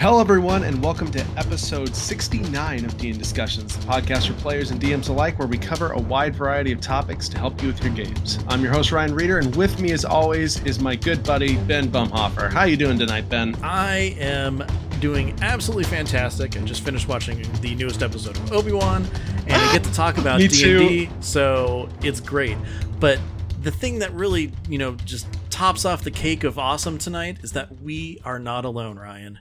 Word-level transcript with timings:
Hello, 0.00 0.18
everyone, 0.18 0.64
and 0.64 0.82
welcome 0.82 1.10
to 1.10 1.22
episode 1.36 1.94
69 1.94 2.86
of 2.86 2.96
DN 2.96 3.18
Discussions, 3.18 3.76
the 3.76 3.84
podcast 3.84 4.28
for 4.28 4.32
players 4.40 4.70
and 4.70 4.80
DMs 4.80 5.10
alike, 5.10 5.38
where 5.38 5.46
we 5.46 5.58
cover 5.58 5.92
a 5.92 5.98
wide 5.98 6.34
variety 6.34 6.72
of 6.72 6.80
topics 6.80 7.28
to 7.28 7.36
help 7.36 7.60
you 7.60 7.68
with 7.68 7.84
your 7.84 7.92
games. 7.92 8.38
I'm 8.48 8.62
your 8.62 8.72
host 8.72 8.92
Ryan 8.92 9.14
Reeder, 9.14 9.40
and 9.40 9.54
with 9.54 9.78
me, 9.78 9.92
as 9.92 10.06
always, 10.06 10.58
is 10.64 10.80
my 10.80 10.96
good 10.96 11.22
buddy 11.22 11.58
Ben 11.58 11.90
Bumhofer. 11.90 12.50
How 12.50 12.60
are 12.60 12.66
you 12.66 12.78
doing 12.78 12.98
tonight, 12.98 13.28
Ben? 13.28 13.54
I 13.62 14.16
am 14.18 14.64
doing 15.00 15.38
absolutely 15.42 15.84
fantastic. 15.84 16.56
I 16.56 16.60
just 16.60 16.82
finished 16.82 17.06
watching 17.06 17.42
the 17.60 17.74
newest 17.74 18.02
episode 18.02 18.38
of 18.38 18.52
Obi 18.54 18.72
Wan, 18.72 19.06
and 19.48 19.52
I 19.52 19.70
get 19.70 19.84
to 19.84 19.92
talk 19.92 20.16
about 20.16 20.38
D 20.38 20.44
and 20.44 20.52
D, 20.88 21.10
so 21.20 21.90
it's 22.02 22.20
great. 22.20 22.56
But 23.00 23.18
the 23.60 23.70
thing 23.70 23.98
that 23.98 24.14
really, 24.14 24.50
you 24.66 24.78
know, 24.78 24.94
just 25.04 25.26
tops 25.50 25.84
off 25.84 26.04
the 26.04 26.10
cake 26.10 26.42
of 26.42 26.58
awesome 26.58 26.96
tonight 26.96 27.40
is 27.42 27.52
that 27.52 27.82
we 27.82 28.18
are 28.24 28.38
not 28.38 28.64
alone, 28.64 28.98
Ryan. 28.98 29.40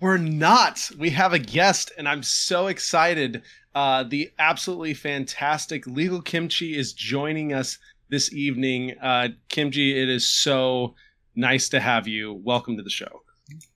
We're 0.00 0.18
not. 0.18 0.90
We 0.98 1.08
have 1.10 1.32
a 1.32 1.38
guest, 1.38 1.90
and 1.96 2.06
I'm 2.06 2.22
so 2.22 2.66
excited. 2.66 3.42
Uh, 3.74 4.02
the 4.02 4.30
absolutely 4.38 4.92
fantastic 4.92 5.86
Legal 5.86 6.20
Kimchi 6.20 6.76
is 6.76 6.92
joining 6.92 7.54
us 7.54 7.78
this 8.10 8.30
evening. 8.32 8.94
Uh, 9.00 9.28
Kimchi, 9.48 9.98
it 9.98 10.10
is 10.10 10.28
so 10.28 10.94
nice 11.34 11.70
to 11.70 11.80
have 11.80 12.06
you. 12.06 12.34
Welcome 12.34 12.76
to 12.76 12.82
the 12.82 12.90
show. 12.90 13.22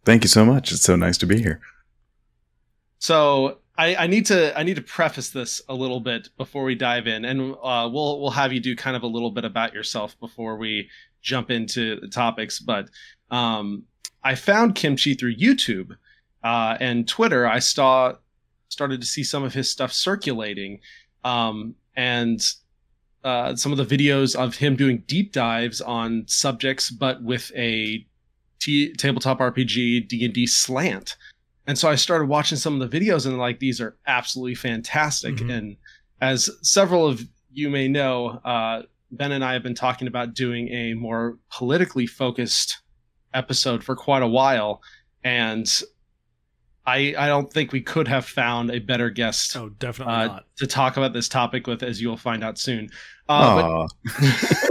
Thank 0.04 0.22
you 0.22 0.28
so 0.28 0.44
much. 0.44 0.72
It's 0.72 0.82
so 0.82 0.94
nice 0.94 1.16
to 1.18 1.26
be 1.26 1.40
here. 1.40 1.60
So 2.98 3.58
I, 3.78 3.96
I 3.96 4.06
need 4.06 4.26
to 4.26 4.58
I 4.58 4.62
need 4.62 4.76
to 4.76 4.82
preface 4.82 5.30
this 5.30 5.62
a 5.70 5.74
little 5.74 6.00
bit 6.00 6.28
before 6.36 6.64
we 6.64 6.74
dive 6.74 7.06
in, 7.06 7.24
and 7.24 7.54
uh, 7.62 7.88
we'll 7.90 8.20
we'll 8.20 8.30
have 8.32 8.52
you 8.52 8.60
do 8.60 8.76
kind 8.76 8.94
of 8.94 9.02
a 9.04 9.06
little 9.06 9.30
bit 9.30 9.46
about 9.46 9.72
yourself 9.72 10.20
before 10.20 10.58
we 10.58 10.90
jump 11.22 11.50
into 11.50 11.98
the 12.00 12.08
topics. 12.08 12.60
But 12.60 12.90
um, 13.30 13.84
I 14.22 14.34
found 14.34 14.74
Kimchi 14.74 15.14
through 15.14 15.36
YouTube 15.36 15.96
uh, 16.42 16.76
and 16.80 17.06
Twitter, 17.08 17.46
I 17.46 17.58
saw 17.58 18.14
started 18.68 19.00
to 19.00 19.06
see 19.06 19.24
some 19.24 19.42
of 19.42 19.52
his 19.52 19.68
stuff 19.68 19.92
circulating, 19.92 20.80
um, 21.24 21.74
and 21.96 22.40
uh, 23.24 23.54
some 23.54 23.72
of 23.72 23.78
the 23.78 23.96
videos 23.96 24.34
of 24.34 24.56
him 24.56 24.76
doing 24.76 25.02
deep 25.06 25.32
dives 25.32 25.80
on 25.80 26.24
subjects, 26.26 26.90
but 26.90 27.22
with 27.22 27.52
a 27.54 28.06
t- 28.60 28.94
tabletop 28.94 29.40
RPG 29.40 30.08
D 30.08 30.24
and 30.24 30.32
D 30.32 30.46
slant. 30.46 31.16
And 31.66 31.78
so 31.78 31.88
I 31.88 31.94
started 31.94 32.28
watching 32.28 32.58
some 32.58 32.80
of 32.80 32.90
the 32.90 32.98
videos, 32.98 33.26
and 33.26 33.38
like 33.38 33.58
these 33.58 33.80
are 33.80 33.96
absolutely 34.06 34.54
fantastic. 34.54 35.36
Mm-hmm. 35.36 35.50
And 35.50 35.76
as 36.20 36.50
several 36.62 37.06
of 37.06 37.22
you 37.52 37.68
may 37.68 37.88
know, 37.88 38.40
uh, 38.44 38.82
Ben 39.12 39.32
and 39.32 39.44
I 39.44 39.52
have 39.52 39.62
been 39.62 39.74
talking 39.74 40.08
about 40.08 40.34
doing 40.34 40.68
a 40.68 40.94
more 40.94 41.36
politically 41.50 42.06
focused 42.06 42.78
episode 43.34 43.84
for 43.84 43.94
quite 43.94 44.22
a 44.22 44.28
while, 44.28 44.80
and 45.22 45.82
I, 46.86 47.14
I 47.16 47.26
don't 47.28 47.52
think 47.52 47.72
we 47.72 47.82
could 47.82 48.08
have 48.08 48.24
found 48.24 48.70
a 48.70 48.78
better 48.78 49.10
guest. 49.10 49.56
Oh, 49.56 49.68
definitely 49.68 50.14
uh, 50.14 50.26
not. 50.26 50.46
To 50.56 50.66
talk 50.66 50.96
about 50.96 51.12
this 51.12 51.28
topic 51.28 51.66
with, 51.66 51.82
as 51.82 52.00
you'll 52.00 52.16
find 52.16 52.42
out 52.42 52.58
soon. 52.58 52.88
Uh, 53.28 53.86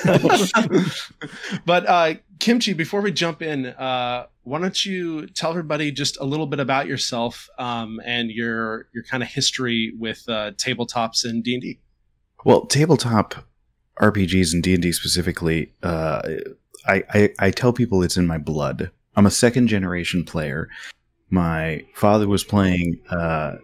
but, 0.04 0.52
but 1.66 1.86
uh, 1.88 2.14
Kimchi, 2.40 2.74
before 2.74 3.02
we 3.02 3.12
jump 3.12 3.42
in, 3.42 3.68
uh, 3.68 4.26
why 4.44 4.60
don't 4.60 4.86
you 4.86 5.28
tell 5.28 5.52
everybody 5.52 5.92
just 5.92 6.20
a 6.20 6.26
little 6.26 6.48
bit 6.48 6.60
about 6.60 6.88
yourself 6.88 7.48
um, 7.58 8.02
and 8.04 8.32
your 8.32 8.88
your 8.94 9.04
kind 9.04 9.22
of 9.22 9.30
history 9.30 9.94
with 9.98 10.24
uh, 10.28 10.52
tabletops 10.52 11.24
and 11.24 11.44
D 11.44 11.54
and 11.54 11.62
D? 11.62 11.80
Well, 12.44 12.66
tabletop 12.66 13.36
RPGs 14.02 14.54
and 14.54 14.64
D 14.64 14.74
and 14.74 14.82
D 14.82 14.92
specifically, 14.92 15.74
uh, 15.84 16.22
I, 16.88 17.04
I 17.14 17.34
I 17.40 17.52
tell 17.52 17.72
people 17.72 18.02
it's 18.02 18.18
in 18.18 18.26
my 18.26 18.40
blood. 18.40 18.92
I'm 19.16 19.26
a 19.26 19.32
second 19.32 19.68
generation 19.68 20.24
player 20.24 20.70
my 21.30 21.86
father 21.94 22.28
was 22.28 22.44
playing 22.44 23.00
uh, 23.10 23.56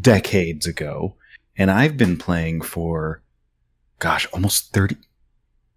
decades 0.00 0.66
ago, 0.66 1.16
and 1.56 1.70
I've 1.70 1.96
been 1.96 2.16
playing 2.16 2.62
for, 2.62 3.22
gosh, 3.98 4.26
almost 4.32 4.72
thirty. 4.72 4.96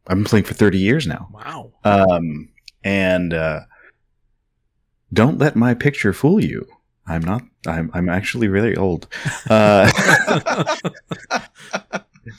I've 0.08 0.18
been 0.18 0.26
playing 0.26 0.46
for 0.46 0.54
thirty 0.54 0.80
years 0.80 1.08
now. 1.08 1.30
Wow. 1.32 1.72
Um, 1.84 2.50
and 2.84 3.34
uh, 3.34 3.62
don't 5.12 5.38
let 5.38 5.56
my 5.56 5.74
picture 5.74 6.14
fool 6.14 6.44
you. 6.44 6.68
I'm 7.06 7.22
not. 7.22 7.44
I'm. 7.68 7.92
I'm 7.94 8.10
actually 8.10 8.48
really 8.48 8.76
old. 8.76 9.08
Uh, 9.50 9.92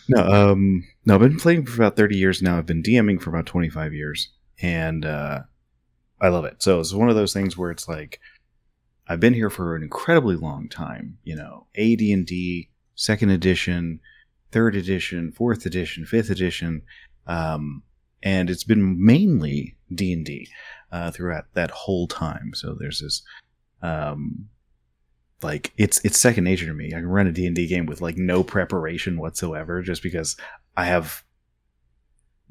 no. 0.09 0.23
Um. 0.23 0.85
No. 1.05 1.15
I've 1.15 1.21
been 1.21 1.39
playing 1.39 1.67
for 1.67 1.83
about 1.83 1.97
thirty 1.97 2.17
years 2.17 2.41
now. 2.41 2.57
I've 2.57 2.67
been 2.67 2.83
DMing 2.83 3.21
for 3.21 3.31
about 3.31 3.47
twenty 3.47 3.69
five 3.69 3.93
years, 3.93 4.31
and 4.63 5.05
uh, 5.05 5.41
I 6.21 6.29
love 6.29 6.47
it. 6.47 6.63
So 6.63 6.81
it's 6.81 6.95
one 6.95 7.11
of 7.11 7.17
those 7.17 7.35
things 7.35 7.59
where 7.59 7.71
it's 7.71 7.89
like 7.89 8.21
I've 9.07 9.21
been 9.21 9.35
here 9.35 9.51
for 9.51 9.77
an 9.77 9.83
incredibly 9.83 10.37
long 10.37 10.69
time. 10.69 11.19
You 11.25 11.37
know, 11.37 11.67
AD&D, 11.77 12.71
second 12.95 13.31
edition, 13.31 14.01
third 14.51 14.77
edition, 14.77 15.33
fourth 15.33 15.67
edition, 15.67 16.07
fifth 16.07 16.31
edition, 16.31 16.83
um, 17.27 17.83
and 18.23 18.49
it's 18.49 18.65
been 18.65 19.05
mainly 19.05 19.77
D 19.95 20.13
and 20.13 20.25
D 20.25 20.49
uh, 20.91 21.11
throughout 21.11 21.45
that 21.55 21.71
whole 21.71 22.07
time. 22.07 22.53
So 22.55 22.77
there's 22.79 23.01
this, 23.01 23.23
um, 23.83 24.49
like 25.43 25.73
it's 25.77 26.03
it's 26.05 26.19
second 26.19 26.45
nature 26.45 26.67
to 26.67 26.73
me. 26.73 26.89
I 26.89 27.01
can 27.01 27.07
run 27.07 27.27
a 27.27 27.33
D 27.33 27.47
and 27.47 27.55
D 27.55 27.67
game 27.67 27.85
with 27.85 28.01
like 28.01 28.17
no 28.17 28.43
preparation 28.43 29.19
whatsoever, 29.19 29.83
just 29.83 30.03
because 30.03 30.37
I 30.77 30.87
have 30.87 31.23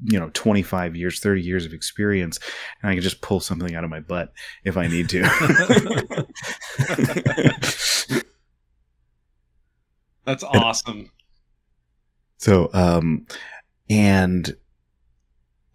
you 0.02 0.18
know 0.18 0.30
25 0.34 0.96
years 0.96 1.20
30 1.20 1.40
years 1.40 1.64
of 1.64 1.72
experience 1.72 2.38
and 2.82 2.90
i 2.90 2.94
can 2.94 3.02
just 3.02 3.20
pull 3.20 3.40
something 3.40 3.74
out 3.74 3.84
of 3.84 3.90
my 3.90 4.00
butt 4.00 4.32
if 4.64 4.76
i 4.76 4.88
need 4.88 5.08
to. 5.08 5.22
That's 10.24 10.42
awesome. 10.42 11.10
So 12.38 12.70
um 12.72 13.26
and 13.90 14.56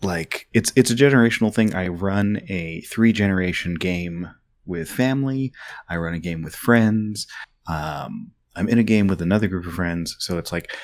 like 0.01 0.47
it's 0.53 0.71
it's 0.75 0.91
a 0.91 0.95
generational 0.95 1.53
thing. 1.53 1.75
I 1.75 1.87
run 1.87 2.41
a 2.47 2.81
three 2.81 3.13
generation 3.13 3.75
game 3.75 4.29
with 4.65 4.89
family. 4.89 5.51
I 5.89 5.97
run 5.97 6.13
a 6.13 6.19
game 6.19 6.41
with 6.41 6.55
friends. 6.55 7.27
Um 7.67 8.31
i'm 8.55 8.67
in 8.67 8.79
a 8.79 8.83
game 8.83 9.07
with 9.07 9.21
another 9.21 9.47
group 9.47 9.65
of 9.65 9.73
friends. 9.73 10.15
So 10.19 10.37
it's 10.37 10.51
like 10.51 10.75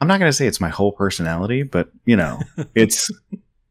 I'm 0.00 0.08
not 0.08 0.18
going 0.18 0.28
to 0.30 0.36
say 0.36 0.46
it's 0.46 0.60
my 0.60 0.68
whole 0.68 0.92
personality, 0.92 1.62
but 1.62 1.90
you 2.04 2.16
know, 2.16 2.40
it's 2.74 3.10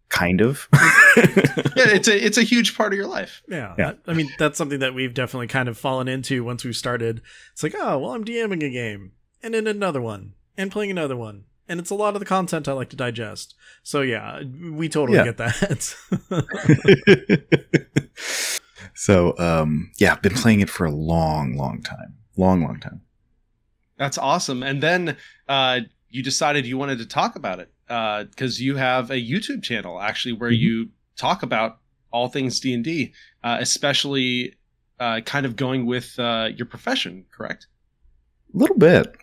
kind 0.09 0.41
of. 0.41 0.67
yeah, 0.73 1.89
it's 1.95 2.07
a 2.07 2.25
it's 2.25 2.37
a 2.37 2.43
huge 2.43 2.75
part 2.75 2.93
of 2.93 2.97
your 2.97 3.07
life. 3.07 3.41
Yeah, 3.47 3.75
yeah. 3.77 3.93
I 4.07 4.13
mean, 4.13 4.29
that's 4.37 4.57
something 4.57 4.79
that 4.79 4.93
we've 4.93 5.13
definitely 5.13 5.47
kind 5.47 5.69
of 5.69 5.77
fallen 5.77 6.07
into 6.07 6.43
once 6.43 6.63
we 6.63 6.73
started. 6.73 7.21
It's 7.53 7.63
like, 7.63 7.75
oh, 7.77 7.99
well, 7.99 8.11
I'm 8.11 8.25
DMing 8.25 8.63
a 8.63 8.69
game, 8.69 9.13
and 9.41 9.53
then 9.53 9.67
another 9.67 10.01
one, 10.01 10.33
and 10.57 10.71
playing 10.71 10.91
another 10.91 11.15
one, 11.15 11.45
and 11.67 11.79
it's 11.79 11.89
a 11.91 11.95
lot 11.95 12.15
of 12.15 12.19
the 12.19 12.25
content 12.25 12.67
I 12.67 12.73
like 12.73 12.89
to 12.89 12.95
digest. 12.95 13.55
So 13.83 14.01
yeah, 14.01 14.41
we 14.43 14.89
totally 14.89 15.17
yeah. 15.17 15.25
get 15.25 15.37
that. 15.37 15.95
so 18.93 19.37
um, 19.37 19.91
yeah, 19.97 20.13
I've 20.13 20.21
been 20.21 20.33
playing 20.33 20.61
it 20.61 20.69
for 20.69 20.85
a 20.85 20.91
long, 20.91 21.55
long 21.55 21.81
time, 21.81 22.17
long, 22.35 22.63
long 22.63 22.79
time. 22.79 23.01
That's 23.97 24.17
awesome. 24.17 24.63
And 24.63 24.81
then 24.81 25.17
uh, 25.47 25.81
you 26.09 26.23
decided 26.23 26.65
you 26.65 26.77
wanted 26.77 26.97
to 26.99 27.05
talk 27.05 27.35
about 27.35 27.59
it 27.59 27.71
because 27.87 28.59
uh, 28.59 28.63
you 28.63 28.75
have 28.75 29.11
a 29.11 29.15
YouTube 29.15 29.63
channel 29.63 29.99
actually 29.99 30.33
where 30.33 30.51
mm-hmm. 30.51 30.61
you 30.61 30.89
talk 31.15 31.43
about 31.43 31.79
all 32.11 32.27
things 32.27 32.59
D 32.59 32.73
and 32.73 32.83
D, 32.83 33.13
uh, 33.43 33.57
especially 33.59 34.55
uh, 34.99 35.21
kind 35.21 35.45
of 35.45 35.55
going 35.55 35.85
with 35.85 36.17
uh, 36.19 36.49
your 36.55 36.65
profession. 36.65 37.25
Correct? 37.31 37.67
A 38.53 38.57
little 38.57 38.77
bit. 38.77 39.15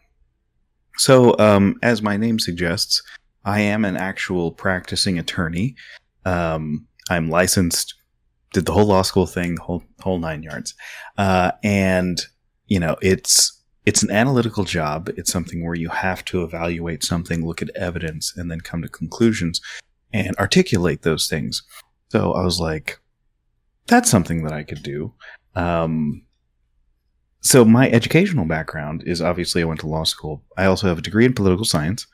So, 0.99 1.37
um, 1.39 1.79
as 1.83 2.01
my 2.01 2.17
name 2.17 2.39
suggests, 2.39 3.03
I 3.45 3.61
am 3.61 3.85
an 3.85 3.97
actual 3.97 4.51
practicing 4.53 5.19
attorney. 5.19 5.77
Um, 6.25 6.87
I'm 7.11 7.29
licensed, 7.29 7.95
did 8.53 8.67
the 8.67 8.73
whole 8.73 8.87
law 8.87 9.03
school 9.03 9.27
thing, 9.27 9.57
the 9.57 9.63
whole 9.63 9.85
whole 10.01 10.19
nine 10.19 10.43
yards, 10.43 10.75
uh, 11.19 11.53
and 11.63 12.21
you 12.67 12.81
know 12.81 12.97
it's 13.03 13.56
it's 13.87 14.03
an 14.03 14.11
analytical 14.11 14.65
job. 14.65 15.09
It's 15.17 15.33
something 15.33 15.65
where 15.65 15.77
you 15.77 15.89
have 15.89 16.25
to 16.27 16.43
evaluate 16.43 17.05
something, 17.05 17.47
look 17.47 17.63
at 17.63 17.71
evidence, 17.77 18.37
and 18.37 18.51
then 18.51 18.61
come 18.61 18.83
to 18.83 18.89
conclusions 18.89 19.61
and 20.13 20.37
articulate 20.37 21.03
those 21.03 21.29
things. 21.29 21.63
So 22.09 22.33
I 22.33 22.45
was 22.45 22.59
like, 22.59 22.99
that's 23.87 24.11
something 24.11 24.43
that 24.43 24.53
I 24.53 24.65
could 24.65 24.83
do. 24.83 25.15
Um, 25.55 26.27
so 27.41 27.65
my 27.65 27.89
educational 27.89 28.45
background 28.45 29.05
is 29.07 29.23
obviously 29.23 29.63
I 29.63 29.67
went 29.67 29.81
to 29.81 29.87
law 29.87 30.03
school. 30.03 30.43
I 30.57 30.65
also 30.67 30.89
have 30.89 30.99
a 30.99 31.03
degree 31.03 31.25
in 31.25 31.33
political 31.33 31.65
science. 31.65 32.09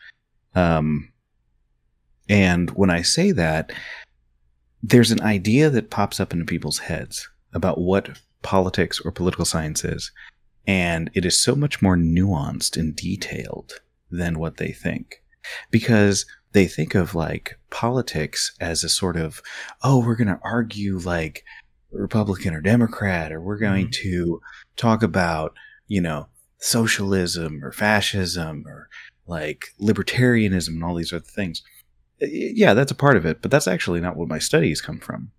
Um, 0.55 1.11
and 2.29 2.71
when 2.73 2.91
I 2.91 3.01
say 3.01 3.33
that, 3.33 3.73
there's 4.83 5.11
an 5.11 5.23
idea 5.23 5.71
that 5.71 5.91
pops 5.91 6.21
up 6.21 6.35
into 6.35 6.45
people's 6.45 6.79
heads 6.79 7.29
about 7.55 7.79
what 7.79 8.19
politics 8.43 9.01
or 9.01 9.11
political 9.11 9.47
science 9.47 9.85
is. 9.85 10.13
And 10.67 11.11
it 11.15 11.25
is 11.25 11.41
so 11.41 11.55
much 11.55 11.83
more 11.83 11.97
nuanced 11.97 12.77
and 12.77 12.95
detailed 12.95 13.81
than 14.11 14.39
what 14.39 14.59
they 14.59 14.73
think. 14.73 15.23
Because 15.71 16.25
they 16.53 16.67
think 16.67 16.95
of 16.95 17.15
like 17.15 17.59
politics 17.71 18.55
as 18.61 18.85
a 18.85 18.89
sort 18.89 19.17
of, 19.17 19.43
oh, 19.83 20.05
we're 20.05 20.17
going 20.17 20.29
to 20.29 20.41
argue 20.45 20.99
like 20.99 21.45
Republican 21.91 22.55
or 22.55 22.61
Democrat, 22.61 23.33
or 23.33 23.41
we're 23.41 23.59
going 23.59 23.89
Mhm. 23.89 23.93
to 23.93 24.41
talk 24.77 25.03
about, 25.03 25.55
you 25.89 26.01
know, 26.01 26.29
socialism 26.59 27.65
or 27.65 27.73
fascism 27.73 28.65
or 28.67 28.89
like 29.27 29.75
libertarianism 29.81 30.69
and 30.69 30.85
all 30.85 30.95
these 30.95 31.13
other 31.13 31.25
things. 31.25 31.63
Yeah, 32.21 32.75
that's 32.75 32.93
a 32.93 32.97
part 32.97 33.17
of 33.17 33.27
it, 33.27 33.43
but 33.43 33.51
that's 33.51 33.67
actually 33.67 34.01
not 34.01 34.17
what 34.17 34.29
my 34.29 34.39
studies 34.39 34.81
come 34.81 35.01
from. 35.01 35.33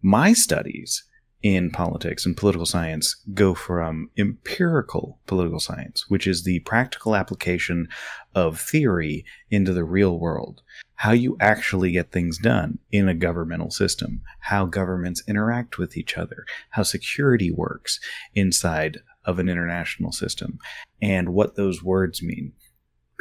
My 0.00 0.32
studies 0.32 1.04
in 1.42 1.70
politics 1.70 2.26
and 2.26 2.36
political 2.36 2.66
science 2.66 3.16
go 3.32 3.54
from 3.54 4.10
empirical 4.18 5.18
political 5.26 5.60
science, 5.60 6.04
which 6.08 6.26
is 6.26 6.44
the 6.44 6.60
practical 6.60 7.16
application 7.16 7.88
of 8.34 8.60
theory 8.60 9.24
into 9.50 9.72
the 9.72 9.84
real 9.84 10.18
world. 10.18 10.62
How 10.96 11.12
you 11.12 11.38
actually 11.40 11.92
get 11.92 12.12
things 12.12 12.36
done 12.36 12.78
in 12.92 13.08
a 13.08 13.14
governmental 13.14 13.70
system, 13.70 14.20
how 14.40 14.66
governments 14.66 15.22
interact 15.26 15.78
with 15.78 15.96
each 15.96 16.18
other, 16.18 16.44
how 16.70 16.82
security 16.82 17.50
works 17.50 18.00
inside 18.34 18.98
of 19.24 19.38
an 19.38 19.48
international 19.48 20.12
system, 20.12 20.58
and 21.00 21.30
what 21.30 21.56
those 21.56 21.82
words 21.82 22.22
mean. 22.22 22.52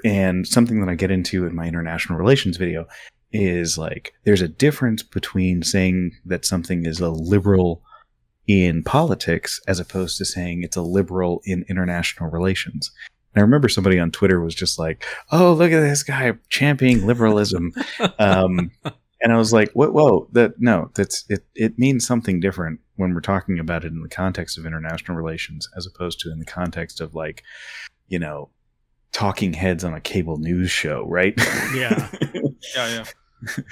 And 0.04 0.46
something 0.46 0.82
that 0.82 0.90
I 0.90 0.96
get 0.96 1.12
into 1.12 1.46
in 1.46 1.56
my 1.56 1.68
international 1.68 2.20
relations 2.20 2.58
video 2.58 2.86
is 3.32 3.78
like 3.78 4.14
there's 4.24 4.42
a 4.42 4.48
difference 4.48 5.04
between 5.04 5.62
saying 5.62 6.12
that 6.26 6.46
something 6.46 6.86
is 6.86 7.00
a 7.00 7.10
liberal 7.10 7.84
in 8.50 8.82
politics 8.82 9.62
as 9.68 9.80
opposed 9.80 10.18
to 10.18 10.26
saying 10.26 10.64
it's 10.64 10.76
a 10.76 10.82
liberal 10.82 11.40
in 11.46 11.64
international 11.70 12.32
relations. 12.32 12.92
And 13.36 13.42
I 13.42 13.44
remember 13.44 13.70
somebody 13.70 14.00
on 14.00 14.10
Twitter 14.10 14.42
was 14.42 14.56
just 14.56 14.80
like, 14.80 15.06
"Oh, 15.32 15.54
look 15.54 15.72
at 15.72 15.82
this 15.82 16.02
guy 16.02 16.34
championing 16.50 17.06
liberalism," 17.06 17.72
um, 18.20 18.72
and 19.22 19.32
I 19.32 19.38
was 19.38 19.54
like, 19.54 19.70
"What? 19.74 19.94
Whoa! 19.94 20.28
That 20.32 20.60
no, 20.60 20.90
that's 20.96 21.26
it. 21.30 21.46
It 21.54 21.78
means 21.78 22.08
something 22.08 22.40
different 22.40 22.80
when 22.96 23.14
we're 23.14 23.22
talking 23.22 23.60
about 23.60 23.86
it 23.86 23.92
in 23.94 24.02
the 24.02 24.10
context 24.10 24.58
of 24.58 24.66
international 24.66 25.16
relations, 25.16 25.70
as 25.78 25.86
opposed 25.86 26.20
to 26.22 26.32
in 26.32 26.40
the 26.40 26.46
context 26.46 27.00
of 27.02 27.14
like, 27.14 27.44
you 28.08 28.18
know, 28.18 28.50
talking 29.12 29.54
heads 29.54 29.84
on 29.84 29.94
a 29.94 30.02
cable 30.02 30.38
news 30.38 30.72
show, 30.72 31.06
right? 31.08 31.34
Yeah. 31.74 32.10
Yeah, 32.76 33.06
yeah. 33.48 33.64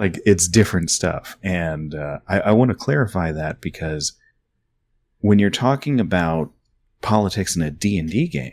Like 0.00 0.18
it's 0.26 0.48
different 0.48 0.90
stuff. 0.90 1.36
And 1.42 1.94
uh, 1.94 2.18
i, 2.26 2.40
I 2.40 2.52
want 2.52 2.70
to 2.70 2.74
clarify 2.86 3.30
that 3.32 3.60
because 3.60 4.14
when 5.20 5.38
you're 5.38 5.50
talking 5.50 6.00
about 6.00 6.50
politics 7.02 7.54
in 7.56 7.62
a 7.62 7.70
d&d 7.70 8.28
game 8.28 8.52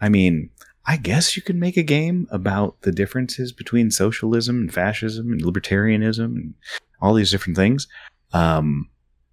i 0.00 0.08
mean 0.08 0.50
i 0.86 0.96
guess 0.96 1.36
you 1.36 1.42
could 1.42 1.56
make 1.56 1.76
a 1.76 1.82
game 1.82 2.26
about 2.30 2.80
the 2.82 2.92
differences 2.92 3.52
between 3.52 3.90
socialism 3.90 4.56
and 4.60 4.72
fascism 4.74 5.30
and 5.32 5.42
libertarianism 5.42 6.24
and 6.24 6.54
all 7.00 7.14
these 7.14 7.30
different 7.30 7.56
things. 7.56 7.86
Um, 8.32 8.88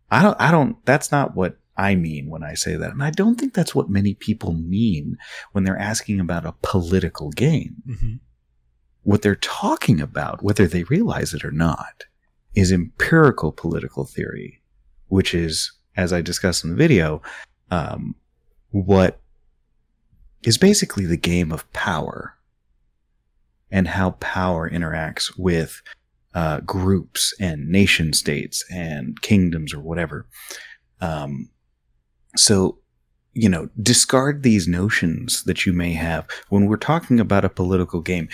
i 0.09 0.21
don't 0.21 0.39
i 0.41 0.51
don't 0.51 0.83
that's 0.85 1.11
not 1.11 1.35
what 1.35 1.57
i 1.77 1.95
mean 1.95 2.29
when 2.29 2.43
i 2.43 2.53
say 2.53 2.75
that. 2.75 2.91
And 2.91 3.03
i 3.03 3.11
don't 3.11 3.39
think 3.39 3.53
that's 3.53 3.73
what 3.75 3.89
many 3.89 4.13
people 4.13 4.53
mean 4.53 5.17
when 5.53 5.63
they're 5.63 5.77
asking 5.91 6.19
about 6.19 6.45
a 6.45 6.55
political 6.61 7.29
game. 7.31 7.75
Mhm. 7.87 8.19
What 9.03 9.21
they're 9.21 9.35
talking 9.35 9.99
about, 9.99 10.43
whether 10.43 10.67
they 10.67 10.83
realize 10.83 11.33
it 11.33 11.43
or 11.43 11.51
not, 11.51 12.03
is 12.55 12.71
empirical 12.71 13.51
political 13.51 14.05
theory, 14.05 14.61
which 15.07 15.33
is, 15.33 15.71
as 15.95 16.13
I 16.13 16.21
discussed 16.21 16.63
in 16.63 16.69
the 16.69 16.75
video, 16.75 17.21
um, 17.69 18.15
what 18.71 19.19
is 20.43 20.57
basically 20.57 21.05
the 21.05 21.17
game 21.17 21.51
of 21.51 21.71
power 21.73 22.35
and 23.71 23.87
how 23.87 24.11
power 24.11 24.69
interacts 24.69 25.31
with 25.37 25.81
uh, 26.33 26.59
groups 26.61 27.33
and 27.39 27.69
nation 27.69 28.13
states 28.13 28.63
and 28.71 29.21
kingdoms 29.21 29.73
or 29.73 29.79
whatever. 29.79 30.27
Um, 30.99 31.49
so, 32.35 32.77
you 33.33 33.49
know, 33.49 33.69
discard 33.81 34.43
these 34.43 34.67
notions 34.67 35.43
that 35.43 35.65
you 35.65 35.73
may 35.73 35.93
have 35.93 36.27
when 36.49 36.65
we're 36.65 36.77
talking 36.77 37.19
about 37.19 37.45
a 37.45 37.49
political 37.49 38.01
game. 38.01 38.29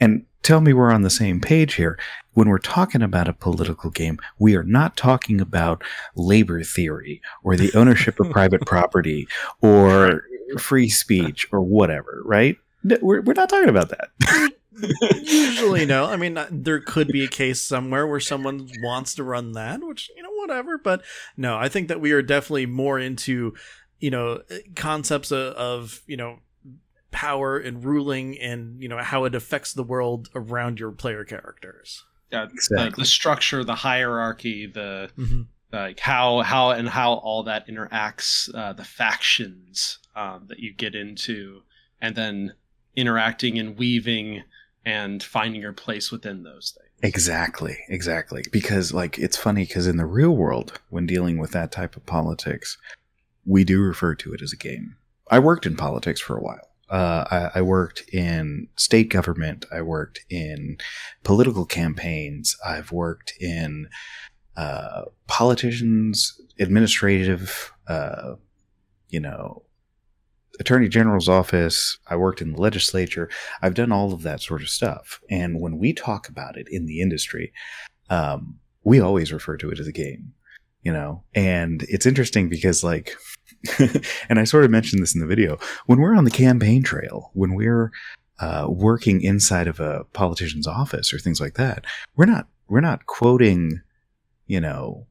And 0.00 0.24
tell 0.42 0.60
me 0.60 0.72
we're 0.72 0.92
on 0.92 1.02
the 1.02 1.10
same 1.10 1.40
page 1.40 1.74
here. 1.74 1.98
When 2.32 2.48
we're 2.48 2.58
talking 2.58 3.02
about 3.02 3.28
a 3.28 3.32
political 3.32 3.90
game, 3.90 4.18
we 4.38 4.56
are 4.56 4.62
not 4.62 4.96
talking 4.96 5.40
about 5.40 5.82
labor 6.14 6.62
theory 6.62 7.20
or 7.42 7.56
the 7.56 7.72
ownership 7.74 8.18
of 8.20 8.30
private 8.32 8.62
property 8.62 9.28
or 9.60 10.24
free 10.58 10.88
speech 10.88 11.46
or 11.52 11.60
whatever, 11.60 12.22
right? 12.24 12.56
No, 12.82 12.96
We're, 13.02 13.20
we're 13.20 13.34
not 13.34 13.48
talking 13.48 13.68
about 13.68 13.90
that. 13.90 14.52
Usually, 15.22 15.84
no. 15.86 16.06
I 16.06 16.16
mean, 16.16 16.38
uh, 16.38 16.48
there 16.50 16.80
could 16.80 17.08
be 17.08 17.24
a 17.24 17.28
case 17.28 17.60
somewhere 17.60 18.06
where 18.06 18.20
someone 18.20 18.68
wants 18.82 19.14
to 19.16 19.24
run 19.24 19.52
that, 19.52 19.80
which, 19.82 20.10
you 20.16 20.22
know, 20.22 20.32
whatever. 20.32 20.78
But 20.78 21.02
no, 21.36 21.56
I 21.56 21.68
think 21.68 21.88
that 21.88 22.00
we 22.00 22.12
are 22.12 22.22
definitely 22.22 22.66
more 22.66 22.98
into, 22.98 23.54
you 23.98 24.10
know, 24.10 24.42
concepts 24.76 25.30
of, 25.30 25.54
of 25.54 26.00
you 26.06 26.16
know, 26.16 26.38
power 27.10 27.58
and 27.58 27.84
ruling 27.84 28.38
and, 28.38 28.80
you 28.80 28.88
know, 28.88 28.98
how 28.98 29.24
it 29.24 29.34
affects 29.34 29.72
the 29.72 29.82
world 29.82 30.28
around 30.34 30.78
your 30.78 30.92
player 30.92 31.24
characters. 31.24 32.04
Yeah, 32.30 32.46
the, 32.46 32.52
Exactly. 32.52 33.02
the 33.02 33.06
structure, 33.06 33.64
the 33.64 33.74
hierarchy, 33.74 34.66
the 34.66 35.10
Mm-hmm. 35.18 35.42
like 35.72 35.98
how 36.00 36.40
how 36.40 36.70
and 36.70 36.88
how 36.88 37.14
all 37.14 37.42
that 37.44 37.66
interacts, 37.68 38.52
uh, 38.54 38.72
the 38.72 38.84
factions 38.84 39.98
um, 40.14 40.44
that 40.48 40.58
you 40.60 40.72
get 40.72 40.94
into, 40.94 41.62
and 42.00 42.14
then 42.14 42.54
interacting 42.96 43.58
and 43.58 43.76
weaving 43.78 44.42
and 44.84 45.22
finding 45.22 45.60
your 45.60 45.72
place 45.72 46.10
within 46.10 46.42
those 46.42 46.74
things. 46.76 46.88
Exactly, 47.02 47.78
exactly. 47.88 48.44
Because 48.52 48.92
like 48.92 49.18
it's 49.18 49.36
funny 49.36 49.64
because 49.64 49.86
in 49.86 49.96
the 49.96 50.06
real 50.06 50.36
world, 50.36 50.80
when 50.90 51.06
dealing 51.06 51.38
with 51.38 51.50
that 51.52 51.72
type 51.72 51.96
of 51.96 52.06
politics, 52.06 52.78
we 53.44 53.64
do 53.64 53.80
refer 53.80 54.14
to 54.16 54.32
it 54.32 54.42
as 54.42 54.52
a 54.52 54.56
game. 54.56 54.96
I 55.30 55.38
worked 55.38 55.66
in 55.66 55.76
politics 55.76 56.20
for 56.20 56.36
a 56.36 56.42
while. 56.42 56.68
Uh, 56.90 57.24
I, 57.30 57.58
I 57.58 57.62
worked 57.62 58.02
in 58.12 58.68
state 58.76 59.10
government. 59.10 59.64
I 59.72 59.80
worked 59.82 60.20
in 60.28 60.78
political 61.22 61.64
campaigns. 61.64 62.56
I've 62.66 62.90
worked 62.90 63.32
in 63.40 63.88
uh, 64.56 65.02
politicians, 65.28 66.40
administrative, 66.58 67.72
uh, 67.86 68.34
you 69.08 69.20
know, 69.20 69.62
attorney 70.58 70.88
general's 70.88 71.28
office. 71.28 71.98
I 72.08 72.16
worked 72.16 72.42
in 72.42 72.52
the 72.52 72.60
legislature. 72.60 73.30
I've 73.62 73.74
done 73.74 73.92
all 73.92 74.12
of 74.12 74.22
that 74.22 74.42
sort 74.42 74.60
of 74.60 74.68
stuff. 74.68 75.20
And 75.30 75.60
when 75.60 75.78
we 75.78 75.92
talk 75.92 76.28
about 76.28 76.56
it 76.58 76.66
in 76.70 76.86
the 76.86 77.00
industry, 77.00 77.52
um, 78.10 78.58
we 78.84 79.00
always 79.00 79.32
refer 79.32 79.56
to 79.56 79.70
it 79.70 79.78
as 79.78 79.86
a 79.86 79.92
game, 79.92 80.32
you 80.82 80.92
know? 80.92 81.22
And 81.34 81.84
it's 81.88 82.06
interesting 82.06 82.48
because, 82.48 82.84
like, 82.84 83.16
and 84.28 84.38
I 84.38 84.44
sort 84.44 84.64
of 84.64 84.70
mentioned 84.70 85.02
this 85.02 85.14
in 85.14 85.20
the 85.20 85.26
video, 85.26 85.58
when 85.86 86.00
we're 86.00 86.14
on 86.14 86.24
the 86.24 86.30
campaign 86.30 86.82
trail, 86.82 87.30
when 87.34 87.54
we're 87.54 87.92
uh, 88.38 88.66
working 88.68 89.20
inside 89.20 89.66
of 89.66 89.80
a 89.80 90.04
politician's 90.12 90.66
office 90.66 91.12
or 91.12 91.18
things 91.18 91.40
like 91.40 91.54
that, 91.54 91.84
we're 92.16 92.26
not 92.26 92.48
we're 92.68 92.80
not 92.80 93.06
quoting, 93.06 93.82
you 94.46 94.60
know, 94.60 95.06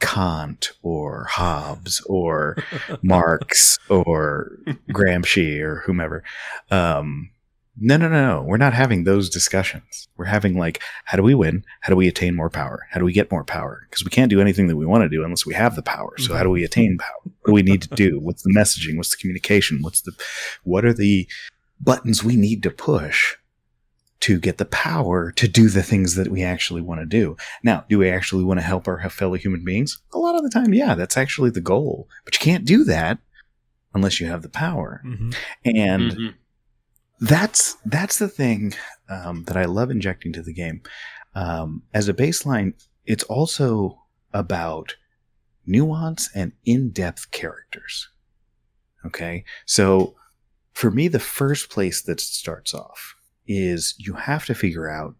Kant 0.00 0.72
or 0.82 1.24
Hobbes 1.24 2.00
or 2.06 2.56
Marx 3.02 3.78
or 3.88 4.52
Gramsci 4.90 5.60
or 5.60 5.82
whomever. 5.86 6.22
Um, 6.70 7.30
no, 7.78 7.96
no, 7.96 8.08
no, 8.08 8.26
no. 8.26 8.42
We're 8.42 8.56
not 8.56 8.72
having 8.72 9.04
those 9.04 9.28
discussions. 9.28 10.08
We're 10.16 10.24
having 10.26 10.56
like, 10.58 10.80
how 11.04 11.16
do 11.16 11.22
we 11.22 11.34
win? 11.34 11.64
How 11.82 11.90
do 11.90 11.96
we 11.96 12.08
attain 12.08 12.34
more 12.34 12.48
power? 12.50 12.86
How 12.90 12.98
do 12.98 13.04
we 13.04 13.12
get 13.12 13.30
more 13.30 13.44
power? 13.44 13.86
Because 13.88 14.04
we 14.04 14.10
can't 14.10 14.30
do 14.30 14.40
anything 14.40 14.66
that 14.68 14.76
we 14.76 14.86
want 14.86 15.02
to 15.02 15.08
do 15.08 15.24
unless 15.24 15.44
we 15.44 15.54
have 15.54 15.76
the 15.76 15.82
power. 15.82 16.14
So 16.18 16.34
how 16.34 16.42
do 16.42 16.50
we 16.50 16.64
attain 16.64 16.96
power? 16.98 17.20
What 17.42 17.46
do 17.48 17.52
we 17.52 17.62
need 17.62 17.82
to 17.82 17.88
do? 17.94 18.18
What's 18.20 18.42
the 18.42 18.54
messaging? 18.56 18.96
What's 18.96 19.10
the 19.10 19.18
communication? 19.18 19.82
What's 19.82 20.00
the, 20.00 20.12
what 20.64 20.84
are 20.84 20.94
the 20.94 21.28
buttons 21.80 22.24
we 22.24 22.36
need 22.36 22.62
to 22.62 22.70
push 22.70 23.34
to 24.20 24.40
get 24.40 24.56
the 24.56 24.64
power 24.64 25.30
to 25.32 25.46
do 25.46 25.68
the 25.68 25.82
things 25.82 26.14
that 26.14 26.28
we 26.28 26.42
actually 26.42 26.80
want 26.80 27.00
to 27.00 27.06
do? 27.06 27.36
Now, 27.62 27.84
do 27.88 27.98
we 27.98 28.08
actually 28.08 28.44
want 28.44 28.58
to 28.60 28.64
help 28.66 28.88
our 28.88 29.08
fellow 29.10 29.34
human 29.34 29.64
beings? 29.64 30.00
A 30.14 30.18
lot 30.18 30.34
of 30.34 30.42
the 30.42 30.48
time, 30.50 30.72
yeah, 30.72 30.94
that's 30.94 31.16
actually 31.18 31.50
the 31.50 31.60
goal. 31.60 32.08
But 32.24 32.34
you 32.34 32.40
can't 32.40 32.64
do 32.64 32.84
that 32.84 33.18
unless 33.94 34.18
you 34.20 34.26
have 34.28 34.40
the 34.42 34.48
power. 34.48 35.02
Mm-hmm. 35.04 35.30
And 35.64 36.12
Mhm. 36.12 36.34
That's 37.20 37.76
that's 37.84 38.18
the 38.18 38.28
thing 38.28 38.74
um, 39.08 39.44
that 39.44 39.56
I 39.56 39.64
love 39.64 39.90
injecting 39.90 40.32
to 40.34 40.42
the 40.42 40.52
game. 40.52 40.82
Um, 41.34 41.82
as 41.92 42.08
a 42.08 42.14
baseline, 42.14 42.74
it's 43.04 43.24
also 43.24 43.98
about 44.32 44.96
nuance 45.66 46.30
and 46.34 46.52
in-depth 46.64 47.30
characters. 47.30 48.08
Okay, 49.04 49.44
so 49.64 50.14
for 50.72 50.90
me, 50.90 51.08
the 51.08 51.20
first 51.20 51.70
place 51.70 52.02
that 52.02 52.20
starts 52.20 52.74
off 52.74 53.14
is 53.46 53.94
you 53.98 54.14
have 54.14 54.44
to 54.46 54.54
figure 54.54 54.88
out 54.88 55.14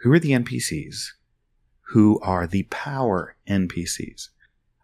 who 0.00 0.12
are 0.12 0.18
the 0.18 0.30
NPCs, 0.30 1.08
who 1.88 2.20
are 2.20 2.46
the 2.46 2.62
power 2.64 3.36
NPCs. 3.48 4.28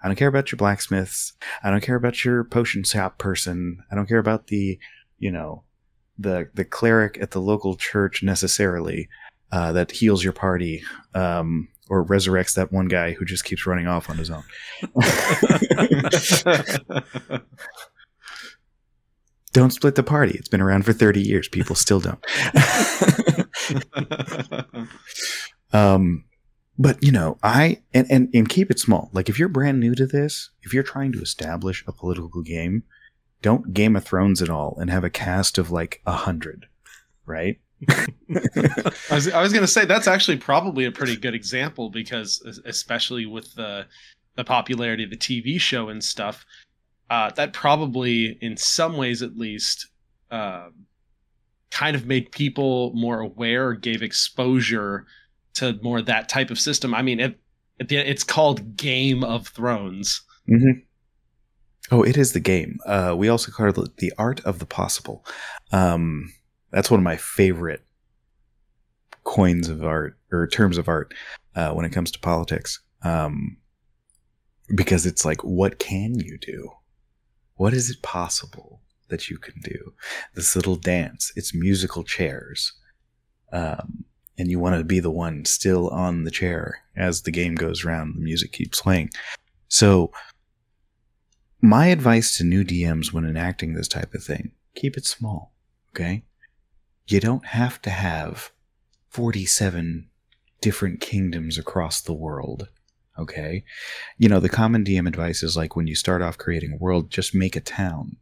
I 0.02 0.08
don't 0.08 0.16
care 0.16 0.28
about 0.28 0.52
your 0.52 0.56
blacksmiths. 0.58 1.32
I 1.62 1.70
don't 1.70 1.82
care 1.82 1.96
about 1.96 2.24
your 2.24 2.44
potion 2.44 2.82
shop 2.84 3.18
person. 3.18 3.78
I 3.90 3.94
don't 3.94 4.08
care 4.08 4.18
about 4.18 4.48
the, 4.48 4.78
you 5.18 5.30
know, 5.30 5.64
the 6.18 6.48
the 6.54 6.64
cleric 6.64 7.18
at 7.20 7.32
the 7.32 7.40
local 7.40 7.76
church 7.76 8.22
necessarily 8.22 9.08
uh, 9.52 9.72
that 9.72 9.92
heals 9.92 10.24
your 10.24 10.32
party, 10.32 10.82
um, 11.14 11.68
or 11.88 12.04
resurrects 12.04 12.54
that 12.54 12.72
one 12.72 12.86
guy 12.86 13.12
who 13.12 13.24
just 13.24 13.44
keeps 13.44 13.66
running 13.66 13.86
off 13.86 14.10
on 14.10 14.18
his 14.18 14.30
own. 14.30 14.42
don't 19.52 19.72
split 19.72 19.94
the 19.94 20.02
party. 20.02 20.36
It's 20.36 20.48
been 20.48 20.60
around 20.60 20.84
for 20.84 20.92
30 20.92 21.22
years. 21.22 21.48
People 21.48 21.76
still 21.76 22.00
don't. 22.00 22.24
um, 25.72 26.24
but 26.78 27.02
you 27.02 27.12
know, 27.12 27.38
I 27.42 27.80
and, 27.94 28.06
and 28.10 28.28
and 28.34 28.48
keep 28.48 28.70
it 28.70 28.80
small. 28.80 29.10
Like 29.12 29.28
if 29.28 29.38
you're 29.38 29.48
brand 29.48 29.78
new 29.78 29.94
to 29.94 30.06
this, 30.06 30.50
if 30.62 30.74
you're 30.74 30.82
trying 30.82 31.12
to 31.12 31.22
establish 31.22 31.84
a 31.86 31.92
political 31.92 32.42
game, 32.42 32.82
don't 33.44 33.74
Game 33.74 33.94
of 33.94 34.02
Thrones 34.02 34.40
it 34.40 34.48
all 34.48 34.74
and 34.80 34.88
have 34.88 35.04
a 35.04 35.10
cast 35.10 35.58
of 35.58 35.70
like 35.70 36.00
a 36.06 36.12
hundred, 36.12 36.64
right? 37.26 37.60
I 37.90 38.06
was, 39.10 39.28
I 39.28 39.42
was 39.42 39.52
going 39.52 39.62
to 39.62 39.66
say 39.66 39.84
that's 39.84 40.08
actually 40.08 40.38
probably 40.38 40.86
a 40.86 40.90
pretty 40.90 41.14
good 41.14 41.34
example 41.34 41.90
because 41.90 42.40
especially 42.64 43.26
with 43.26 43.54
the 43.54 43.84
the 44.36 44.44
popularity 44.44 45.04
of 45.04 45.10
the 45.10 45.16
TV 45.18 45.60
show 45.60 45.90
and 45.90 46.02
stuff, 46.02 46.46
uh, 47.10 47.30
that 47.32 47.52
probably 47.52 48.38
in 48.40 48.56
some 48.56 48.96
ways 48.96 49.20
at 49.20 49.36
least 49.36 49.88
uh, 50.30 50.68
kind 51.70 51.94
of 51.94 52.06
made 52.06 52.32
people 52.32 52.92
more 52.94 53.20
aware, 53.20 53.74
gave 53.74 54.02
exposure 54.02 55.04
to 55.52 55.78
more 55.82 56.00
that 56.00 56.30
type 56.30 56.50
of 56.50 56.58
system. 56.58 56.94
I 56.94 57.02
mean, 57.02 57.20
it, 57.20 57.38
it 57.78 57.92
it's 57.92 58.24
called 58.24 58.74
Game 58.74 59.22
of 59.22 59.48
Thrones. 59.48 60.22
Mm-hmm. 60.48 60.80
Oh, 61.90 62.02
it 62.02 62.16
is 62.16 62.32
the 62.32 62.40
game. 62.40 62.78
Uh, 62.86 63.14
we 63.16 63.28
also 63.28 63.52
call 63.52 63.68
it 63.68 63.96
the 63.98 64.12
art 64.18 64.40
of 64.40 64.58
the 64.58 64.66
possible. 64.66 65.24
Um, 65.72 66.32
that's 66.70 66.90
one 66.90 67.00
of 67.00 67.04
my 67.04 67.16
favorite 67.16 67.84
coins 69.24 69.68
of 69.68 69.84
art 69.84 70.16
or 70.32 70.46
terms 70.46 70.78
of 70.78 70.88
art 70.88 71.12
uh, 71.54 71.72
when 71.72 71.84
it 71.84 71.92
comes 71.92 72.10
to 72.12 72.18
politics. 72.18 72.80
Um, 73.02 73.58
because 74.74 75.04
it's 75.04 75.24
like, 75.24 75.42
what 75.42 75.78
can 75.78 76.18
you 76.18 76.38
do? 76.38 76.70
What 77.56 77.74
is 77.74 77.90
it 77.90 78.02
possible 78.02 78.80
that 79.08 79.28
you 79.28 79.36
can 79.36 79.54
do? 79.62 79.92
This 80.34 80.56
little 80.56 80.76
dance, 80.76 81.32
it's 81.36 81.54
musical 81.54 82.02
chairs. 82.02 82.72
Um, 83.52 84.04
and 84.36 84.50
you 84.50 84.58
want 84.58 84.76
to 84.76 84.84
be 84.84 85.00
the 85.00 85.10
one 85.10 85.44
still 85.44 85.88
on 85.90 86.24
the 86.24 86.30
chair 86.30 86.80
as 86.96 87.22
the 87.22 87.30
game 87.30 87.54
goes 87.54 87.84
around, 87.84 88.16
the 88.16 88.20
music 88.20 88.52
keeps 88.52 88.80
playing. 88.80 89.10
So, 89.68 90.10
my 91.64 91.86
advice 91.86 92.36
to 92.36 92.44
new 92.44 92.64
DMs 92.64 93.12
when 93.12 93.24
enacting 93.24 93.74
this 93.74 93.88
type 93.88 94.14
of 94.14 94.22
thing 94.22 94.52
keep 94.74 94.96
it 94.96 95.06
small, 95.06 95.52
okay? 95.90 96.24
You 97.06 97.20
don't 97.20 97.46
have 97.46 97.80
to 97.82 97.90
have 97.90 98.50
47 99.10 100.08
different 100.60 101.00
kingdoms 101.00 101.58
across 101.58 102.00
the 102.00 102.12
world, 102.12 102.68
okay? 103.16 103.62
You 104.18 104.28
know, 104.28 104.40
the 104.40 104.48
common 104.48 104.82
DM 104.84 105.06
advice 105.06 105.44
is 105.44 105.56
like 105.56 105.76
when 105.76 105.86
you 105.86 105.94
start 105.94 106.22
off 106.22 106.38
creating 106.38 106.72
a 106.72 106.76
world, 106.76 107.08
just 107.08 107.36
make 107.36 107.54
a 107.54 107.60
town, 107.60 108.16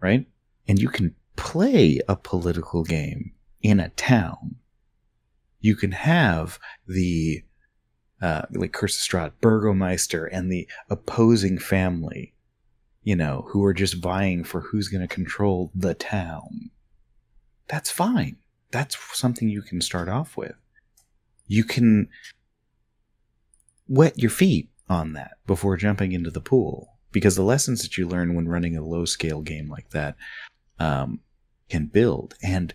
right? 0.00 0.26
And 0.66 0.80
you 0.80 0.88
can 0.88 1.14
play 1.36 2.00
a 2.08 2.16
political 2.16 2.82
game 2.82 3.32
in 3.60 3.80
a 3.80 3.90
town 3.90 4.56
you 5.60 5.76
can 5.76 5.92
have 5.92 6.58
the 6.86 7.44
uh, 8.20 8.42
like 8.52 8.72
Kyrsastrahd, 8.72 9.32
Burgomaster, 9.40 10.28
and 10.30 10.50
the 10.50 10.68
opposing 10.90 11.58
family, 11.58 12.34
you 13.02 13.16
know, 13.16 13.46
who 13.48 13.64
are 13.64 13.74
just 13.74 13.94
vying 13.94 14.44
for 14.44 14.60
who's 14.60 14.88
going 14.88 15.06
to 15.06 15.14
control 15.14 15.70
the 15.74 15.94
town. 15.94 16.70
That's 17.68 17.90
fine. 17.90 18.36
That's 18.72 18.96
something 19.18 19.48
you 19.48 19.62
can 19.62 19.80
start 19.80 20.08
off 20.08 20.36
with. 20.36 20.54
You 21.46 21.64
can 21.64 22.08
wet 23.88 24.18
your 24.18 24.30
feet 24.30 24.70
on 24.88 25.14
that 25.14 25.38
before 25.46 25.76
jumping 25.76 26.12
into 26.12 26.30
the 26.30 26.40
pool 26.40 26.98
because 27.12 27.36
the 27.36 27.42
lessons 27.42 27.82
that 27.82 27.96
you 27.96 28.06
learn 28.06 28.34
when 28.34 28.48
running 28.48 28.76
a 28.76 28.84
low 28.84 29.04
scale 29.04 29.40
game 29.40 29.68
like 29.68 29.90
that 29.90 30.16
um, 30.78 31.20
can 31.68 31.86
build. 31.86 32.34
And 32.42 32.72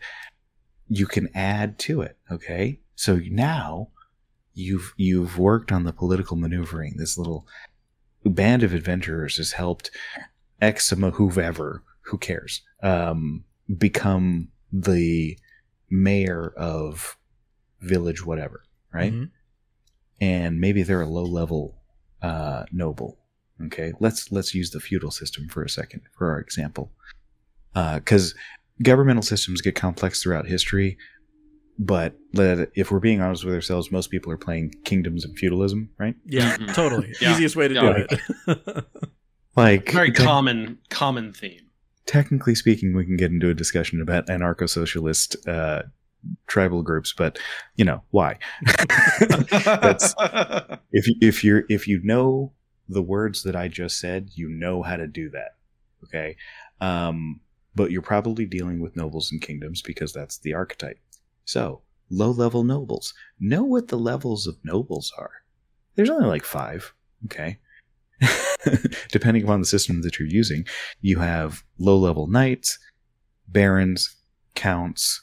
you 0.88 1.05
can 1.05 1.29
add 1.34 1.79
to 1.79 2.01
it. 2.01 2.17
Okay. 2.32 2.79
So 2.96 3.20
now 3.29 3.89
you've, 4.53 4.94
you've 4.98 5.38
worked 5.38 5.72
on 5.72 5.84
the 5.84 5.94
political 5.94 6.36
maneuvering. 6.36 6.96
This 6.98 7.17
little 7.17 7.48
band 8.25 8.63
of 8.63 8.74
adventurers 8.74 9.38
has 9.38 9.53
helped 9.53 9.91
Exima, 10.62 11.13
whoever, 11.13 11.84
who 12.01 12.17
cares, 12.17 12.62
um, 12.82 13.44
become 13.77 14.50
the 14.72 15.38
mayor 15.89 16.53
of 16.58 17.17
village, 17.82 18.25
whatever. 18.25 18.63
Right. 18.94 19.13
Mm-hmm. 19.13 19.25
And 20.22 20.60
maybe 20.60 20.84
they're 20.84 21.01
a 21.01 21.08
low 21.08 21.25
level, 21.25 21.75
uh, 22.22 22.65
noble. 22.72 23.17
Okay. 23.65 23.94
Let's, 24.00 24.32
let's 24.32 24.53
use 24.53 24.72
the 24.72 24.79
feudal 24.79 25.12
system 25.12 25.48
for 25.50 25.63
a 25.63 25.70
second 25.70 26.01
for 26.17 26.32
our 26.32 26.39
example. 26.39 26.91
Uh, 27.74 28.00
cause 28.00 28.34
governmental 28.82 29.24
systems 29.24 29.62
get 29.62 29.75
complex 29.75 30.22
throughout 30.22 30.48
history, 30.48 30.98
but 31.77 32.15
if 32.34 32.91
we're 32.91 33.00
being 33.00 33.22
honest 33.22 33.44
with 33.44 33.53
ourselves, 33.53 33.91
most 33.91 34.10
people 34.10 34.32
are 34.32 34.38
playing 34.38 34.74
kingdoms 34.86 35.25
and 35.25 35.38
feudalism, 35.38 35.89
right? 35.98 36.15
Yeah, 36.25 36.55
totally. 36.74 37.13
yeah. 37.22 37.34
Easiest 37.34 37.55
way 37.55 37.67
to 37.67 37.74
yeah. 37.74 37.82
do 37.94 38.08
it. 38.48 38.86
like 39.55 39.91
very 39.91 40.12
te- 40.12 40.24
common 40.24 40.77
common 40.89 41.34
theme. 41.34 41.62
Technically 42.05 42.55
speaking, 42.55 42.96
we 42.96 43.05
can 43.05 43.17
get 43.17 43.32
into 43.32 43.50
a 43.50 43.53
discussion 43.53 44.01
about 44.01 44.27
anarcho-socialist 44.27 45.48
uh, 45.48 45.84
tribal 46.48 46.84
groups, 46.84 47.13
but 47.13 47.39
you 47.75 47.84
know 47.84 48.03
why? 48.12 48.38
That's 49.20 50.13
if 50.91 51.08
if 51.22 51.44
you're 51.44 51.63
if 51.67 51.88
you 51.88 52.00
know 52.03 52.53
the 52.88 53.01
words 53.01 53.44
that 53.44 53.55
I 53.55 53.67
just 53.67 54.00
said, 54.00 54.29
you 54.36 54.48
know 54.48 54.84
how 54.84 54.96
to 54.96 55.08
do 55.08 55.29
that. 55.32 55.55
Okay. 56.03 56.38
Um, 56.79 57.41
but 57.75 57.91
you're 57.91 58.01
probably 58.01 58.46
dealing 58.46 58.79
with 58.79 58.96
nobles 58.96 59.32
and 59.32 59.41
kingdoms 59.41 59.82
because 59.82 60.13
that's 60.13 60.38
the 60.38 60.53
archetype. 60.53 60.98
So, 61.46 61.82
low 62.10 62.32
level 62.32 62.64
nobles. 62.64 63.14
Know 63.40 63.64
what 63.64 63.88
the 63.88 63.98
levels 63.98 64.48
of 64.48 64.58
nobles 64.64 65.14
are. 65.18 65.32
There's 65.96 66.10
only 66.10 66.28
like 66.28 66.44
five, 66.44 66.94
okay? 67.25 67.60
Depending 69.12 69.44
upon 69.44 69.60
the 69.60 69.66
system 69.66 70.02
that 70.02 70.20
you're 70.20 70.28
using, 70.28 70.66
you 71.02 71.20
have 71.20 71.64
low 71.78 71.98
level 71.98 72.28
knights, 72.28 72.78
barons, 73.48 74.16
counts, 74.56 75.22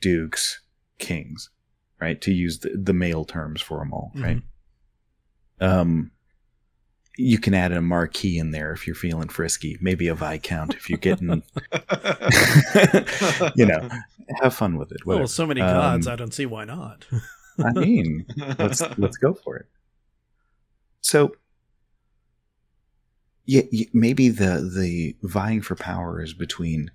dukes, 0.00 0.60
kings, 0.98 1.50
right? 2.00 2.20
To 2.22 2.32
use 2.32 2.60
the, 2.60 2.70
the 2.70 2.92
male 2.92 3.24
terms 3.24 3.60
for 3.60 3.78
them 3.78 3.92
all, 3.92 4.12
right? 4.14 4.38
Mm-hmm. 4.38 5.64
Um, 5.64 6.10
you 7.20 7.38
can 7.38 7.54
add 7.54 7.72
a 7.72 7.80
marquis 7.82 8.38
in 8.38 8.50
there 8.50 8.72
if 8.72 8.86
you're 8.86 8.96
feeling 8.96 9.28
frisky. 9.28 9.76
Maybe 9.80 10.08
a 10.08 10.14
viscount 10.14 10.74
if 10.74 10.88
you're 10.88 10.98
getting, 10.98 11.28
you 13.54 13.66
know, 13.66 13.88
have 14.40 14.54
fun 14.54 14.78
with 14.78 14.90
it. 14.92 15.04
Whatever. 15.04 15.22
Well, 15.22 15.28
so 15.28 15.46
many 15.46 15.60
gods, 15.60 16.06
um, 16.06 16.12
I 16.12 16.16
don't 16.16 16.32
see 16.32 16.46
why 16.46 16.64
not. 16.64 17.06
I 17.62 17.72
mean, 17.72 18.24
let's 18.58 18.82
let's 18.96 19.18
go 19.18 19.34
for 19.34 19.56
it. 19.56 19.66
So, 21.02 21.32
yeah, 23.44 23.62
maybe 23.92 24.28
the 24.30 24.70
the 24.74 25.16
vying 25.22 25.60
for 25.60 25.76
power 25.76 26.22
is 26.22 26.32
between 26.32 26.90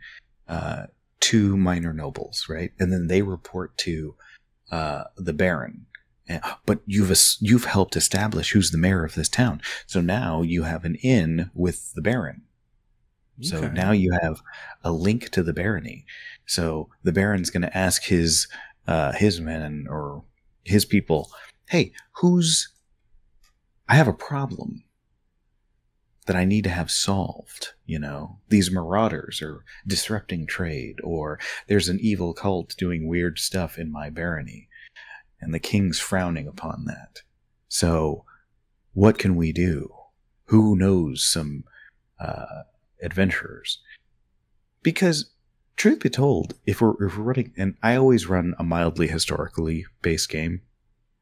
uh, 0.47 0.87
two 1.19 1.55
minor 1.55 1.93
nobles, 1.93 2.47
right? 2.49 2.71
And 2.79 2.91
then 2.91 3.07
they 3.07 3.21
report 3.21 3.77
to 3.79 4.15
uh, 4.71 5.03
the 5.17 5.33
baron 5.33 5.85
but 6.65 6.79
you've 6.85 7.15
you've 7.39 7.65
helped 7.65 7.95
establish 7.95 8.51
who's 8.51 8.71
the 8.71 8.77
mayor 8.77 9.03
of 9.03 9.15
this 9.15 9.29
town. 9.29 9.61
So 9.85 10.01
now 10.01 10.41
you 10.41 10.63
have 10.63 10.85
an 10.85 10.95
in 10.95 11.51
with 11.53 11.93
the 11.93 12.01
baron. 12.01 12.43
Okay. 13.39 13.49
So 13.49 13.67
now 13.67 13.91
you 13.91 14.17
have 14.21 14.41
a 14.83 14.91
link 14.91 15.29
to 15.31 15.43
the 15.43 15.53
barony. 15.53 16.05
So 16.45 16.89
the 17.03 17.11
baron's 17.11 17.49
going 17.49 17.63
to 17.63 17.77
ask 17.77 18.03
his 18.03 18.47
uh, 18.87 19.11
his 19.13 19.41
men 19.41 19.87
or 19.89 20.23
his 20.63 20.85
people, 20.85 21.31
"Hey, 21.69 21.91
who's? 22.13 22.69
I 23.87 23.95
have 23.95 24.07
a 24.07 24.13
problem 24.13 24.83
that 26.25 26.35
I 26.35 26.45
need 26.45 26.63
to 26.63 26.71
have 26.71 26.89
solved. 26.89 27.73
You 27.85 27.99
know, 27.99 28.39
these 28.49 28.71
marauders 28.71 29.41
are 29.43 29.63
disrupting 29.85 30.47
trade, 30.47 30.95
or 31.03 31.39
there's 31.67 31.89
an 31.89 31.99
evil 32.01 32.33
cult 32.33 32.75
doing 32.77 33.07
weird 33.07 33.37
stuff 33.37 33.77
in 33.77 33.91
my 33.91 34.09
barony." 34.09 34.69
And 35.45 35.53
the 35.53 35.59
king's 35.59 35.99
frowning 35.99 36.47
upon 36.47 36.85
that. 36.85 37.21
So, 37.69 38.25
what 38.93 39.19
can 39.19 39.35
we 39.35 39.53
do? 39.53 39.93
Who 40.45 40.75
knows 40.75 41.25
some 41.25 41.63
uh, 42.19 42.63
adventurers? 43.01 43.79
Because, 44.81 45.31
truth 45.75 45.99
be 45.99 46.09
told, 46.09 46.55
if 46.65 46.81
we're 46.81 46.91
if 47.05 47.17
we're 47.17 47.23
running, 47.23 47.53
and 47.57 47.75
I 47.83 47.95
always 47.95 48.27
run 48.27 48.55
a 48.57 48.63
mildly 48.63 49.07
historically 49.07 49.85
based 50.01 50.29
game. 50.29 50.61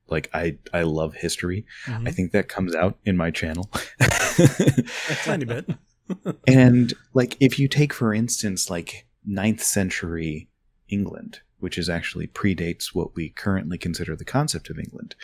Like 0.08 0.30
I, 0.34 0.58
I 0.74 0.84
love 0.84 1.16
history. 1.16 1.66
Mm-hmm. 1.86 2.08
I 2.08 2.12
think 2.12 2.32
that 2.34 2.50
comes 2.50 2.76
out 2.76 2.98
in 3.06 3.18
my 3.18 3.32
channel. 3.32 3.70
a 4.00 5.16
tiny 5.24 5.46
bit. 5.46 5.70
and 6.48 6.94
like, 7.14 7.38
if 7.40 7.58
you 7.58 7.68
take, 7.68 7.94
for 7.94 8.14
instance, 8.14 8.70
like 8.70 9.08
ninth 9.26 9.64
century 9.64 10.50
England, 10.90 11.40
which 11.64 11.78
is 11.78 11.88
actually 11.88 12.28
predates 12.28 12.94
what 12.94 13.16
we 13.16 13.30
currently 13.30 13.78
consider 13.78 14.18
the 14.18 14.26
concept 14.26 14.70
of 14.70 14.78
England. 14.78 15.16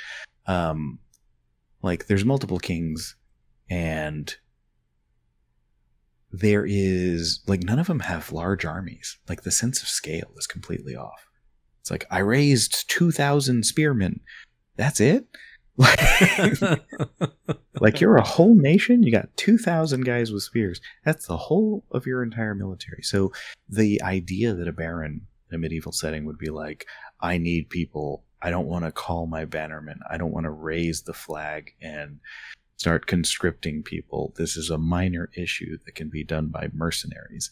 Um, 0.47 0.99
like 1.81 2.07
there's 2.07 2.23
multiple 2.23 2.59
kings, 2.59 3.17
and 3.69 4.33
there 6.31 6.65
is 6.65 7.41
like 7.45 7.61
none 7.63 7.77
of 7.77 7.87
them 7.87 7.99
have 7.99 8.31
large 8.31 8.63
armies. 8.63 9.17
Like 9.27 9.43
the 9.43 9.51
sense 9.51 9.81
of 9.81 9.89
scale 9.89 10.31
is 10.37 10.47
completely 10.47 10.95
off. 10.95 11.27
It's 11.81 11.91
like 11.91 12.05
I 12.09 12.19
raised 12.19 12.89
two 12.89 13.11
thousand 13.11 13.65
spearmen. 13.65 14.21
That's 14.77 15.01
it. 15.01 15.27
like 17.81 17.99
you're 17.99 18.15
a 18.15 18.23
whole 18.23 18.55
nation. 18.55 19.03
You 19.03 19.11
got 19.11 19.35
two 19.35 19.57
thousand 19.57 20.05
guys 20.05 20.31
with 20.31 20.43
spears. 20.43 20.79
That's 21.03 21.27
the 21.27 21.35
whole 21.35 21.83
of 21.91 22.05
your 22.05 22.23
entire 22.23 22.55
military. 22.55 23.03
So 23.03 23.33
the 23.67 24.01
idea 24.01 24.53
that 24.53 24.69
a 24.69 24.73
baron 24.73 25.27
a 25.51 25.57
medieval 25.57 25.91
setting 25.91 26.25
would 26.25 26.37
be 26.37 26.49
like, 26.49 26.85
I 27.19 27.37
need 27.37 27.69
people. 27.69 28.23
I 28.41 28.49
don't 28.49 28.67
want 28.67 28.85
to 28.85 28.91
call 28.91 29.25
my 29.25 29.45
bannermen. 29.45 29.99
I 30.09 30.17
don't 30.17 30.31
want 30.31 30.45
to 30.45 30.51
raise 30.51 31.01
the 31.01 31.13
flag 31.13 31.73
and 31.81 32.19
start 32.77 33.07
conscripting 33.07 33.83
people. 33.83 34.33
This 34.37 34.55
is 34.55 34.69
a 34.69 34.77
minor 34.77 35.29
issue 35.35 35.77
that 35.85 35.95
can 35.95 36.09
be 36.09 36.23
done 36.23 36.47
by 36.47 36.69
mercenaries. 36.73 37.51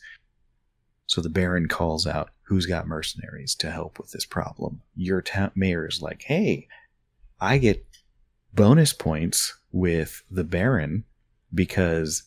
So 1.06 1.22
the 1.22 1.30
Baron 1.30 1.68
calls 1.68 2.08
out, 2.08 2.30
Who's 2.44 2.66
got 2.66 2.88
mercenaries 2.88 3.56
to 3.56 3.72
help 3.72 4.00
with 4.00 4.12
this 4.12 4.25
problem? 4.25 4.82
Your 4.96 5.22
ta- 5.22 5.51
mayor 5.54 5.86
is 5.86 6.01
like, 6.01 6.24
Hey, 6.24 6.68
I 7.42 7.58
get 7.58 7.86
bonus 8.54 8.94
points 8.94 9.58
with 9.72 10.24
the 10.32 10.46
Baron 10.46 11.04
because 11.54 12.24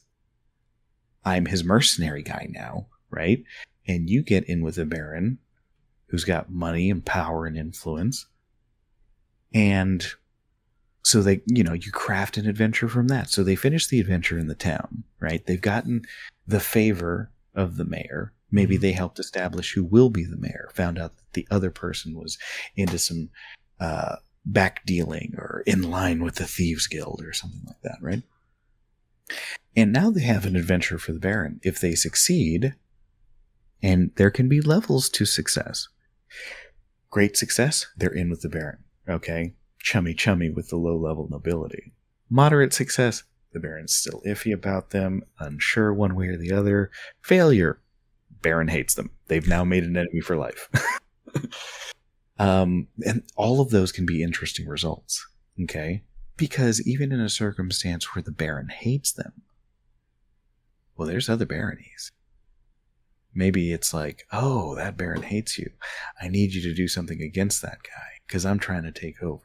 I'm 1.25 1.47
his 1.47 1.65
mercenary 1.65 2.23
guy 2.23 2.49
now, 2.51 2.87
right? 3.11 3.43
And 3.87 4.09
you 4.09 4.23
get 4.23 4.45
in 4.45 4.63
with 4.63 4.77
the 4.77 4.85
Baron 4.85 5.39
who's 6.11 6.25
got 6.25 6.51
money 6.51 6.91
and 6.91 7.05
power 7.05 7.47
and 7.47 7.57
influence. 7.57 8.27
And 9.55 10.07
so 11.03 11.23
they 11.23 11.41
you 11.47 11.65
know 11.65 11.73
you 11.73 11.91
craft 11.91 12.37
an 12.37 12.49
adventure 12.49 12.89
from 12.89 13.09
that. 13.09 13.31
So 13.31 13.43
they 13.43 13.57
finish 13.57 13.87
the 13.87 14.01
adventure 14.01 14.39
in 14.39 14.49
the 14.49 14.55
town 14.55 15.05
right? 15.21 15.45
They've 15.47 15.61
gotten 15.61 16.07
the 16.47 16.61
favor 16.61 17.31
of 17.55 17.77
the 17.77 17.85
mayor. 17.85 18.33
Maybe 18.51 18.75
mm-hmm. 18.75 18.83
they 18.83 18.93
helped 18.93 19.21
establish 19.21 19.75
who 19.75 19.85
will 19.85 20.11
be 20.11 20.25
the 20.25 20.37
mayor 20.37 20.71
found 20.75 20.99
out 20.99 21.17
that 21.17 21.33
the 21.35 21.47
other 21.51 21.71
person 21.71 22.19
was 22.19 22.39
into 22.75 22.99
some 22.99 23.29
uh, 23.79 24.17
back 24.45 24.85
dealing 24.85 25.35
or 25.39 25.63
in 25.67 25.83
line 25.83 26.25
with 26.25 26.37
the 26.37 26.47
thieves 26.47 26.87
guild 26.87 27.23
or 27.25 27.33
something 27.33 27.63
like 27.67 27.81
that 27.83 27.99
right? 28.01 28.23
And 29.77 29.93
now 29.93 30.11
they 30.11 30.23
have 30.23 30.47
an 30.47 30.57
adventure 30.57 30.99
for 30.99 31.13
the 31.13 31.21
baron. 31.21 31.61
If 31.63 31.81
they 31.81 31.95
succeed 31.95 32.75
and 33.83 34.11
there 34.17 34.31
can 34.31 34.49
be 34.49 34.61
levels 34.61 35.09
to 35.11 35.25
success 35.25 35.89
great 37.11 37.37
success 37.37 37.87
they're 37.97 38.11
in 38.11 38.31
with 38.31 38.43
the 38.43 38.49
baron 38.49 38.79
okay 39.09 39.55
chummy 39.81 40.15
chummy 40.15 40.51
with 40.51 40.69
the 40.69 40.77
low 40.77 40.97
level 40.97 41.29
nobility. 41.29 41.93
Moderate 42.29 42.73
success, 42.73 43.25
the 43.53 43.59
Baron's 43.61 43.95
still 43.95 44.23
iffy 44.25 44.53
about 44.53 44.91
them, 44.91 45.25
unsure 45.39 45.93
one 45.93 46.15
way 46.15 46.29
or 46.29 46.37
the 46.37 46.53
other. 46.53 46.91
Failure, 47.23 47.81
Baron 48.43 48.69
hates 48.69 48.95
them. 48.95 49.11
They've 49.27 49.49
now 49.49 49.65
made 49.65 49.85
an 49.85 49.97
enemy 49.97 50.21
for 50.21 50.37
life. 50.37 50.69
um, 52.39 52.87
and 53.05 53.25
all 53.37 53.61
of 53.61 53.71
those 53.71 53.91
can 53.91 54.07
be 54.07 54.23
interesting 54.23 54.69
results, 54.69 55.27
okay? 55.63 56.03
Because 56.37 56.87
even 56.87 57.11
in 57.11 57.21
a 57.21 57.29
circumstance 57.29 58.15
where 58.15 58.23
the 58.23 58.31
Baron 58.31 58.69
hates 58.69 59.13
them, 59.13 59.33
well, 60.97 61.09
there's 61.09 61.29
other 61.29 61.47
baronies. 61.47 62.13
Maybe 63.35 63.73
it's 63.73 63.95
like, 63.95 64.27
oh, 64.33 64.75
that 64.77 64.97
Baron 64.97 65.23
hates 65.23 65.59
you. 65.59 65.71
I 66.21 66.29
need 66.29 66.53
you 66.53 66.63
to 66.63 66.75
do 66.75 66.89
something 66.89 67.23
against 67.23 67.63
that 67.63 67.79
guy 67.83 68.11
because 68.27 68.45
I'm 68.45 68.59
trying 68.59 68.83
to 68.83 68.93
take 68.93 69.23
over. 69.23 69.43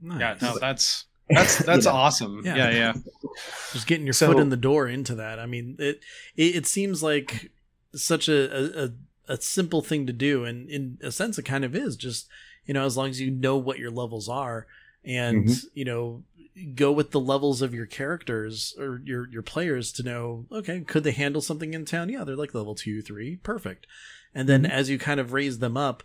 Nice. 0.00 0.20
Yeah, 0.20 0.36
no, 0.40 0.58
that's 0.58 1.06
that's 1.28 1.58
that's 1.64 1.86
you 1.86 1.90
know, 1.90 1.96
awesome. 1.96 2.42
Yeah. 2.44 2.56
yeah, 2.56 2.70
yeah. 2.70 2.92
Just 3.72 3.86
getting 3.86 4.06
your 4.06 4.12
so, 4.12 4.28
foot 4.28 4.40
in 4.40 4.50
the 4.50 4.56
door 4.56 4.88
into 4.88 5.14
that. 5.16 5.38
I 5.38 5.46
mean, 5.46 5.76
it 5.78 6.00
it, 6.36 6.56
it 6.56 6.66
seems 6.66 7.02
like 7.02 7.50
such 7.94 8.28
a, 8.28 8.84
a 8.84 8.90
a 9.28 9.40
simple 9.40 9.82
thing 9.82 10.06
to 10.06 10.12
do, 10.12 10.44
and 10.44 10.68
in 10.70 10.98
a 11.02 11.10
sense, 11.10 11.38
it 11.38 11.44
kind 11.44 11.64
of 11.64 11.74
is. 11.74 11.96
Just 11.96 12.28
you 12.66 12.74
know, 12.74 12.84
as 12.84 12.96
long 12.96 13.08
as 13.08 13.20
you 13.20 13.30
know 13.30 13.56
what 13.56 13.78
your 13.78 13.90
levels 13.90 14.28
are, 14.28 14.66
and 15.04 15.46
mm-hmm. 15.46 15.66
you 15.74 15.84
know, 15.84 16.22
go 16.74 16.92
with 16.92 17.10
the 17.10 17.20
levels 17.20 17.62
of 17.62 17.74
your 17.74 17.86
characters 17.86 18.74
or 18.78 19.00
your 19.04 19.28
your 19.28 19.42
players 19.42 19.92
to 19.92 20.02
know, 20.02 20.46
okay, 20.52 20.80
could 20.80 21.04
they 21.04 21.12
handle 21.12 21.40
something 21.40 21.74
in 21.74 21.84
town? 21.84 22.08
Yeah, 22.08 22.24
they're 22.24 22.36
like 22.36 22.54
level 22.54 22.74
two, 22.74 23.02
three, 23.02 23.36
perfect. 23.36 23.86
And 24.34 24.48
then 24.48 24.62
mm-hmm. 24.62 24.72
as 24.72 24.90
you 24.90 24.98
kind 24.98 25.20
of 25.20 25.32
raise 25.32 25.58
them 25.58 25.76
up, 25.76 26.02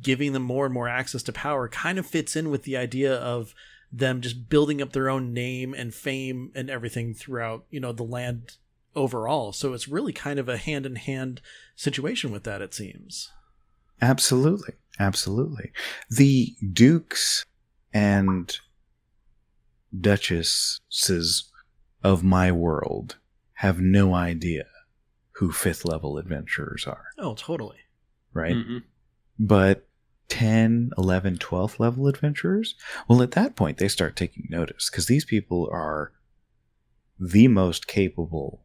giving 0.00 0.32
them 0.32 0.42
more 0.42 0.64
and 0.64 0.74
more 0.74 0.88
access 0.88 1.22
to 1.24 1.32
power 1.32 1.68
kind 1.68 1.98
of 1.98 2.06
fits 2.06 2.36
in 2.36 2.50
with 2.50 2.64
the 2.64 2.76
idea 2.76 3.14
of 3.14 3.54
them 3.92 4.20
just 4.20 4.48
building 4.48 4.82
up 4.82 4.92
their 4.92 5.08
own 5.08 5.32
name 5.32 5.72
and 5.74 5.94
fame 5.94 6.50
and 6.54 6.68
everything 6.68 7.14
throughout, 7.14 7.64
you 7.70 7.78
know, 7.78 7.92
the 7.92 8.02
land 8.02 8.56
overall. 8.96 9.52
So 9.52 9.72
it's 9.72 9.88
really 9.88 10.12
kind 10.12 10.38
of 10.38 10.48
a 10.48 10.56
hand 10.56 10.86
in 10.86 10.96
hand 10.96 11.40
situation 11.76 12.32
with 12.32 12.44
that, 12.44 12.60
it 12.60 12.74
seems. 12.74 13.30
Absolutely. 14.00 14.74
Absolutely. 14.98 15.72
The 16.10 16.54
dukes 16.72 17.44
and 17.92 18.56
duchesses 20.00 21.50
of 22.02 22.22
my 22.22 22.50
world 22.52 23.16
have 23.54 23.80
no 23.80 24.14
idea 24.14 24.66
who 25.32 25.50
fifth 25.52 25.84
level 25.84 26.18
adventurers 26.18 26.86
are. 26.86 27.06
Oh, 27.18 27.34
totally. 27.34 27.78
Right? 28.32 28.54
Mm-hmm. 28.54 28.78
But 29.38 29.86
10, 30.28 30.90
11, 30.96 31.38
12 31.38 31.80
level 31.80 32.08
adventurers, 32.08 32.74
well, 33.08 33.22
at 33.22 33.32
that 33.32 33.56
point, 33.56 33.78
they 33.78 33.88
start 33.88 34.16
taking 34.16 34.46
notice 34.48 34.90
because 34.90 35.06
these 35.06 35.24
people 35.24 35.68
are 35.72 36.12
the 37.18 37.48
most 37.48 37.86
capable 37.86 38.60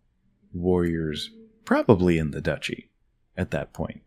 warriors 0.54 1.32
probably 1.65 2.18
in 2.18 2.32
the 2.32 2.42
duchy 2.42 2.89
at 3.38 3.52
that 3.52 3.74
point. 3.74 4.02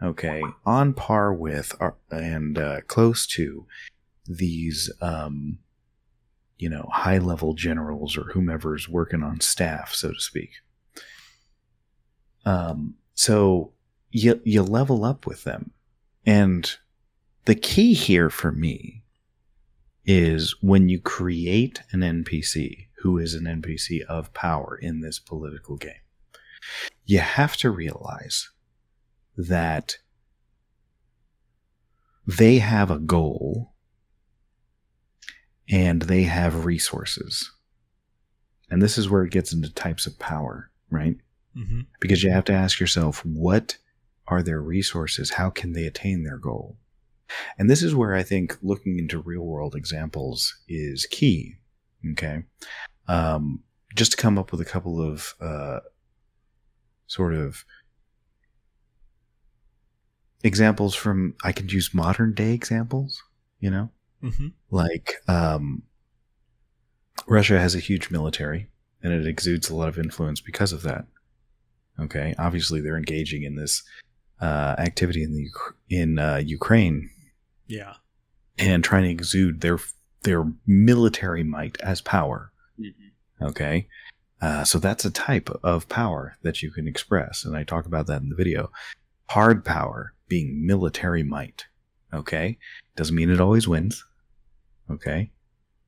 Okay, 0.00 0.42
on 0.64 0.92
par 0.92 1.32
with 1.32 1.74
uh, 1.80 1.90
and 2.10 2.56
uh, 2.56 2.82
close 2.82 3.26
to 3.28 3.66
these, 4.26 4.92
um, 5.00 5.58
you 6.58 6.68
know, 6.68 6.88
high 6.92 7.18
level 7.18 7.54
generals 7.54 8.16
or 8.16 8.24
whomever's 8.32 8.88
working 8.88 9.22
on 9.22 9.40
staff, 9.40 9.94
so 9.94 10.12
to 10.12 10.20
speak. 10.20 10.50
Um, 12.44 12.94
so 13.14 13.72
you 14.10 14.40
you 14.44 14.62
level 14.62 15.04
up 15.04 15.26
with 15.26 15.44
them 15.44 15.72
and 16.24 16.76
the 17.46 17.54
key 17.54 17.94
here 17.94 18.28
for 18.28 18.52
me 18.52 19.02
is 20.04 20.54
when 20.60 20.90
you 20.90 21.00
create 21.00 21.80
an 21.92 22.00
NPC 22.00 22.88
who 22.98 23.16
is 23.16 23.32
an 23.32 23.44
NPC 23.44 24.02
of 24.02 24.34
power 24.34 24.76
in 24.76 25.00
this 25.00 25.18
political 25.18 25.76
game, 25.76 26.02
you 27.06 27.20
have 27.20 27.56
to 27.56 27.70
realize 27.70 28.50
that 29.36 29.96
they 32.26 32.58
have 32.58 32.90
a 32.90 32.98
goal 32.98 33.72
and 35.70 36.02
they 36.02 36.22
have 36.22 36.64
resources. 36.64 37.50
And 38.70 38.82
this 38.82 38.98
is 38.98 39.08
where 39.08 39.24
it 39.24 39.32
gets 39.32 39.52
into 39.52 39.72
types 39.72 40.06
of 40.06 40.18
power, 40.18 40.70
right? 40.90 41.16
Mm-hmm. 41.56 41.80
Because 42.00 42.22
you 42.22 42.30
have 42.30 42.44
to 42.44 42.52
ask 42.52 42.80
yourself, 42.80 43.24
what 43.24 43.76
are 44.26 44.42
their 44.42 44.60
resources? 44.60 45.30
How 45.30 45.50
can 45.50 45.72
they 45.72 45.84
attain 45.84 46.22
their 46.22 46.36
goal? 46.36 46.76
And 47.58 47.68
this 47.68 47.82
is 47.82 47.94
where 47.94 48.14
I 48.14 48.22
think 48.22 48.56
looking 48.62 48.98
into 48.98 49.18
real 49.18 49.42
world 49.42 49.74
examples 49.74 50.58
is 50.68 51.06
key. 51.06 51.56
Okay. 52.12 52.44
Um, 53.06 53.62
just 53.94 54.12
to 54.12 54.16
come 54.16 54.38
up 54.38 54.52
with 54.52 54.60
a 54.60 54.66
couple 54.66 55.00
of 55.02 55.34
uh, 55.40 55.80
sort 57.06 57.34
of 57.34 57.64
examples 60.42 60.94
from, 60.94 61.34
I 61.42 61.52
could 61.52 61.72
use 61.72 61.92
modern 61.92 62.32
day 62.34 62.52
examples, 62.52 63.22
you 63.60 63.70
know? 63.70 63.90
Mm-hmm. 64.22 64.48
Like, 64.70 65.14
um, 65.28 65.82
Russia 67.26 67.58
has 67.58 67.74
a 67.74 67.80
huge 67.80 68.10
military 68.10 68.68
and 69.02 69.12
it 69.12 69.26
exudes 69.26 69.70
a 69.70 69.76
lot 69.76 69.88
of 69.88 69.98
influence 69.98 70.40
because 70.40 70.72
of 70.72 70.82
that. 70.82 71.06
Okay. 72.00 72.34
Obviously, 72.38 72.80
they're 72.80 72.96
engaging 72.96 73.42
in 73.42 73.56
this 73.56 73.82
uh, 74.40 74.74
activity 74.78 75.22
in 75.22 75.34
the 75.34 75.50
in 75.90 76.18
uh, 76.18 76.36
Ukraine. 76.44 77.10
Yeah, 77.66 77.94
and 78.58 78.82
trying 78.82 79.04
to 79.04 79.10
exude 79.10 79.60
their 79.60 79.78
their 80.22 80.44
military 80.66 81.42
might 81.42 81.80
as 81.80 82.00
power. 82.00 82.52
Mm-hmm. 82.78 83.46
Okay, 83.46 83.88
uh, 84.40 84.64
so 84.64 84.78
that's 84.78 85.04
a 85.04 85.10
type 85.10 85.50
of 85.62 85.88
power 85.88 86.36
that 86.42 86.62
you 86.62 86.70
can 86.70 86.86
express, 86.86 87.44
and 87.44 87.56
I 87.56 87.64
talk 87.64 87.86
about 87.86 88.06
that 88.06 88.22
in 88.22 88.28
the 88.28 88.36
video. 88.36 88.70
Hard 89.28 89.64
power 89.64 90.14
being 90.28 90.66
military 90.66 91.22
might. 91.22 91.66
Okay, 92.12 92.58
doesn't 92.96 93.16
mean 93.16 93.30
it 93.30 93.40
always 93.40 93.68
wins. 93.68 94.04
Okay, 94.90 95.30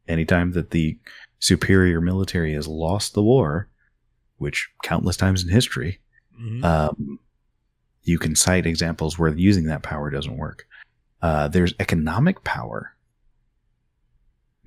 anytime 0.08 0.52
that 0.52 0.70
the 0.70 0.98
superior 1.38 2.00
military 2.00 2.54
has 2.54 2.68
lost 2.68 3.14
the 3.14 3.22
war, 3.22 3.68
which 4.38 4.68
countless 4.82 5.16
times 5.16 5.42
in 5.42 5.48
history, 5.50 6.00
mm-hmm. 6.40 6.64
um, 6.64 7.18
You 8.02 8.18
can 8.18 8.34
cite 8.34 8.66
examples 8.66 9.18
where 9.18 9.30
using 9.36 9.64
that 9.66 9.82
power 9.82 10.10
doesn't 10.10 10.36
work. 10.36 10.66
Uh, 11.22 11.48
there's 11.48 11.74
economic 11.78 12.42
power. 12.44 12.94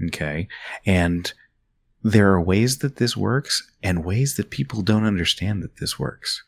Okay. 0.05 0.47
And 0.85 1.33
there 2.03 2.31
are 2.31 2.41
ways 2.41 2.79
that 2.79 2.97
this 2.97 3.17
works 3.17 3.71
and 3.81 4.05
ways 4.05 4.35
that 4.35 4.49
people 4.49 4.81
don't 4.81 5.05
understand 5.05 5.63
that 5.63 5.77
this 5.77 5.97
works. 5.97 6.43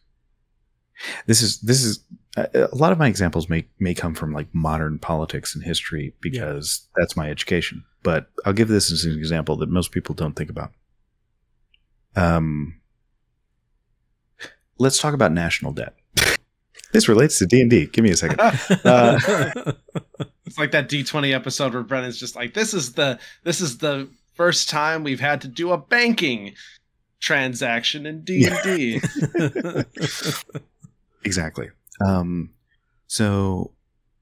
This 1.26 1.42
is, 1.42 1.60
this 1.62 1.84
is, 1.84 2.00
a 2.38 2.70
lot 2.74 2.92
of 2.92 2.98
my 2.98 3.08
examples 3.08 3.50
may, 3.50 3.66
may 3.80 3.94
come 3.94 4.14
from 4.14 4.34
like 4.34 4.48
modern 4.54 5.00
politics 5.00 5.56
and 5.56 5.64
history 5.64 6.14
because 6.20 6.82
yeah. 6.84 7.02
that's 7.02 7.16
my 7.16 7.30
education. 7.30 7.86
But 8.04 8.28
I'll 8.46 8.54
give 8.54 8.68
this 8.68 8.92
as 8.92 9.06
an 9.06 9.18
example 9.18 9.56
that 9.58 9.70
most 9.70 9.92
people 9.92 10.16
don't 10.16 10.36
think 10.36 10.50
about. 10.50 10.72
Um, 12.16 12.80
let's 14.78 15.00
talk 15.00 15.14
about 15.14 15.32
national 15.32 15.72
debt. 15.72 15.96
this 16.94 17.08
relates 17.08 17.40
to 17.40 17.46
D 17.46 17.62
and 17.62 17.70
D. 17.70 17.88
Give 17.88 18.04
me 18.04 18.12
a 18.12 18.18
second. 18.18 18.40
Uh, 18.86 19.74
it's 20.46 20.58
like 20.58 20.72
that 20.72 20.88
D 20.88 21.04
twenty 21.04 21.34
episode 21.34 21.74
where 21.74 21.84
Brennan's 21.84 22.20
just 22.20 22.36
like, 22.36 22.54
"This 22.54 22.74
is 22.74 22.94
the 22.94 23.20
this 23.44 23.62
is 23.62 23.80
the 23.80 24.08
first 24.36 24.70
time 24.70 25.04
we've 25.04 25.20
had 25.20 25.42
to 25.42 25.48
do 25.48 25.72
a 25.72 25.78
banking 25.78 26.54
transaction 27.20 28.06
in 28.06 28.22
D 28.22 28.46
and 28.46 28.60
D." 28.64 29.02
Exactly. 31.26 31.70
Um, 32.06 32.52
so, 33.08 33.74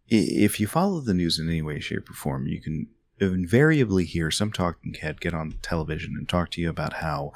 if 0.07 0.59
you 0.59 0.67
follow 0.67 0.99
the 1.01 1.13
news 1.13 1.39
in 1.39 1.47
any 1.47 1.61
way, 1.61 1.79
shape, 1.79 2.09
or 2.09 2.13
form, 2.13 2.47
you 2.47 2.61
can 2.61 2.87
invariably 3.19 4.05
hear 4.05 4.31
some 4.31 4.51
talking 4.51 4.93
head 4.95 5.21
get 5.21 5.33
on 5.33 5.57
television 5.61 6.15
and 6.17 6.27
talk 6.27 6.51
to 6.51 6.61
you 6.61 6.69
about 6.69 6.93
how 6.93 7.31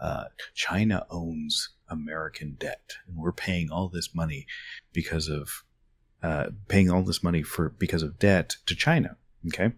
uh, 0.00 0.24
China 0.54 1.06
owns 1.10 1.70
American 1.88 2.56
debt, 2.58 2.94
and 3.06 3.16
we're 3.16 3.32
paying 3.32 3.70
all 3.70 3.88
this 3.88 4.14
money 4.14 4.46
because 4.92 5.28
of 5.28 5.64
uh, 6.22 6.46
paying 6.68 6.90
all 6.90 7.02
this 7.02 7.22
money 7.22 7.42
for 7.42 7.70
because 7.70 8.02
of 8.02 8.18
debt 8.18 8.56
to 8.66 8.74
China. 8.74 9.16
Okay, 9.48 9.72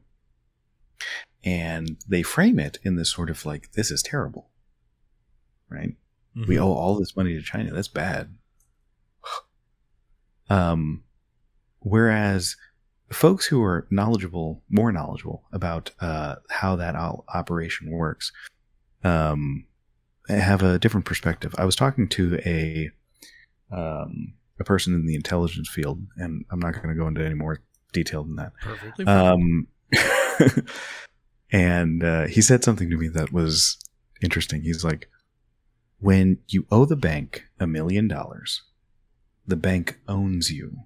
and 1.44 1.98
they 2.09 2.22
frame 2.22 2.59
it 2.59 2.79
in 2.83 2.96
this 2.96 3.11
sort 3.11 3.31
of 3.31 3.44
like 3.44 3.72
this 3.72 3.90
is 3.90 4.03
terrible, 4.03 4.48
right? 5.68 5.96
Mm-hmm. 6.37 6.48
We 6.48 6.59
owe 6.59 6.72
all 6.72 6.98
this 6.98 7.16
money 7.16 7.35
to 7.35 7.42
China. 7.42 7.72
That's 7.72 7.88
bad. 7.88 8.35
Um, 10.48 11.02
whereas 11.80 12.56
folks 13.11 13.46
who 13.46 13.62
are 13.62 13.87
knowledgeable, 13.90 14.62
more 14.68 14.92
knowledgeable 14.92 15.44
about 15.52 15.90
uh, 16.00 16.37
how 16.50 16.76
that 16.76 16.94
operation 16.94 17.90
works, 17.90 18.32
um, 19.04 19.66
have 20.28 20.62
a 20.62 20.78
different 20.78 21.06
perspective. 21.06 21.54
I 21.58 21.64
was 21.64 21.76
talking 21.76 22.08
to 22.08 22.38
a 22.44 22.90
um, 23.70 24.34
a 24.61 24.64
person 24.64 24.94
in 24.94 25.06
the 25.06 25.14
intelligence 25.14 25.68
field, 25.68 26.02
and 26.16 26.44
I'm 26.50 26.58
not 26.58 26.74
going 26.74 26.88
to 26.88 26.94
go 26.94 27.06
into 27.06 27.24
any 27.24 27.34
more 27.34 27.61
detail 27.92 28.24
than 28.24 28.37
that. 28.37 28.52
Perfectly. 28.61 29.06
Um, 29.06 29.68
and 31.52 32.04
uh, 32.04 32.26
he 32.26 32.42
said 32.42 32.64
something 32.64 32.90
to 32.90 32.96
me 32.96 33.08
that 33.08 33.32
was 33.32 33.78
interesting. 34.22 34.62
He's 34.62 34.84
like, 34.84 35.08
"When 35.98 36.38
you 36.48 36.66
owe 36.70 36.84
the 36.84 36.96
bank 36.96 37.44
a 37.61 37.66
million 37.66 38.08
dollars, 38.08 38.62
the 39.48 39.56
bank 39.56 39.98
owns 40.06 40.52
you. 40.52 40.84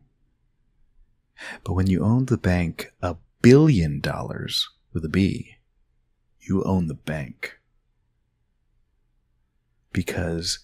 But 1.64 1.74
when 1.74 1.88
you 1.88 2.02
own 2.02 2.26
the 2.26 2.38
bank 2.38 2.92
a 3.02 3.16
billion 3.42 4.00
dollars 4.00 4.68
with 4.94 5.04
a 5.04 5.08
B, 5.08 5.56
you 6.40 6.64
own 6.64 6.86
the 6.86 6.94
bank." 6.94 7.58
because 9.92 10.60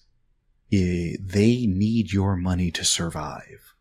eh, 0.72 1.16
they 1.20 1.66
need 1.66 2.12
your 2.12 2.36
money 2.36 2.70
to 2.72 2.84
survive. 2.84 3.74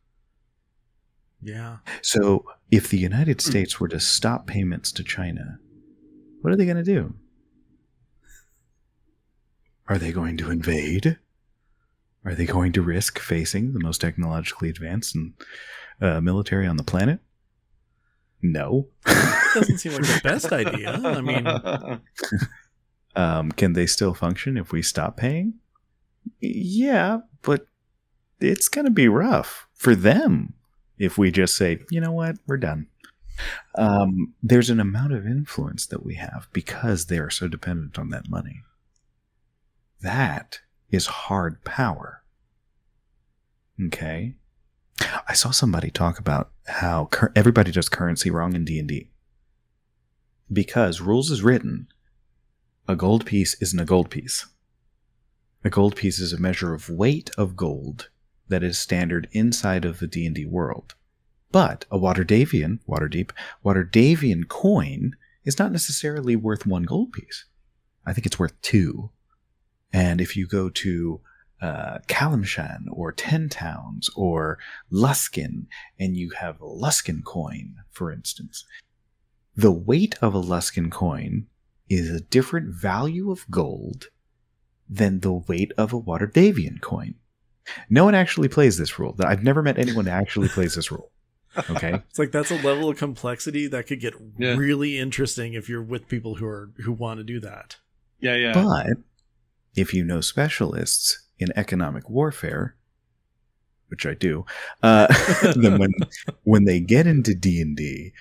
Yeah. 1.41 1.77
So 2.01 2.45
if 2.71 2.89
the 2.89 2.97
United. 2.97 3.41
States 3.41 3.79
were 3.79 3.87
to 3.87 3.99
stop 3.99 4.47
payments 4.47 4.91
to 4.93 5.03
China, 5.03 5.59
what 6.41 6.51
are 6.51 6.55
they 6.55 6.65
going 6.65 6.77
to 6.77 6.83
do? 6.83 7.13
Are 9.87 9.97
they 9.97 10.11
going 10.11 10.37
to 10.37 10.51
invade? 10.51 11.17
Are 12.27 12.35
they 12.35 12.45
going 12.45 12.73
to 12.73 12.81
risk 12.81 13.17
facing 13.19 13.73
the 13.73 13.79
most 13.79 13.99
technologically 14.01 14.69
advanced 14.69 15.15
and 15.15 15.33
uh, 16.01 16.21
military 16.21 16.67
on 16.67 16.77
the 16.77 16.83
planet? 16.83 17.19
No. 18.41 18.89
doesn't 19.55 19.79
seem 19.79 19.93
like 19.93 20.01
the 20.03 20.21
best 20.23 20.51
idea. 20.51 20.91
I 20.91 21.21
mean, 21.21 22.01
Um, 23.17 23.51
can 23.51 23.73
they 23.73 23.87
still 23.87 24.13
function 24.13 24.57
if 24.57 24.71
we 24.71 24.83
stop 24.83 25.17
paying? 25.17 25.55
Yeah, 26.39 27.21
but 27.41 27.65
it's 28.39 28.69
going 28.69 28.85
to 28.85 28.91
be 28.91 29.07
rough 29.07 29.67
for 29.73 29.95
them 29.95 30.53
if 30.99 31.17
we 31.17 31.31
just 31.31 31.57
say, 31.57 31.79
you 31.89 31.99
know 31.99 32.11
what, 32.11 32.35
we're 32.45 32.57
done. 32.57 32.85
Um, 33.73 34.35
there's 34.43 34.69
an 34.69 34.79
amount 34.79 35.13
of 35.13 35.25
influence 35.25 35.87
that 35.87 36.05
we 36.05 36.13
have 36.15 36.47
because 36.53 37.07
they 37.07 37.17
are 37.17 37.31
so 37.31 37.47
dependent 37.47 37.97
on 37.97 38.09
that 38.09 38.29
money. 38.29 38.61
That 40.01 40.59
is 40.89 41.07
hard 41.07 41.63
power. 41.63 42.23
Okay. 43.85 44.35
I 45.27 45.33
saw 45.33 45.51
somebody 45.51 45.91
talk 45.91 46.19
about 46.19 46.51
how 46.65 47.05
cur- 47.11 47.31
everybody 47.35 47.71
does 47.71 47.89
currency 47.89 48.31
wrong 48.31 48.55
in 48.55 48.65
D&D. 48.65 49.09
Because 50.51 51.01
rules 51.01 51.29
is 51.29 51.43
written 51.43 51.87
a 52.89 52.95
gold 52.95 53.25
piece 53.25 53.53
isn't 53.61 53.79
a 53.79 53.85
gold 53.85 54.09
piece. 54.09 54.45
A 55.63 55.69
gold 55.69 55.97
piece 55.97 56.19
is 56.19 56.31
a 56.31 56.39
measure 56.39 56.73
of 56.73 56.89
weight 56.89 57.29
of 57.37 57.57
gold 57.57 58.09
that 58.47 58.63
is 58.63 58.79
standard 58.79 59.27
inside 59.33 59.83
of 59.83 59.99
the 59.99 60.07
D&D 60.07 60.45
world. 60.45 60.95
But 61.51 61.85
a 61.91 61.99
Waterdhavian, 61.99 62.79
Waterdeep, 62.87 63.31
Waterdhavian 63.65 64.47
coin 64.47 65.17
is 65.43 65.59
not 65.59 65.73
necessarily 65.73 66.37
worth 66.37 66.65
one 66.65 66.83
gold 66.83 67.11
piece. 67.11 67.45
I 68.05 68.13
think 68.13 68.25
it's 68.25 68.39
worth 68.39 68.59
two. 68.61 69.11
And 69.93 70.21
if 70.21 70.35
you 70.35 70.47
go 70.47 70.69
to 70.69 71.21
uh, 71.61 71.99
Calimshan 72.07 72.85
or 72.91 73.11
Ten 73.11 73.49
Towns 73.49 74.09
or 74.15 74.59
Luskan, 74.91 75.65
and 75.99 76.15
you 76.15 76.31
have 76.31 76.61
a 76.61 76.65
Luskan 76.65 77.23
coin, 77.23 77.77
for 77.89 78.11
instance, 78.11 78.65
the 79.55 79.71
weight 79.71 80.15
of 80.21 80.35
a 80.35 80.41
Luskan 80.41 80.91
coin 80.91 81.47
is 81.89 82.09
a 82.09 82.21
different 82.21 82.75
value 82.75 83.31
of 83.31 83.49
gold 83.49 84.09
than 84.89 85.21
the 85.21 85.33
weight 85.33 85.71
of 85.77 85.93
a 85.93 85.99
Waterdhavian 85.99 86.81
coin. 86.81 87.15
No 87.89 88.05
one 88.05 88.15
actually 88.15 88.47
plays 88.47 88.77
this 88.77 88.97
rule. 88.97 89.15
I've 89.19 89.43
never 89.43 89.61
met 89.61 89.77
anyone 89.77 90.05
who 90.05 90.11
actually 90.11 90.47
plays 90.47 90.75
this 90.75 90.91
rule. 90.91 91.11
Okay. 91.69 91.93
it's 92.09 92.19
like 92.19 92.31
that's 92.31 92.51
a 92.51 92.61
level 92.61 92.89
of 92.89 92.97
complexity 92.97 93.67
that 93.67 93.87
could 93.87 93.99
get 93.99 94.13
yeah. 94.37 94.55
really 94.55 94.97
interesting 94.97 95.53
if 95.53 95.67
you're 95.67 95.81
with 95.81 96.07
people 96.07 96.35
who 96.35 96.45
are 96.45 96.71
who 96.77 96.91
want 96.91 97.19
to 97.19 97.23
do 97.23 97.39
that. 97.41 97.77
Yeah, 98.19 98.35
yeah. 98.35 98.53
But 98.53 98.97
if 99.77 99.93
you 99.93 100.03
know 100.03 100.19
specialists 100.19 101.23
in 101.39 101.49
economic 101.55 102.09
warfare, 102.09 102.75
which 103.87 104.05
I 104.05 104.13
do, 104.15 104.45
uh, 104.83 105.07
then 105.55 105.77
when 105.77 105.93
when 106.43 106.65
they 106.65 106.81
get 106.81 107.07
into 107.07 107.33
D 107.33 107.61
and 107.61 107.77
D 107.77 108.11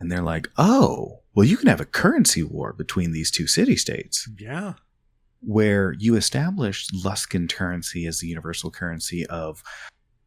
and 0.00 0.10
they're 0.10 0.22
like, 0.22 0.48
"Oh, 0.58 1.22
well, 1.34 1.46
you 1.46 1.56
can 1.56 1.68
have 1.68 1.80
a 1.80 1.86
currency 1.86 2.42
war 2.42 2.72
between 2.72 3.12
these 3.12 3.30
two 3.30 3.46
city 3.46 3.76
states. 3.76 4.28
Yeah. 4.38 4.74
Where 5.40 5.92
you 5.98 6.14
establish 6.14 6.86
Luskan 6.88 7.52
currency 7.52 8.06
as 8.06 8.20
the 8.20 8.28
universal 8.28 8.70
currency 8.70 9.26
of, 9.26 9.62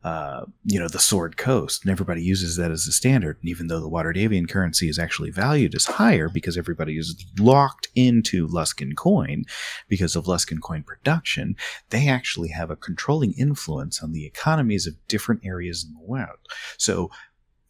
uh, 0.06 0.46
you 0.64 0.80
know, 0.80 0.88
the 0.88 1.00
Sword 1.00 1.36
Coast, 1.36 1.82
and 1.82 1.92
everybody 1.92 2.22
uses 2.22 2.58
that 2.58 2.70
as 2.70 2.86
a 2.86 2.92
standard. 2.92 3.40
And 3.42 3.50
even 3.50 3.66
though 3.66 3.80
the 3.80 3.90
Waterdhavian 3.90 4.48
currency 4.48 4.88
is 4.88 5.00
actually 5.00 5.32
valued 5.32 5.74
as 5.74 5.88
higher 5.88 6.30
because 6.30 6.60
everybody 6.60 6.96
is 7.00 7.26
locked 7.40 7.88
into 7.96 8.48
Luskan 8.48 8.96
coin 8.96 9.46
because 9.88 10.16
of 10.16 10.26
Luskan 10.26 10.62
coin 10.62 10.84
production, 10.84 11.56
they 11.90 12.08
actually 12.08 12.50
have 12.50 12.70
a 12.70 12.76
controlling 12.76 13.34
influence 13.34 14.04
on 14.04 14.12
the 14.12 14.28
economies 14.28 14.86
of 14.86 14.94
different 15.08 15.42
areas 15.44 15.84
in 15.84 15.96
the 15.96 16.06
world. 16.06 16.38
So 16.78 17.10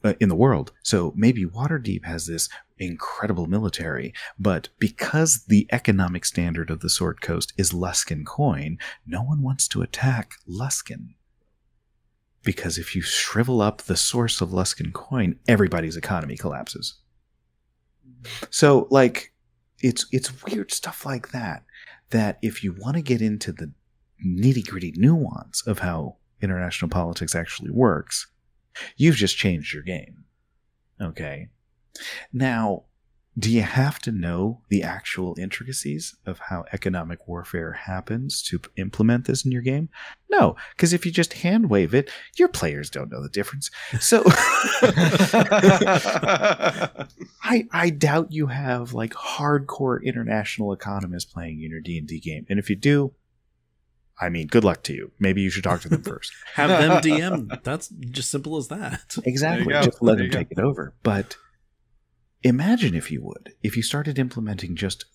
uh, 0.04 0.14
in 0.20 0.28
the 0.28 0.36
world. 0.36 0.74
So 0.84 1.14
maybe 1.16 1.46
Waterdeep 1.46 2.06
has 2.06 2.28
this 2.28 2.48
incredible 2.78 3.48
military, 3.48 4.14
but 4.38 4.68
because 4.78 5.46
the 5.48 5.68
economic 5.72 6.26
standard 6.26 6.70
of 6.70 6.82
the 6.82 6.90
Sword 6.90 7.22
Coast 7.22 7.54
is 7.58 7.72
Luskan 7.72 8.26
coin, 8.26 8.78
no 9.08 9.24
one 9.24 9.42
wants 9.42 9.70
to 9.70 9.82
attack 9.82 10.34
Luskan. 10.48 11.15
Because 12.46 12.78
if 12.78 12.96
you 12.96 13.02
shrivel 13.02 13.62
up 13.62 13.82
the 13.82 13.98
source 13.98 14.40
of 14.40 14.50
Luskan 14.50 14.94
coin, 14.94 15.38
everybody's 15.48 15.98
economy 15.98 16.38
collapses. 16.38 16.96
So, 18.50 18.88
like, 18.90 19.34
it's 19.82 20.06
it's 20.12 20.44
weird 20.44 20.72
stuff 20.72 21.06
like 21.06 21.32
that. 21.32 21.64
That 22.12 22.38
if 22.42 22.64
you 22.64 22.74
want 22.74 22.96
to 22.96 23.02
get 23.02 23.22
into 23.22 23.52
the 23.52 23.72
nitty 24.26 24.68
gritty 24.68 24.94
nuance 24.96 25.66
of 25.68 25.80
how 25.80 26.18
international 26.42 26.90
politics 26.90 27.36
actually 27.36 27.72
works, 27.72 28.28
You've 28.98 29.16
just 29.16 29.38
changed 29.38 29.74
your 29.74 29.84
game. 29.84 30.26
Okay. 31.02 31.50
Now, 32.34 32.84
do 33.38 33.52
you 33.52 33.64
have 33.64 34.00
to 34.00 34.12
know 34.14 34.62
the 34.70 34.82
actual 34.82 35.36
intricacies 35.38 36.16
of 36.26 36.40
how 36.40 36.64
economic 36.72 37.28
warfare 37.28 37.74
happens 37.74 38.42
to 38.44 38.62
implement 38.78 39.26
this 39.26 39.44
in 39.46 39.52
your 39.52 39.62
game? 39.62 39.90
No, 40.30 40.56
because 40.76 40.94
if 40.94 41.06
you 41.06 41.12
just 41.12 41.34
hand 41.34 41.70
wave 41.70 41.94
it, 41.94 42.10
your 42.38 42.48
players 42.48 42.90
don't 42.90 43.12
know 43.12 43.22
the 43.22 43.30
difference. 43.30 43.70
So 44.00 44.24
I 47.44 47.68
I 47.72 47.90
doubt 47.90 48.32
you 48.32 48.48
have 48.48 48.94
like 48.94 49.14
hardcore 49.14 50.02
international 50.02 50.72
economists 50.72 51.26
playing 51.26 51.62
in 51.62 51.72
your 51.72 51.82
D 51.82 51.98
and 51.98 52.08
D 52.08 52.22
game, 52.22 52.46
and 52.50 52.58
if 52.58 52.70
you 52.70 52.78
do, 52.78 53.14
I 54.20 54.30
mean, 54.30 54.48
good 54.48 54.64
luck 54.64 54.84
to 54.84 54.94
you. 54.94 55.12
Maybe 55.20 55.42
you 55.42 55.50
should 55.50 55.64
talk 55.64 55.82
to 55.82 55.90
them 55.90 56.04
first. 56.04 56.32
Have 56.54 56.70
them 56.70 57.02
DM. 57.02 57.64
That's 57.64 57.90
just 57.90 58.32
simple 58.32 58.56
as 58.56 58.70
that. 58.70 59.18
Exactly. 59.26 59.74
Just 59.74 60.02
let 60.02 60.18
There 60.18 60.28
them 60.28 60.32
you 60.32 60.32
take 60.32 60.52
it 60.52 60.60
over. 60.60 60.94
But 61.04 61.36
imagine 62.50 62.94
if 62.96 63.12
you 63.12 63.22
would, 63.24 63.54
if 63.64 63.76
you 63.76 63.84
started 63.84 64.20
implementing 64.20 64.76
just 64.76 65.06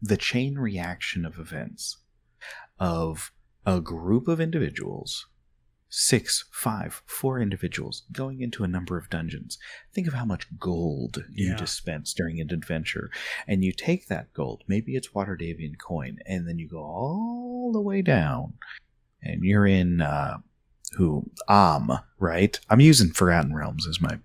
the 0.00 0.16
chain 0.16 0.56
reaction 0.58 1.24
of 1.24 1.38
events 1.38 1.98
of 2.78 3.30
a 3.64 3.80
group 3.80 4.26
of 4.26 4.40
individuals, 4.40 5.26
six, 5.88 6.46
five, 6.50 7.02
four 7.06 7.38
individuals 7.38 8.02
going 8.10 8.40
into 8.40 8.64
a 8.64 8.68
number 8.68 8.96
of 8.96 9.10
dungeons. 9.10 9.58
Think 9.92 10.08
of 10.08 10.14
how 10.14 10.24
much 10.24 10.46
gold 10.58 11.24
you 11.30 11.50
Yeah. 11.50 11.56
dispense 11.56 12.14
during 12.14 12.40
an 12.40 12.50
adventure. 12.50 13.10
And 13.46 13.62
you 13.62 13.72
take 13.72 14.08
that 14.08 14.32
gold, 14.32 14.64
maybe 14.66 14.96
it's 14.96 15.08
Waterdhavian 15.10 15.78
coin, 15.78 16.18
and 16.26 16.48
then 16.48 16.58
you 16.58 16.66
go 16.66 16.78
all 16.82 17.70
the 17.72 17.80
way 17.80 18.00
down. 18.02 18.54
And 19.22 19.44
you're 19.44 19.66
in 19.66 20.00
uh 20.00 20.38
who 20.96 21.30
Amn, 21.48 22.02
right? 22.18 22.58
I'm 22.68 22.80
using 22.80 23.10
Forgotten 23.12 23.54
Realms 23.54 23.86
as 23.86 24.00
my 24.00 24.18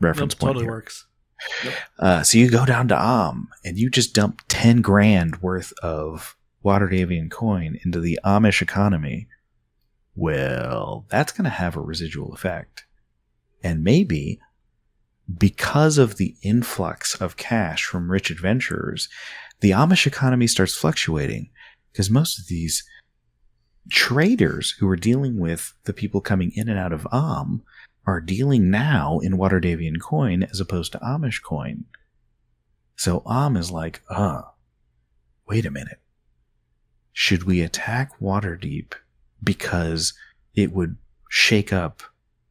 reference 0.00 0.34
Nope, 0.34 0.40
point 0.40 0.48
totally 0.50 0.64
here. 0.66 0.72
works. 0.72 1.06
Uh, 1.98 2.22
so 2.22 2.38
you 2.38 2.50
go 2.50 2.66
down 2.66 2.88
to 2.88 2.94
Amn 2.94 3.46
and 3.64 3.78
you 3.78 3.90
just 3.90 4.14
dump 4.14 4.42
10 4.48 4.80
grand 4.80 5.40
worth 5.42 5.72
of 5.82 6.36
Waterdhavian 6.64 7.30
coin 7.30 7.78
into 7.84 8.00
the 8.00 8.18
Amish 8.24 8.62
economy. 8.62 9.28
Well, 10.14 11.06
that's 11.08 11.32
going 11.32 11.44
to 11.44 11.50
have 11.50 11.76
a 11.76 11.80
residual 11.80 12.32
effect. 12.32 12.84
And 13.62 13.84
maybe 13.84 14.40
because 15.36 15.98
of 15.98 16.16
the 16.16 16.36
influx 16.42 17.14
of 17.20 17.36
cash 17.36 17.84
from 17.84 18.10
rich 18.10 18.30
adventurers, 18.30 19.08
the 19.60 19.70
Amish 19.70 20.06
economy 20.06 20.46
starts 20.46 20.76
fluctuating 20.76 21.50
because 21.92 22.10
most 22.10 22.38
of 22.38 22.46
these 22.46 22.84
traders 23.90 24.72
who 24.78 24.88
are 24.88 24.96
dealing 24.96 25.38
with 25.38 25.74
the 25.84 25.92
people 25.92 26.20
coming 26.20 26.52
in 26.54 26.68
and 26.68 26.78
out 26.78 26.92
of 26.92 27.06
Amn 27.12 27.60
are 28.08 28.20
dealing 28.22 28.70
now 28.70 29.18
in 29.18 29.36
Waterdhavian 29.36 30.00
coin 30.00 30.42
as 30.44 30.60
opposed 30.60 30.92
to 30.92 30.98
Amish 31.00 31.42
coin. 31.42 31.84
So 32.96 33.20
Amn 33.26 33.56
is 33.58 33.70
like, 33.70 34.00
uh, 34.08 34.42
wait 35.46 35.66
a 35.66 35.70
minute. 35.70 36.00
Should 37.12 37.42
we 37.42 37.60
attack 37.60 38.18
Waterdeep 38.18 38.94
because 39.44 40.14
it 40.54 40.72
would 40.72 40.96
shake 41.28 41.70
up 41.70 42.02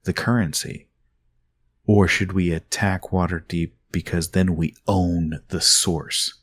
the 0.03 0.13
currency? 0.13 0.87
Or 1.87 2.07
should 2.07 2.33
we 2.33 2.51
attack 2.51 3.09
Waterdeep 3.09 3.71
because 3.91 4.31
then 4.31 4.55
we 4.55 4.75
own 4.87 5.39
the 5.47 5.61
source 5.61 6.37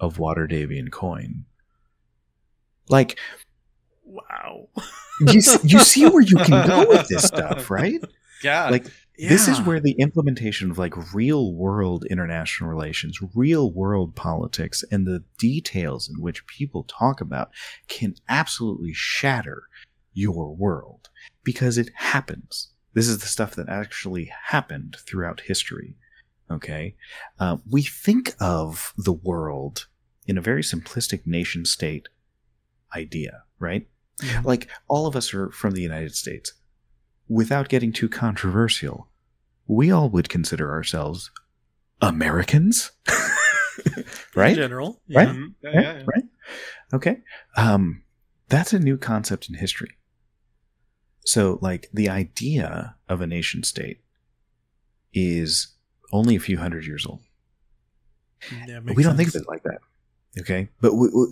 of 0.00 0.16
Waterdhavian 0.16 0.90
coin? 0.90 1.44
Like, 2.88 3.18
Wow. 4.04 4.68
you, 5.20 5.42
you 5.64 5.78
see 5.80 6.06
where 6.08 6.22
you 6.22 6.36
can 6.36 6.66
go 6.66 6.88
with 6.88 7.08
this 7.08 7.24
stuff, 7.34 7.70
right? 7.70 8.02
Yeah. 8.42 8.68
Like, 8.70 8.86
this 9.18 9.48
is 9.48 9.60
where 9.62 9.80
the 9.80 9.96
implementation 9.98 10.70
of 10.70 10.78
like 10.78 11.14
real 11.14 11.54
world 11.54 12.04
international 12.10 12.68
relations, 12.68 13.18
real 13.34 13.72
world 13.72 14.14
politics, 14.14 14.84
and 14.90 15.06
the 15.06 15.24
details 15.38 16.08
in 16.08 16.20
which 16.20 16.46
people 16.46 16.84
talk 16.84 17.20
about 17.20 17.50
can 17.88 18.14
absolutely 18.28 18.92
shatter 18.92 19.64
your 20.12 20.54
world 20.54 21.08
because 21.44 21.78
it 21.78 21.90
happens. 21.94 22.70
This 22.94 23.08
is 23.08 23.18
the 23.18 23.26
stuff 23.26 23.54
that 23.54 23.68
actually 23.68 24.30
happened 24.46 24.96
throughout 25.06 25.40
history. 25.40 25.96
Okay. 26.50 26.94
Uh, 27.38 27.58
we 27.68 27.82
think 27.82 28.34
of 28.40 28.92
the 28.96 29.12
world 29.12 29.86
in 30.26 30.38
a 30.38 30.42
very 30.42 30.62
simplistic 30.62 31.26
nation 31.26 31.64
state 31.64 32.08
idea, 32.94 33.42
right? 33.58 33.86
Like 34.44 34.68
all 34.88 35.06
of 35.06 35.16
us 35.16 35.34
are 35.34 35.50
from 35.50 35.72
the 35.72 35.82
United 35.82 36.14
States. 36.14 36.54
Without 37.28 37.68
getting 37.68 37.92
too 37.92 38.08
controversial, 38.08 39.08
we 39.66 39.90
all 39.90 40.08
would 40.10 40.28
consider 40.28 40.70
ourselves 40.70 41.30
Americans, 42.00 42.92
In 43.96 44.04
right? 44.34 44.54
general. 44.54 45.00
Right? 45.12 45.26
yeah. 45.28 45.34
Mhm. 45.34 45.54
Yeah, 45.62 45.70
Yeah, 45.72 45.80
yeah, 45.80 45.92
yeah. 45.98 46.04
right. 46.06 46.24
Okay. 46.94 47.20
Um, 47.56 48.02
that's 48.48 48.72
a 48.72 48.78
new 48.78 48.96
concept 48.96 49.48
in 49.48 49.56
history. 49.56 49.96
So, 51.24 51.58
like, 51.60 51.88
the 51.92 52.08
idea 52.08 52.94
of 53.08 53.20
a 53.20 53.26
nation 53.26 53.64
state 53.64 54.00
is 55.12 55.74
only 56.12 56.36
a 56.36 56.40
few 56.40 56.58
hundred 56.58 56.86
years 56.86 57.04
old. 57.04 57.20
Yeah, 58.52 58.76
But 58.76 58.84
makes 58.84 58.96
we 58.96 59.02
don't 59.02 59.16
think 59.16 59.30
of 59.30 59.34
it 59.36 59.48
like 59.48 59.64
that. 59.64 59.78
Okay. 60.38 60.68
But 60.80 60.94
we, 60.94 61.08
we, 61.08 61.26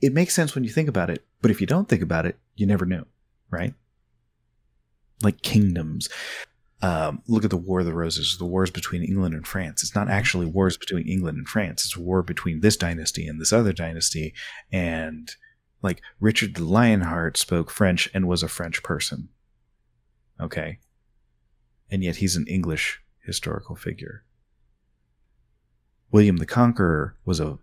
it 0.00 0.12
makes 0.12 0.34
sense 0.34 0.54
when 0.54 0.64
you 0.64 0.70
think 0.70 0.88
about 0.88 1.10
it. 1.10 1.24
But 1.42 1.50
if 1.52 1.60
you 1.60 1.66
don't 1.66 1.88
think 1.88 2.02
about 2.02 2.26
it, 2.26 2.38
you 2.56 2.66
never 2.66 2.84
knew, 2.86 3.04
right? 3.50 3.74
Like 5.22 5.42
kingdoms. 5.42 6.08
Um, 6.82 7.22
look 7.26 7.42
at 7.42 7.50
the 7.50 7.56
War 7.56 7.80
of 7.80 7.86
the 7.86 7.94
Roses, 7.94 8.36
the 8.38 8.44
wars 8.44 8.70
between 8.70 9.02
England 9.02 9.34
and 9.34 9.46
France. 9.46 9.82
It's 9.82 9.94
not 9.94 10.10
actually 10.10 10.46
wars 10.46 10.76
between 10.76 11.08
England 11.08 11.38
and 11.38 11.48
France. 11.48 11.84
It's 11.84 11.96
a 11.96 12.00
war 12.00 12.22
between 12.22 12.60
this 12.60 12.76
dynasty 12.76 13.26
and 13.26 13.40
this 13.40 13.52
other 13.52 13.72
dynasty. 13.72 14.34
And 14.70 15.34
like 15.82 16.02
Richard 16.20 16.54
the 16.54 16.64
Lionheart 16.64 17.36
spoke 17.36 17.70
French 17.70 18.10
and 18.12 18.28
was 18.28 18.42
a 18.42 18.48
French 18.48 18.82
person. 18.82 19.30
Okay. 20.40 20.80
And 21.90 22.04
yet 22.04 22.16
he's 22.16 22.36
an 22.36 22.46
English 22.46 23.00
historical 23.24 23.74
figure. 23.74 24.24
William 26.10 26.36
the 26.36 26.46
Conqueror 26.46 27.16
was 27.24 27.40
a 27.40 27.58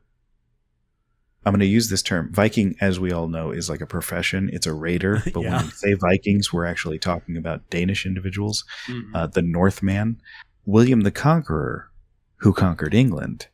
I'm 1.45 1.51
going 1.53 1.59
to 1.59 1.65
use 1.65 1.89
this 1.89 2.01
term. 2.01 2.31
Viking, 2.31 2.75
as 2.79 2.99
we 2.99 3.11
all 3.11 3.27
know, 3.27 3.51
is 3.51 3.69
like 3.69 3.81
a 3.81 3.85
profession. 3.85 4.49
It's 4.53 4.65
a 4.67 4.73
raider. 4.73 5.21
But 5.33 5.41
Yeah. 5.41 5.57
when 5.57 5.65
we 5.65 5.71
say 5.71 5.93
Vikings, 5.93 6.53
we're 6.53 6.65
actually 6.65 6.99
talking 6.99 7.35
about 7.37 7.69
Danish 7.69 8.05
individuals. 8.05 8.63
Mhm. 8.87 9.09
Uh, 9.13 9.27
the 9.27 9.41
Northman. 9.41 10.21
William 10.65 11.01
the 11.01 11.11
Conqueror, 11.11 11.89
who 12.37 12.53
conquered 12.53 12.93
England, 12.93 13.47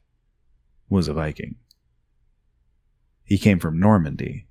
was 0.89 1.07
a 1.07 1.13
Viking. 1.13 1.55
He 3.23 3.37
came 3.37 3.59
from 3.59 3.79
Normandy. 3.79 4.45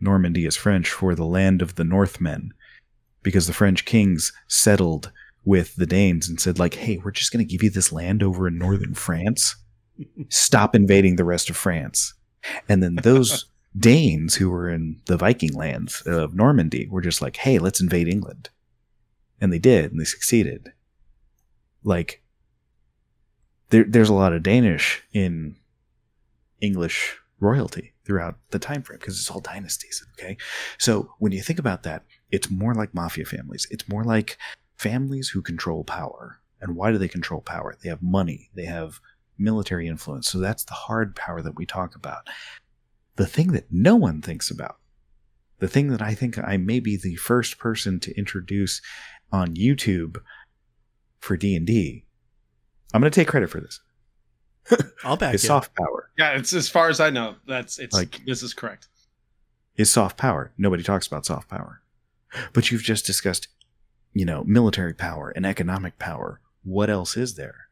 Normandy 0.00 0.46
is 0.46 0.56
French 0.56 0.88
for 0.90 1.14
the 1.14 1.24
land 1.26 1.62
of 1.62 1.74
the 1.76 1.84
Northmen, 1.84 2.52
because 3.22 3.46
the 3.46 3.52
French 3.52 3.84
kings 3.84 4.32
settled 4.48 5.12
with 5.44 5.76
the 5.76 5.86
Danes 5.86 6.28
and 6.28 6.40
said, 6.40 6.58
like, 6.58 6.74
hey, 6.74 6.98
we're 6.98 7.10
just 7.10 7.32
going 7.32 7.44
to 7.46 7.50
give 7.50 7.62
you 7.62 7.70
this 7.70 7.92
land 7.92 8.22
over 8.22 8.48
in 8.48 8.58
northern 8.58 8.94
France. 8.94 9.56
Stop 10.28 10.74
invading 10.74 11.16
the 11.16 11.24
rest 11.24 11.50
of 11.50 11.56
France. 11.56 12.14
And 12.68 12.82
then 12.82 12.96
those 12.96 13.46
Danes 13.78 14.34
who 14.34 14.50
were 14.50 14.68
in 14.68 15.00
the 15.06 15.16
Viking 15.16 15.52
lands 15.52 16.02
of 16.02 16.34
Normandy 16.34 16.88
were 16.88 17.00
just 17.00 17.22
like, 17.22 17.36
hey, 17.36 17.58
let's 17.58 17.80
invade 17.80 18.08
England. 18.08 18.50
And 19.40 19.52
they 19.52 19.58
did, 19.58 19.90
and 19.90 20.00
they 20.00 20.04
succeeded. 20.04 20.72
Like, 21.84 22.22
there, 23.70 23.84
there's 23.84 24.08
a 24.08 24.14
lot 24.14 24.32
of 24.32 24.42
Danish 24.42 25.02
in 25.12 25.56
English 26.60 27.16
royalty 27.38 27.94
throughout 28.04 28.36
the 28.50 28.58
time 28.58 28.82
frame 28.82 28.98
because 28.98 29.18
it's 29.18 29.30
all 29.30 29.40
dynasties. 29.40 30.04
Okay. 30.18 30.36
So 30.78 31.14
when 31.18 31.32
you 31.32 31.40
think 31.40 31.58
about 31.58 31.84
that, 31.84 32.04
it's 32.30 32.50
more 32.50 32.74
like 32.74 32.94
mafia 32.94 33.24
families. 33.24 33.66
It's 33.70 33.88
more 33.88 34.04
like 34.04 34.36
families 34.76 35.28
who 35.28 35.42
control 35.42 35.84
power. 35.84 36.40
And 36.60 36.76
why 36.76 36.90
do 36.90 36.98
they 36.98 37.08
control 37.08 37.40
power? 37.40 37.76
They 37.82 37.88
have 37.88 38.02
money, 38.02 38.50
they 38.54 38.66
have 38.66 39.00
military 39.40 39.88
influence. 39.88 40.28
So 40.28 40.38
that's 40.38 40.64
the 40.64 40.74
hard 40.74 41.16
power 41.16 41.42
that 41.42 41.56
we 41.56 41.66
talk 41.66 41.94
about. 41.96 42.28
The 43.16 43.26
thing 43.26 43.52
that 43.52 43.66
no 43.70 43.96
one 43.96 44.20
thinks 44.22 44.50
about, 44.50 44.76
the 45.58 45.68
thing 45.68 45.88
that 45.88 46.02
I 46.02 46.14
think 46.14 46.38
I 46.38 46.56
may 46.56 46.80
be 46.80 46.96
the 46.96 47.16
first 47.16 47.58
person 47.58 47.98
to 48.00 48.16
introduce 48.16 48.80
on 49.32 49.54
YouTube 49.54 50.18
for 51.18 51.36
D&D, 51.36 52.04
I'm 52.94 53.00
going 53.00 53.10
to 53.10 53.14
take 53.20 53.28
credit 53.28 53.50
for 53.50 53.60
this. 53.60 53.80
I'll 55.04 55.16
back 55.16 55.34
Is 55.34 55.42
you. 55.42 55.48
soft 55.48 55.74
power. 55.76 56.10
Yeah, 56.18 56.32
it's 56.32 56.52
as 56.52 56.68
far 56.68 56.88
as 56.88 57.00
I 57.00 57.10
know. 57.10 57.36
That's 57.46 57.78
it's 57.78 57.94
Like- 57.94 58.20
this 58.26 58.42
is 58.42 58.54
correct. 58.54 58.88
Is 59.76 59.90
soft 59.90 60.16
power. 60.18 60.52
Nobody 60.58 60.82
talks 60.82 61.06
about 61.06 61.24
soft 61.24 61.48
power. 61.48 61.80
But 62.52 62.70
you've 62.70 62.82
just 62.82 63.06
discussed, 63.06 63.48
you 64.12 64.24
know, 64.26 64.44
military 64.44 64.92
power 64.94 65.30
and 65.30 65.46
economic 65.46 65.98
power. 65.98 66.40
What 66.62 66.90
else 66.90 67.16
is 67.16 67.34
there? 67.36 67.68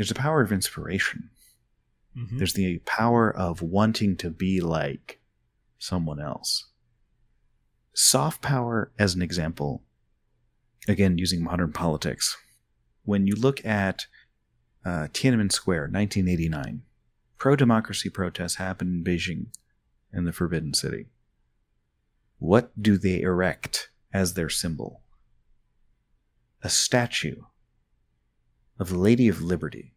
There's 0.00 0.08
the 0.08 0.14
power 0.14 0.40
of 0.40 0.50
inspiration. 0.50 1.28
Mhm. 2.16 2.38
There's 2.38 2.54
the 2.54 2.78
power 2.86 3.30
of 3.30 3.60
wanting 3.60 4.16
to 4.16 4.30
be 4.30 4.58
like 4.62 5.20
someone 5.78 6.18
else. 6.18 6.70
Soft 7.92 8.40
power, 8.40 8.92
as 8.98 9.14
an 9.14 9.20
example, 9.20 9.84
again, 10.88 11.18
using 11.18 11.44
modern 11.44 11.74
politics, 11.74 12.34
when 13.04 13.26
you 13.26 13.34
look 13.34 13.62
at 13.66 14.06
uh, 14.86 15.08
Tiananmen 15.12 15.52
Square, 15.52 15.88
1989. 15.88 16.80
Pro 17.36 17.54
democracy 17.54 18.08
protests 18.08 18.54
happened 18.54 19.06
in 19.06 19.14
Beijing, 19.14 19.48
in 20.14 20.24
the 20.24 20.32
Forbidden 20.32 20.72
City. 20.72 21.10
What 22.38 22.72
do 22.80 22.96
they 22.96 23.20
erect 23.20 23.90
as 24.14 24.32
their 24.32 24.48
symbol? 24.48 25.02
A 26.62 26.70
statue 26.70 27.42
of 28.80 28.88
the 28.88 28.98
Lady 28.98 29.28
of 29.28 29.42
Liberty, 29.42 29.92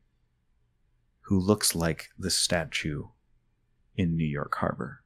who 1.22 1.39
looks 1.39 1.74
like 1.74 2.10
the 2.19 2.30
statue 2.30 3.06
in 3.96 4.17
New 4.17 4.26
York 4.26 4.56
Harbor. 4.56 5.04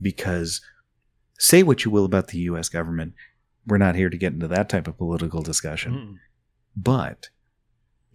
Because 0.00 0.62
say 1.38 1.62
what 1.62 1.84
you 1.84 1.90
will 1.90 2.06
about 2.06 2.28
the 2.28 2.38
US 2.38 2.70
government, 2.70 3.12
we're 3.66 3.76
not 3.76 3.96
here 3.96 4.08
to 4.08 4.16
get 4.16 4.32
into 4.32 4.48
that 4.48 4.70
type 4.70 4.88
of 4.88 4.96
political 4.96 5.42
discussion. 5.42 5.92
Mm. 5.92 6.14
But 6.74 7.28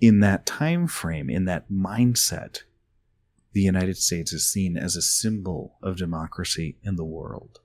in 0.01 0.19
that 0.21 0.47
time 0.47 0.87
frame, 0.87 1.29
in 1.29 1.45
that 1.45 1.69
mindset, 1.69 2.61
the 3.53 3.61
United 3.61 3.97
States 3.97 4.33
is 4.33 4.49
seen 4.49 4.77
as 4.77 4.95
a 4.95 5.01
symbol 5.01 5.77
of 5.83 5.95
democracy 5.95 6.77
in 6.81 6.95
the 6.95 7.05
world. 7.05 7.59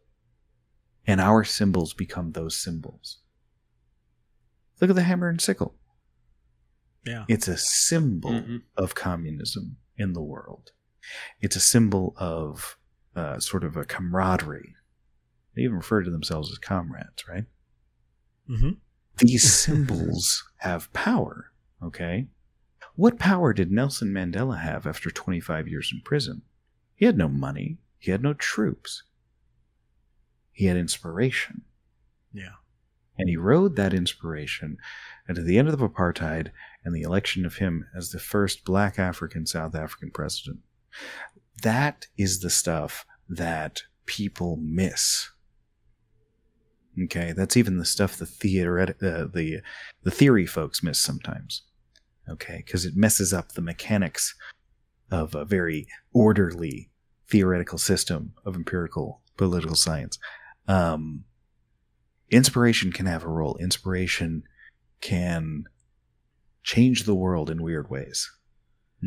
And 1.06 1.18
our 1.18 1.44
symbols 1.44 1.94
become 1.94 2.32
those 2.32 2.58
symbols. 2.58 3.20
Look 4.82 4.90
at 4.90 4.96
the 4.96 5.02
hammer 5.02 5.30
and 5.30 5.40
sickle. 5.40 5.76
Yeah. 7.04 7.24
It's 7.28 7.48
a 7.48 7.56
symbol 7.56 8.30
Mhm. 8.30 8.62
of 8.76 8.94
communism 8.94 9.78
in 9.96 10.12
the 10.12 10.22
world. 10.22 10.72
It's 11.40 11.56
a 11.56 11.60
symbol 11.60 12.14
of 12.18 12.76
uh, 13.16 13.40
sort 13.40 13.64
of 13.64 13.76
a 13.76 13.84
camaraderie. 13.84 14.74
They 15.54 15.62
even 15.62 15.76
refer 15.76 16.02
to 16.02 16.10
themselves 16.10 16.50
as 16.52 16.58
comrades, 16.58 17.26
right? 17.28 17.46
hmm 18.46 18.70
These 19.18 19.52
symbols 19.64 20.48
have 20.58 20.92
power, 20.92 21.52
okay? 21.82 22.28
What 22.94 23.18
power 23.18 23.52
did 23.52 23.72
Nelson 23.72 24.12
Mandela 24.12 24.60
have 24.60 24.86
after 24.86 25.10
25 25.10 25.66
years 25.68 25.90
in 25.92 26.02
prison? 26.02 26.42
He 26.94 27.04
had 27.06 27.16
no 27.18 27.28
money, 27.28 27.78
he 27.98 28.10
had 28.12 28.22
no 28.22 28.32
troops, 28.34 29.02
he 30.52 30.66
had 30.66 30.76
inspiration. 30.76 31.62
Yeah. 32.32 32.56
And 33.20 33.28
he 33.28 33.36
rode 33.36 33.76
that 33.76 33.92
inspiration 33.92 34.78
into 35.28 35.42
the 35.42 35.58
end 35.58 35.68
of 35.68 35.78
the 35.78 35.86
apartheid 35.86 36.52
and 36.84 36.94
the 36.94 37.02
election 37.02 37.44
of 37.44 37.56
him 37.56 37.86
as 37.94 38.10
the 38.10 38.18
first 38.18 38.64
black 38.64 38.98
African 38.98 39.44
South 39.44 39.74
African 39.74 40.10
president. 40.10 40.60
That 41.62 42.06
is 42.16 42.40
the 42.40 42.48
stuff 42.48 43.04
that 43.28 43.82
people 44.06 44.56
miss. 44.56 45.28
Okay, 47.04 47.32
that's 47.36 47.58
even 47.58 47.76
the 47.76 47.84
stuff 47.84 48.16
the 48.16 48.24
theoret- 48.24 49.02
uh, 49.02 49.28
the 49.32 49.60
the 50.02 50.10
theory 50.10 50.46
folks 50.46 50.82
miss 50.82 50.98
sometimes. 50.98 51.62
Okay, 52.26 52.62
because 52.64 52.86
it 52.86 52.96
messes 52.96 53.34
up 53.34 53.52
the 53.52 53.60
mechanics 53.60 54.34
of 55.10 55.34
a 55.34 55.44
very 55.44 55.86
orderly 56.14 56.90
theoretical 57.28 57.76
system 57.76 58.32
of 58.46 58.56
empirical 58.56 59.20
political 59.36 59.76
science. 59.76 60.18
Um, 60.66 61.24
inspiration 62.30 62.92
can 62.92 63.06
have 63.06 63.24
a 63.24 63.28
role. 63.28 63.56
Inspiration 63.60 64.44
can 65.00 65.64
change 66.62 67.04
the 67.04 67.14
world 67.14 67.50
in 67.50 67.62
weird 67.62 67.90
ways. 67.90 68.30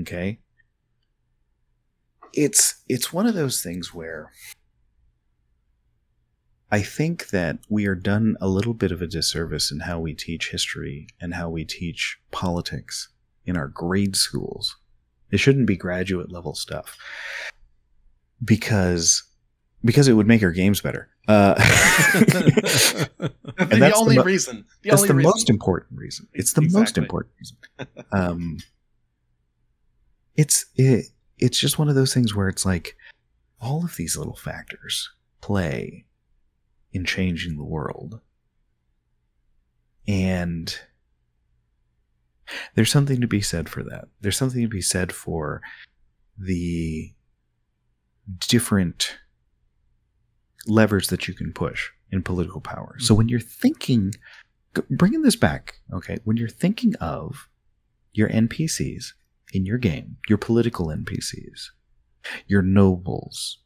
Okay? 0.01 0.39
It's 2.33 2.83
it's 2.89 3.13
one 3.13 3.27
of 3.27 3.35
those 3.35 3.61
things 3.61 3.93
where 3.93 4.31
I 6.71 6.81
think 6.81 7.27
that 7.27 7.59
we 7.69 7.85
are 7.85 7.93
done 7.93 8.35
a 8.41 8.47
little 8.47 8.73
bit 8.73 8.91
of 8.91 8.99
a 8.99 9.07
disservice 9.07 9.71
in 9.71 9.81
how 9.81 9.99
we 9.99 10.15
teach 10.15 10.49
history 10.49 11.05
and 11.21 11.35
how 11.35 11.47
we 11.47 11.65
teach 11.65 12.17
politics 12.31 13.09
in 13.45 13.55
our 13.55 13.67
grade 13.67 14.15
schools. 14.15 14.75
It 15.29 15.37
shouldn't 15.37 15.67
be 15.67 15.77
graduate 15.77 16.31
level 16.31 16.55
stuff. 16.55 16.97
Because 18.43 19.21
because 19.85 20.07
it 20.07 20.13
would 20.13 20.27
make 20.27 20.43
our 20.43 20.51
games 20.51 20.81
better. 20.81 21.09
Uh, 21.27 21.53
the 22.13 23.31
that's 23.57 23.79
the 23.79 23.93
only 23.95 24.17
mo- 24.17 24.23
reason. 24.23 24.65
The 24.81 24.89
that's 24.89 25.01
only 25.01 25.07
the 25.09 25.13
reason. 25.15 25.29
most 25.29 25.49
important 25.49 25.99
reason. 25.99 26.27
It's 26.33 26.53
the 26.53 26.61
most 26.61 26.97
important 26.97 27.33
reason. 27.39 27.57
Um, 28.11 28.57
it's 30.35 30.65
it, 30.75 31.05
it's 31.37 31.59
just 31.59 31.79
one 31.79 31.89
of 31.89 31.95
those 31.95 32.13
things 32.13 32.35
where 32.35 32.47
it's 32.47 32.65
like 32.65 32.95
all 33.59 33.83
of 33.83 33.95
these 33.95 34.17
little 34.17 34.35
factors 34.35 35.09
play 35.41 36.05
in 36.91 37.05
changing 37.05 37.57
the 37.57 37.63
world, 37.63 38.21
and 40.07 40.77
there's 42.75 42.91
something 42.91 43.21
to 43.21 43.27
be 43.27 43.41
said 43.41 43.69
for 43.69 43.83
that. 43.83 44.05
There's 44.21 44.37
something 44.37 44.61
to 44.61 44.67
be 44.67 44.81
said 44.81 45.11
for 45.11 45.61
the 46.37 47.13
different 48.47 49.17
levers 50.67 51.07
that 51.07 51.27
you 51.27 51.33
can 51.33 51.51
push 51.53 51.89
in 52.11 52.21
political 52.23 52.61
power. 52.61 52.95
So 52.99 53.13
when 53.15 53.27
you're 53.29 53.39
thinking, 53.39 54.13
bringing 54.89 55.21
this 55.23 55.35
back, 55.35 55.75
okay, 55.93 56.17
when 56.23 56.37
you're 56.37 56.47
thinking 56.47 56.95
of 56.97 57.49
your 58.13 58.29
NPCs 58.29 59.13
in 59.53 59.65
your 59.65 59.77
game, 59.77 60.17
your 60.29 60.37
political 60.37 60.87
NPCs, 60.87 61.69
your 62.47 62.61
nobles, 62.61 63.59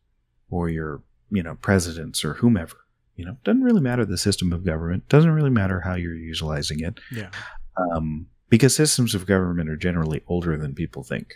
or 0.49 0.69
your, 0.69 1.03
you 1.29 1.43
know, 1.43 1.55
presidents 1.55 2.23
or 2.25 2.35
whomever, 2.35 2.77
you 3.15 3.25
know, 3.25 3.37
doesn't 3.43 3.63
really 3.63 3.81
matter 3.81 4.05
the 4.05 4.17
system 4.17 4.53
of 4.53 4.65
government, 4.65 5.07
doesn't 5.09 5.31
really 5.31 5.49
matter 5.49 5.81
how 5.81 5.95
you're 5.95 6.15
utilizing 6.15 6.79
it, 6.79 6.99
Yeah. 7.11 7.29
um, 7.77 8.27
because 8.49 8.75
systems 8.75 9.13
of 9.13 9.25
government 9.25 9.69
are 9.69 9.75
generally 9.77 10.21
older 10.27 10.57
than 10.57 10.73
people 10.73 11.03
think. 11.03 11.35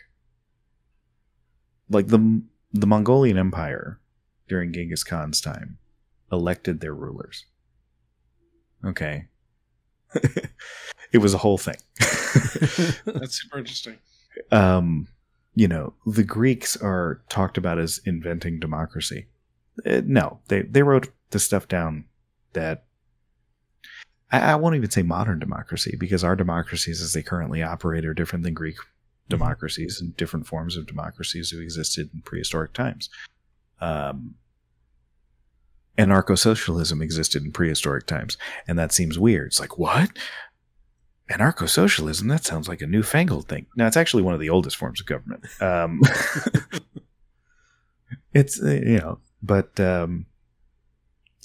Like 1.90 2.08
the 2.08 2.42
the 2.74 2.88
Mongolian 2.88 3.38
Empire 3.38 4.00
during 4.52 4.74
Genghis 4.74 5.06
Khan's 5.06 5.40
time 5.40 5.78
elected 6.30 6.82
their 6.82 6.94
rulers. 6.94 7.46
Okay, 8.86 9.28
it 11.14 11.20
was 11.20 11.34
a 11.34 11.38
whole 11.38 11.58
thing. 11.58 11.78
That's 13.06 13.42
super 13.42 13.60
interesting. 13.60 13.98
um, 14.52 15.08
you 15.56 15.70
know, 15.70 15.94
the 16.06 16.26
Greeks 16.26 16.76
are 16.76 17.22
talked 17.30 17.58
about 17.58 17.80
as 17.80 18.02
inventing 18.06 18.60
democracy. 18.60 19.28
Uh, 19.86 20.02
no, 20.06 20.42
they 20.50 20.64
they 20.64 20.84
wrote 20.84 21.08
the 21.30 21.40
stuff 21.40 21.70
down 21.70 22.04
that 22.52 22.84
I, 24.34 24.52
I 24.52 24.56
won't 24.56 24.76
even 24.76 24.92
say 24.92 25.02
modern 25.02 25.40
democracy 25.40 25.96
because 25.98 26.26
our 26.26 26.36
democracies 26.36 27.02
as 27.02 27.14
they 27.14 27.24
currently 27.24 27.64
operate 27.64 28.04
are 28.04 28.14
different 28.14 28.44
than 28.44 28.54
Greek 28.54 28.76
democracies 29.30 30.02
and 30.02 30.18
different 30.18 30.46
forms 30.46 30.76
of 30.76 30.88
democracies 30.88 31.52
who 31.52 31.62
existed 31.62 32.10
in 32.14 32.22
prehistoric 32.22 32.74
times. 32.74 33.10
Um, 33.80 34.36
anarcho-socialism 35.98 37.02
existed 37.02 37.44
in 37.44 37.52
prehistoric 37.52 38.06
times, 38.06 38.38
and 38.68 38.78
that 38.80 38.92
seems 38.92 39.20
weird. 39.20 39.48
It's 39.48 39.60
like 39.60 39.78
what? 39.78 40.12
Anarcho-socialism? 41.30 42.28
That 42.28 42.46
sounds 42.46 42.68
like 42.68 42.82
a 42.82 42.88
newfangled 42.88 43.48
thing. 43.48 43.68
No, 43.76 43.88
it's 43.88 43.98
actually 43.98 44.24
one 44.24 44.34
of 44.34 44.40
the 44.40 44.50
oldest 44.50 44.78
forms 44.78 45.00
of 45.00 45.08
government. 45.08 45.46
Um, 45.62 46.02
it's 48.34 48.62
uh, 48.62 48.80
you 48.84 48.98
know, 48.98 49.20
but 49.42 49.80
um, 49.80 50.26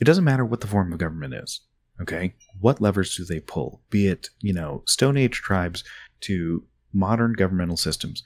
it 0.01 0.05
doesn't 0.05 0.25
matter 0.25 0.45
what 0.45 0.61
the 0.61 0.67
form 0.67 0.93
of 0.93 0.99
government 0.99 1.35
is. 1.35 1.61
Okay, 2.01 2.35
what 2.61 2.81
levers 2.81 3.17
do 3.17 3.25
they 3.25 3.41
pull? 3.41 3.83
Be 3.91 4.09
it 4.09 4.31
you 4.41 4.53
know 4.53 4.83
Stone 4.87 5.17
Age 5.17 5.37
tribes 5.37 5.85
to 6.23 6.65
modern 6.97 7.35
governmental 7.35 7.77
systems. 7.77 8.23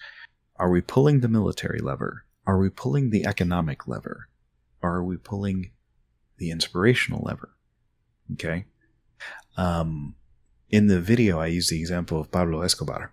Are 0.56 0.70
we 0.70 0.80
pulling 0.80 1.20
the 1.20 1.28
military 1.28 1.80
lever? 1.80 2.24
Are 2.46 2.58
we 2.58 2.70
pulling 2.70 3.10
the 3.10 3.26
economic 3.26 3.86
lever? 3.88 4.28
Are 4.82 5.02
we 5.04 5.16
pulling 5.16 5.72
the 6.40 6.50
inspirational 6.50 7.22
lever? 7.24 7.50
Okay. 8.32 8.64
Um, 9.56 10.16
in 10.70 10.88
the 10.88 11.00
video, 11.00 11.38
I 11.38 11.46
use 11.46 11.68
the 11.68 11.78
example 11.78 12.20
of 12.20 12.32
Pablo 12.32 12.62
Escobar. 12.62 13.12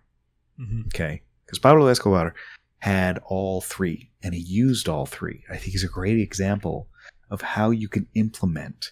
hmm 0.58 0.82
Okay. 0.88 1.22
Because 1.46 1.60
Pablo 1.60 1.88
Escobar 1.88 2.34
had 2.80 3.20
all 3.26 3.62
three 3.62 4.12
and 4.24 4.34
he 4.34 4.42
used 4.42 4.90
all 4.90 5.06
three. 5.06 5.44
I 5.50 5.58
think 5.58 5.72
he's 5.72 5.84
a 5.84 5.88
great 5.88 6.20
example 6.20 6.90
of 7.30 7.42
how 7.42 7.70
you 7.70 7.88
can 7.88 8.08
implement 8.16 8.92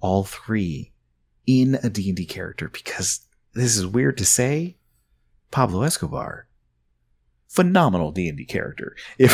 all 0.00 0.24
three 0.24 0.92
in 1.46 1.78
a 1.82 1.90
D&D 1.90 2.26
character 2.26 2.68
because 2.68 3.20
this 3.54 3.76
is 3.76 3.86
weird 3.86 4.18
to 4.18 4.24
say. 4.24 4.76
Pablo 5.50 5.82
Escobar, 5.82 6.48
phenomenal 7.48 8.10
D&D 8.12 8.44
character. 8.46 8.96
If 9.18 9.32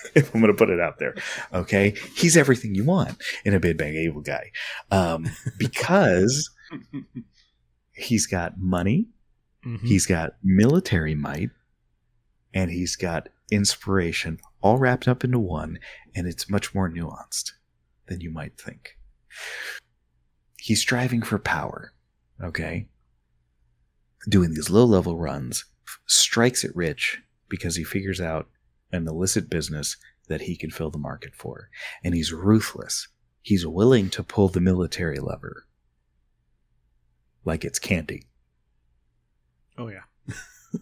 if 0.14 0.34
I'm 0.34 0.40
going 0.40 0.52
to 0.52 0.56
put 0.58 0.70
it 0.70 0.80
out 0.80 0.98
there, 0.98 1.14
okay, 1.52 1.94
he's 2.14 2.36
everything 2.36 2.74
you 2.74 2.84
want 2.84 3.16
in 3.44 3.54
a 3.54 3.60
big 3.60 3.78
bang 3.78 3.94
evil 3.94 4.22
guy, 4.22 4.50
um, 4.90 5.26
because 5.58 6.50
he's 7.92 8.26
got 8.26 8.58
money, 8.58 9.08
hmm 9.62 9.76
He's 9.82 10.06
got 10.06 10.34
military 10.42 11.16
might 11.16 11.50
and 12.54 12.70
he's 12.70 12.94
got 12.94 13.28
inspiration 13.50 14.38
all 14.60 14.78
wrapped 14.78 15.08
up 15.08 15.24
into 15.24 15.38
one, 15.38 15.78
and 16.14 16.26
it's 16.26 16.48
much 16.50 16.74
more 16.74 16.88
nuanced 16.90 17.52
than 18.06 18.20
you 18.20 18.30
might 18.30 18.58
think. 18.58 18.96
He's 20.56 20.80
striving 20.80 21.22
for 21.22 21.38
power, 21.38 21.92
okay? 22.42 22.88
doing 24.28 24.50
these 24.52 24.70
low 24.70 24.84
level 24.84 25.16
runs, 25.16 25.64
strikes 26.06 26.64
it 26.64 26.74
rich 26.74 27.22
because 27.48 27.76
he 27.76 27.84
figures 27.84 28.20
out 28.20 28.48
an 28.92 29.06
illicit 29.06 29.50
business 29.50 29.96
that 30.28 30.42
he 30.42 30.56
can 30.56 30.70
fill 30.70 30.90
the 30.90 30.98
market 30.98 31.34
for. 31.34 31.68
And 32.04 32.14
he's 32.14 32.32
ruthless. 32.32 33.08
He's 33.42 33.66
willing 33.66 34.10
to 34.10 34.22
pull 34.22 34.48
the 34.48 34.60
military 34.60 35.18
lever 35.18 35.66
like 37.48 37.64
it's 37.64 37.78
candy. 37.78 38.24
Oh 39.76 39.88
yeah. 39.88 40.02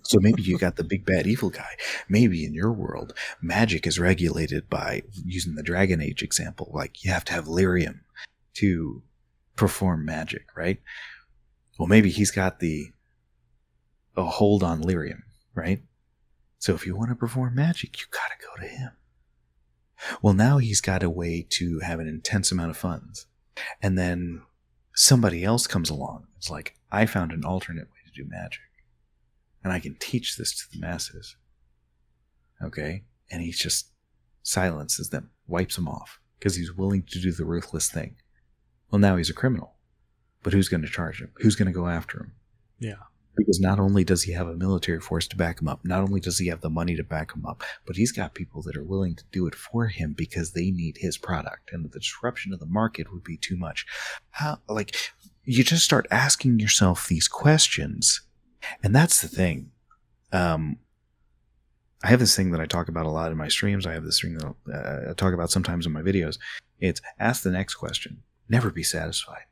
So 0.03 0.19
maybe 0.21 0.43
you 0.43 0.59
got 0.59 0.75
the 0.75 0.83
big 0.83 1.07
bad 1.07 1.29
evil 1.29 1.49
guy. 1.49 1.77
Maybe 2.09 2.45
in 2.45 2.53
your 2.53 2.73
world, 2.73 3.15
magic 3.41 3.87
is 3.87 4.01
regulated 4.01 4.69
by 4.69 5.05
using 5.25 5.55
the 5.55 5.63
Dragon 5.63 6.03
Age 6.03 6.25
example. 6.25 6.73
Like 6.75 7.05
you 7.05 7.13
have 7.13 7.25
to 7.27 7.33
have 7.33 7.45
lyrium 7.45 8.01
to 8.55 9.05
perform 9.55 10.05
magic, 10.05 10.47
right? 10.57 10.81
Well, 11.79 11.87
maybe 11.87 12.11
he's 12.11 12.33
got 12.33 12.59
the 12.59 12.89
a 14.17 14.25
hold 14.25 14.65
on 14.65 14.83
lyrium, 14.83 15.23
right? 15.55 15.83
So 16.59 16.75
if 16.75 16.87
you 16.87 16.97
want 16.97 17.11
to 17.11 17.17
perform 17.17 17.55
magic, 17.55 18.01
you 18.01 18.07
got 18.11 18.31
to 18.31 18.47
go 18.47 18.63
to 18.63 18.69
him. 18.69 18.93
Well, 20.23 20.35
now 20.35 20.59
he's 20.59 20.81
got 20.81 21.03
a 21.03 21.11
way 21.11 21.47
to 21.51 21.81
have 21.81 22.01
an 22.01 22.09
intense 22.09 22.53
amount 22.53 22.71
of 22.71 22.77
funds. 22.77 23.27
And 23.83 23.99
then 23.99 24.43
somebody 24.95 25.45
else 25.45 25.67
comes 25.67 25.91
along. 25.91 26.27
It's 26.37 26.51
like, 26.51 26.77
I 26.91 27.07
found 27.07 27.33
an 27.33 27.45
alternate 27.45 27.89
way 27.89 27.99
to 28.07 28.23
do 28.23 28.29
magic. 28.29 28.61
And 29.63 29.73
I 29.73 29.81
can 29.81 29.97
teach 29.99 30.37
this 30.37 30.55
to 30.55 30.71
the 30.71 30.81
masses. 30.81 31.37
Okay? 32.63 33.05
And 33.31 33.43
he 33.43 33.51
just 33.51 33.91
silences 34.43 35.11
them, 35.11 35.31
wipes 35.47 35.77
them 35.77 35.89
off, 35.89 36.21
because 36.39 36.57
he's 36.57 36.73
willing 36.73 37.03
to 37.11 37.21
do 37.21 37.33
the 37.33 37.45
ruthless 37.45 37.91
thing. 37.91 38.17
Well, 38.91 39.01
now 39.01 39.17
he's 39.17 39.31
a 39.31 39.35
criminal. 39.35 39.75
But 40.43 40.53
who's 40.53 40.69
going 40.69 40.83
to 40.83 40.89
charge 40.89 41.21
him? 41.21 41.33
Who's 41.39 41.57
going 41.57 41.67
to 41.67 41.73
go 41.73 41.89
after 41.89 42.19
him? 42.19 42.33
Yeah. 42.79 43.03
Because 43.37 43.61
not 43.61 43.79
only 43.79 44.03
does 44.03 44.23
he 44.23 44.33
have 44.33 44.49
a 44.49 44.57
military 44.57 45.01
force 45.01 45.29
to 45.29 45.37
back 45.37 45.61
him 45.61 45.69
up, 45.69 45.85
not 45.85 46.03
only 46.03 46.21
does 46.21 46.39
he 46.39 46.47
have 46.49 46.63
the 46.63 46.71
money 46.71 46.97
to 46.97 47.05
back 47.05 47.35
him 47.35 47.45
up, 47.45 47.63
but 47.87 47.97
he's 47.97 48.13
got 48.13 48.35
people 48.35 48.63
that 48.63 48.77
are 48.77 48.85
willing 48.85 49.15
to 49.15 49.25
do 49.31 49.47
it 49.47 49.55
for 49.55 49.89
him 49.89 50.15
because 50.17 50.53
they 50.53 50.71
need 50.71 50.97
his 50.99 51.19
product. 51.19 51.71
And 51.73 51.85
the 51.85 51.99
disruption 51.99 52.53
of 52.53 52.61
the 52.61 52.67
market 52.67 53.13
would 53.13 53.25
be 53.25 53.37
too 53.37 53.57
much. 53.57 53.87
How, 54.31 54.59
like, 54.69 54.97
you 55.45 55.63
just 55.63 55.85
start 55.85 56.07
asking 56.11 56.61
yourself 56.61 57.07
these 57.07 57.29
questions. 57.29 58.23
And 58.83 58.95
that's 58.95 59.21
the 59.21 59.29
thing. 59.29 59.71
Um, 60.33 60.79
I 62.03 62.09
have 62.09 62.21
this 62.21 62.37
thing 62.37 62.51
that 62.53 62.61
I 62.61 62.67
talk 62.67 62.89
about 62.89 63.07
a 63.07 63.11
lot 63.11 63.33
in 63.33 63.39
my 63.39 63.49
streams. 63.49 63.87
I 63.87 63.93
have 63.93 64.05
this 64.05 64.21
thing 64.21 64.39
that 64.39 64.55
uh, 64.73 65.11
I 65.11 65.15
talk 65.15 65.35
about 65.35 65.51
sometimes 65.51 65.87
in 65.87 65.93
my 65.93 66.03
videos. 66.03 66.39
It's 66.79 67.01
ask 67.19 67.43
the 67.43 67.51
next 67.51 67.75
question. 67.75 68.23
Never 68.49 68.71
be 68.71 68.83
satisfied. 68.83 69.45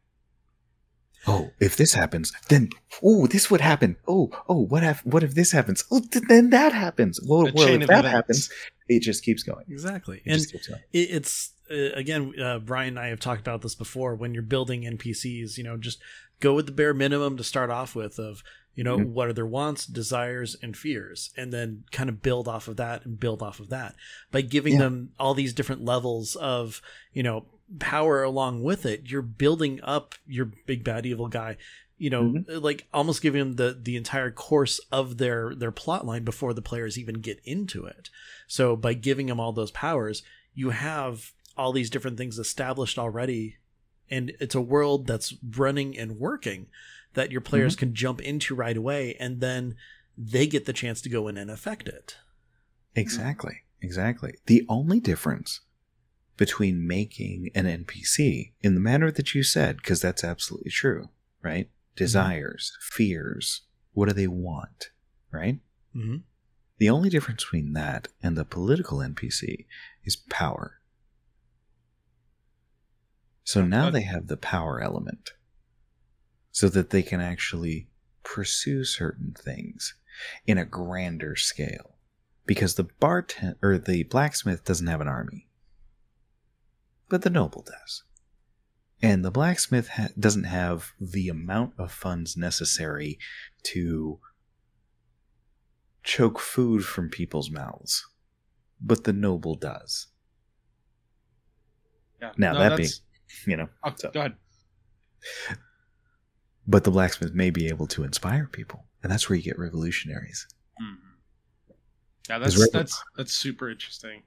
Oh, 1.27 1.51
if 1.61 1.77
this 1.77 1.95
happens, 1.95 2.33
then 2.49 2.69
oh, 3.03 3.27
this 3.27 3.51
would 3.51 3.61
happen. 3.61 3.97
Oh, 4.07 4.31
oh, 4.49 4.65
what 4.67 4.83
if 4.85 5.05
what 5.07 5.23
if 5.23 5.35
this 5.35 5.53
happens? 5.53 5.85
Oh, 5.91 6.01
then 6.29 6.51
that 6.51 6.73
happens. 6.73 7.21
Well, 7.27 7.51
well 7.55 7.69
if 7.69 7.81
that 7.89 8.01
events. 8.01 8.09
happens, 8.09 8.51
it 8.89 9.01
just 9.01 9.25
keeps 9.25 9.43
going. 9.43 9.65
Exactly. 9.71 10.19
It 10.25 10.31
and 10.31 10.41
just 10.41 10.53
keeps 10.53 10.69
going. 10.69 10.83
it's 10.93 11.53
uh, 11.71 11.75
again 11.95 12.33
uh, 12.39 12.59
brian 12.59 12.89
and 12.89 12.99
i 12.99 13.07
have 13.09 13.19
talked 13.21 13.41
about 13.41 13.63
this 13.63 13.75
before 13.75 14.15
when 14.15 14.35
you're 14.35 14.43
building 14.43 14.83
npcs 14.83 15.57
you 15.57 15.65
know 15.65 15.79
just 15.79 15.99
go 16.41 16.53
with 16.53 16.67
the 16.67 16.73
bare 16.73 16.93
minimum 16.93 17.39
to 17.39 17.43
start 17.43 17.71
off 17.71 17.95
with 17.97 18.19
of 18.19 18.43
you 18.75 18.85
know 18.85 18.99
Mhm. 18.99 19.07
what 19.15 19.29
are 19.29 19.33
their 19.33 19.47
wants 19.47 19.87
desires 19.87 20.59
and 20.63 20.77
fears 20.77 21.31
and 21.39 21.55
then 21.55 21.85
kind 21.91 22.11
of 22.11 22.21
build 22.21 22.49
off 22.49 22.69
of 22.69 22.77
that 22.77 23.07
and 23.07 23.19
build 23.19 23.43
off 23.43 23.61
of 23.61 23.71
that 23.71 23.95
by 24.31 24.43
giving 24.43 24.75
Yeah. 24.75 24.81
them 24.81 25.13
all 25.19 25.33
these 25.33 25.55
different 25.55 25.83
levels 25.87 26.37
of 26.37 26.83
you 27.15 27.23
know 27.23 27.47
power 27.79 28.23
along 28.23 28.63
with 28.63 28.87
it 28.87 29.03
you're 29.11 29.23
building 29.23 29.81
up 29.83 30.15
your 30.27 30.47
big 30.67 30.85
bad 30.85 31.05
evil 31.07 31.29
guy 31.29 31.57
you 31.99 32.11
know 32.11 32.23
Mhm. 32.25 32.63
like 32.63 32.87
almost 32.93 33.23
giving 33.23 33.39
them 33.41 33.53
the 33.57 33.79
the 33.83 33.97
entire 33.97 34.31
course 34.31 34.79
of 34.93 35.19
their 35.19 35.55
their 35.55 35.71
plot 35.73 36.07
line 36.07 36.25
before 36.25 36.53
the 36.55 36.63
players 36.63 36.99
even 36.99 37.17
get 37.21 37.41
into 37.45 37.85
it 37.85 38.11
so 38.47 38.77
by 38.77 38.95
giving 38.95 39.27
them 39.27 39.41
all 39.41 39.53
those 39.53 39.71
powers 39.71 40.23
you 40.55 40.71
have 40.71 41.33
all 41.57 41.73
these 41.73 41.91
different 41.91 42.17
things 42.17 42.39
established 42.39 42.99
already 42.99 43.57
and 44.11 44.33
it's 44.41 44.55
a 44.55 44.61
world 44.61 45.07
that's 45.07 45.35
running 45.57 45.97
and 45.99 46.19
working 46.19 46.67
that 47.15 47.31
your 47.33 47.41
players 47.41 47.75
can 47.77 47.95
jump 47.95 48.21
into 48.21 48.55
right 48.55 48.77
away 48.77 49.15
and 49.21 49.41
then 49.41 49.75
they 50.19 50.47
get 50.47 50.65
the 50.67 50.73
chance 50.73 51.01
to 51.01 51.09
go 51.09 51.27
in 51.29 51.37
and 51.37 51.51
affect 51.51 51.89
it 51.89 52.17
Exactly. 52.97 53.63
Exactly. 53.81 54.35
The 54.47 54.65
only 54.69 55.01
difference 55.01 55.61
between 56.37 56.87
making 56.87 57.51
an 57.55 57.65
NPC 57.67 58.53
in 58.61 58.75
the 58.75 58.81
manner 58.81 59.11
that 59.11 59.35
you 59.35 59.43
said, 59.43 59.77
because 59.77 60.01
that's 60.01 60.25
absolutely 60.25 60.71
true, 60.71 61.09
right? 61.43 61.71
Desires, 61.97 62.77
fears, 62.81 63.63
what 63.93 64.09
do 64.09 64.15
they 64.15 64.27
want, 64.27 64.91
right? 65.31 65.61
mm-hmm. 65.95 66.17
The 66.79 66.91
only 66.91 67.09
difference 67.09 67.45
between 67.45 67.73
that 67.75 68.09
and 68.23 68.37
the 68.37 68.45
political 68.45 68.99
NPC 68.99 69.67
is 70.05 70.17
power. 70.17 70.81
So 73.45 73.63
now 73.63 73.91
they 73.91 74.03
have 74.03 74.27
the 74.27 74.37
power 74.37 74.81
element 74.81 75.33
so 76.51 76.69
that 76.71 76.91
they 76.91 77.03
can 77.03 77.21
actually 77.21 77.89
pursue 78.23 78.85
certain 78.85 79.35
things 79.39 79.95
in 80.47 80.59
a 80.59 80.65
grander 80.65 81.37
scale. 81.37 81.97
Because 82.47 82.75
the 82.75 82.85
bartend 82.85 83.57
or 83.63 83.79
the 83.79 84.03
blacksmith 84.05 84.65
doesn't 84.65 84.87
have 84.87 85.01
an 85.01 85.09
army, 85.09 85.49
but 87.09 87.23
the 87.23 87.31
noble 87.31 87.63
does. 87.63 88.03
And 89.03 89.25
the 89.25 89.31
blacksmith 89.31 89.89
ha- 89.89 90.09
doesn't 90.19 90.45
have 90.45 90.93
the 91.01 91.29
amount 91.29 91.75
of 91.79 91.93
funds 91.93 92.37
necessary 92.37 93.19
to 93.65 94.21
choke 96.03 96.39
food 96.39 96.85
from 96.85 97.09
people's 97.11 97.51
mouths, 97.51 98.07
but 98.81 99.05
the 99.05 99.13
noble 99.13 99.55
does. 99.57 100.09
Yeah. 102.21 102.33
Now, 102.37 102.53
No, 102.53 102.59
that 102.61 102.69
that's- 102.71 103.01
You 103.47 103.57
know, 103.57 103.69
oh, 103.83 103.93
so- 103.97 104.11
go 104.11 104.21
ahead. 104.21 104.37
but 106.67 106.85
the 106.85 106.91
blacksmith 106.91 107.33
may 107.35 107.51
be 107.51 107.67
able 107.69 107.87
to 107.89 108.05
inspire 108.05 108.47
people, 108.47 108.87
and 109.03 109.11
that's 109.11 109.29
where 109.29 109.37
you 109.37 109.43
get 109.43 109.59
revolutionaries. 109.59 110.47
Mhm. 110.81 110.99
Yeah, 112.29 112.39
that's 112.39 112.57
right- 112.59 112.71
that's 112.73 113.03
that's 113.17 113.33
super 113.35 113.69
interesting. 113.71 114.23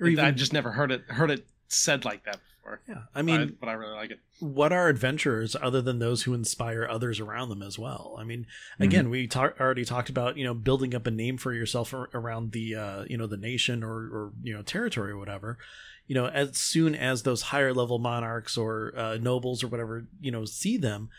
or 0.00 0.06
I 0.06 0.10
even 0.10 0.36
just 0.36 0.52
never 0.52 0.70
heard 0.72 0.92
it 0.92 1.02
heard 1.10 1.30
it 1.30 1.44
said 1.68 2.04
like 2.04 2.24
that 2.24 2.38
before. 2.56 2.80
yeah 2.88 3.02
i 3.14 3.22
mean 3.22 3.40
but 3.40 3.48
I, 3.48 3.56
but 3.60 3.68
I 3.68 3.72
really 3.74 3.94
like 3.94 4.10
it. 4.10 4.20
what 4.40 4.72
are 4.72 4.88
adventurers 4.88 5.54
other 5.60 5.80
than 5.82 5.98
those 5.98 6.22
who 6.22 6.34
inspire 6.34 6.86
others 6.90 7.20
around 7.20 7.48
them 7.50 7.62
as 7.62 7.78
well 7.78 8.16
i 8.18 8.24
mean 8.24 8.46
again 8.80 9.10
we 9.10 9.26
ta- 9.26 9.52
already 9.60 9.84
talked 9.84 10.08
about 10.08 10.36
you 10.36 10.44
know 10.44 10.54
building 10.54 10.94
up 10.94 11.06
a 11.06 11.10
name 11.10 11.36
for 11.38 11.52
yourself 11.52 11.92
ar- 11.94 12.08
around 12.14 12.52
the 12.52 12.74
uh, 12.74 13.04
you 13.08 13.16
know 13.16 13.26
the 13.26 13.36
nation 13.36 13.82
or 13.84 13.94
or 13.96 14.32
you 14.42 14.54
know 14.54 14.62
territory 14.62 15.12
or 15.12 15.18
whatever 15.18 15.58
you 16.06 16.14
know 16.14 16.26
as 16.26 16.56
soon 16.56 16.94
as 16.94 17.22
those 17.22 17.42
higher 17.42 17.74
level 17.74 17.98
monarchs 17.98 18.56
or 18.56 18.92
uh, 18.96 19.16
nobles 19.18 19.62
or 19.62 19.68
whatever 19.68 20.06
you 20.20 20.30
know 20.30 20.44
see 20.44 20.76
them 20.78 21.10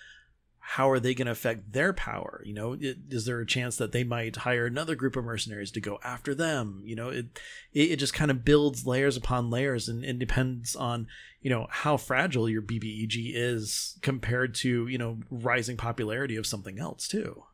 how 0.73 0.87
are 0.91 0.99
they 0.99 1.15
going 1.15 1.25
to 1.25 1.31
affect 1.31 1.73
their 1.73 1.93
power? 1.93 2.43
You 2.45 2.53
know 2.53 2.77
is 2.79 3.25
there 3.25 3.39
a 3.39 3.45
chance 3.45 3.77
that 3.77 3.91
they 3.91 4.03
might 4.03 4.35
hire 4.35 4.67
another 4.67 4.93
group 4.93 5.15
of 5.15 5.25
mercenaries 5.25 5.71
to 5.71 5.81
go 5.81 5.97
after 6.03 6.35
them? 6.35 6.83
You 6.85 6.95
know 6.95 7.09
it 7.09 7.39
it, 7.73 7.91
it 7.91 7.95
just 7.95 8.13
kind 8.13 8.29
of 8.29 8.45
builds 8.45 8.85
layers 8.85 9.17
upon 9.17 9.49
layers 9.49 9.89
and 9.89 10.05
it 10.05 10.19
depends 10.19 10.75
on 10.75 11.07
you 11.41 11.49
know 11.49 11.65
how 11.71 11.97
fragile 11.97 12.47
your 12.47 12.61
bbeg 12.61 13.31
is 13.33 13.97
compared 14.03 14.53
to 14.55 14.87
you 14.87 14.99
know 14.99 15.17
rising 15.31 15.75
popularity 15.75 16.35
of 16.35 16.45
something 16.45 16.77
else 16.77 17.07
too. 17.07 17.45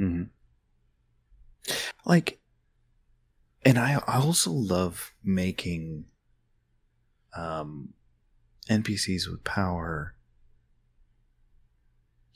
Mm-hmm. 0.00 0.24
Like, 2.04 2.40
and 3.64 3.78
I 3.78 4.02
I 4.08 4.18
also 4.18 4.50
love 4.50 5.14
making 5.22 6.06
um 7.36 7.90
NPCs 8.68 9.30
with 9.30 9.44
power 9.44 10.16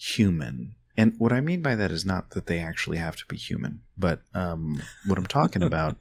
human. 0.04 0.74
And 0.96 1.14
what 1.18 1.32
I 1.32 1.40
mean 1.40 1.62
by 1.62 1.74
that 1.74 1.90
is 1.90 2.04
not 2.04 2.30
that 2.30 2.46
they 2.46 2.58
actually 2.60 2.98
have 2.98 3.16
to 3.16 3.24
be 3.26 3.36
human, 3.36 3.80
but 3.96 4.20
um 4.34 4.82
what 5.06 5.18
I'm 5.18 5.26
talking 5.26 5.62
about 5.70 5.96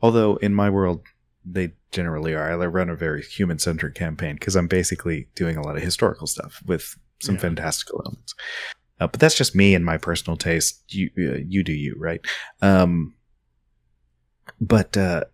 although 0.00 0.36
in 0.36 0.54
my 0.54 0.70
world 0.70 1.02
they 1.44 1.72
generally 1.92 2.34
are. 2.34 2.50
I 2.50 2.66
run 2.66 2.88
a 2.88 2.96
very 2.96 3.22
human 3.22 3.58
centric 3.58 3.94
campaign 3.94 4.36
because 4.36 4.56
I'm 4.56 4.66
basically 4.68 5.28
doing 5.34 5.56
a 5.56 5.62
lot 5.62 5.76
of 5.76 5.82
historical 5.82 6.26
stuff 6.26 6.62
with 6.66 6.96
some 7.20 7.34
Yeah. 7.34 7.40
fantastical 7.42 8.00
elements. 8.04 8.34
Uh, 9.00 9.08
but 9.08 9.20
that's 9.20 9.36
just 9.36 9.54
me 9.54 9.74
and 9.74 9.84
my 9.84 9.98
personal 9.98 10.36
taste. 10.36 10.82
You 10.88 11.10
uh, 11.18 11.38
you 11.46 11.62
do 11.62 11.72
you, 11.72 11.96
right? 11.98 12.20
Um, 12.62 13.14
but 14.60 14.96
uh, 14.96 15.24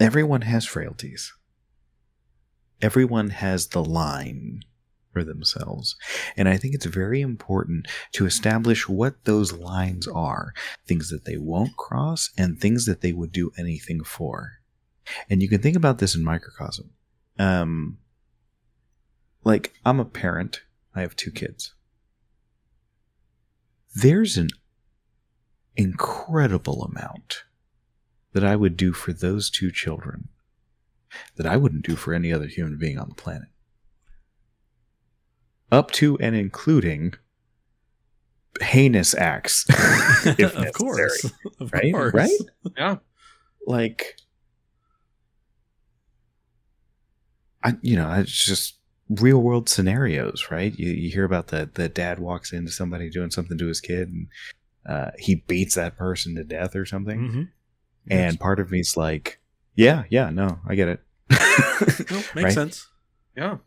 everyone 0.00 0.42
has 0.42 0.66
frailties. 0.66 1.32
Everyone 2.82 3.30
has 3.30 3.68
the 3.68 3.82
line 3.84 4.62
for 5.18 5.24
themselves, 5.24 5.96
and 6.36 6.48
I 6.48 6.56
think 6.56 6.74
it's 6.74 6.86
very 6.86 7.20
important 7.20 7.88
to 8.12 8.26
establish 8.26 8.88
what 8.88 9.24
those 9.24 9.52
lines 9.52 10.06
are, 10.06 10.54
things 10.86 11.10
that 11.10 11.24
they 11.24 11.36
won't 11.36 11.76
cross, 11.76 12.30
and 12.38 12.58
things 12.60 12.86
that 12.86 13.00
they 13.00 13.12
would 13.12 13.32
do 13.32 13.50
anything 13.58 14.04
for. 14.04 14.52
And 15.28 15.42
you 15.42 15.48
can 15.48 15.60
think 15.60 15.76
about 15.76 15.98
this 15.98 16.14
in 16.14 16.22
microcosm. 16.22 16.90
Um, 17.38 17.98
like 19.44 19.72
I'm 19.84 20.00
a 20.00 20.04
parent. 20.04 20.62
I 20.94 21.00
have 21.00 21.16
two 21.16 21.30
kids. 21.30 21.74
there's 23.94 24.36
an 24.36 24.48
incredible 25.76 26.84
amount 26.84 27.44
that 28.32 28.44
I 28.44 28.54
would 28.56 28.76
do 28.76 28.92
for 28.92 29.12
those 29.12 29.50
two 29.50 29.72
children 29.72 30.28
that 31.36 31.46
I 31.46 31.56
wouldn't 31.56 31.86
do 31.86 31.96
for 31.96 32.12
any 32.14 32.32
other 32.32 32.46
human 32.46 32.78
being 32.78 32.98
on 32.98 33.08
the 33.08 33.14
planet. 33.14 33.48
Up 35.70 35.90
to 35.92 36.18
and 36.18 36.34
including 36.34 37.14
heinous 38.60 39.14
acts. 39.14 39.64
if 40.38 40.56
of 40.56 40.72
course. 40.72 41.30
Of 41.60 41.72
Right? 41.72 41.92
course. 41.92 42.14
Right? 42.14 42.30
Yeah. 42.76 42.96
Like, 43.66 44.16
I, 47.64 47.74
you 47.82 47.96
know, 47.96 48.10
it's 48.12 48.44
just 48.46 48.76
real 49.10 49.38
world 49.42 49.68
scenarios, 49.68 50.46
right? 50.50 50.76
You, 50.78 50.90
you 50.90 51.10
hear 51.10 51.24
about 51.24 51.48
the 51.48 51.68
the 51.72 51.88
dad 51.88 52.18
walks 52.18 52.52
into 52.52 52.70
somebody 52.70 53.10
doing 53.10 53.30
something 53.30 53.58
to 53.58 53.66
his 53.66 53.80
kid, 53.80 54.08
and 54.08 54.26
uh, 54.86 55.10
he 55.18 55.36
beats 55.46 55.74
that 55.74 55.96
person 55.96 56.34
to 56.36 56.44
death 56.44 56.74
or 56.76 56.86
something. 56.86 57.28
hmm 57.28 57.42
And 58.10 58.38
part 58.40 58.60
of 58.60 58.70
me's 58.70 58.96
like, 58.96 59.40
yeah, 59.74 60.04
yeah, 60.10 60.30
no, 60.30 60.60
I 60.66 60.74
get 60.76 60.88
it. 60.88 61.00
makes 62.34 62.34
Right? 62.34 62.52
sense. 62.52 62.88
Yeah. 63.36 63.58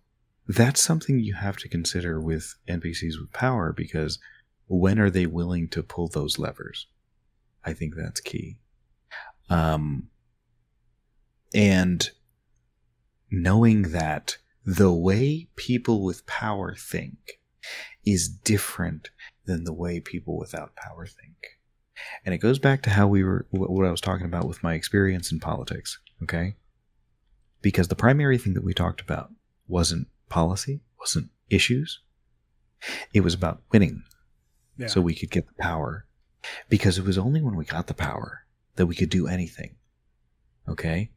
That's 0.48 0.82
something 0.82 1.20
you 1.20 1.36
have 1.36 1.58
to 1.58 1.70
consider 1.70 2.20
with 2.20 2.56
NPCs 2.68 3.20
with 3.20 3.32
power 3.32 3.72
because 3.72 4.20
when 4.68 5.00
are 5.00 5.10
they 5.10 5.26
willing 5.26 5.68
to 5.70 5.84
pull 5.84 6.08
those 6.08 6.40
levers? 6.40 6.88
I 7.64 7.74
think 7.74 7.96
that's 7.96 8.20
key. 8.20 8.58
Um, 9.50 10.10
and 11.54 12.10
knowing 13.30 13.92
that 13.92 14.38
the 14.66 14.92
way 14.92 15.48
people 15.56 16.04
with 16.04 16.26
power 16.26 16.76
think 16.76 17.40
is 18.06 18.28
different 18.28 19.10
than 19.46 19.64
the 19.64 19.74
way 19.74 20.00
people 20.00 20.38
without 20.38 20.76
power 20.76 21.06
think. 21.06 21.60
And 22.26 22.34
it 22.34 22.40
goes 22.40 22.60
back 22.60 22.82
to 22.84 22.90
how 22.90 23.08
we 23.08 23.24
were, 23.24 23.46
what 23.52 23.86
I 23.86 23.92
was 23.92 24.02
talking 24.02 24.26
about 24.26 24.48
with 24.48 24.64
my 24.64 24.74
experience 24.74 25.32
in 25.32 25.40
politics, 25.40 26.00
okay? 26.24 26.56
Because 27.62 27.90
the 27.90 27.96
primary 27.96 28.38
thing 28.38 28.54
that 28.54 28.64
we 28.64 28.74
talked 28.74 29.02
about 29.02 29.32
wasn't 29.68 30.08
policy, 30.32 30.82
wasn't 31.00 31.30
issues. 31.50 32.00
It 33.14 33.22
was 33.22 33.34
about 33.36 33.62
winning 33.72 34.04
Yeah. 34.78 34.88
so 34.88 35.02
we 35.02 35.14
could 35.14 35.30
get 35.30 35.46
the 35.48 35.54
power. 35.62 36.06
Because 36.70 36.98
it 36.98 37.06
was 37.06 37.20
only 37.20 37.40
when 37.42 37.56
we 37.56 37.66
got 37.66 37.86
the 37.86 37.94
power 37.94 38.46
that 38.76 38.88
we 38.88 38.96
could 38.96 39.10
do 39.12 39.28
anything. 39.28 39.76
Okay? 40.68 41.12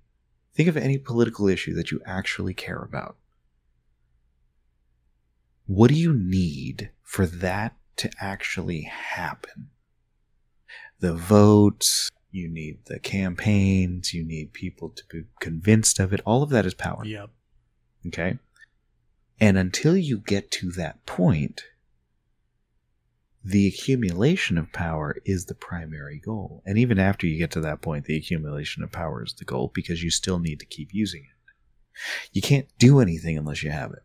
Think 0.54 0.68
of 0.68 0.76
any 0.76 0.98
political 0.98 1.48
issue 1.48 1.74
that 1.74 1.90
you 1.90 2.00
actually 2.04 2.52
care 2.52 2.82
about. 2.82 3.16
What 5.66 5.88
do 5.88 5.94
you 5.94 6.12
need 6.12 6.90
for 7.02 7.24
that 7.26 7.76
to 7.96 8.10
actually 8.20 8.82
happen? 8.82 9.70
The 11.00 11.14
votes, 11.14 12.10
you 12.30 12.48
need 12.48 12.84
the 12.86 12.98
campaigns, 12.98 14.12
you 14.12 14.24
need 14.24 14.52
people 14.52 14.90
to 14.90 15.02
be 15.08 15.24
convinced 15.40 15.98
of 16.00 16.12
it. 16.12 16.20
All 16.26 16.42
of 16.42 16.50
that 16.50 16.66
is 16.66 16.74
power. 16.74 17.04
Yep. 17.04 17.30
Okay. 18.08 18.38
And 19.40 19.58
until 19.58 19.96
you 19.96 20.18
get 20.18 20.50
to 20.52 20.70
that 20.72 21.04
point, 21.06 21.64
the 23.44 23.66
accumulation 23.66 24.56
of 24.56 24.72
power 24.72 25.16
is 25.26 25.46
the 25.46 25.54
primary 25.54 26.18
goal. 26.18 26.62
And 26.64 26.78
even 26.78 26.98
after 26.98 27.26
you 27.26 27.36
get 27.36 27.50
to 27.52 27.60
that 27.60 27.82
point, 27.82 28.06
the 28.06 28.16
accumulation 28.16 28.82
of 28.82 28.90
power 28.90 29.22
is 29.22 29.34
the 29.34 29.44
goal 29.44 29.70
because 29.74 30.02
you 30.02 30.10
still 30.10 30.38
need 30.38 30.60
to 30.60 30.66
keep 30.66 30.94
using 30.94 31.24
it. 31.24 31.52
You 32.32 32.40
can't 32.40 32.68
do 32.78 33.00
anything 33.00 33.36
unless 33.36 33.62
you 33.62 33.70
have 33.70 33.92
it. 33.92 34.02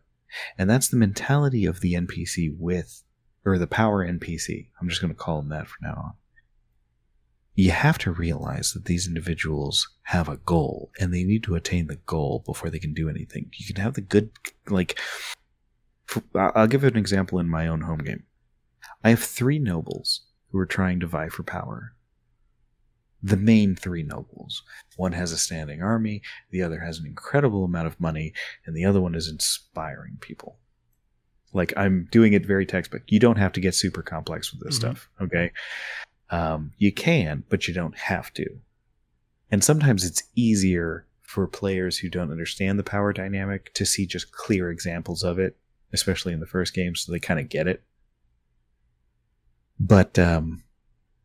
And 0.58 0.68
that's 0.68 0.88
the 0.88 0.96
mentality 0.96 1.64
of 1.64 1.80
the 1.80 1.94
NPC 1.94 2.54
with, 2.56 3.02
or 3.44 3.58
the 3.58 3.66
power 3.66 4.06
NPC. 4.06 4.68
I'm 4.80 4.88
just 4.88 5.00
going 5.00 5.12
to 5.12 5.18
call 5.18 5.40
them 5.40 5.50
that 5.50 5.68
from 5.68 5.78
now 5.82 5.94
on. 5.94 6.12
You 7.54 7.72
have 7.72 7.98
to 7.98 8.12
realize 8.12 8.72
that 8.72 8.84
these 8.86 9.06
individuals 9.06 9.88
have 10.04 10.28
a 10.28 10.38
goal 10.38 10.90
and 10.98 11.12
they 11.12 11.24
need 11.24 11.42
to 11.44 11.56
attain 11.56 11.88
the 11.88 11.96
goal 11.96 12.42
before 12.46 12.70
they 12.70 12.78
can 12.78 12.94
do 12.94 13.08
anything. 13.08 13.50
You 13.56 13.66
can 13.66 13.82
have 13.82 13.94
the 13.94 14.00
good, 14.00 14.30
like, 14.68 14.98
I'll 16.34 16.66
give 16.66 16.84
an 16.84 16.96
example 16.96 17.38
in 17.38 17.48
my 17.48 17.68
own 17.68 17.82
home 17.82 17.98
game. 17.98 18.24
I 19.04 19.10
have 19.10 19.22
three 19.22 19.58
nobles 19.58 20.22
who 20.50 20.58
are 20.58 20.66
trying 20.66 21.00
to 21.00 21.06
vie 21.06 21.28
for 21.28 21.42
power. 21.42 21.94
The 23.22 23.36
main 23.36 23.76
three 23.76 24.02
nobles. 24.02 24.62
One 24.96 25.12
has 25.12 25.30
a 25.30 25.38
standing 25.38 25.82
army, 25.82 26.22
the 26.50 26.62
other 26.62 26.80
has 26.80 26.98
an 26.98 27.06
incredible 27.06 27.64
amount 27.64 27.86
of 27.86 28.00
money, 28.00 28.32
and 28.64 28.74
the 28.74 28.84
other 28.84 29.00
one 29.00 29.14
is 29.14 29.28
inspiring 29.28 30.16
people. 30.20 30.58
Like 31.52 31.72
I'm 31.76 32.08
doing 32.10 32.32
it 32.32 32.46
very 32.46 32.64
textbook. 32.64 33.02
You 33.08 33.18
don't 33.20 33.38
have 33.38 33.52
to 33.52 33.60
get 33.60 33.74
super 33.74 34.02
complex 34.02 34.52
with 34.52 34.62
this 34.62 34.76
Mhm. 34.76 34.80
stuff, 34.80 35.08
okay? 35.20 35.52
Um, 36.30 36.72
you 36.78 36.92
can, 36.92 37.44
but 37.48 37.66
you 37.66 37.74
don't 37.74 37.96
have 37.96 38.32
to. 38.34 38.46
And 39.50 39.64
sometimes 39.64 40.04
it's 40.04 40.22
easier 40.36 41.06
for 41.20 41.46
players 41.46 41.98
who 41.98 42.08
don't 42.08 42.30
understand 42.30 42.78
the 42.78 42.84
power 42.84 43.12
dynamic 43.12 43.72
to 43.74 43.86
see 43.86 44.06
just 44.06 44.32
clear 44.32 44.70
examples 44.70 45.22
of 45.22 45.38
it, 45.38 45.56
especially 45.92 46.32
in 46.32 46.40
the 46.40 46.46
first 46.46 46.74
game, 46.74 46.94
so 46.94 47.10
they 47.10 47.18
kind 47.18 47.40
of 47.40 47.48
get 47.48 47.66
it. 47.66 47.82
But 49.78 50.18
um, 50.18 50.64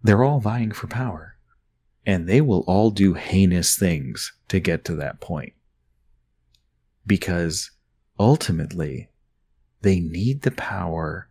they're 0.04 0.24
all 0.24 0.40
vying 0.40 0.72
for 0.72 0.88
power, 0.88 1.38
and 2.06 2.28
they 2.28 2.42
will 2.42 2.64
all 2.68 2.92
do 2.92 3.14
heinous 3.14 3.78
things 3.78 4.32
to 4.48 4.60
get 4.60 4.86
to 4.86 4.96
that 4.96 5.22
point. 5.22 5.54
Because 7.06 7.72
ultimately, 8.20 9.10
they 9.82 10.00
need 10.00 10.44
the 10.44 10.52
power 10.52 11.30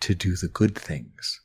to 0.00 0.14
do 0.14 0.36
the 0.36 0.48
good 0.48 0.76
things. 0.76 1.40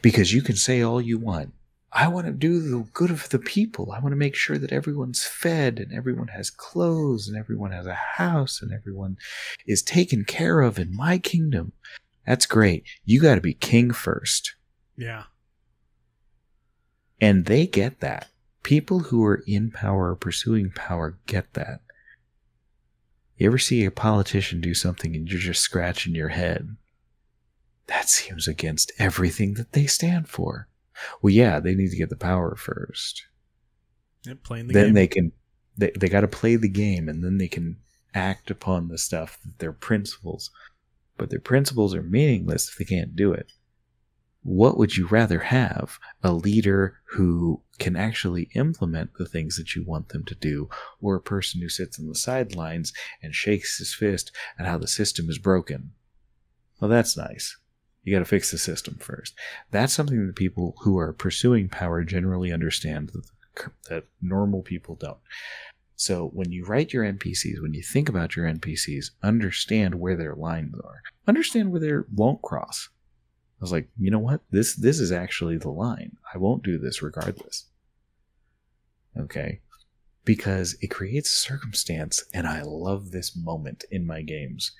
Because 0.00 0.32
you 0.32 0.42
can 0.42 0.56
say 0.56 0.82
all 0.82 1.00
you 1.00 1.18
want. 1.18 1.52
I 1.92 2.08
want 2.08 2.26
to 2.26 2.32
do 2.32 2.60
the 2.60 2.86
good 2.94 3.10
of 3.10 3.28
the 3.28 3.38
people. 3.38 3.92
I 3.92 3.98
want 3.98 4.12
to 4.12 4.16
make 4.16 4.34
sure 4.34 4.56
that 4.56 4.72
everyone's 4.72 5.24
fed 5.24 5.78
and 5.78 5.92
everyone 5.92 6.28
has 6.28 6.48
clothes 6.48 7.28
and 7.28 7.36
everyone 7.36 7.72
has 7.72 7.86
a 7.86 7.94
house 7.94 8.62
and 8.62 8.72
everyone 8.72 9.18
is 9.66 9.82
taken 9.82 10.24
care 10.24 10.62
of 10.62 10.78
in 10.78 10.96
my 10.96 11.18
kingdom. 11.18 11.72
That's 12.26 12.46
great. 12.46 12.84
You 13.04 13.20
got 13.20 13.34
to 13.34 13.40
be 13.42 13.52
king 13.52 13.90
first. 13.90 14.54
Yeah. 14.96 15.24
And 17.20 17.44
they 17.44 17.66
get 17.66 18.00
that. 18.00 18.28
People 18.62 19.00
who 19.00 19.24
are 19.24 19.42
in 19.46 19.70
power 19.70 20.10
or 20.10 20.16
pursuing 20.16 20.70
power 20.70 21.18
get 21.26 21.52
that. 21.54 21.80
You 23.36 23.48
ever 23.48 23.58
see 23.58 23.84
a 23.84 23.90
politician 23.90 24.60
do 24.60 24.72
something 24.72 25.14
and 25.14 25.28
you're 25.28 25.40
just 25.40 25.60
scratching 25.60 26.14
your 26.14 26.28
head? 26.28 26.76
That 27.92 28.08
seems 28.08 28.48
against 28.48 28.90
everything 28.98 29.52
that 29.54 29.72
they 29.72 29.84
stand 29.84 30.26
for. 30.26 30.66
Well, 31.20 31.32
yeah, 31.32 31.60
they 31.60 31.74
need 31.74 31.90
to 31.90 31.96
get 31.96 32.08
the 32.08 32.16
power 32.16 32.56
first. 32.56 33.22
Yep. 34.24 34.42
Playing 34.44 34.68
the 34.68 34.72
then 34.72 34.86
game. 34.86 34.94
they 34.94 35.06
can, 35.06 35.32
they, 35.76 35.92
they 35.98 36.08
got 36.08 36.22
to 36.22 36.28
play 36.28 36.56
the 36.56 36.70
game 36.70 37.06
and 37.06 37.22
then 37.22 37.36
they 37.36 37.48
can 37.48 37.76
act 38.14 38.50
upon 38.50 38.88
the 38.88 38.96
stuff, 38.96 39.38
that 39.44 39.58
their 39.58 39.74
principles. 39.74 40.50
But 41.18 41.28
their 41.28 41.38
principles 41.38 41.94
are 41.94 42.02
meaningless 42.02 42.70
if 42.70 42.78
they 42.78 42.86
can't 42.86 43.14
do 43.14 43.34
it. 43.34 43.52
What 44.42 44.78
would 44.78 44.96
you 44.96 45.06
rather 45.06 45.40
have? 45.40 45.98
A 46.22 46.32
leader 46.32 46.98
who 47.10 47.60
can 47.78 47.94
actually 47.94 48.48
implement 48.54 49.10
the 49.18 49.26
things 49.26 49.56
that 49.56 49.76
you 49.76 49.84
want 49.84 50.08
them 50.08 50.24
to 50.24 50.34
do, 50.34 50.70
or 51.02 51.14
a 51.14 51.20
person 51.20 51.60
who 51.60 51.68
sits 51.68 52.00
on 52.00 52.08
the 52.08 52.14
sidelines 52.14 52.94
and 53.22 53.34
shakes 53.34 53.76
his 53.76 53.94
fist 53.94 54.32
at 54.58 54.66
how 54.66 54.78
the 54.78 54.88
system 54.88 55.28
is 55.28 55.38
broken? 55.38 55.92
Well, 56.80 56.88
that's 56.88 57.18
nice. 57.18 57.58
You 58.04 58.12
got 58.12 58.20
to 58.20 58.24
fix 58.24 58.50
the 58.50 58.58
system 58.58 58.96
first. 58.96 59.34
That's 59.70 59.92
something 59.92 60.26
that 60.26 60.36
people 60.36 60.74
who 60.80 60.98
are 60.98 61.12
pursuing 61.12 61.68
power 61.68 62.02
generally 62.02 62.52
understand 62.52 63.10
that, 63.10 63.70
that 63.88 64.04
normal 64.20 64.62
people 64.62 64.96
don't. 64.96 65.18
So 65.94 66.30
when 66.32 66.50
you 66.50 66.64
write 66.64 66.92
your 66.92 67.04
NPCs, 67.04 67.62
when 67.62 67.74
you 67.74 67.82
think 67.82 68.08
about 68.08 68.34
your 68.34 68.46
NPCs, 68.46 69.12
understand 69.22 69.94
where 69.94 70.16
their 70.16 70.34
lines 70.34 70.74
are. 70.82 71.02
Understand 71.28 71.70
where 71.70 71.80
they 71.80 71.92
won't 72.12 72.42
cross. 72.42 72.88
I 73.60 73.62
was 73.62 73.70
like, 73.70 73.88
you 73.96 74.10
know 74.10 74.18
what? 74.18 74.40
This 74.50 74.74
this 74.74 74.98
is 74.98 75.12
actually 75.12 75.58
the 75.58 75.70
line. 75.70 76.16
I 76.34 76.38
won't 76.38 76.64
do 76.64 76.78
this 76.78 77.02
regardless. 77.02 77.66
Okay? 79.16 79.60
Because 80.24 80.76
it 80.80 80.88
creates 80.88 81.30
circumstance, 81.30 82.24
and 82.34 82.48
I 82.48 82.62
love 82.62 83.12
this 83.12 83.36
moment 83.36 83.84
in 83.92 84.04
my 84.04 84.22
games 84.22 84.72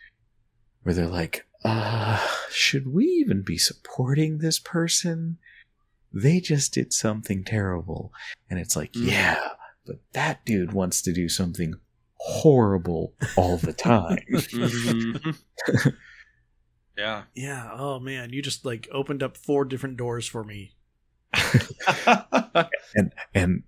where 0.82 0.94
they're 0.94 1.06
like, 1.06 1.46
uh, 1.64 2.26
should 2.50 2.92
we 2.92 3.04
even 3.06 3.42
be 3.42 3.58
supporting 3.58 4.38
this 4.38 4.58
person? 4.58 5.38
They 6.12 6.40
just 6.40 6.74
did 6.74 6.92
something 6.92 7.44
terrible. 7.44 8.12
And 8.50 8.58
it's 8.58 8.76
like, 8.76 8.92
Mm. 8.92 9.10
yeah, 9.10 9.48
but 9.86 9.96
that 10.12 10.44
dude 10.44 10.72
wants 10.72 11.00
to 11.02 11.12
do 11.12 11.28
something 11.28 11.74
horrible 12.16 13.14
all 13.36 13.56
the 13.56 13.72
time. 13.72 14.18
Mhm. 14.30 15.38
yeah. 16.98 17.22
yeah. 17.34 17.70
Oh 17.72 17.98
man, 17.98 18.32
you 18.32 18.42
just 18.42 18.64
like 18.64 18.88
opened 18.92 19.22
up 19.22 19.36
four 19.36 19.64
different 19.64 19.96
doors 19.96 20.26
for 20.26 20.44
me. 20.44 20.74
and 22.94 23.12
and 23.34 23.62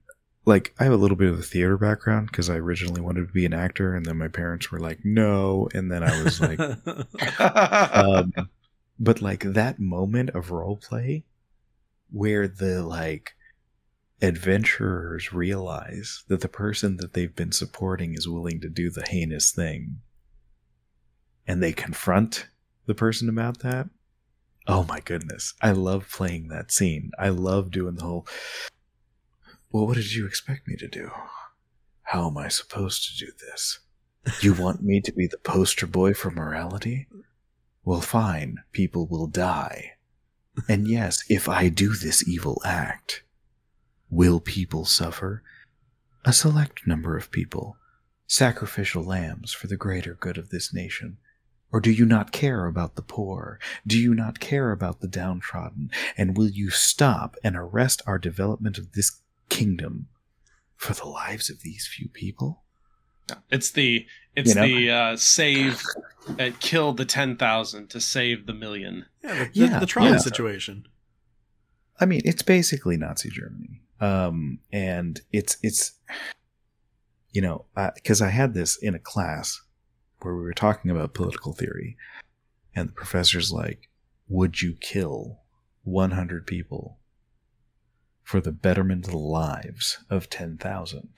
like 0.46 0.74
I 0.78 0.84
have 0.84 0.92
a 0.92 0.96
little 0.96 1.16
bit 1.16 1.30
of 1.30 1.38
a 1.38 1.42
theater 1.42 1.76
background 1.78 2.28
because 2.28 2.50
I 2.50 2.56
originally 2.56 3.00
wanted 3.00 3.26
to 3.26 3.32
be 3.32 3.46
an 3.46 3.54
actor, 3.54 3.94
and 3.94 4.04
then 4.04 4.18
my 4.18 4.28
parents 4.28 4.70
were 4.70 4.80
like, 4.80 5.00
"No," 5.04 5.68
and 5.74 5.90
then 5.90 6.02
I 6.02 6.22
was 6.22 6.40
like, 6.40 6.60
um, 7.40 8.32
but 8.98 9.22
like 9.22 9.40
that 9.40 9.78
moment 9.78 10.30
of 10.30 10.50
role 10.50 10.76
play 10.76 11.24
where 12.10 12.46
the 12.46 12.82
like 12.82 13.34
adventurers 14.22 15.32
realize 15.32 16.24
that 16.28 16.40
the 16.40 16.48
person 16.48 16.96
that 16.98 17.12
they've 17.12 17.34
been 17.34 17.52
supporting 17.52 18.14
is 18.14 18.28
willing 18.28 18.60
to 18.60 18.68
do 18.68 18.88
the 18.88 19.04
heinous 19.08 19.50
thing 19.50 19.96
and 21.46 21.62
they 21.62 21.72
confront 21.72 22.46
the 22.86 22.94
person 22.94 23.28
about 23.28 23.58
that 23.58 23.88
oh 24.66 24.84
my 24.84 25.00
goodness. 25.00 25.54
I 25.60 25.72
love 25.72 26.08
playing 26.10 26.48
that 26.48 26.72
scene. 26.72 27.10
I 27.18 27.28
love 27.28 27.70
doing 27.70 27.96
the 27.96 28.04
whole 28.04 28.26
well 29.74 29.86
what 29.86 29.96
did 29.96 30.14
you 30.14 30.24
expect 30.24 30.66
me 30.66 30.76
to 30.76 30.88
do 30.88 31.10
how 32.04 32.28
am 32.28 32.38
i 32.38 32.48
supposed 32.48 33.04
to 33.04 33.26
do 33.26 33.30
this 33.46 33.80
you 34.40 34.54
want 34.54 34.82
me 34.82 35.00
to 35.00 35.12
be 35.12 35.26
the 35.26 35.38
poster 35.38 35.86
boy 35.86 36.14
for 36.14 36.30
morality 36.30 37.06
well 37.84 38.00
fine 38.00 38.56
people 38.72 39.06
will 39.06 39.26
die 39.26 39.92
and 40.68 40.88
yes 40.88 41.24
if 41.28 41.48
i 41.48 41.68
do 41.68 41.92
this 41.94 42.26
evil 42.26 42.62
act 42.64 43.24
Will 44.14 44.38
people 44.38 44.84
suffer? 44.84 45.42
A 46.24 46.32
select 46.32 46.86
number 46.86 47.16
of 47.16 47.32
people, 47.32 47.76
sacrificial 48.28 49.02
lambs 49.02 49.52
for 49.52 49.66
the 49.66 49.76
greater 49.76 50.14
good 50.14 50.38
of 50.38 50.50
this 50.50 50.72
nation. 50.72 51.16
Or 51.72 51.80
do 51.80 51.90
you 51.90 52.06
not 52.06 52.30
care 52.30 52.66
about 52.66 52.94
the 52.94 53.02
poor? 53.02 53.58
Do 53.84 53.98
you 53.98 54.14
not 54.14 54.38
care 54.38 54.70
about 54.70 55.00
the 55.00 55.08
downtrodden? 55.08 55.90
And 56.16 56.36
will 56.36 56.48
you 56.48 56.70
stop 56.70 57.34
and 57.42 57.56
arrest 57.56 58.02
our 58.06 58.20
development 58.20 58.78
of 58.78 58.92
this 58.92 59.20
kingdom 59.48 60.08
for 60.76 60.94
the 60.94 61.06
lives 61.06 61.50
of 61.50 61.62
these 61.62 61.86
few 61.86 62.08
people? 62.08 62.62
It's 63.50 63.70
the 63.70 64.06
it's 64.36 64.50
You 64.50 64.54
know? 64.54 64.66
the 64.66 64.90
uh, 64.90 65.16
save 65.16 65.82
uh, 66.38 66.50
kill 66.60 66.92
the 66.92 67.04
ten 67.04 67.36
thousand 67.36 67.88
to 67.90 68.00
save 68.00 68.46
the 68.46 68.52
million. 68.52 69.06
Yeah, 69.22 69.34
the, 69.34 69.50
Yeah, 69.52 69.66
the, 69.74 69.80
the 69.80 69.86
Tron 69.86 70.12
yeah. 70.12 70.18
situation. 70.18 70.86
I 72.00 72.06
mean, 72.06 72.22
it's 72.24 72.42
basically 72.42 72.96
Nazi 72.96 73.30
Germany. 73.30 73.82
Um, 74.00 74.58
and 74.72 75.20
it's 75.32 75.56
it's 75.62 75.92
you 77.32 77.40
know, 77.42 77.64
because 77.94 78.22
I 78.22 78.28
had 78.28 78.54
this 78.54 78.76
in 78.76 78.94
a 78.94 79.00
class 79.00 79.60
where 80.20 80.34
we 80.34 80.42
were 80.42 80.54
talking 80.54 80.90
about 80.90 81.14
political 81.14 81.52
theory, 81.52 81.96
and 82.74 82.88
the 82.88 82.92
professor's 82.92 83.50
like, 83.50 83.88
"Would 84.28 84.62
you 84.62 84.74
kill 84.80 85.40
100 85.82 86.46
people 86.46 86.98
for 88.24 88.40
the 88.40 88.50
betterment 88.52 89.04
of 89.06 89.12
the 89.12 89.18
lives 89.18 89.98
of 90.10 90.28
10,000?" 90.30 91.08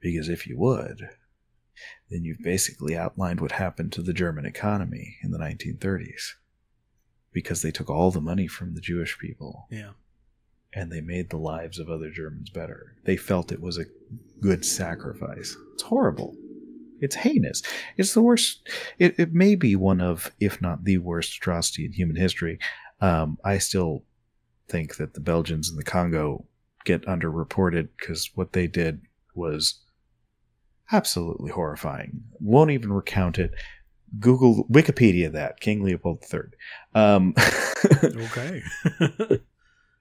Because 0.00 0.28
if 0.28 0.46
you 0.46 0.56
would, 0.58 1.08
then 2.10 2.24
you've 2.24 2.42
basically 2.42 2.96
outlined 2.96 3.40
what 3.40 3.52
happened 3.52 3.92
to 3.92 4.02
the 4.02 4.12
German 4.12 4.46
economy 4.46 5.16
in 5.22 5.30
the 5.30 5.38
1930s 5.38 6.34
because 7.32 7.60
they 7.62 7.70
took 7.70 7.90
all 7.90 8.10
the 8.10 8.20
money 8.20 8.46
from 8.46 8.74
the 8.74 8.80
Jewish 8.80 9.18
people 9.18 9.66
Yeah. 9.70 9.92
and 10.72 10.90
they 10.90 11.00
made 11.02 11.28
the 11.30 11.36
lives 11.38 11.78
of 11.78 11.90
other 11.90 12.10
Germans 12.10 12.48
better. 12.50 12.96
They 13.04 13.16
felt 13.16 13.52
it 13.52 13.60
was 13.60 13.76
a 13.78 13.84
good 14.40 14.64
sacrifice. 14.64 15.54
It's 15.74 15.82
horrible. 15.82 16.34
It's 17.00 17.16
heinous. 17.16 17.62
It's 17.98 18.14
the 18.14 18.22
worst. 18.22 18.66
It, 18.98 19.18
it 19.18 19.34
may 19.34 19.54
be 19.54 19.76
one 19.76 20.00
of, 20.00 20.32
if 20.40 20.62
not 20.62 20.84
the 20.84 20.96
worst 20.98 21.36
atrocity 21.36 21.84
in 21.84 21.92
human 21.92 22.16
history. 22.16 22.58
Um, 23.02 23.36
I 23.44 23.58
still 23.58 24.04
think 24.68 24.96
that 24.96 25.14
the 25.14 25.20
Belgians 25.20 25.70
in 25.70 25.76
the 25.76 25.84
Congo 25.84 26.44
get 26.84 27.06
underreported 27.06 27.88
because 27.98 28.30
what 28.34 28.52
they 28.52 28.66
did 28.66 29.00
was 29.34 29.80
absolutely 30.92 31.50
horrifying. 31.50 32.22
Won't 32.40 32.70
even 32.70 32.92
recount 32.92 33.38
it. 33.38 33.52
Google 34.20 34.66
Wikipedia 34.70 35.30
that 35.32 35.60
King 35.60 35.82
Leopold 35.82 36.24
III. 36.32 36.40
Um, 36.94 37.34
Okay. 38.04 38.62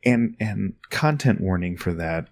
and 0.05 0.36
and 0.39 0.74
content 0.89 1.41
warning 1.41 1.78
for 1.78 1.93
that 1.93 2.30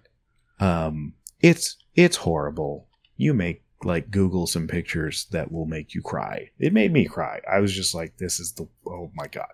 um 0.60 1.12
it's 1.40 1.76
it's 1.94 2.16
horrible 2.16 2.88
you 3.16 3.34
make 3.34 3.62
like 3.82 4.10
google 4.10 4.46
some 4.46 4.66
pictures 4.66 5.26
that 5.32 5.52
will 5.52 5.66
make 5.66 5.94
you 5.94 6.00
cry 6.00 6.48
it 6.58 6.72
made 6.72 6.92
me 6.92 7.04
cry 7.04 7.40
i 7.50 7.58
was 7.60 7.74
just 7.74 7.94
like 7.94 8.16
this 8.16 8.40
is 8.40 8.52
the 8.52 8.66
oh 8.86 9.10
my 9.14 9.26
god 9.26 9.48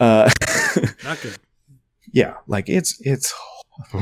uh 0.00 0.28
Not 1.04 1.20
good. 1.22 1.38
Yeah 2.14 2.34
like 2.46 2.68
it's 2.70 2.98
it's 3.00 3.34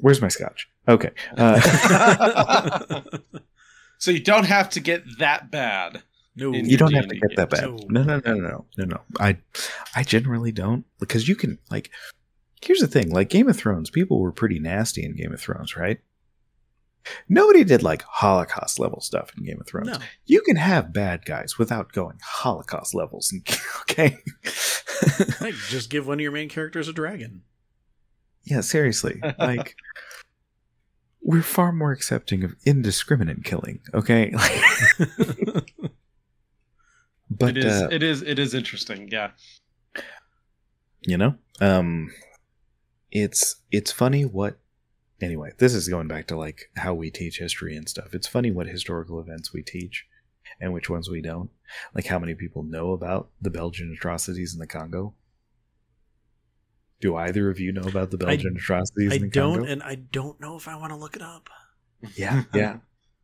where's 0.00 0.22
my 0.22 0.28
scotch 0.28 0.68
okay 0.88 1.10
uh 1.36 3.00
so 3.98 4.10
you 4.10 4.20
don't 4.20 4.44
have 4.44 4.68
to 4.70 4.80
get 4.80 5.02
that 5.18 5.50
bad. 5.50 6.02
no. 6.36 6.52
You 6.52 6.76
don't 6.76 6.92
have 6.92 7.08
to 7.08 7.16
get 7.16 7.36
that 7.36 7.50
bad. 7.50 7.64
No, 7.88 8.02
no, 8.02 8.20
no, 8.20 8.34
no, 8.34 8.34
no, 8.34 8.66
no, 8.76 8.84
no. 8.84 9.00
I, 9.18 9.38
I 9.96 10.02
generally 10.02 10.52
don't 10.52 10.84
because 10.98 11.26
you 11.28 11.34
can 11.36 11.58
like. 11.70 11.90
Here's 12.60 12.80
the 12.80 12.86
thing: 12.86 13.10
like 13.10 13.28
Game 13.28 13.48
of 13.48 13.56
Thrones, 13.56 13.90
people 13.90 14.20
were 14.20 14.32
pretty 14.32 14.58
nasty 14.58 15.04
in 15.04 15.16
Game 15.16 15.32
of 15.32 15.40
Thrones, 15.40 15.76
right? 15.76 16.00
Nobody 17.28 17.64
did 17.64 17.82
like 17.82 18.02
Holocaust 18.02 18.78
level 18.78 19.00
stuff 19.00 19.30
in 19.36 19.44
Game 19.44 19.60
of 19.60 19.66
Thrones. 19.66 19.88
No. 19.88 19.98
You 20.26 20.40
can 20.42 20.56
have 20.56 20.92
bad 20.92 21.24
guys 21.24 21.58
without 21.58 21.92
going 21.92 22.18
Holocaust 22.22 22.94
levels. 22.94 23.32
And, 23.32 23.46
okay. 23.82 24.18
Hey, 25.40 25.52
just 25.68 25.90
give 25.90 26.06
one 26.06 26.18
of 26.18 26.20
your 26.22 26.30
main 26.30 26.48
characters 26.48 26.88
a 26.88 26.92
dragon. 26.92 27.42
yeah, 28.44 28.60
seriously. 28.60 29.20
Like, 29.38 29.76
we're 31.20 31.42
far 31.42 31.72
more 31.72 31.90
accepting 31.90 32.44
of 32.44 32.54
indiscriminate 32.64 33.44
killing. 33.44 33.80
Okay. 33.92 34.32
but 37.28 37.56
it 37.56 37.64
is 37.64 37.82
uh, 37.82 37.88
it 37.90 38.02
is 38.02 38.22
it 38.22 38.38
is 38.38 38.54
interesting. 38.54 39.08
Yeah. 39.10 39.32
you 41.02 41.18
know 41.18 41.34
um 41.60 42.10
it's 43.10 43.56
it's 43.70 43.90
funny 43.92 44.24
what 44.24 44.58
anyway 45.20 45.52
this 45.58 45.74
is 45.74 45.88
going 45.88 46.08
back 46.08 46.26
to 46.26 46.36
like 46.36 46.70
how 46.76 46.92
we 46.94 47.10
teach 47.10 47.38
history 47.38 47.76
and 47.76 47.88
stuff. 47.88 48.14
It's 48.14 48.26
funny 48.26 48.50
what 48.50 48.66
historical 48.66 49.20
events 49.20 49.52
we 49.52 49.62
teach 49.62 50.06
and 50.60 50.72
which 50.72 50.88
ones 50.90 51.08
we 51.10 51.20
don't. 51.22 51.50
Like 51.94 52.06
how 52.06 52.18
many 52.18 52.34
people 52.34 52.62
know 52.62 52.92
about 52.92 53.30
the 53.40 53.50
belgian 53.50 53.92
atrocities 53.92 54.52
in 54.54 54.60
the 54.60 54.66
congo? 54.66 55.14
Do 57.00 57.16
either 57.16 57.50
of 57.50 57.60
you 57.60 57.72
know 57.72 57.82
about 57.82 58.10
the 58.10 58.16
belgian 58.18 58.56
atrocities 58.56 59.12
I 59.12 59.16
in 59.16 59.22
the 59.22 59.28
don't, 59.28 59.56
congo? 59.58 59.70
and 59.70 59.82
I 59.82 59.96
don't 59.96 60.40
know 60.40 60.56
if 60.56 60.68
I 60.68 60.76
want 60.76 60.92
to 60.92 60.96
look 60.96 61.16
it 61.16 61.22
up. 61.22 61.48
yeah 62.16 62.44
yeah. 62.54 62.78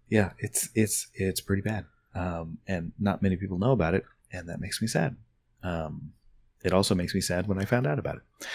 Yeah 0.09 0.31
it's 0.39 0.69
it's 0.75 1.09
it's 1.15 1.41
pretty 1.41 1.63
bad. 1.63 1.85
Um 2.15 2.59
and 2.67 2.93
not 2.99 3.23
many 3.23 3.37
people 3.37 3.59
know 3.59 3.73
about 3.73 3.95
it 3.95 4.05
and 4.33 4.49
that 4.49 4.61
makes 4.61 4.81
me 4.83 4.89
sad. 4.89 5.17
Um 5.63 6.13
it 6.63 6.73
also 6.73 6.95
makes 6.95 7.15
me 7.15 7.21
sad 7.23 7.47
when 7.47 7.59
i 7.59 7.65
found 7.65 7.87
out 7.87 7.99
about 7.99 8.17
it. 8.17 8.47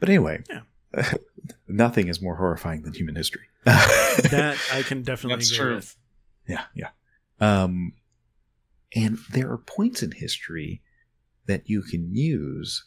But 0.00 0.08
anyway 0.08 0.42
Yeah. 0.50 0.62
nothing 1.68 2.08
is 2.08 2.20
more 2.20 2.36
horrifying 2.36 2.82
than 2.82 2.92
human 2.94 3.14
history 3.16 3.44
That 3.64 4.58
I 4.72 4.82
can 4.82 5.02
definitely 5.02 5.36
That's 5.38 5.52
agree 5.52 5.66
true. 5.66 5.74
with. 5.76 5.96
yeah 6.48 6.64
yeah 6.74 6.90
um 7.40 7.92
and 8.94 9.18
there 9.30 9.50
are 9.50 9.58
points 9.58 10.02
in 10.02 10.12
history 10.12 10.82
that 11.46 11.68
you 11.68 11.82
can 11.82 12.14
use 12.14 12.84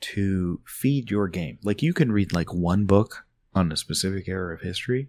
to 0.00 0.60
feed 0.66 1.10
your 1.10 1.28
game 1.28 1.58
like 1.62 1.82
you 1.82 1.94
can 1.94 2.12
read 2.12 2.32
like 2.32 2.52
one 2.52 2.84
book 2.84 3.26
on 3.54 3.70
a 3.72 3.76
specific 3.76 4.28
era 4.28 4.54
of 4.54 4.60
history 4.60 5.08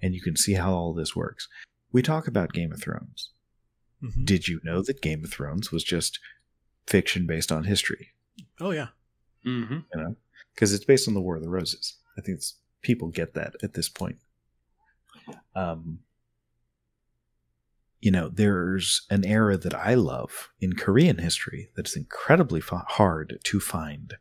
and 0.00 0.14
you 0.14 0.20
can 0.20 0.36
see 0.36 0.54
how 0.54 0.72
all 0.72 0.92
this 0.92 1.14
works 1.14 1.48
we 1.92 2.02
talk 2.02 2.26
about 2.26 2.52
game 2.52 2.72
of 2.72 2.80
thrones 2.80 3.30
Mhm. 4.02 4.24
did 4.24 4.48
you 4.48 4.60
know 4.64 4.82
that 4.82 5.00
game 5.00 5.22
of 5.22 5.30
thrones 5.30 5.70
was 5.70 5.84
just 5.84 6.18
fiction 6.88 7.26
based 7.26 7.52
on 7.52 7.64
history 7.64 8.08
Oh 8.60 8.70
yeah. 8.70 8.88
Mm-hmm. 9.46 9.74
you 9.94 10.00
know 10.00 10.16
because 10.54 10.72
it's 10.72 10.84
based 10.84 11.08
on 11.08 11.14
the 11.14 11.20
war 11.20 11.36
of 11.36 11.42
the 11.42 11.48
roses. 11.48 11.96
I 12.18 12.20
think 12.20 12.40
people 12.82 13.08
get 13.08 13.34
that 13.34 13.54
at 13.62 13.74
this 13.74 13.88
point. 13.88 14.16
Um 15.54 16.00
you 18.02 18.10
know 18.10 18.28
there's 18.28 19.06
an 19.10 19.24
era 19.24 19.56
that 19.56 19.74
i 19.74 19.94
love 19.94 20.50
in 20.60 20.74
korean 20.74 21.18
history 21.18 21.70
that's 21.76 21.96
incredibly 21.96 22.60
hard 22.60 23.38
to 23.44 23.60
find 23.60 24.14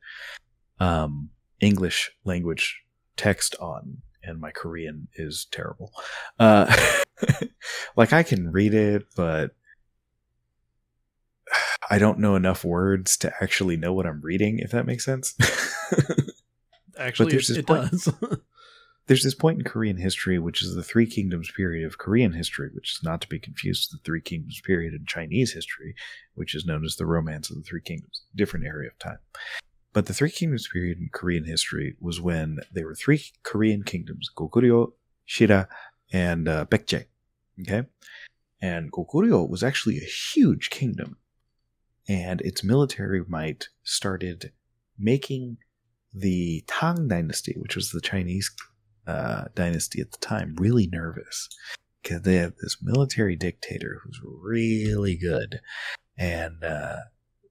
um 0.79 1.29
english 1.59 2.11
language 2.23 2.83
text 3.17 3.55
on 3.59 3.97
and 4.23 4.39
my 4.39 4.51
korean 4.51 5.07
is 5.15 5.47
terrible. 5.51 5.91
Uh 6.39 6.71
like 7.97 8.13
i 8.13 8.21
can 8.23 8.51
read 8.51 8.73
it 8.73 9.07
but 9.15 9.51
I 11.89 11.97
don't 11.97 12.19
know 12.19 12.35
enough 12.35 12.63
words 12.63 13.17
to 13.17 13.33
actually 13.41 13.75
know 13.75 13.91
what 13.91 14.05
I'm 14.05 14.21
reading, 14.21 14.59
if 14.59 14.71
that 14.71 14.85
makes 14.85 15.03
sense. 15.03 15.35
Actually, 16.97 17.31
there's 17.31 17.49
it, 17.49 17.53
this 17.53 17.57
it 17.59 17.67
point- 17.67 17.91
does. 17.91 18.13
There's 19.07 19.23
this 19.23 19.35
point 19.35 19.57
in 19.57 19.65
Korean 19.65 19.97
history, 19.97 20.37
which 20.39 20.61
is 20.61 20.75
the 20.75 20.83
Three 20.83 21.07
Kingdoms 21.07 21.51
period 21.51 21.85
of 21.85 21.97
Korean 21.97 22.31
history, 22.33 22.69
which 22.71 22.91
is 22.93 23.03
not 23.03 23.19
to 23.21 23.27
be 23.27 23.39
confused 23.39 23.89
with 23.91 23.99
the 23.99 24.05
Three 24.05 24.21
Kingdoms 24.21 24.61
period 24.61 24.93
in 24.93 25.05
Chinese 25.05 25.51
history, 25.53 25.95
which 26.35 26.53
is 26.55 26.65
known 26.65 26.85
as 26.85 26.95
the 26.95 27.05
Romance 27.07 27.49
of 27.49 27.57
the 27.57 27.63
Three 27.63 27.81
Kingdoms, 27.81 28.21
different 28.35 28.65
area 28.65 28.89
of 28.89 28.99
time. 28.99 29.17
But 29.91 30.05
the 30.05 30.13
Three 30.13 30.29
Kingdoms 30.31 30.69
period 30.71 30.99
in 30.99 31.09
Korean 31.11 31.43
history 31.45 31.97
was 31.99 32.21
when 32.21 32.59
there 32.71 32.85
were 32.85 32.95
three 32.95 33.21
Korean 33.43 33.83
kingdoms: 33.83 34.29
Goguryeo, 34.33 34.93
Shilla, 35.27 35.67
and 36.13 36.47
uh, 36.47 36.65
Baekje. 36.65 37.05
Okay, 37.61 37.83
And 38.61 38.91
Goguryeo 38.91 39.49
was 39.49 39.63
actually 39.63 39.97
a 39.97 40.05
huge 40.05 40.69
kingdom. 40.69 41.17
And 42.07 42.39
its 42.41 42.63
military 42.63 43.23
might 43.27 43.69
started 43.83 44.51
making 44.97 45.57
the 46.13 46.63
Tang 46.67 47.07
dynasty, 47.07 47.55
which 47.57 47.75
was 47.75 47.91
the 47.91 48.01
Chinese 48.01 48.51
uh, 49.07 49.45
dynasty 49.55 50.01
at 50.01 50.11
the 50.11 50.17
time, 50.17 50.55
really 50.57 50.87
nervous 50.87 51.49
because 52.01 52.21
they 52.23 52.35
had 52.35 52.53
this 52.61 52.77
military 52.81 53.35
dictator 53.35 53.99
who's 54.03 54.19
really 54.23 55.15
good, 55.15 55.59
and 56.17 56.63
uh, 56.63 56.97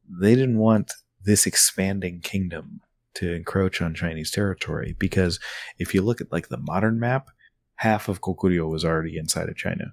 they 0.08 0.34
didn't 0.34 0.58
want 0.58 0.92
this 1.24 1.46
expanding 1.46 2.20
kingdom 2.20 2.80
to 3.14 3.32
encroach 3.32 3.82
on 3.82 3.94
Chinese 3.94 4.30
territory 4.30 4.94
because 4.98 5.38
if 5.78 5.94
you 5.94 6.00
look 6.02 6.20
at 6.20 6.32
like 6.32 6.48
the 6.48 6.56
modern 6.56 6.98
map, 6.98 7.28
half 7.76 8.08
of 8.08 8.20
Goguryeo 8.20 8.68
was 8.70 8.84
already 8.84 9.16
inside 9.18 9.48
of 9.48 9.56
China. 9.56 9.92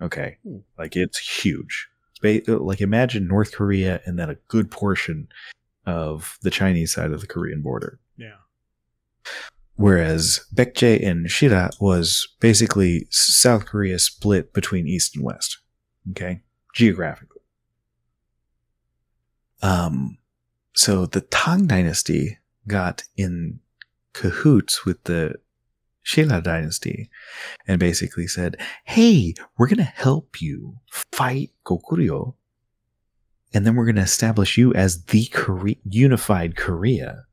Okay, 0.00 0.38
Hmm. 0.44 0.58
like 0.78 0.96
it's 0.96 1.18
huge. 1.18 1.88
Like 2.22 2.80
imagine 2.80 3.26
North 3.26 3.52
Korea 3.52 4.00
and 4.04 4.18
then 4.18 4.30
a 4.30 4.36
good 4.48 4.70
portion 4.70 5.28
of 5.86 6.38
the 6.42 6.50
Chinese 6.50 6.92
side 6.92 7.10
of 7.10 7.20
the 7.20 7.26
Korean 7.26 7.62
border. 7.62 7.98
Yeah. 8.16 8.36
Whereas 9.76 10.44
Baekje 10.54 11.04
and 11.06 11.26
Shilla 11.26 11.70
was 11.80 12.28
basically 12.40 13.06
South 13.10 13.66
Korea 13.66 13.98
split 13.98 14.52
between 14.52 14.86
East 14.86 15.16
and 15.16 15.24
West. 15.24 15.58
Okay, 16.10 16.42
geographically. 16.74 17.42
Um, 19.62 20.18
so 20.74 21.06
the 21.06 21.20
Tang 21.20 21.66
Dynasty 21.66 22.38
got 22.66 23.04
in 23.16 23.60
cahoots 24.12 24.84
with 24.84 25.02
the 25.04 25.36
Shilla 26.04 26.42
Dynasty 26.42 27.10
and 27.66 27.78
basically 27.78 28.26
said, 28.26 28.56
Hey, 28.84 29.34
we're 29.56 29.68
going 29.68 29.76
to 29.78 29.84
help 29.84 30.40
you 30.40 30.76
fight 31.12 31.50
Goguryeo. 31.64 32.34
And 33.54 33.66
then 33.66 33.76
we're 33.76 33.84
going 33.84 33.96
to 33.96 34.02
establish 34.02 34.56
you 34.56 34.72
as 34.74 35.04
the 35.04 35.26
Kore- 35.26 35.76
unified 35.84 36.56
Korea. 36.56 37.26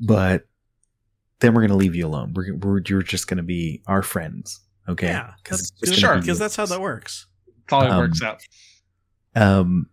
But 0.00 0.46
then 1.40 1.54
we're 1.54 1.62
going 1.62 1.70
to 1.70 1.76
leave 1.76 1.94
you 1.94 2.06
alone. 2.06 2.32
We're, 2.34 2.54
we're, 2.56 2.80
you're 2.86 3.02
just 3.02 3.26
going 3.26 3.38
to 3.38 3.42
be 3.42 3.82
our 3.86 4.02
friends. 4.02 4.60
Okay. 4.88 5.06
Yeah, 5.08 5.32
'Cause 5.44 5.58
that's 5.58 5.60
it's 5.60 5.80
just 5.80 5.92
good, 5.92 5.98
Sure. 5.98 6.08
gonna 6.10 6.20
be 6.20 6.26
because 6.26 6.38
that's 6.38 6.56
how 6.56 6.66
that 6.66 6.80
works. 6.80 7.26
Probably 7.66 7.88
Um, 7.90 7.98
works 7.98 8.22
out. 8.22 8.42
Um, 9.36 9.88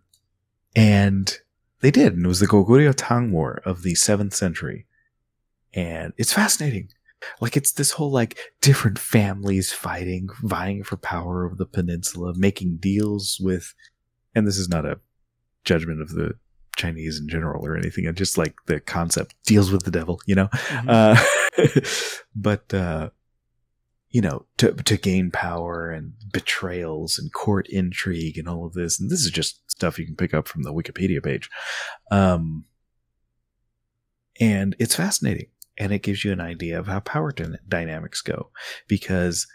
and 0.74 1.32
they 1.80 1.90
did. 1.90 2.14
And 2.14 2.24
it 2.24 2.28
was 2.28 2.40
the 2.40 2.46
Goguryeo 2.46 2.94
Tang 2.96 3.30
War 3.32 3.60
of 3.64 3.82
the 3.82 3.94
7th 3.94 4.34
century. 4.34 4.86
And 5.74 6.12
it's 6.16 6.32
fascinating. 6.32 6.88
Like, 7.40 7.56
it's 7.56 7.72
this 7.72 7.92
whole, 7.92 8.10
like, 8.10 8.38
different 8.60 8.98
families 8.98 9.72
fighting, 9.72 10.28
vying 10.42 10.82
for 10.84 10.96
power 10.96 11.44
over 11.46 11.54
the 11.56 11.66
peninsula, 11.66 12.32
making 12.36 12.76
deals 12.76 13.38
with, 13.40 13.74
and 14.34 14.46
this 14.46 14.56
is 14.58 14.68
not 14.68 14.84
a 14.84 15.00
judgment 15.64 16.00
of 16.00 16.10
the 16.10 16.34
Chinese 16.78 17.20
in 17.20 17.28
general 17.28 17.66
or 17.66 17.76
anything. 17.76 18.06
It's 18.06 18.16
just 18.18 18.38
like 18.38 18.54
the 18.66 18.80
concept 18.80 19.34
deals 19.44 19.70
with 19.70 19.82
the 19.84 19.90
devil, 19.90 20.20
you 20.26 20.34
know? 20.34 20.48
Mhm. 20.48 20.88
Uh, 20.88 22.20
but 22.34 22.72
uh, 22.72 23.10
you 24.10 24.22
know, 24.22 24.46
to 24.56 24.72
to 24.72 24.96
gain 24.96 25.30
power 25.30 25.90
and 25.90 26.14
betrayals 26.32 27.18
and 27.18 27.32
court 27.32 27.66
intrigue 27.68 28.38
and 28.38 28.48
all 28.48 28.64
of 28.64 28.72
this, 28.72 28.98
and 28.98 29.10
this 29.10 29.20
is 29.20 29.30
just 29.30 29.70
stuff 29.70 29.98
you 29.98 30.06
can 30.06 30.16
pick 30.16 30.32
up 30.32 30.48
from 30.48 30.62
the 30.62 30.72
Wikipedia 30.72 31.22
page. 31.22 31.50
Um, 32.10 32.64
and 34.40 34.74
it's 34.78 34.94
fascinating, 34.94 35.48
and 35.76 35.92
it 35.92 36.02
gives 36.02 36.24
you 36.24 36.32
an 36.32 36.40
idea 36.40 36.78
of 36.78 36.86
how 36.86 37.00
power 37.00 37.32
dy- 37.32 37.58
dynamics 37.68 38.22
go, 38.22 38.50
because 38.86 39.46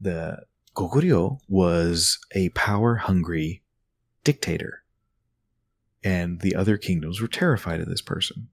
the 0.00 0.38
Goguryeo 0.74 1.38
was 1.48 2.18
a 2.32 2.48
power 2.50 2.96
hungry 2.96 3.62
dictator, 4.24 4.82
and 6.08 6.40
the 6.40 6.54
other 6.54 6.78
kingdoms 6.78 7.20
were 7.20 7.28
terrified 7.28 7.80
of 7.80 7.86
this 7.86 8.00
person. 8.00 8.48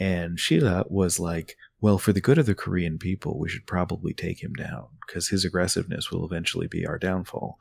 And 0.00 0.38
Shilla 0.38 0.90
was 0.90 1.20
like, 1.20 1.58
well, 1.78 1.98
for 1.98 2.14
the 2.14 2.22
good 2.22 2.38
of 2.38 2.46
the 2.46 2.54
Korean 2.54 2.96
people, 2.96 3.38
we 3.38 3.50
should 3.50 3.66
probably 3.66 4.14
take 4.14 4.42
him 4.42 4.54
down 4.54 4.86
because 5.06 5.28
his 5.28 5.44
aggressiveness 5.44 6.10
will 6.10 6.24
eventually 6.24 6.68
be 6.68 6.86
our 6.86 6.98
downfall. 6.98 7.58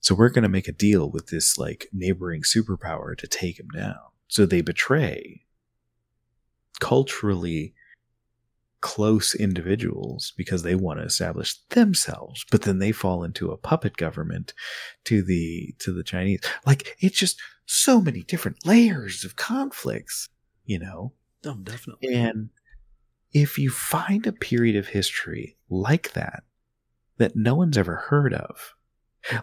So 0.00 0.14
we're 0.14 0.30
going 0.30 0.44
to 0.44 0.48
make 0.48 0.68
a 0.68 0.72
deal 0.72 1.10
with 1.10 1.26
this 1.26 1.58
like 1.58 1.86
neighboring 1.92 2.44
superpower 2.44 3.14
to 3.18 3.26
take 3.26 3.60
him 3.60 3.68
down. 3.74 4.00
So 4.28 4.46
they 4.46 4.62
betray 4.62 5.42
culturally 6.80 7.74
close 8.80 9.34
individuals 9.34 10.32
because 10.36 10.62
they 10.62 10.74
want 10.74 10.98
to 10.98 11.04
establish 11.04 11.56
themselves 11.68 12.44
but 12.50 12.62
then 12.62 12.80
they 12.80 12.90
fall 12.90 13.22
into 13.22 13.52
a 13.52 13.56
puppet 13.56 13.96
government 13.96 14.52
to 15.04 15.22
the 15.22 15.72
to 15.78 15.92
the 15.92 16.02
chinese 16.02 16.40
like 16.66 16.96
it's 16.98 17.16
just 17.16 17.40
so 17.66 18.00
many 18.00 18.22
different 18.22 18.64
layers 18.66 19.24
of 19.24 19.36
conflicts 19.36 20.28
you 20.64 20.78
know 20.78 21.12
Oh, 21.44 21.54
definitely. 21.54 22.14
and 22.14 22.50
if 23.32 23.58
you 23.58 23.70
find 23.70 24.26
a 24.26 24.32
period 24.32 24.76
of 24.76 24.88
history 24.88 25.56
like 25.70 26.12
that, 26.12 26.42
that 27.16 27.34
no 27.34 27.54
one's 27.54 27.78
ever 27.78 27.96
heard 27.96 28.34
of, 28.34 28.74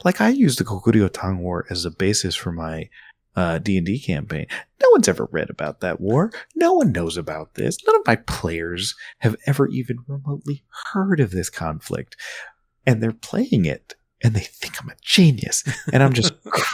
like 0.05 0.22
I 0.22 0.30
used 0.30 0.59
the 0.59 0.63
Goguryeo 0.63 1.09
Tang 1.11 1.39
War 1.39 1.65
as 1.72 1.86
a 1.86 1.91
basis 1.91 2.36
for 2.36 2.51
my 2.51 2.88
uh, 3.36 3.57
D&D 3.57 3.99
campaign. 3.99 4.45
No 4.82 4.89
one's 4.91 5.07
ever 5.07 5.28
read 5.32 5.49
about 5.49 5.80
that 5.80 5.99
war. 5.99 6.32
No 6.55 6.74
one 6.74 6.91
knows 6.91 7.17
about 7.17 7.55
this. 7.55 7.78
None 7.86 7.95
of 7.95 8.05
my 8.07 8.15
players 8.17 8.95
have 9.20 9.36
ever 9.45 9.67
even 9.70 9.97
remotely 10.07 10.63
heard 10.93 11.20
of 11.20 11.32
this 11.32 11.49
conflict. 11.49 12.15
And 12.86 13.01
they're 13.01 13.11
playing 13.11 13.65
it 13.65 13.95
and 14.24 14.34
they 14.34 14.41
think 14.41 14.82
I'm 14.82 14.89
a 14.89 14.95
genius. 15.01 15.63
And 15.91 16.03
I'm 16.03 16.13
just 16.13 16.34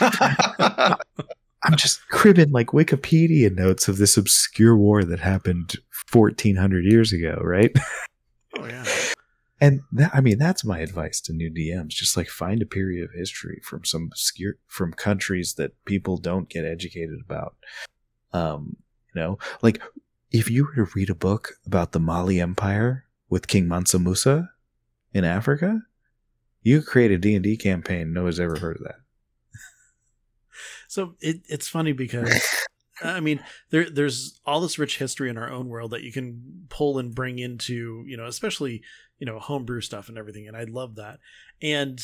I'm 1.62 1.76
just 1.76 2.06
cribbing 2.08 2.50
like 2.50 2.68
Wikipedia 2.68 3.54
notes 3.54 3.88
of 3.88 3.98
this 3.98 4.16
obscure 4.16 4.76
war 4.76 5.04
that 5.04 5.20
happened 5.20 5.76
1400 6.12 6.84
years 6.84 7.12
ago, 7.12 7.38
right? 7.42 7.72
Oh 8.58 8.66
yeah. 8.66 8.84
And 9.60 9.80
that, 9.92 10.10
I 10.14 10.20
mean, 10.20 10.38
that's 10.38 10.64
my 10.64 10.80
advice 10.80 11.20
to 11.22 11.32
new 11.32 11.50
DMs. 11.50 11.88
Just 11.88 12.16
like 12.16 12.28
find 12.28 12.60
a 12.60 12.66
period 12.66 13.04
of 13.04 13.10
history 13.14 13.60
from 13.62 13.84
some 13.84 14.10
obscure, 14.12 14.56
from 14.66 14.92
countries 14.92 15.54
that 15.54 15.72
people 15.86 16.18
don't 16.18 16.48
get 16.48 16.64
educated 16.64 17.18
about. 17.24 17.56
Um, 18.32 18.76
you 19.14 19.20
know, 19.20 19.38
like 19.62 19.82
if 20.30 20.50
you 20.50 20.64
were 20.64 20.84
to 20.84 20.92
read 20.94 21.10
a 21.10 21.14
book 21.14 21.54
about 21.64 21.92
the 21.92 22.00
Mali 22.00 22.40
Empire 22.40 23.04
with 23.30 23.46
King 23.46 23.66
Mansa 23.66 23.98
Musa 23.98 24.50
in 25.14 25.24
Africa, 25.24 25.80
you 26.66 26.82
create 26.82 27.12
a 27.12 27.18
D&D 27.18 27.58
campaign. 27.58 28.12
No 28.12 28.24
one's 28.24 28.40
ever 28.40 28.58
heard 28.58 28.78
of 28.78 28.82
that. 28.82 28.96
So 30.88 31.14
it, 31.20 31.42
it's 31.48 31.66
funny 31.68 31.92
because 31.92 32.32
I 33.02 33.18
mean 33.18 33.40
there 33.70 33.90
there's 33.90 34.40
all 34.46 34.60
this 34.60 34.78
rich 34.78 34.98
history 34.98 35.28
in 35.28 35.36
our 35.36 35.50
own 35.50 35.68
world 35.68 35.90
that 35.90 36.04
you 36.04 36.12
can 36.12 36.66
pull 36.68 36.98
and 36.98 37.14
bring 37.14 37.40
into 37.40 38.04
you 38.06 38.16
know 38.16 38.26
especially 38.26 38.82
you 39.18 39.26
know 39.26 39.40
homebrew 39.40 39.80
stuff 39.80 40.08
and 40.08 40.16
everything 40.16 40.46
and 40.46 40.56
I 40.56 40.62
love 40.62 40.94
that 40.94 41.18
and 41.60 42.00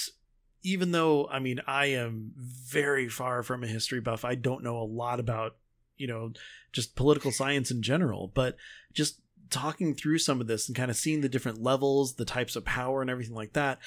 even 0.64 0.90
though 0.90 1.28
I 1.28 1.38
mean 1.38 1.60
I 1.66 1.86
am 1.86 2.32
very 2.36 3.08
far 3.08 3.44
from 3.44 3.62
a 3.62 3.68
history 3.68 4.00
buff 4.00 4.24
I 4.24 4.34
don't 4.34 4.64
know 4.64 4.78
a 4.78 4.84
lot 4.84 5.20
about 5.20 5.56
you 5.96 6.08
know 6.08 6.32
just 6.72 6.96
political 6.96 7.30
science 7.30 7.70
in 7.70 7.82
general 7.82 8.32
but 8.34 8.56
just 8.92 9.21
talking 9.52 9.94
through 9.94 10.18
some 10.18 10.40
of 10.40 10.46
this 10.46 10.66
and 10.68 10.76
kind 10.76 10.90
of 10.90 10.96
seeing 10.96 11.20
the 11.20 11.28
different 11.28 11.62
levels 11.62 12.14
the 12.14 12.24
types 12.24 12.56
of 12.56 12.64
power 12.64 13.00
and 13.02 13.10
everything 13.10 13.34
like 13.36 13.52
that 13.52 13.78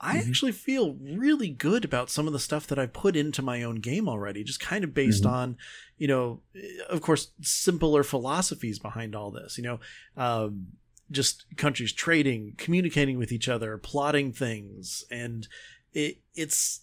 I 0.00 0.16
Mhm. 0.18 0.28
actually 0.28 0.52
feel 0.52 0.94
really 0.94 1.48
good 1.48 1.84
about 1.84 2.10
some 2.10 2.26
of 2.26 2.32
the 2.32 2.38
stuff 2.40 2.66
that 2.66 2.78
I 2.78 2.86
put 2.86 3.16
into 3.16 3.40
my 3.42 3.62
own 3.62 3.76
game 3.76 4.08
already, 4.08 4.44
just 4.44 4.60
kind 4.60 4.84
of 4.84 4.92
based 4.92 5.22
Mhm. 5.22 5.30
on, 5.30 5.56
you 5.96 6.08
know, 6.08 6.42
of 6.90 7.00
course, 7.00 7.30
simpler 7.40 8.02
philosophies 8.02 8.78
behind 8.78 9.14
all 9.14 9.30
this, 9.30 9.56
you 9.56 9.64
know, 9.64 9.80
um, 10.16 10.66
just 11.10 11.46
countries 11.56 11.92
trading, 11.92 12.54
communicating 12.58 13.16
with 13.18 13.30
each 13.32 13.48
other, 13.48 13.78
plotting 13.78 14.32
things, 14.32 15.04
and 15.10 15.48
it 15.92 16.18
it's 16.34 16.80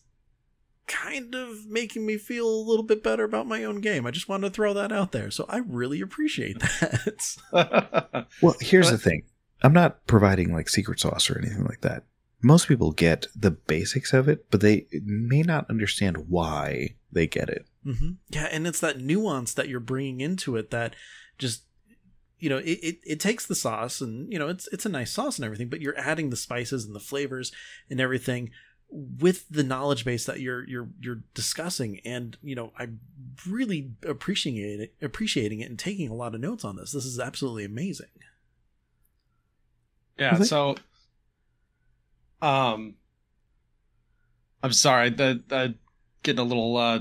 kind 0.91 1.33
of 1.35 1.65
making 1.67 2.05
me 2.05 2.17
feel 2.17 2.47
a 2.47 2.65
little 2.67 2.83
bit 2.83 3.01
better 3.03 3.23
about 3.23 3.47
my 3.47 3.63
own 3.63 3.79
game. 3.81 4.05
I 4.05 4.11
just 4.11 4.27
wanted 4.29 4.49
to 4.49 4.53
throw 4.53 4.73
that 4.73 4.91
out 4.91 5.11
there. 5.11 5.31
So 5.31 5.45
I 5.47 5.57
really 5.57 6.01
appreciate 6.01 6.59
that. 7.51 8.27
Well, 8.41 8.55
here's 8.59 8.87
What? 8.87 8.91
the 8.91 8.97
thing. 9.09 9.23
I'm 9.63 9.73
not 9.73 10.05
providing 10.07 10.53
like 10.53 10.69
secret 10.69 10.99
sauce 10.99 11.29
or 11.29 11.37
anything 11.39 11.63
like 11.65 11.81
that. 11.81 12.03
Most 12.43 12.67
people 12.67 12.91
get 12.91 13.27
the 13.35 13.51
basics 13.51 14.13
of 14.13 14.27
it, 14.27 14.49
but 14.49 14.61
they 14.61 14.87
may 15.03 15.43
not 15.43 15.69
understand 15.69 16.25
why 16.27 16.95
they 17.11 17.27
get 17.27 17.49
it. 17.49 17.65
hmm 17.83 18.13
Yeah, 18.29 18.47
and 18.51 18.65
it's 18.65 18.79
that 18.79 18.99
nuance 18.99 19.53
that 19.53 19.69
you're 19.69 19.79
bringing 19.79 20.21
into 20.21 20.55
it 20.55 20.71
that 20.71 20.95
just 21.37 21.63
you 22.39 22.49
know 22.49 22.57
it, 22.57 22.79
it, 22.81 22.97
it 23.05 23.19
takes 23.19 23.45
the 23.45 23.53
sauce 23.53 24.01
and 24.01 24.31
you 24.33 24.39
know 24.39 24.47
it's 24.47 24.67
it's 24.71 24.85
a 24.87 24.89
nice 24.89 25.11
sauce 25.11 25.37
and 25.37 25.45
everything, 25.45 25.69
but 25.69 25.81
you're 25.81 25.97
adding 25.99 26.31
the 26.31 26.35
spices 26.37 26.85
and 26.85 26.95
the 26.95 26.99
flavors 26.99 27.51
and 27.89 27.99
everything 28.01 28.49
with 28.93 29.47
the 29.49 29.63
knowledge 29.63 30.03
base 30.03 30.25
that 30.25 30.41
you're 30.41 30.67
you're 30.67 30.89
you're 30.99 31.23
discussing 31.33 32.01
and 32.03 32.37
you 32.43 32.55
know 32.55 32.73
I'm 32.77 32.99
really 33.47 33.91
appreciating 34.05 34.81
it 34.81 34.93
appreciating 35.01 35.61
it 35.61 35.69
and 35.69 35.79
taking 35.79 36.09
a 36.09 36.13
lot 36.13 36.35
of 36.35 36.41
notes 36.41 36.65
on 36.65 36.75
this. 36.75 36.91
This 36.91 37.05
is 37.05 37.19
absolutely 37.19 37.63
amazing. 37.63 38.07
Yeah, 40.17 40.35
Okay. 40.35 40.43
so 40.43 40.75
um 42.41 42.95
I'm 44.63 44.73
sorry, 44.73 45.09
the, 45.09 45.43
the 45.47 45.75
getting 46.21 46.39
a 46.39 46.43
little 46.43 46.77
uh, 46.77 46.99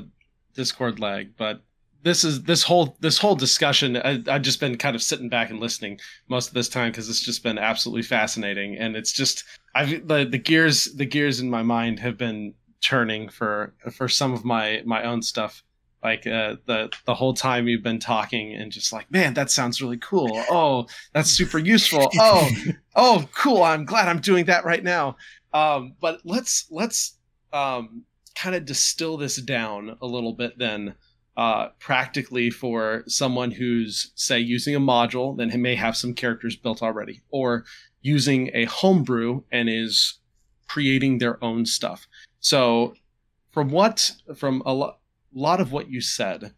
Discord 0.55 0.99
lag, 0.99 1.37
but 1.37 1.63
this 2.03 2.25
is 2.25 2.43
this 2.45 2.63
whole 2.63 2.97
this 3.01 3.19
whole 3.19 3.35
discussion. 3.35 3.97
I, 3.97 4.23
I've 4.29 4.43
just 4.43 4.61
been 4.61 4.77
kind 4.77 4.97
of 4.97 5.03
sitting 5.03 5.29
back 5.29 5.51
and 5.51 5.61
listening 5.61 6.01
most 6.29 6.49
of 6.49 6.55
this 6.55 6.69
time 6.69 6.91
because 6.91 7.09
it's 7.09 7.21
just 7.23 7.43
been 7.43 7.59
absolutely 7.59 8.03
fascinating, 8.03 8.77
and 8.77 8.97
it's 8.97 9.13
just 9.13 9.45
I've 9.75 10.07
the, 10.07 10.25
the 10.25 10.39
gears 10.39 10.87
the 10.95 11.07
gears 11.07 11.41
in 11.41 11.51
my 11.51 11.63
mind 11.63 12.01
have 12.01 12.17
been 12.17 12.55
turning 12.81 13.29
for 13.29 13.75
for 13.93 14.09
some 14.09 14.33
of 14.33 14.45
my 14.45 14.83
my 14.85 15.05
own 15.05 15.23
stuff. 15.23 15.63
Like 16.03 16.27
uh, 16.27 16.57
the 16.65 16.91
the 17.05 17.15
whole 17.15 17.35
time 17.35 17.69
you've 17.69 17.83
been 17.83 17.99
talking 17.99 18.55
and 18.55 18.73
just 18.73 18.91
like 18.91 19.11
man 19.11 19.35
that 19.35 19.51
sounds 19.51 19.83
really 19.83 19.99
cool. 19.99 20.31
Oh 20.51 20.87
that's 21.13 21.31
super 21.31 21.59
useful. 21.59 22.09
Oh 22.19 22.49
oh 22.97 23.29
cool. 23.35 23.63
I'm 23.63 23.85
glad 23.85 24.09
i'm 24.09 24.21
doing 24.21 24.47
that 24.47 24.65
right 24.65 24.83
now. 24.83 25.17
Um, 25.53 25.97
but 26.01 26.21
let's 26.25 26.67
let's 26.71 27.19
um, 27.53 28.05
kind 28.35 28.57
of 28.57 28.65
distill 28.65 29.19
this 29.19 29.37
down 29.37 29.99
a 30.01 30.07
little 30.07 30.33
bit 30.33 30.57
then 30.57 30.95
uh, 31.37 31.69
practically 31.79 32.51
for 32.51 33.05
someone 33.07 33.51
who's 33.51 34.13
say 34.15 34.39
using 34.39 34.75
a 34.75 34.81
module 34.81 35.37
then 35.37 35.51
he 35.51 35.57
may 35.57 35.75
have 35.75 35.97
some 35.97 36.13
characters 36.13 36.57
built 36.57 36.83
already 36.83 37.23
or 37.31 37.65
using 38.03 38.51
a 38.53 38.65
homebrew 38.65 39.43
and 39.53 39.69
is 39.69 40.19
creating 40.69 41.19
their 41.19 41.43
own 41.43 41.65
stuff 41.65 42.07
so 42.41 42.95
from 43.51 43.71
what 43.71 44.13
from 44.35 44.63
a 44.65 44.73
lot 44.73 45.01
lot 45.33 45.61
of 45.61 45.73
what 45.73 45.91
you 45.91 46.01
said, 46.01 46.53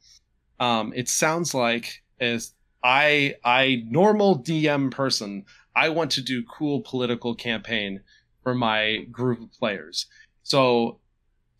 um, 0.60 0.92
it 0.94 1.08
sounds 1.08 1.54
like 1.54 2.02
as 2.20 2.54
I 2.82 3.36
I 3.44 3.84
normal 3.88 4.38
DM 4.38 4.90
person, 4.90 5.44
I 5.74 5.88
want 5.88 6.10
to 6.12 6.22
do 6.22 6.44
cool 6.44 6.82
political 6.82 7.34
campaign 7.34 8.00
for 8.42 8.54
my 8.54 9.06
group 9.10 9.40
of 9.40 9.52
players. 9.52 10.06
So 10.42 10.98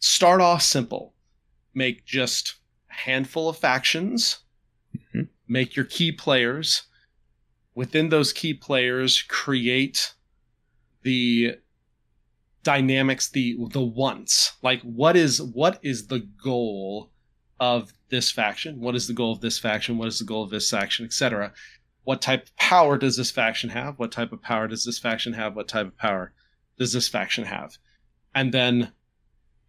start 0.00 0.40
off 0.40 0.62
simple. 0.62 1.14
Make 1.74 2.04
just 2.04 2.56
handful 2.93 3.49
of 3.49 3.57
factions. 3.59 4.38
Mm-hmm. 4.97 5.22
Make 5.49 5.76
your 5.76 5.84
key 5.84 6.12
players. 6.12 6.82
Within 7.74 8.11
those 8.11 8.32
key 8.32 8.55
players, 8.55 9.22
create 9.22 10.14
the 11.03 11.57
dynamics 12.62 13.28
the 13.30 13.57
the 13.70 13.80
wants 13.80 14.53
like 14.62 14.80
what 14.82 15.16
is 15.16 15.43
what 15.43 15.80
is 15.82 16.07
the 16.07 16.20
goal 16.43 17.11
of 17.59 17.93
this 18.09 18.30
faction 18.30 18.80
what 18.80 18.95
is 18.95 19.09
the 19.09 19.12
goal 19.12 19.32
of 19.32 19.40
this 19.40 19.59
faction 19.59 19.99
what 19.99 20.07
is 20.07 20.20
the 20.20 20.24
goal 20.24 20.45
of 20.45 20.51
this 20.51 20.70
faction 20.70 21.05
etc 21.05 21.53
what 22.05 22.22
type 22.22 22.45
of 22.45 22.57
power 22.57 22.97
does 22.97 23.16
this 23.16 23.30
faction 23.32 23.70
have 23.70 23.99
what 23.99 24.12
type 24.12 24.32
of 24.32 24.40
power 24.40 24.68
does 24.68 24.84
this 24.84 24.99
faction 24.99 25.32
have 25.32 25.57
what 25.57 25.66
type 25.66 25.86
of 25.86 25.97
power 25.97 26.32
does 26.78 26.93
this 26.93 27.09
faction 27.09 27.45
have 27.45 27.78
and 28.34 28.53
then 28.53 28.93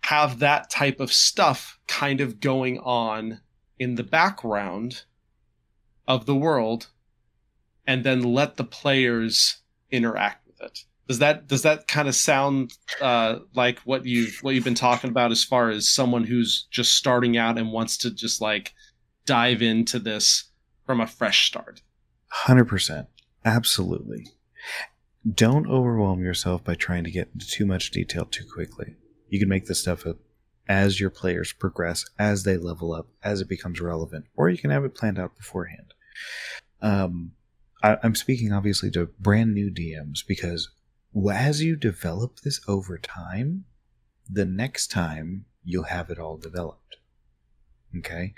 have 0.03 0.39
that 0.39 0.69
type 0.69 0.99
of 0.99 1.11
stuff 1.11 1.79
kind 1.87 2.21
of 2.21 2.39
going 2.39 2.79
on 2.79 3.39
in 3.79 3.95
the 3.95 4.03
background 4.03 5.03
of 6.07 6.25
the 6.25 6.35
world 6.35 6.87
and 7.87 8.03
then 8.03 8.21
let 8.21 8.57
the 8.57 8.63
players 8.63 9.57
interact 9.91 10.45
with 10.47 10.61
it 10.61 10.85
does 11.07 11.19
that 11.19 11.47
does 11.47 11.63
that 11.63 11.87
kind 11.87 12.07
of 12.07 12.15
sound 12.15 12.73
uh, 13.01 13.39
like 13.53 13.79
what 13.79 14.05
you've 14.05 14.39
what 14.41 14.55
you've 14.55 14.63
been 14.63 14.73
talking 14.73 15.09
about 15.09 15.31
as 15.31 15.43
far 15.43 15.69
as 15.69 15.89
someone 15.89 16.23
who's 16.23 16.67
just 16.71 16.95
starting 16.95 17.37
out 17.37 17.57
and 17.57 17.71
wants 17.71 17.97
to 17.97 18.11
just 18.11 18.41
like 18.41 18.73
dive 19.25 19.61
into 19.61 19.99
this 19.99 20.45
from 20.85 21.01
a 21.01 21.07
fresh 21.07 21.47
start? 21.47 21.81
Hundred 22.27 22.65
percent, 22.65 23.07
absolutely. 23.43 24.27
Don't 25.29 25.67
overwhelm 25.67 26.23
yourself 26.23 26.63
by 26.63 26.75
trying 26.75 27.03
to 27.03 27.11
get 27.11 27.29
into 27.33 27.47
too 27.47 27.65
much 27.65 27.91
detail 27.91 28.25
too 28.25 28.45
quickly. 28.51 28.95
You 29.33 29.39
can 29.39 29.49
make 29.49 29.65
this 29.65 29.81
stuff 29.81 30.05
up 30.05 30.17
as 30.67 30.99
your 30.99 31.09
players 31.09 31.53
progress, 31.53 32.05
as 32.19 32.43
they 32.43 32.55
level 32.55 32.93
up, 32.93 33.07
as 33.23 33.41
it 33.41 33.49
becomes 33.49 33.81
relevant, 33.81 34.25
or 34.35 34.47
you 34.47 34.59
can 34.59 34.69
have 34.69 34.85
it 34.85 34.93
planned 34.93 35.17
out 35.17 35.35
beforehand. 35.35 35.95
Um, 36.83 37.31
I, 37.81 37.97
I'm 38.03 38.13
speaking 38.13 38.53
obviously 38.53 38.91
to 38.91 39.07
brand 39.19 39.55
new 39.55 39.71
DMs 39.71 40.19
because 40.27 40.69
as 41.31 41.63
you 41.63 41.75
develop 41.75 42.41
this 42.41 42.61
over 42.67 42.99
time, 42.99 43.65
the 44.29 44.45
next 44.45 44.91
time 44.91 45.45
you'll 45.63 45.85
have 45.85 46.11
it 46.11 46.19
all 46.19 46.37
developed. 46.37 46.97
Okay? 47.97 48.35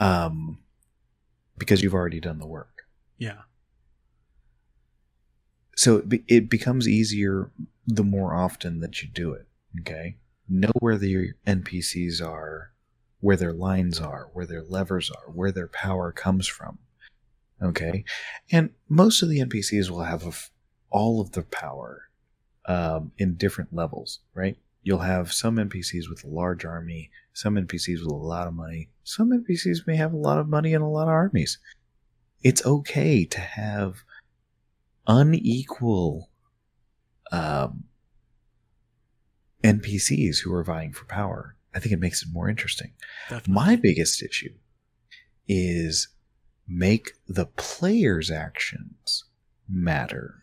Um, 0.00 0.58
because 1.56 1.84
you've 1.84 1.94
already 1.94 2.18
done 2.18 2.40
the 2.40 2.48
work. 2.48 2.82
Yeah. 3.16 3.42
So 5.76 5.98
it, 5.98 6.08
be, 6.08 6.24
it 6.26 6.50
becomes 6.50 6.88
easier 6.88 7.52
the 7.86 8.02
more 8.02 8.34
often 8.34 8.80
that 8.80 9.02
you 9.02 9.08
do 9.08 9.34
it. 9.34 9.46
Okay? 9.82 10.16
Know 10.48 10.72
where 10.80 10.98
the 10.98 11.32
NPCs 11.46 12.20
are, 12.24 12.72
where 13.20 13.36
their 13.36 13.52
lines 13.52 14.00
are, 14.00 14.28
where 14.32 14.46
their 14.46 14.62
levers 14.62 15.10
are, 15.10 15.30
where 15.30 15.52
their 15.52 15.68
power 15.68 16.12
comes 16.12 16.46
from. 16.46 16.78
Okay? 17.62 18.04
And 18.50 18.70
most 18.88 19.22
of 19.22 19.28
the 19.28 19.40
NPCs 19.40 19.88
will 19.88 20.02
have 20.02 20.50
all 20.90 21.20
of 21.20 21.32
the 21.32 21.42
power 21.42 22.08
um, 22.66 23.12
in 23.18 23.34
different 23.34 23.72
levels, 23.72 24.20
right? 24.34 24.56
You'll 24.82 24.98
have 24.98 25.32
some 25.32 25.56
NPCs 25.56 26.08
with 26.10 26.24
a 26.24 26.28
large 26.28 26.64
army, 26.64 27.10
some 27.32 27.54
NPCs 27.54 28.00
with 28.00 28.12
a 28.12 28.14
lot 28.14 28.48
of 28.48 28.54
money, 28.54 28.88
some 29.04 29.30
NPCs 29.30 29.86
may 29.86 29.96
have 29.96 30.12
a 30.12 30.16
lot 30.16 30.38
of 30.38 30.48
money 30.48 30.74
and 30.74 30.82
a 30.82 30.88
lot 30.88 31.04
of 31.04 31.08
armies. 31.08 31.58
It's 32.42 32.64
okay 32.66 33.24
to 33.24 33.40
have 33.40 34.02
unequal 35.06 36.30
um, 37.30 37.84
NPCs 39.62 40.38
who 40.38 40.52
are 40.52 40.64
vying 40.64 40.92
for 40.92 41.04
power. 41.04 41.56
I 41.74 41.80
think 41.80 41.92
it 41.92 42.00
makes 42.00 42.22
it 42.22 42.28
more 42.32 42.48
interesting. 42.48 42.92
Definitely. 43.28 43.54
My 43.54 43.76
biggest 43.76 44.22
issue 44.22 44.54
is 45.48 46.08
make 46.68 47.12
the 47.26 47.46
player's 47.46 48.30
actions 48.30 49.24
matter 49.68 50.42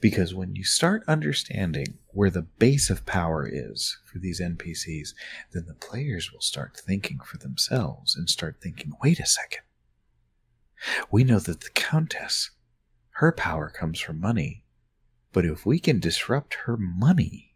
because 0.00 0.34
when 0.34 0.54
you 0.54 0.64
start 0.64 1.02
understanding 1.08 1.98
where 2.08 2.30
the 2.30 2.42
base 2.42 2.90
of 2.90 3.06
power 3.06 3.48
is 3.50 3.98
for 4.04 4.18
these 4.18 4.40
NPCs, 4.40 5.10
then 5.52 5.64
the 5.66 5.74
players 5.74 6.32
will 6.32 6.40
start 6.40 6.76
thinking 6.76 7.18
for 7.24 7.38
themselves 7.38 8.16
and 8.16 8.30
start 8.30 8.58
thinking, 8.62 8.92
wait 9.02 9.18
a 9.18 9.26
second. 9.26 9.62
We 11.10 11.24
know 11.24 11.40
that 11.40 11.62
the 11.62 11.70
Countess, 11.70 12.50
her 13.14 13.32
power 13.32 13.68
comes 13.68 13.98
from 13.98 14.20
money, 14.20 14.64
but 15.32 15.44
if 15.44 15.64
we 15.66 15.78
can 15.78 16.00
disrupt 16.00 16.54
her 16.66 16.76
money, 16.76 17.54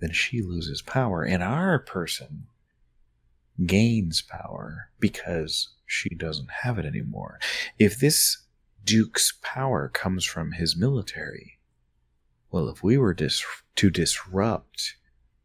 then 0.00 0.12
she 0.12 0.42
loses 0.42 0.82
power, 0.82 1.22
and 1.22 1.42
our 1.42 1.78
person 1.78 2.46
gains 3.66 4.22
power 4.22 4.90
because 5.00 5.70
she 5.86 6.10
doesn't 6.10 6.50
have 6.62 6.78
it 6.78 6.86
anymore. 6.86 7.38
If 7.78 7.98
this 7.98 8.38
Duke's 8.88 9.34
power 9.42 9.90
comes 9.90 10.24
from 10.24 10.52
his 10.52 10.74
military. 10.74 11.58
Well, 12.50 12.70
if 12.70 12.82
we 12.82 12.96
were 12.96 13.12
dis- 13.12 13.44
to 13.76 13.90
disrupt 13.90 14.94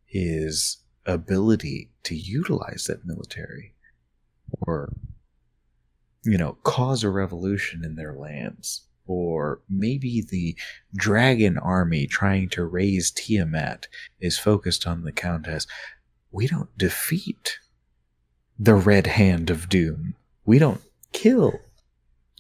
his 0.06 0.78
ability 1.06 1.92
to 2.04 2.16
utilize 2.16 2.86
that 2.86 3.06
military, 3.06 3.76
or, 4.62 4.94
you 6.24 6.38
know, 6.38 6.54
cause 6.64 7.04
a 7.04 7.10
revolution 7.10 7.84
in 7.84 7.96
their 7.96 8.14
lands, 8.14 8.84
or 9.06 9.62
maybe 9.70 10.24
the 10.28 10.56
dragon 10.96 11.58
army 11.58 12.08
trying 12.08 12.50
to 12.50 12.66
raise 12.66 13.12
Tiamat 13.12 13.88
is 14.20 14.38
focused 14.38 14.88
on 14.88 15.04
the 15.04 15.12
Countess, 15.12 15.68
we 16.32 16.48
don't 16.48 16.78
defeat 16.78 17.60
the 18.58 18.76
Red 18.76 19.08
Hand 19.08 19.50
of 19.50 19.70
Doom. 19.70 20.16
We 20.46 20.60
don't 20.60 20.82
kill 21.12 21.60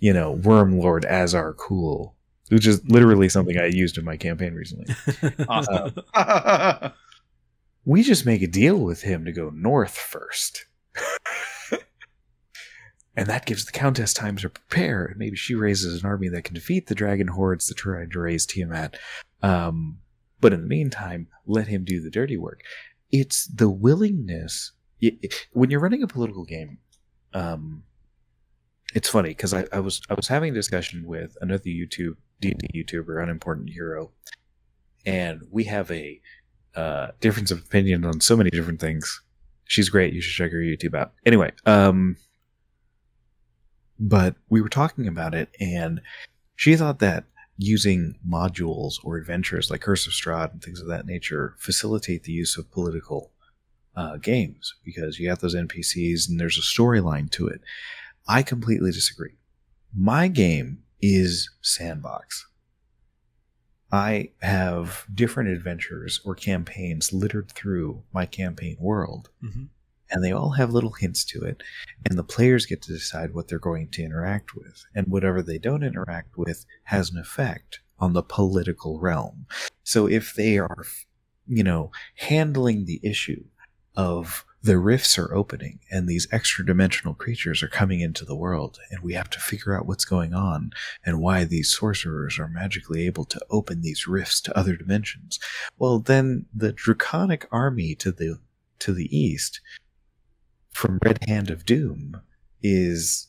you 0.03 0.11
know, 0.11 0.36
Wyrmlord 0.36 1.09
Azarr 1.09 1.55
Kul, 1.55 2.14
which 2.49 2.68
is 2.68 2.84
literally 2.89 3.30
something 3.30 3.57
I 3.57 3.68
used 3.68 3.97
in 3.97 4.03
my 4.03 4.18
campaign 4.18 4.53
recently. 4.53 4.93
awesome. 5.47 5.95
Uh, 6.14 6.89
we 7.86 8.03
just 8.03 8.26
make 8.26 8.41
a 8.41 8.47
deal 8.47 8.78
with 8.78 9.01
him 9.03 9.24
to 9.24 9.32
go 9.32 9.49
north 9.51 9.95
first. 9.95 10.66
and 13.16 13.28
that 13.28 13.45
gives 13.45 13.66
the 13.66 13.72
Countess 13.72 14.14
time 14.14 14.38
to 14.38 14.49
prepare. 14.49 15.14
Maybe 15.18 15.36
she 15.36 15.55
raises 15.55 16.01
an 16.01 16.09
army 16.09 16.30
that 16.30 16.43
can 16.43 16.55
defeat 16.55 16.88
the 16.88 16.95
dragon 16.95 17.28
hordes 17.28 17.68
that 17.68 17.78
try 17.78 18.05
to 18.05 18.20
raise 18.20 18.45
Tiamat. 18.45 18.97
Um, 19.41 19.99
but 20.41 20.53
in 20.53 20.61
the 20.61 20.68
meantime, 20.68 21.28
let 21.45 21.68
him 21.68 21.84
do 21.84 22.01
the 22.01 22.09
dirty 22.09 22.38
work. 22.38 22.61
It's 23.11 23.45
the 23.45 23.70
willingness. 23.70 24.72
It, 24.99 25.20
it, 25.22 25.47
when 25.53 25.70
you're 25.70 25.80
running 25.80 26.01
a 26.01 26.07
political 26.07 26.43
game, 26.43 26.80
um, 27.34 27.84
it's 28.95 29.09
funny 29.09 29.30
because 29.30 29.53
I, 29.53 29.66
I 29.72 29.80
was 29.80 30.01
I 30.09 30.14
was 30.14 30.28
having 30.28 30.51
a 30.51 30.55
discussion 30.55 31.05
with 31.05 31.36
another 31.41 31.64
YouTube 31.66 32.16
D&D 32.41 32.84
YouTuber, 32.84 33.22
unimportant 33.22 33.70
hero, 33.70 34.11
and 35.05 35.41
we 35.51 35.64
have 35.66 35.89
a 35.91 36.20
uh, 36.76 37.07
difference 37.20 37.51
of 37.51 37.59
opinion 37.59 38.05
on 38.05 38.22
so 38.22 38.36
many 38.36 38.49
different 38.49 38.80
things. 38.80 39.22
She's 39.66 39.89
great. 39.89 40.14
You 40.14 40.22
should 40.22 40.36
check 40.36 40.51
her 40.51 40.59
YouTube 40.59 40.95
out. 40.95 41.14
Anyway, 41.26 41.51
um, 41.66 42.18
but 43.99 44.35
we 44.49 44.61
were 44.61 44.69
talking 44.69 45.07
about 45.07 45.33
it, 45.33 45.49
and 45.59 46.01
she 46.55 46.75
thought 46.75 46.99
that 46.99 47.25
using 47.57 48.15
modules 48.27 48.95
or 49.03 49.17
adventures 49.17 49.69
like 49.69 49.81
Curse 49.81 50.07
of 50.07 50.13
Strahd 50.13 50.51
and 50.53 50.61
things 50.63 50.81
of 50.81 50.87
that 50.87 51.05
nature 51.05 51.55
facilitate 51.59 52.23
the 52.23 52.31
use 52.31 52.57
of 52.57 52.71
political 52.71 53.31
uh, 53.95 54.17
games 54.17 54.73
because 54.83 55.19
you 55.19 55.29
have 55.29 55.39
those 55.39 55.55
NPCs 55.55 56.27
and 56.27 56.39
there's 56.39 56.57
a 56.57 56.61
storyline 56.61 57.29
to 57.31 57.47
it. 57.47 57.61
I 58.27 58.41
completely 58.41 58.91
disagree. 58.91 59.35
My 59.95 60.27
game 60.29 60.79
is 61.01 61.49
sandbox. 61.61 62.47
I 63.91 64.31
have 64.41 65.05
different 65.13 65.49
adventures 65.49 66.19
or 66.25 66.33
campaigns 66.33 67.13
littered 67.13 67.51
through 67.51 68.01
my 68.11 68.25
campaign 68.25 68.77
world, 68.79 69.29
Mhm. 69.43 69.67
And 70.09 70.23
they 70.23 70.31
all 70.31 70.51
have 70.51 70.71
little 70.71 70.91
hints 70.91 71.23
to 71.25 71.41
it, 71.41 71.63
and 72.07 72.17
the 72.17 72.23
players 72.23 72.65
get 72.65 72.81
to 72.83 72.93
decide 72.93 73.33
what 73.33 73.47
they're 73.47 73.59
going 73.59 73.89
to 73.89 74.03
interact 74.03 74.55
with, 74.55 74.85
and 74.93 75.07
whatever 75.07 75.41
they 75.41 75.57
don't 75.57 75.83
interact 75.83 76.37
with 76.37 76.65
has 76.83 77.11
an 77.11 77.17
effect 77.17 77.79
on 77.99 78.13
the 78.13 78.23
political 78.23 78.99
realm. 78.99 79.45
So 79.83 80.07
if 80.07 80.33
they 80.35 80.57
are, 80.57 80.83
you 81.47 81.63
know, 81.63 81.91
handling 82.15 82.85
the 82.85 82.99
issue 83.03 83.43
of 83.95 84.45
the 84.61 84.77
rifts 84.77 85.17
are 85.19 85.33
opening 85.35 85.79
and 85.91 86.07
these 86.07 86.25
extra 86.31 86.65
dimensional 86.65 87.13
creatures 87.13 87.61
are 87.61 87.67
coming 87.67 87.99
into 87.99 88.23
the 88.23 88.35
world, 88.35 88.79
and 88.89 89.03
we 89.03 89.13
have 89.13 89.29
to 89.31 89.39
figure 89.39 89.77
out 89.77 89.85
what's 89.85 90.05
going 90.05 90.33
on 90.33 90.71
and 91.05 91.21
why 91.21 91.43
these 91.43 91.75
sorcerers 91.75 92.39
are 92.39 92.47
magically 92.47 93.05
able 93.05 93.25
to 93.25 93.41
open 93.49 93.81
these 93.81 94.07
rifts 94.07 94.39
to 94.41 94.57
other 94.57 94.75
dimensions. 94.75 95.39
Well, 95.77 95.99
then 95.99 96.45
the 96.53 96.71
draconic 96.71 97.47
army 97.51 97.93
to 97.95 98.11
the 98.11 98.39
to 98.79 98.93
the 98.93 99.15
east 99.17 99.61
from 100.74 100.99
Red 101.03 101.24
Hand 101.28 101.49
of 101.49 101.65
Doom 101.65 102.21
is 102.61 103.28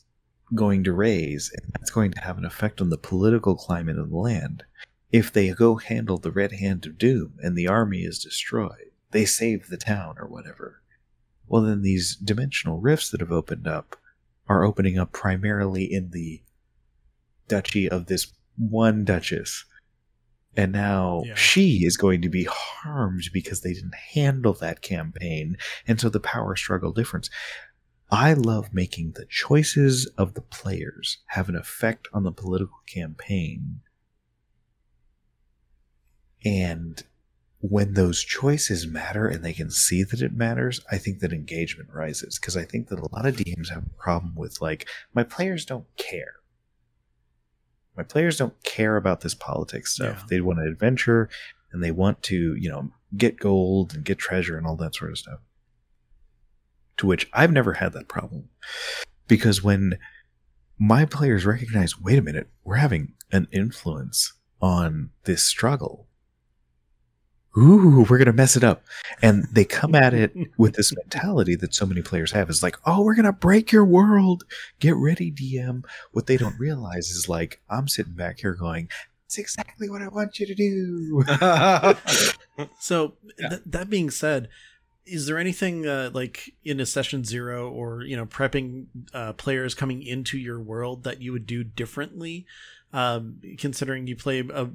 going 0.53 0.83
to 0.83 0.93
raise, 0.93 1.51
and 1.55 1.71
that's 1.73 1.91
going 1.91 2.11
to 2.11 2.21
have 2.21 2.37
an 2.37 2.45
effect 2.45 2.81
on 2.81 2.89
the 2.89 2.97
political 2.97 3.55
climate 3.55 3.97
of 3.97 4.09
the 4.09 4.17
land. 4.17 4.63
If 5.11 5.31
they 5.31 5.49
go 5.49 5.75
handle 5.75 6.17
the 6.17 6.31
Red 6.31 6.53
Hand 6.53 6.85
of 6.85 6.97
Doom 6.97 7.35
and 7.41 7.55
the 7.55 7.67
army 7.67 8.01
is 8.01 8.19
destroyed, 8.19 8.91
they 9.11 9.25
save 9.25 9.67
the 9.67 9.77
town 9.77 10.15
or 10.19 10.27
whatever. 10.27 10.81
Well, 11.47 11.61
then 11.61 11.81
these 11.81 12.15
dimensional 12.15 12.79
rifts 12.79 13.09
that 13.11 13.21
have 13.21 13.31
opened 13.31 13.67
up 13.67 13.95
are 14.47 14.63
opening 14.63 14.97
up 14.97 15.11
primarily 15.11 15.85
in 15.85 16.11
the 16.11 16.41
duchy 17.47 17.89
of 17.89 18.07
this 18.07 18.33
one 18.57 19.05
duchess. 19.05 19.65
And 20.57 20.71
now 20.71 21.23
Yeah. 21.25 21.35
she 21.35 21.85
is 21.85 21.97
going 21.97 22.21
to 22.21 22.29
be 22.29 22.47
harmed 22.49 23.29
because 23.33 23.61
they 23.61 23.73
didn't 23.73 23.95
handle 24.13 24.53
that 24.53 24.81
campaign. 24.81 25.57
And 25.87 25.99
so 25.99 26.09
the 26.09 26.19
power 26.19 26.55
struggle 26.55 26.91
difference. 26.91 27.29
I 28.11 28.33
love 28.33 28.73
making 28.73 29.13
the 29.13 29.25
choices 29.25 30.05
of 30.17 30.35
the 30.35 30.41
players 30.41 31.17
have 31.27 31.49
an 31.49 31.55
effect 31.55 32.07
on 32.13 32.23
the 32.23 32.31
political 32.31 32.79
campaign. 32.87 33.81
And 36.45 37.03
when 37.59 37.95
those 37.95 38.23
choices 38.23 38.85
matter 38.85 39.27
and 39.27 39.43
they 39.43 39.53
can 39.53 39.71
see 39.71 40.03
that 40.03 40.21
it 40.21 40.33
matters, 40.33 40.81
I 40.91 40.99
think 40.99 41.19
that 41.19 41.33
engagement 41.33 41.89
rises. 41.91 42.37
Because 42.37 42.55
I 42.55 42.63
think 42.63 42.89
that 42.89 42.99
a 42.99 43.09
lot 43.11 43.25
of 43.25 43.37
DMs 43.37 43.69
have 43.69 43.87
a 43.87 44.01
problem 44.01 44.35
with, 44.35 44.61
like, 44.61 44.87
my 45.15 45.23
players 45.23 45.65
don't 45.65 45.87
care. 45.97 46.35
My 47.97 48.03
players 48.03 48.37
don't 48.37 48.61
care 48.63 48.97
about 48.97 49.21
this 49.21 49.33
politics 49.33 49.93
stuff. 49.95 50.17
Yeah. 50.19 50.25
They 50.29 50.41
want 50.41 50.59
an 50.59 50.67
adventure 50.67 51.29
and 51.71 51.83
they 51.83 51.91
want 51.91 52.23
to, 52.23 52.55
you 52.55 52.69
know, 52.69 52.91
get 53.15 53.39
gold 53.39 53.93
and 53.93 54.03
get 54.03 54.17
treasure 54.17 54.57
and 54.57 54.67
all 54.67 54.75
that 54.77 54.95
sort 54.95 55.11
of 55.11 55.17
stuff. 55.17 55.39
To 56.97 57.07
which 57.07 57.29
I've 57.33 57.51
never 57.51 57.73
had 57.73 57.93
that 57.93 58.07
problem. 58.07 58.49
Because 59.27 59.63
when 59.63 59.97
my 60.77 61.05
players 61.05 61.45
recognize, 61.45 61.99
wait 61.99 62.17
a 62.17 62.21
minute, 62.21 62.49
we're 62.63 62.75
having 62.75 63.13
an 63.31 63.47
influence 63.51 64.33
on 64.61 65.11
this 65.23 65.43
struggle. 65.43 66.04
Ooh, 67.57 68.05
we're 68.09 68.17
going 68.17 68.25
to 68.25 68.33
mess 68.33 68.55
it 68.57 68.63
up. 68.63 68.83
And 69.21 69.45
they 69.51 69.63
come 69.65 69.95
at 69.95 70.13
it 70.13 70.33
with 70.57 70.75
this 70.75 70.93
mentality 70.95 71.55
that 71.55 71.73
so 71.73 71.85
many 71.85 72.01
players 72.01 72.31
have 72.33 72.49
is 72.49 72.61
like, 72.61 72.77
oh, 72.85 73.01
we're 73.03 73.15
going 73.15 73.25
to 73.25 73.31
break 73.31 73.71
your 73.71 73.85
world. 73.85 74.43
Get 74.79 74.95
ready, 74.95 75.31
DM. 75.31 75.83
What 76.11 76.27
they 76.27 76.37
don't 76.37 76.59
realize 76.59 77.09
is 77.11 77.29
like, 77.29 77.61
I'm 77.69 77.87
sitting 77.87 78.13
back 78.13 78.39
here 78.39 78.53
going, 78.53 78.89
it's 79.25 79.37
exactly 79.37 79.89
what 79.89 80.01
I 80.01 80.07
want 80.09 80.39
you 80.39 80.45
to 80.47 80.55
do. 80.55 81.23
So 82.79 83.15
Yeah. 83.37 83.49
th- 83.49 83.61
that 83.65 83.89
being 83.89 84.09
said, 84.09 84.49
is 85.05 85.27
there 85.27 85.37
anything 85.37 85.85
uh, 85.85 86.09
like 86.13 86.53
in 86.63 86.79
a 86.79 86.85
session 86.85 87.23
zero 87.23 87.69
or 87.69 88.03
you 88.03 88.15
know 88.17 88.25
prepping 88.25 88.85
uh, 89.13 89.33
players 89.33 89.75
coming 89.75 90.01
into 90.01 90.37
your 90.37 90.59
world 90.59 91.03
that 91.03 91.21
you 91.21 91.31
would 91.31 91.45
do 91.45 91.63
differently, 91.63 92.45
um, 92.95 93.41
considering 93.57 94.07
you 94.07 94.15
play 94.15 94.39
a, 94.39 94.69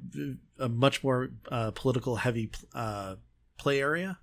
a 0.59 0.68
much 0.68 1.03
more 1.03 1.31
uh, 1.51 1.71
political 1.73 2.16
heavy 2.16 2.51
uh, 2.75 3.16
play 3.57 3.81
area? 3.81 4.18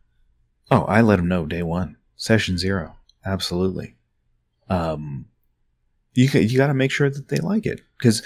Oh, 0.70 0.84
I 0.84 1.02
let 1.02 1.16
them 1.18 1.28
know 1.28 1.46
day 1.46 1.64
one, 1.64 1.98
session 2.16 2.58
zero, 2.58 2.96
absolutely. 3.26 3.96
Um, 4.70 5.26
you 6.14 6.28
you 6.28 6.58
got 6.58 6.68
to 6.68 6.74
make 6.74 6.92
sure 6.92 7.10
that 7.10 7.30
they 7.30 7.38
like 7.38 7.66
it 7.66 7.82
because 7.98 8.22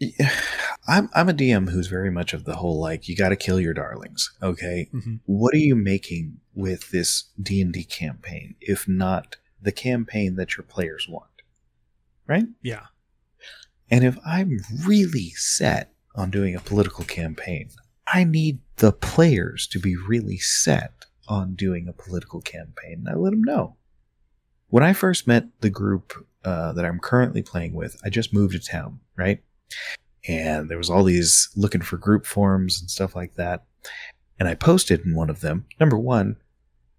I'm 0.88 1.08
I'm 1.14 1.28
a 1.28 1.32
DM 1.34 1.70
who's 1.70 1.86
very 1.86 2.10
much 2.10 2.32
of 2.32 2.44
the 2.44 2.56
whole 2.56 2.80
like 2.80 3.08
you 3.08 3.16
got 3.16 3.28
to 3.28 3.36
kill 3.36 3.60
your 3.60 3.74
darlings. 3.74 4.32
Okay, 4.42 4.88
Mhm. 4.92 5.20
what 5.26 5.54
are 5.54 5.58
you 5.58 5.76
making 5.76 6.40
with 6.54 6.90
this 6.90 7.24
D 7.40 7.60
and 7.62 7.72
D 7.72 7.84
campaign 7.84 8.56
if 8.60 8.88
not 8.88 9.36
the 9.60 9.72
campaign 9.72 10.34
that 10.36 10.56
your 10.56 10.64
players 10.64 11.06
want, 11.08 11.30
right? 12.26 12.46
Yeah, 12.62 12.86
And 13.92 14.04
if 14.04 14.16
I'm 14.24 14.58
really 14.86 15.32
set 15.36 15.92
on 16.14 16.30
doing 16.30 16.56
a 16.56 16.60
political 16.60 17.04
campaign, 17.04 17.68
I 18.06 18.24
need 18.24 18.60
the 18.76 18.90
players 18.90 19.66
to 19.66 19.78
be 19.78 19.96
really 19.96 20.38
set 20.38 21.04
on 21.28 21.54
doing 21.54 21.86
a 21.86 21.92
political 21.92 22.40
campaign. 22.40 23.04
And 23.04 23.08
I 23.10 23.14
let 23.14 23.30
them 23.30 23.44
know. 23.44 23.76
When 24.68 24.82
I 24.82 24.94
first 24.94 25.26
met 25.26 25.44
the 25.60 25.68
group 25.68 26.26
uh, 26.42 26.72
that 26.72 26.86
I'm 26.86 27.00
currently 27.00 27.42
playing 27.42 27.74
with, 27.74 28.00
I 28.02 28.08
just 28.08 28.32
moved 28.32 28.54
to 28.54 28.58
town, 28.58 28.98
right? 29.14 29.42
And 30.26 30.70
there 30.70 30.78
was 30.78 30.88
all 30.88 31.04
these 31.04 31.50
looking 31.54 31.82
for 31.82 31.98
group 31.98 32.24
forms 32.24 32.80
and 32.80 32.90
stuff 32.90 33.14
like 33.14 33.34
that. 33.34 33.66
And 34.40 34.48
I 34.48 34.54
posted 34.54 35.04
in 35.04 35.14
one 35.14 35.28
of 35.28 35.42
them. 35.42 35.66
Number 35.78 35.98
one, 35.98 36.36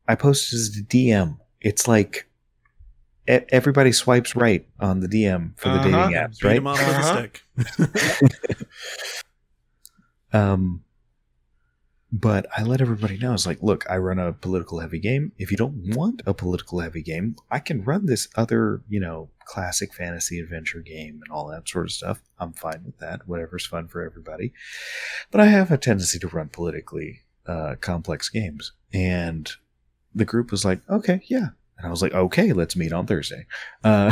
I 0.07 0.13
posted 0.13 0.59
as 0.59 0.77
a 0.77 0.83
DM. 0.83 1.39
It's 1.59 1.87
like 1.87 2.29
everybody 3.27 3.91
swipes 3.91 4.35
right 4.35 4.67
on 4.79 4.99
the 4.99 5.07
DM 5.07 5.57
for 5.57 5.69
the 5.69 5.75
Uh-huh. 5.75 5.83
dating 5.83 6.15
apps, 6.17 6.39
beat 6.39 6.47
right? 6.47 6.57
'em 6.57 6.67
up 6.67 6.79
Uh-huh. 6.79 7.17
stick. 7.17 7.43
Um, 10.31 10.83
but 12.11 12.45
I 12.55 12.63
let 12.63 12.81
everybody 12.81 13.17
know. 13.17 13.33
It's 13.33 13.45
like, 13.47 13.61
look, 13.61 13.85
I 13.89 13.97
run 13.97 14.19
a 14.19 14.33
political 14.33 14.79
heavy 14.79 14.99
game. 14.99 15.31
If 15.37 15.49
you 15.51 15.57
don't 15.57 15.95
want 15.95 16.21
a 16.25 16.33
political 16.33 16.79
heavy 16.79 17.01
game, 17.01 17.35
I 17.49 17.59
can 17.59 17.83
run 17.83 18.05
this 18.05 18.27
other, 18.35 18.81
you 18.87 18.99
know, 18.99 19.29
classic 19.45 19.93
fantasy 19.93 20.39
adventure 20.39 20.79
game 20.81 21.21
and 21.23 21.31
all 21.31 21.47
that 21.49 21.67
sort 21.67 21.85
of 21.85 21.91
stuff. 21.91 22.21
I'm 22.39 22.53
fine 22.53 22.81
with 22.85 22.97
that. 22.99 23.27
Whatever's 23.27 23.65
fun 23.65 23.87
for 23.87 24.01
everybody. 24.03 24.53
But 25.31 25.41
I 25.41 25.45
have 25.47 25.71
a 25.71 25.77
tendency 25.77 26.19
to 26.19 26.27
run 26.27 26.49
politically 26.49 27.21
uh, 27.47 27.75
complex 27.81 28.29
games. 28.29 28.73
And 28.93 29.51
the 30.15 30.25
group 30.25 30.51
was 30.51 30.63
like, 30.63 30.81
okay, 30.89 31.21
yeah. 31.27 31.49
And 31.83 31.89
I 31.89 31.91
was 31.91 32.01
like, 32.01 32.13
okay, 32.13 32.53
let's 32.53 32.75
meet 32.75 32.93
on 32.93 33.05
Thursday. 33.05 33.45
Uh, 33.83 34.09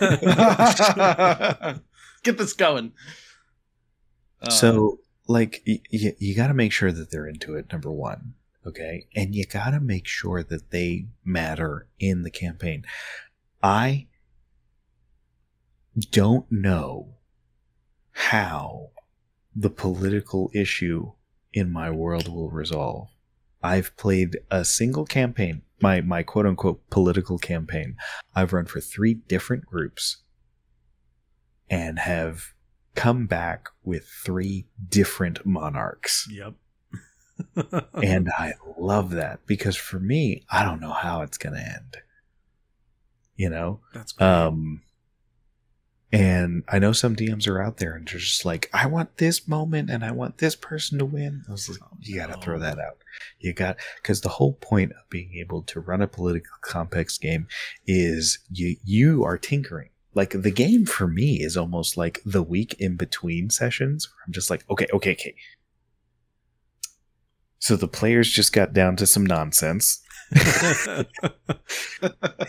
Get 2.22 2.38
this 2.38 2.52
going. 2.54 2.92
Uh, 4.42 4.50
so 4.50 4.98
like 5.26 5.62
y- 5.66 5.80
y- 5.92 6.16
you 6.18 6.34
got 6.34 6.48
to 6.48 6.54
make 6.54 6.72
sure 6.72 6.90
that 6.90 7.10
they're 7.10 7.28
into 7.28 7.54
it 7.54 7.70
number 7.70 7.90
one 7.90 8.34
okay 8.66 9.06
and 9.14 9.34
you 9.34 9.46
got 9.46 9.70
to 9.70 9.80
make 9.80 10.06
sure 10.06 10.42
that 10.42 10.70
they 10.70 11.06
matter 11.24 11.86
in 11.98 12.22
the 12.22 12.30
campaign 12.30 12.84
i 13.62 14.06
don't 16.10 16.50
know 16.50 17.14
how 18.12 18.90
the 19.54 19.70
political 19.70 20.50
issue 20.52 21.12
in 21.52 21.70
my 21.70 21.90
world 21.90 22.28
will 22.28 22.50
resolve 22.50 23.08
i've 23.62 23.96
played 23.96 24.38
a 24.50 24.64
single 24.64 25.04
campaign 25.06 25.62
my 25.82 26.00
my 26.00 26.22
quote 26.22 26.46
unquote 26.46 26.80
political 26.90 27.38
campaign 27.38 27.96
i've 28.34 28.52
run 28.52 28.66
for 28.66 28.80
three 28.80 29.14
different 29.14 29.64
groups 29.66 30.18
and 31.70 32.00
have 32.00 32.52
come 32.94 33.26
back 33.26 33.68
with 33.84 34.06
three 34.06 34.66
different 34.88 35.46
monarchs. 35.46 36.28
yep. 36.30 36.54
and 37.94 38.28
I 38.36 38.54
love 38.76 39.10
that 39.12 39.46
because 39.46 39.76
for 39.76 39.98
me, 39.98 40.44
I 40.50 40.64
don't 40.64 40.80
know 40.80 40.92
how 40.92 41.22
it's 41.22 41.38
going 41.38 41.54
to 41.54 41.60
end. 41.60 41.96
You 43.36 43.48
know? 43.48 43.80
That's 43.94 44.12
great. 44.12 44.26
Um, 44.26 44.82
and 46.12 46.64
I 46.68 46.80
know 46.80 46.92
some 46.92 47.14
DMs 47.14 47.46
are 47.46 47.62
out 47.62 47.76
there 47.76 47.94
and 47.94 48.06
they're 48.06 48.18
just 48.18 48.44
like, 48.44 48.68
I 48.74 48.86
want 48.86 49.18
this 49.18 49.46
moment 49.46 49.90
and 49.90 50.04
I 50.04 50.10
want 50.10 50.38
this 50.38 50.56
person 50.56 50.98
to 50.98 51.04
win. 51.04 51.44
I 51.48 51.52
was 51.52 51.68
like, 51.68 51.78
you 52.00 52.16
got 52.16 52.34
to 52.34 52.40
throw 52.40 52.58
that 52.58 52.80
out. 52.80 52.98
You 53.38 53.52
got, 53.52 53.76
because 54.02 54.20
the 54.20 54.28
whole 54.28 54.54
point 54.54 54.90
of 54.92 55.08
being 55.08 55.34
able 55.36 55.62
to 55.62 55.78
run 55.78 56.02
a 56.02 56.08
political 56.08 56.56
complex 56.62 57.16
game 57.16 57.46
is 57.86 58.40
you, 58.50 58.76
you 58.84 59.22
are 59.24 59.38
tinkering. 59.38 59.90
like 60.14 60.30
the 60.30 60.50
game 60.50 60.86
for 60.86 61.06
me 61.06 61.40
is 61.40 61.56
almost 61.56 61.96
like 61.96 62.20
the 62.24 62.42
week 62.42 62.74
in 62.78 62.96
between 62.96 63.50
sessions. 63.50 64.08
Where 64.08 64.24
I'm 64.26 64.32
just 64.32 64.50
like, 64.50 64.64
okay, 64.68 64.86
okay, 64.92 65.12
okay. 65.12 65.34
So 67.58 67.76
the 67.76 67.88
players 67.88 68.30
just 68.30 68.52
got 68.52 68.72
down 68.72 68.96
to 68.96 69.06
some 69.06 69.24
nonsense, 69.24 70.02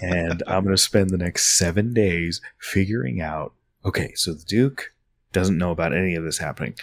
and 0.02 0.44
I'm 0.48 0.64
going 0.64 0.76
to 0.76 0.78
spend 0.78 1.10
the 1.10 1.18
next 1.18 1.58
seven 1.58 1.94
days 1.94 2.42
figuring 2.60 3.22
out. 3.22 3.54
Okay, 3.84 4.14
so 4.16 4.34
the 4.34 4.46
Duke 4.46 4.94
doesn't 5.32 5.58
know 5.58 5.72
about 5.72 5.94
any 5.94 6.16
of 6.16 6.24
this 6.24 6.38
happening. 6.38 6.76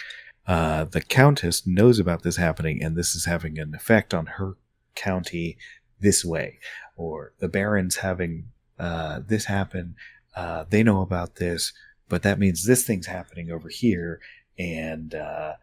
Uh, 0.47 0.83
the 0.85 1.01
Countess 1.01 1.65
knows 1.67 1.99
about 1.99 2.23
this 2.23 2.37
happening, 2.37 2.83
and 2.83 2.95
this 2.95 3.15
is 3.15 3.25
having 3.25 3.59
an 3.59 3.75
effect 3.75 4.13
on 4.13 4.25
her 4.25 4.55
county 4.95 5.57
this 5.99 6.25
way, 6.25 6.59
or 6.95 7.33
the 7.39 7.47
Baron's 7.47 7.97
having 7.97 8.45
uh, 8.79 9.19
this 9.25 9.45
happen. 9.45 9.95
Uh, 10.35 10.65
they 10.69 10.83
know 10.83 11.01
about 11.01 11.35
this, 11.35 11.71
but 12.07 12.23
that 12.23 12.39
means 12.39 12.65
this 12.65 12.83
thing's 12.83 13.07
happening 13.07 13.51
over 13.51 13.69
here, 13.69 14.19
and 14.57 15.13
uh, 15.13 15.53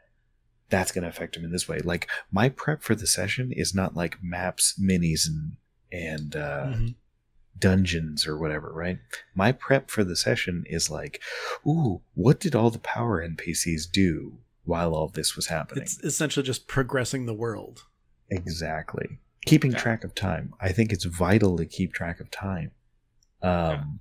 that's 0.68 0.92
going 0.92 1.02
to 1.02 1.08
affect 1.08 1.34
them 1.34 1.44
in 1.44 1.52
this 1.52 1.68
way. 1.68 1.78
Like 1.80 2.08
my 2.32 2.48
prep 2.48 2.82
for 2.82 2.94
the 2.94 3.06
session 3.06 3.52
is 3.52 3.74
not 3.74 3.94
like 3.96 4.18
maps, 4.22 4.78
minis, 4.80 5.26
and 5.26 5.56
and 5.92 6.34
uh, 6.36 6.66
Mhm. 6.74 6.94
dungeons 7.58 8.26
or 8.26 8.36
whatever, 8.36 8.72
right? 8.72 8.98
My 9.34 9.52
prep 9.52 9.90
for 9.90 10.02
the 10.04 10.16
session 10.16 10.64
is 10.66 10.90
like, 10.90 11.22
ooh, 11.66 12.02
what 12.14 12.40
did 12.40 12.54
all 12.54 12.70
the 12.70 12.78
power 12.80 13.22
NPCs 13.26 13.90
do 13.90 14.38
while 14.64 14.94
all 14.94 15.08
this 15.08 15.36
was 15.36 15.46
happening? 15.46 15.82
It's 15.84 15.98
essentially 16.02 16.44
just 16.44 16.66
progressing 16.66 17.26
the 17.26 17.34
world. 17.34 17.84
Exactly. 18.30 19.20
Keeping 19.46 19.72
Yeah. 19.72 19.78
track 19.78 20.02
of 20.04 20.14
time. 20.14 20.52
I 20.60 20.72
think 20.72 20.92
it's 20.92 21.04
vital 21.04 21.56
to 21.56 21.64
keep 21.66 21.92
track 21.92 22.18
of 22.20 22.30
time 22.30 22.72
um, 23.42 24.00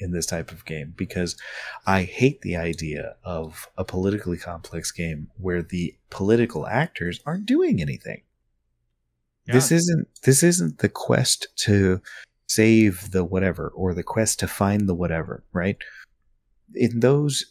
in 0.00 0.12
this 0.12 0.26
type 0.26 0.50
of 0.50 0.64
game 0.64 0.94
because 0.96 1.36
I 1.86 2.02
hate 2.02 2.42
the 2.42 2.56
idea 2.56 3.16
of 3.24 3.68
a 3.76 3.84
politically 3.84 4.38
complex 4.38 4.90
game 4.90 5.28
where 5.38 5.62
the 5.62 5.96
political 6.10 6.66
actors 6.66 7.20
aren't 7.26 7.46
doing 7.46 7.80
anything. 7.80 8.22
This 9.46 9.72
isn't 9.72 10.06
this 10.22 10.44
isn't 10.44 10.78
the 10.78 10.88
quest 10.88 11.48
to 11.64 12.00
save 12.46 13.10
the 13.10 13.24
whatever 13.24 13.72
or 13.74 13.94
the 13.94 14.04
quest 14.04 14.38
to 14.40 14.46
find 14.46 14.88
the 14.88 14.94
whatever, 14.94 15.42
right? 15.52 15.76
In 16.72 17.00
those 17.00 17.46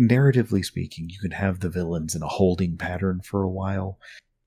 narratively 0.00 0.64
speaking, 0.64 1.10
you 1.10 1.18
can 1.20 1.32
have 1.32 1.60
the 1.60 1.68
villains 1.68 2.14
in 2.14 2.22
a 2.22 2.28
holding 2.28 2.78
pattern 2.78 3.20
for 3.20 3.42
a 3.42 3.50
while 3.50 3.98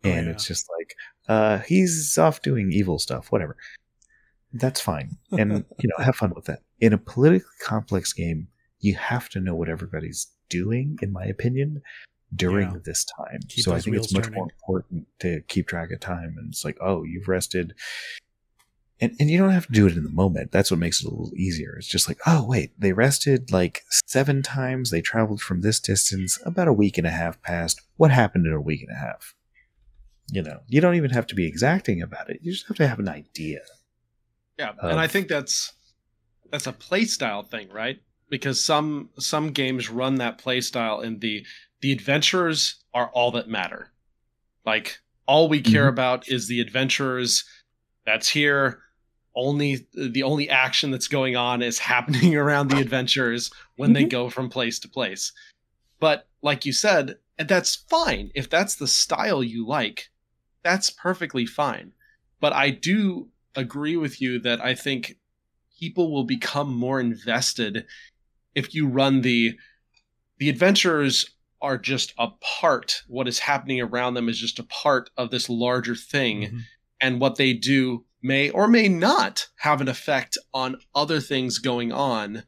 Oh, 0.06 0.10
and 0.10 0.28
yeah. 0.28 0.32
it's 0.32 0.46
just 0.46 0.68
like 0.78 0.96
uh 1.28 1.60
he's 1.60 2.18
off 2.18 2.42
doing 2.42 2.72
evil 2.72 3.00
stuff, 3.00 3.32
whatever. 3.32 3.58
That's 4.54 4.80
fine. 4.80 5.18
And 5.32 5.66
you 5.80 5.90
know, 5.90 6.04
have 6.04 6.16
fun 6.16 6.34
with 6.36 6.46
that. 6.46 6.60
In 6.80 6.94
a 6.94 6.98
politically 6.98 7.48
complex 7.62 8.14
game, 8.14 8.48
you 8.80 8.96
have 8.96 9.30
to 9.30 9.40
know 9.40 9.56
what 9.56 9.70
everybody's 9.70 10.28
doing, 10.50 10.98
in 11.02 11.12
my 11.12 11.24
opinion, 11.26 11.82
during 12.36 12.70
Yeah. 12.72 12.78
this 12.84 13.06
time. 13.06 13.40
Keep 13.48 13.64
so 13.64 13.74
I 13.74 13.80
think 13.80 13.96
it's 13.96 14.14
much 14.14 14.26
turning. 14.26 14.38
more 14.40 14.50
important 14.52 15.08
to 15.20 15.42
keep 15.48 15.68
track 15.68 15.92
of 15.92 16.00
time. 16.00 16.36
And 16.38 16.50
it's 16.50 16.66
like, 16.66 16.78
oh, 16.82 17.04
you've 17.04 17.28
rested. 17.28 17.74
And, 19.02 19.14
and 19.20 19.30
you 19.30 19.38
don't 19.38 19.52
have 19.52 19.68
to 19.68 19.74
do 19.74 19.88
it 19.88 19.98
in 19.98 20.04
the 20.04 20.10
moment. 20.10 20.52
That's 20.52 20.72
what 20.72 20.80
makes 20.80 21.02
it 21.02 21.08
a 21.08 21.10
little 21.10 21.34
easier. 21.36 21.76
It's 21.78 21.88
just 21.88 22.08
like, 22.08 22.20
oh, 22.26 22.46
wait, 22.46 22.72
they 22.80 22.94
rested 22.94 23.52
like 23.52 23.84
seven 24.06 24.42
times. 24.42 24.90
They 24.90 25.02
traveled 25.02 25.42
from 25.42 25.62
this 25.62 25.80
distance. 25.82 26.40
About 26.46 26.68
a 26.70 26.74
week 26.74 26.98
and 26.98 27.06
a 27.08 27.12
half 27.12 27.42
passed. 27.42 27.82
What 27.98 28.12
happened 28.12 28.46
in 28.48 28.54
a 28.54 28.62
week 28.62 28.82
and 28.88 28.92
a 28.96 29.00
half? 29.00 29.34
You 30.32 30.44
know, 30.44 30.60
you 30.68 30.80
don't 30.82 30.96
even 30.96 31.12
have 31.12 31.28
to 31.28 31.36
be 31.36 31.46
exacting 31.46 32.02
about 32.02 32.30
it. 32.30 32.40
You 32.42 32.52
just 32.54 32.68
have 32.68 32.78
to 32.78 32.88
have 32.88 33.00
an 33.00 33.10
idea. 33.10 33.60
Yeah, 34.58 34.70
of- 34.80 34.92
and 34.92 35.00
I 35.00 35.08
think 35.08 35.28
that's 35.28 35.74
that's 36.52 36.68
a 36.68 36.74
play 36.74 37.06
style 37.06 37.44
thing, 37.44 37.70
right? 37.70 38.00
Because 38.30 38.64
some 38.64 39.10
some 39.20 39.52
games 39.52 39.90
run 39.90 40.16
that 40.16 40.38
play 40.38 40.62
style 40.62 41.00
and 41.02 41.22
the 41.22 41.46
the 41.82 41.92
adventurers 41.92 42.84
are 42.94 43.10
all 43.10 43.32
that 43.32 43.48
matter. 43.48 43.92
Like 44.66 45.00
all 45.28 45.48
we 45.50 45.62
care 45.62 45.86
Mhm. 45.86 45.90
about 45.90 46.28
is 46.30 46.48
the 46.48 46.60
adventurers 46.62 47.44
that's 48.06 48.30
here. 48.30 48.82
Only 49.36 49.88
the 49.94 50.24
only 50.24 50.50
action 50.50 50.92
that's 50.92 51.08
going 51.08 51.36
on 51.36 51.62
is 51.62 51.80
happening 51.94 52.36
around 52.36 52.70
the 52.70 52.80
adventurers 52.80 53.52
when 53.76 53.94
they 53.94 54.06
Mhm. 54.06 54.10
go 54.10 54.30
from 54.30 54.50
place 54.50 54.80
to 54.80 54.90
place. 54.90 55.32
But 56.00 56.28
like 56.42 56.66
you 56.66 56.74
said, 56.74 57.18
and 57.38 57.48
that's 57.48 57.76
fine. 57.76 58.32
If 58.34 58.50
that's 58.50 58.76
the 58.76 58.88
style 58.88 59.44
you 59.44 59.68
like, 59.68 60.10
that's 60.64 60.90
perfectly 60.90 61.46
fine. 61.46 61.92
But 62.40 62.54
I 62.54 62.70
do 62.70 63.30
agree 63.56 63.98
with 63.98 64.22
you 64.22 64.40
that 64.40 64.62
I 64.64 64.74
think 64.76 65.18
people 65.80 66.12
will 66.12 66.24
become 66.24 66.74
more 66.74 67.00
invested 67.00 67.86
if 68.54 68.74
you 68.74 68.88
run 68.88 69.22
the 69.22 69.54
the 70.38 70.50
adventurers 70.50 71.26
are 71.62 71.78
just 71.78 72.14
a 72.18 72.28
part 72.42 73.02
what 73.08 73.28
is 73.28 73.40
happening 73.40 73.82
around 73.82 74.14
them 74.14 74.30
is 74.30 74.40
just 74.40 74.60
a 74.60 74.64
part 74.64 75.10
of 75.18 75.32
this 75.32 75.50
larger 75.50 75.96
thing 75.96 76.42
Mhm. 76.42 76.60
and 77.02 77.20
what 77.22 77.36
they 77.38 77.54
do 77.54 78.06
may 78.22 78.50
or 78.50 78.68
may 78.68 78.88
not 78.88 79.48
have 79.58 79.82
an 79.82 79.88
effect 79.88 80.38
on 80.54 80.78
other 80.94 81.20
things 81.20 81.60
going 81.60 81.92
on 81.92 82.44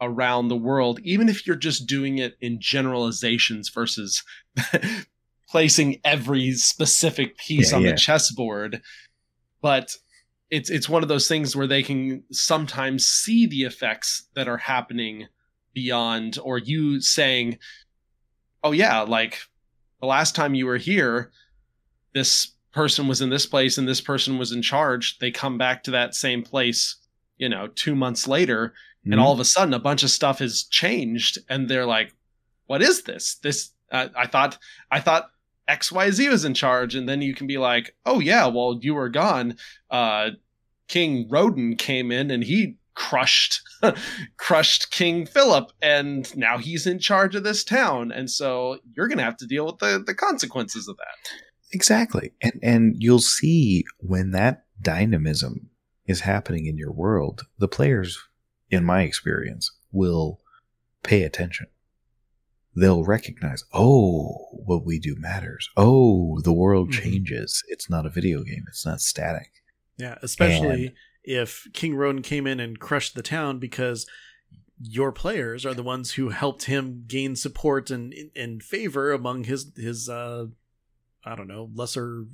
around 0.00 0.48
the 0.48 0.56
world 0.56 1.00
even 1.02 1.28
if 1.28 1.46
you're 1.46 1.56
just 1.56 1.86
doing 1.86 2.18
it 2.18 2.36
in 2.40 2.60
generalizations 2.60 3.68
versus 3.68 4.22
placing 5.48 6.00
every 6.04 6.52
specific 6.52 7.36
piece 7.38 7.70
Yeah, 7.70 7.76
on 7.76 7.82
yeah. 7.84 7.90
the 7.92 7.96
chessboard 7.96 8.82
but 9.60 9.96
it's 10.50 10.70
it's 10.70 10.88
one 10.88 11.02
of 11.02 11.08
those 11.08 11.28
things 11.28 11.54
where 11.54 11.66
they 11.66 11.82
can 11.82 12.22
sometimes 12.30 13.06
see 13.06 13.46
the 13.46 13.62
effects 13.62 14.28
that 14.34 14.48
are 14.48 14.56
happening 14.56 15.26
beyond 15.74 16.38
or 16.42 16.58
you 16.58 17.00
saying 17.00 17.58
oh 18.64 18.72
yeah 18.72 19.00
like 19.00 19.38
the 20.00 20.06
last 20.06 20.34
time 20.34 20.54
you 20.54 20.66
were 20.66 20.78
here 20.78 21.30
this 22.14 22.52
person 22.72 23.06
was 23.08 23.20
in 23.20 23.30
this 23.30 23.46
place 23.46 23.78
and 23.78 23.86
this 23.86 24.00
person 24.00 24.38
was 24.38 24.52
in 24.52 24.62
charge 24.62 25.18
they 25.18 25.30
come 25.30 25.58
back 25.58 25.82
to 25.82 25.90
that 25.90 26.14
same 26.14 26.42
place 26.42 26.96
you 27.36 27.48
know 27.48 27.68
2 27.68 27.94
months 27.94 28.26
later 28.26 28.72
Mm-hmm. 29.08 29.12
and 29.12 29.20
all 29.20 29.32
of 29.32 29.40
a 29.40 29.44
sudden 29.44 29.74
a 29.74 29.78
bunch 29.78 30.02
of 30.02 30.10
stuff 30.10 30.40
has 30.40 30.64
changed 30.64 31.38
and 31.48 31.68
they're 31.68 31.86
like 31.86 32.12
what 32.66 32.82
is 32.82 33.02
this 33.04 33.36
this 33.36 33.70
uh, 33.92 34.08
i 34.16 34.26
thought 34.26 34.58
i 34.90 35.00
thought 35.00 35.30
xyz 35.68 36.30
was 36.30 36.44
in 36.44 36.54
charge 36.54 36.94
and 36.94 37.08
then 37.08 37.22
you 37.22 37.34
can 37.34 37.46
be 37.46 37.58
like 37.58 37.94
oh 38.06 38.20
yeah 38.20 38.46
well 38.46 38.78
you 38.80 38.94
were 38.94 39.08
gone 39.08 39.56
uh 39.90 40.30
king 40.88 41.26
roden 41.28 41.76
came 41.76 42.10
in 42.10 42.30
and 42.30 42.44
he 42.44 42.76
crushed 42.94 43.60
crushed 44.36 44.90
king 44.90 45.24
philip 45.24 45.70
and 45.80 46.36
now 46.36 46.58
he's 46.58 46.86
in 46.86 46.98
charge 46.98 47.34
of 47.34 47.44
this 47.44 47.62
town 47.62 48.10
and 48.10 48.30
so 48.30 48.78
you're 48.96 49.08
gonna 49.08 49.22
have 49.22 49.36
to 49.36 49.46
deal 49.46 49.66
with 49.66 49.78
the 49.78 50.02
the 50.04 50.14
consequences 50.14 50.88
of 50.88 50.96
that 50.96 51.32
Exactly. 51.72 52.32
And 52.42 52.58
and 52.62 52.96
you'll 52.98 53.18
see 53.18 53.84
when 53.98 54.30
that 54.32 54.64
dynamism 54.80 55.70
is 56.06 56.20
happening 56.20 56.66
in 56.66 56.78
your 56.78 56.92
world, 56.92 57.42
the 57.58 57.68
players, 57.68 58.18
in 58.70 58.84
my 58.84 59.02
experience, 59.02 59.70
will 59.92 60.40
pay 61.02 61.22
attention. 61.22 61.66
They'll 62.78 63.04
recognize, 63.04 63.64
oh, 63.72 64.48
what 64.52 64.84
we 64.84 64.98
do 64.98 65.16
matters. 65.16 65.68
Oh, 65.76 66.40
the 66.40 66.52
world 66.52 66.90
Mhm. 66.90 67.02
changes. 67.02 67.62
It's 67.68 67.90
not 67.90 68.06
a 68.06 68.10
video 68.10 68.42
game. 68.42 68.64
It's 68.68 68.86
not 68.86 69.00
static. 69.00 69.50
Yeah, 69.96 70.18
especially 70.22 70.94
if 71.24 71.66
King 71.72 71.96
Roden 71.96 72.22
came 72.22 72.46
in 72.46 72.60
and 72.60 72.78
crushed 72.78 73.14
the 73.14 73.22
town 73.22 73.58
because 73.58 74.06
your 74.80 75.10
players 75.10 75.66
are 75.66 75.74
the 75.74 75.82
ones 75.82 76.12
who 76.12 76.28
helped 76.28 76.64
him 76.64 77.04
gain 77.08 77.34
support 77.34 77.90
and 77.90 78.14
and 78.36 78.62
favor 78.62 79.10
among 79.12 79.44
his 79.44 79.72
his 79.76 80.08
uh 80.08 80.46
I 81.24 81.34
don't 81.34 81.48
know 81.48 81.68
lesser 81.74 82.26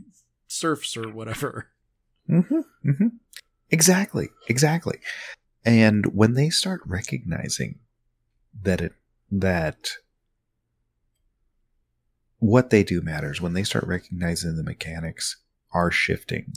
serfs 0.47 0.95
or 0.97 1.11
whatever. 1.11 1.71
Mm-hmm, 2.29 2.89
mm-hmm. 2.91 3.07
Exactly, 3.71 4.29
exactly. 4.49 4.99
And 5.65 6.07
when 6.15 6.35
they 6.35 6.51
start 6.51 6.83
recognizing 6.85 7.79
that 8.63 8.81
it 8.83 8.93
that 9.31 9.89
what 12.45 12.69
they 12.69 12.83
do 12.85 13.01
matters, 13.01 13.41
when 13.41 13.55
they 13.55 13.65
start 13.65 13.87
recognizing 13.87 14.57
the 14.57 14.63
mechanics 14.63 15.39
are 15.73 15.91
shifting, 15.91 16.53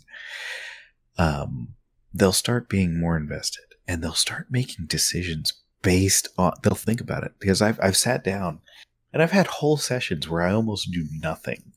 um, 1.17 1.75
they'll 2.13 2.33
start 2.33 2.67
being 2.67 2.99
more 2.99 3.15
invested 3.15 3.63
and 3.87 4.03
they'll 4.03 4.13
start 4.13 4.47
making 4.49 4.85
decisions 4.87 5.53
based 5.81 6.27
on 6.37 6.51
they'll 6.61 6.75
think 6.75 6.99
about 6.99 7.23
it 7.23 7.31
because 7.39 7.61
I've 7.61 7.79
I've 7.81 7.95
sat 7.95 8.23
down 8.23 8.59
and 9.13 9.23
I've 9.23 9.31
had 9.31 9.47
whole 9.47 9.77
sessions 9.77 10.27
where 10.27 10.41
I 10.41 10.51
almost 10.51 10.91
do 10.91 11.05
nothing, 11.09 11.71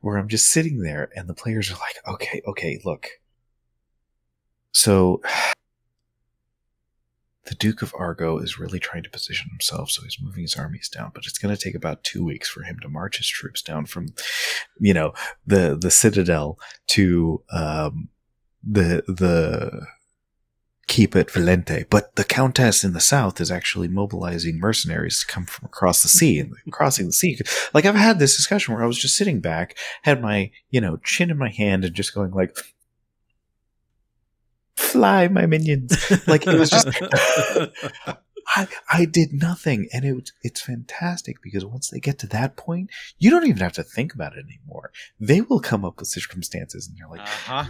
where 0.00 0.16
I'm 0.16 0.28
just 0.28 0.48
sitting 0.48 0.80
there 0.80 1.10
and 1.14 1.28
the 1.28 1.34
players 1.34 1.70
are 1.70 1.74
like, 1.74 2.14
okay, 2.14 2.42
okay, 2.48 2.80
look. 2.84 3.06
So 4.72 5.22
the 7.46 7.54
Duke 7.54 7.82
of 7.82 7.94
Argo 7.98 8.38
is 8.38 8.58
really 8.58 8.78
trying 8.78 9.02
to 9.02 9.10
position 9.10 9.50
himself, 9.50 9.90
so 9.90 10.02
he's 10.02 10.18
moving 10.20 10.42
his 10.42 10.56
armies 10.56 10.88
down, 10.88 11.10
but 11.14 11.24
it's 11.26 11.38
going 11.38 11.54
to 11.54 11.60
take 11.60 11.74
about 11.74 12.04
two 12.04 12.24
weeks 12.24 12.48
for 12.48 12.62
him 12.62 12.78
to 12.82 12.88
march 12.88 13.18
his 13.18 13.28
troops 13.28 13.62
down 13.62 13.86
from, 13.86 14.14
you 14.78 14.94
know, 14.94 15.12
the 15.46 15.76
the 15.80 15.90
citadel 15.90 16.58
to 16.88 17.42
um, 17.50 18.08
the 18.62 19.04
the 19.06 19.86
keep 20.86 21.16
it 21.16 21.28
Valente, 21.28 21.88
but 21.88 22.14
the 22.16 22.24
Countess 22.24 22.84
in 22.84 22.92
the 22.92 23.00
south 23.00 23.40
is 23.40 23.50
actually 23.50 23.88
mobilizing 23.88 24.58
mercenaries 24.58 25.20
to 25.20 25.26
come 25.26 25.46
from 25.46 25.66
across 25.66 26.02
the 26.02 26.08
sea 26.08 26.38
and 26.38 26.54
crossing 26.70 27.06
the 27.06 27.12
sea. 27.12 27.38
Like 27.72 27.86
I've 27.86 27.94
had 27.94 28.18
this 28.18 28.36
discussion 28.36 28.74
where 28.74 28.84
I 28.84 28.86
was 28.86 28.98
just 28.98 29.16
sitting 29.16 29.40
back, 29.40 29.76
had 30.02 30.20
my, 30.20 30.50
you 30.70 30.80
know, 30.80 30.98
chin 30.98 31.30
in 31.30 31.38
my 31.38 31.50
hand 31.50 31.84
and 31.84 31.94
just 31.94 32.14
going 32.14 32.32
like, 32.32 32.56
fly 34.76 35.28
my 35.28 35.46
minions. 35.46 36.10
Like 36.26 36.46
it 36.46 36.58
was 36.58 36.70
just, 36.70 36.88
I, 38.56 38.68
I 38.92 39.04
did 39.06 39.32
nothing. 39.32 39.88
And 39.92 40.04
it, 40.04 40.30
it's 40.42 40.60
fantastic 40.60 41.36
because 41.42 41.64
once 41.64 41.88
they 41.88 42.00
get 42.00 42.18
to 42.20 42.26
that 42.28 42.56
point, 42.56 42.90
you 43.18 43.30
don't 43.30 43.46
even 43.46 43.62
have 43.62 43.72
to 43.74 43.82
think 43.82 44.14
about 44.14 44.34
it 44.36 44.44
anymore. 44.44 44.90
They 45.18 45.40
will 45.40 45.60
come 45.60 45.84
up 45.84 45.98
with 45.98 46.08
circumstances 46.08 46.86
and 46.88 46.96
you're 46.98 47.08
like, 47.08 47.20
uh-huh. 47.20 47.64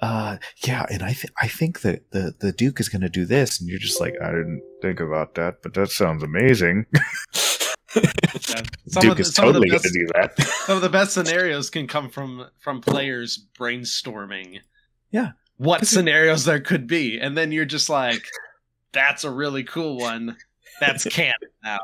uh 0.00 0.36
yeah 0.66 0.84
and 0.90 1.02
i 1.02 1.12
th- 1.12 1.32
i 1.40 1.46
think 1.46 1.82
that 1.82 2.10
the 2.10 2.34
the 2.40 2.50
duke 2.50 2.80
is 2.80 2.88
going 2.88 3.02
to 3.02 3.08
do 3.08 3.24
this 3.24 3.60
and 3.60 3.68
you're 3.70 3.78
just 3.78 4.00
like 4.00 4.14
i 4.20 4.26
didn't 4.32 4.60
think 4.80 4.98
about 4.98 5.36
that 5.36 5.62
but 5.62 5.74
that 5.74 5.90
sounds 5.90 6.22
amazing 6.24 6.86
Yeah. 7.94 8.62
Some 8.88 9.02
duke 9.02 9.10
of 9.12 9.16
the- 9.18 9.20
is 9.20 9.34
some 9.34 9.48
of 9.48 9.54
the 9.54 9.60
totally 9.60 9.68
going 9.68 9.82
best- 9.82 9.84
to 9.84 9.98
do 10.00 10.06
that 10.14 10.40
some 10.66 10.76
of 10.76 10.82
the 10.82 10.88
best 10.88 11.12
scenarios 11.12 11.68
can 11.70 11.86
come 11.86 12.08
from 12.08 12.46
from 12.58 12.80
players 12.80 13.46
brainstorming 13.58 14.60
Yeah. 15.12 15.32
What 15.62 15.86
scenarios 15.94 16.44
there 16.44 16.60
could 16.60 16.86
be. 16.86 17.18
And 17.18 17.36
then 17.36 17.52
you're 17.52 17.64
just 17.64 17.88
like 17.88 18.26
that's 18.92 19.24
a 19.24 19.30
really 19.30 19.64
cool 19.64 19.98
one. 19.98 20.36
That's 20.80 21.04
canon 21.10 21.34
now. 21.64 21.78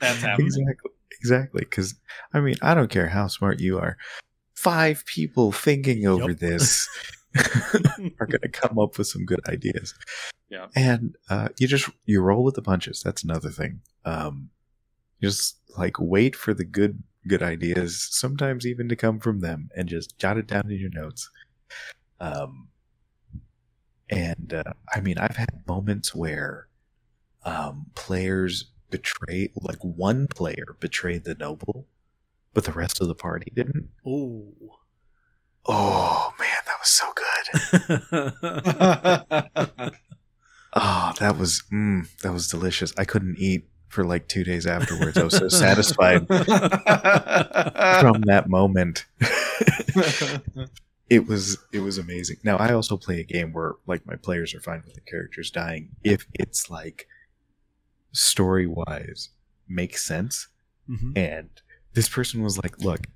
That's 0.00 0.20
happening. 0.22 0.46
Exactly. 0.46 0.90
Exactly. 1.20 1.60
Because 1.60 1.94
i 2.32 2.40
mean 2.40 2.56
i 2.62 2.74
don't 2.74 2.90
care 2.90 3.08
how 3.08 3.26
smart 3.26 3.60
you 3.60 3.78
are 3.78 3.96
five 4.54 5.04
people 5.06 5.52
thinking 5.52 6.06
over 6.06 6.30
Yup. 6.30 6.38
this 6.38 6.88
are 8.18 8.26
going 8.26 8.40
to 8.42 8.48
come 8.48 8.78
up 8.78 8.98
with 8.98 9.06
some 9.06 9.24
good 9.24 9.40
ideas. 9.48 9.94
Yeah. 10.50 10.66
and 10.74 11.16
uh, 11.28 11.48
you 11.58 11.68
just 11.68 11.88
you 12.04 12.20
roll 12.20 12.42
with 12.42 12.56
the 12.56 12.62
punches. 12.62 13.02
That's 13.04 13.22
another 13.22 13.50
thing. 13.50 13.80
Um 14.04 14.50
just 15.22 15.58
like 15.78 15.96
wait 16.00 16.34
for 16.34 16.54
the 16.54 16.64
good 16.64 17.02
good 17.28 17.42
ideas 17.42 18.08
sometimes 18.10 18.66
even 18.66 18.88
to 18.88 18.96
come 18.96 19.20
from 19.20 19.40
them 19.40 19.68
and 19.76 19.88
just 19.88 20.18
jot 20.18 20.38
it 20.38 20.46
down 20.46 20.70
in 20.70 20.78
your 20.80 20.90
notes. 20.90 21.28
Um 22.18 22.69
and 24.10 24.52
uh, 24.52 24.72
i 24.92 25.00
mean 25.00 25.16
i've 25.18 25.36
had 25.36 25.62
moments 25.66 26.14
where 26.14 26.66
um 27.44 27.86
players 27.94 28.66
betray 28.90 29.50
like 29.56 29.78
one 29.82 30.26
player 30.26 30.76
betrayed 30.80 31.24
the 31.24 31.34
noble 31.34 31.86
but 32.52 32.64
the 32.64 32.72
rest 32.72 33.00
of 33.00 33.06
the 33.06 33.14
party 33.14 33.52
didn't. 33.54 33.90
Ooh. 34.04 34.72
oh 35.66 36.34
man 36.36 36.48
that 36.66 36.74
was 36.80 36.88
so 36.88 37.12
good. 39.70 39.92
Oh 40.72 41.12
that 41.18 41.36
was 41.36 41.62
mm, 41.72 42.08
that 42.22 42.32
was 42.32 42.48
delicious. 42.48 42.92
I 42.96 43.04
couldn't 43.04 43.38
eat 43.38 43.68
for 43.88 44.04
like 44.04 44.28
two 44.28 44.44
days 44.44 44.66
afterwards. 44.66 45.18
I 45.18 45.24
was 45.24 45.36
so 45.36 45.48
satisfied 45.48 46.28
from 46.28 46.42
that 48.22 48.44
moment 48.48 49.06
it 51.10 51.26
was 51.26 51.58
it 51.72 51.80
was 51.80 51.98
amazing. 51.98 52.36
Now 52.44 52.56
i 52.56 52.72
also 52.72 52.96
play 52.96 53.20
a 53.20 53.24
game 53.24 53.52
where 53.52 53.74
like 53.86 54.06
my 54.06 54.16
players 54.16 54.54
are 54.54 54.60
fine 54.60 54.82
with 54.86 54.94
the 54.94 55.00
characters 55.02 55.50
dying 55.50 55.90
if 56.04 56.26
it's 56.34 56.70
like 56.70 57.06
story 58.12 58.66
wise 58.66 59.30
makes 59.68 60.04
sense. 60.04 60.48
Mhm. 60.88 61.16
and 61.16 61.50
this 61.94 62.08
person 62.08 62.42
was 62.42 62.56
like 62.62 62.78
look 62.80 63.06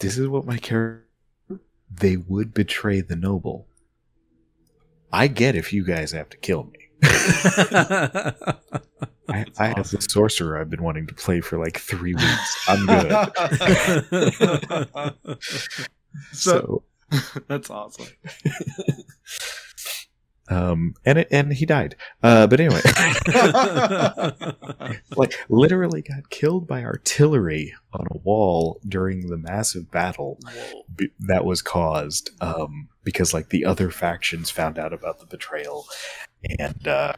this 0.00 0.16
is 0.16 0.28
what 0.28 0.46
my 0.46 0.56
character 0.56 1.06
they 1.92 2.16
would 2.16 2.54
betray 2.54 3.00
the 3.00 3.16
noble. 3.16 3.66
I 5.12 5.26
get 5.26 5.56
if 5.56 5.72
you 5.72 5.84
guys 5.84 6.12
have 6.12 6.28
to 6.30 6.36
kill 6.36 6.70
me. 6.72 6.78
I, 7.02 8.32
I 9.58 9.66
have 9.68 9.78
awesome. 9.78 9.98
the 10.00 10.06
sorcerer 10.08 10.60
i've 10.60 10.70
been 10.70 10.82
wanting 10.82 11.06
to 11.08 11.14
play 11.14 11.40
for 11.40 11.58
like 11.58 11.78
three 11.78 12.14
weeks. 12.14 12.68
I'm 12.68 12.86
good. 12.86 13.12
So, 16.32 16.50
so 16.50 16.82
that's 17.48 17.70
awesome. 17.70 18.06
Um 20.48 20.94
and 21.04 21.18
it, 21.20 21.28
and 21.30 21.52
he 21.52 21.64
died. 21.64 21.94
Uh 22.24 22.48
but 22.48 22.58
anyway. 22.58 22.80
Like 25.16 25.34
literally 25.48 26.02
got 26.02 26.30
killed 26.30 26.66
by 26.66 26.82
artillery 26.82 27.72
on 27.92 28.06
a 28.10 28.18
wall 28.18 28.80
during 28.88 29.28
the 29.28 29.36
massive 29.36 29.90
battle 29.92 30.38
b- 30.96 31.10
that 31.20 31.44
was 31.44 31.62
caused 31.62 32.30
um 32.40 32.88
because 33.04 33.32
like 33.32 33.50
the 33.50 33.64
other 33.64 33.90
factions 33.90 34.50
found 34.50 34.78
out 34.78 34.92
about 34.92 35.20
the 35.20 35.26
betrayal. 35.26 35.86
And 36.58 36.88
uh 36.88 37.12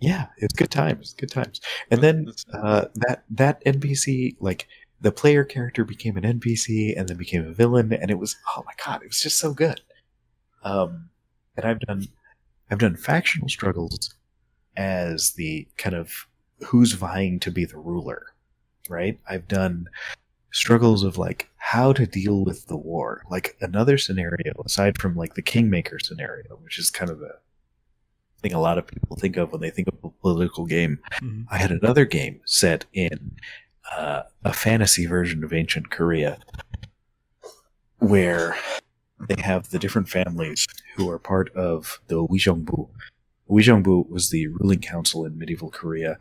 yeah 0.00 0.26
it's 0.38 0.54
good 0.54 0.70
times 0.70 1.14
good 1.14 1.30
times. 1.30 1.60
And 1.90 2.00
then 2.00 2.26
uh 2.52 2.86
that 2.96 3.24
that 3.30 3.64
npc 3.64 4.36
like 4.40 4.66
the 5.02 5.12
player 5.12 5.44
character 5.44 5.84
became 5.84 6.16
an 6.16 6.24
npc 6.40 6.98
and 6.98 7.08
then 7.08 7.16
became 7.16 7.44
a 7.46 7.52
villain 7.52 7.92
and 7.92 8.10
it 8.10 8.18
was 8.18 8.36
oh 8.56 8.62
my 8.64 8.72
god 8.84 9.02
it 9.02 9.08
was 9.08 9.20
just 9.20 9.38
so 9.38 9.52
good. 9.52 9.80
Um 10.64 11.10
and 11.56 11.66
i've 11.66 11.80
done 11.80 12.06
i've 12.70 12.78
done 12.78 12.96
factional 12.96 13.48
struggles 13.48 14.14
as 14.76 15.32
the 15.32 15.68
kind 15.76 15.94
of 15.96 16.26
who's 16.66 16.92
vying 16.92 17.38
to 17.40 17.50
be 17.50 17.64
the 17.66 17.76
ruler 17.78 18.26
right? 18.88 19.18
I've 19.30 19.46
done 19.46 19.86
struggles 20.50 21.04
of 21.04 21.16
like 21.16 21.48
how 21.56 21.92
to 21.92 22.04
deal 22.04 22.44
with 22.44 22.66
the 22.66 22.76
war. 22.76 23.22
Like 23.30 23.56
another 23.60 23.96
scenario 23.96 24.52
aside 24.66 24.98
from 25.00 25.14
like 25.16 25.34
the 25.34 25.42
kingmaker 25.42 25.98
scenario 26.00 26.56
which 26.62 26.78
is 26.78 26.90
kind 26.90 27.10
of 27.10 27.18
the 27.20 27.34
thing 28.42 28.52
a 28.52 28.60
lot 28.60 28.76
of 28.78 28.86
people 28.88 29.16
think 29.16 29.36
of 29.36 29.52
when 29.52 29.60
they 29.60 29.70
think 29.70 29.86
of 29.88 29.94
a 30.02 30.10
political 30.10 30.66
game 30.66 30.98
Mhm. 31.22 31.46
I 31.50 31.58
had 31.58 31.70
another 31.70 32.04
game 32.04 32.40
set 32.44 32.84
in 32.92 33.36
uh, 33.96 34.22
a 34.44 34.52
fantasy 34.52 35.06
version 35.06 35.42
of 35.44 35.52
ancient 35.52 35.90
Korea 35.90 36.38
where 37.98 38.56
they 39.28 39.40
have 39.40 39.70
the 39.70 39.78
different 39.78 40.08
families 40.08 40.66
who 40.96 41.08
are 41.10 41.18
part 41.18 41.54
of 41.54 42.00
the 42.08 42.16
Wijongbu. 42.26 42.88
Wijongbu 43.50 44.08
was 44.08 44.30
the 44.30 44.48
ruling 44.48 44.80
council 44.80 45.24
in 45.24 45.38
medieval 45.38 45.70
Korea. 45.70 46.18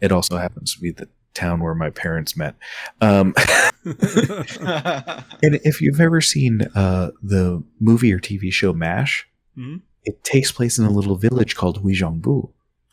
It 0.00 0.12
also 0.12 0.36
happens 0.36 0.74
to 0.74 0.80
be 0.80 0.90
the 0.90 1.08
town 1.34 1.60
where 1.60 1.74
my 1.74 1.90
parents 1.90 2.36
met. 2.36 2.54
Um, 3.00 3.34
and 3.84 5.60
if 5.64 5.80
you've 5.80 6.00
ever 6.00 6.20
seen 6.20 6.62
uh, 6.74 7.10
the 7.22 7.62
movie 7.80 8.12
or 8.12 8.20
TV 8.20 8.52
show 8.52 8.72
MASH, 8.72 9.26
Mhm. 9.56 9.82
it 10.04 10.22
takes 10.24 10.50
place 10.52 10.78
in 10.78 10.84
a 10.84 10.90
little 10.90 11.16
village 11.16 11.54
called 11.56 11.82
Wijongbu. 11.82 12.50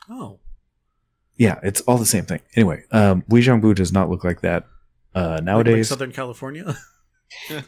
Oh. 0.09 0.39
Yeah, 1.37 1.59
it's 1.63 1.81
all 1.81 1.97
the 1.97 2.05
same 2.05 2.25
thing. 2.25 2.41
Anyway, 2.55 2.83
um, 2.91 3.23
Wijongbu 3.23 3.75
does 3.75 3.91
not 3.91 4.09
look 4.09 4.23
like 4.23 4.41
that 4.41 4.67
uh, 5.15 5.39
nowadays. 5.41 5.89
like 5.89 5.97
Southern 5.97 6.11
California. 6.11 6.77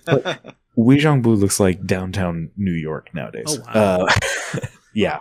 Wijongbu 0.77 1.39
looks 1.39 1.59
like 1.59 1.85
downtown 1.85 2.51
New 2.57 2.73
York 2.73 3.13
nowadays. 3.13 3.45
Oh, 3.47 3.59
wow. 3.73 4.05
Uh, 4.05 4.59
yeah, 4.93 5.19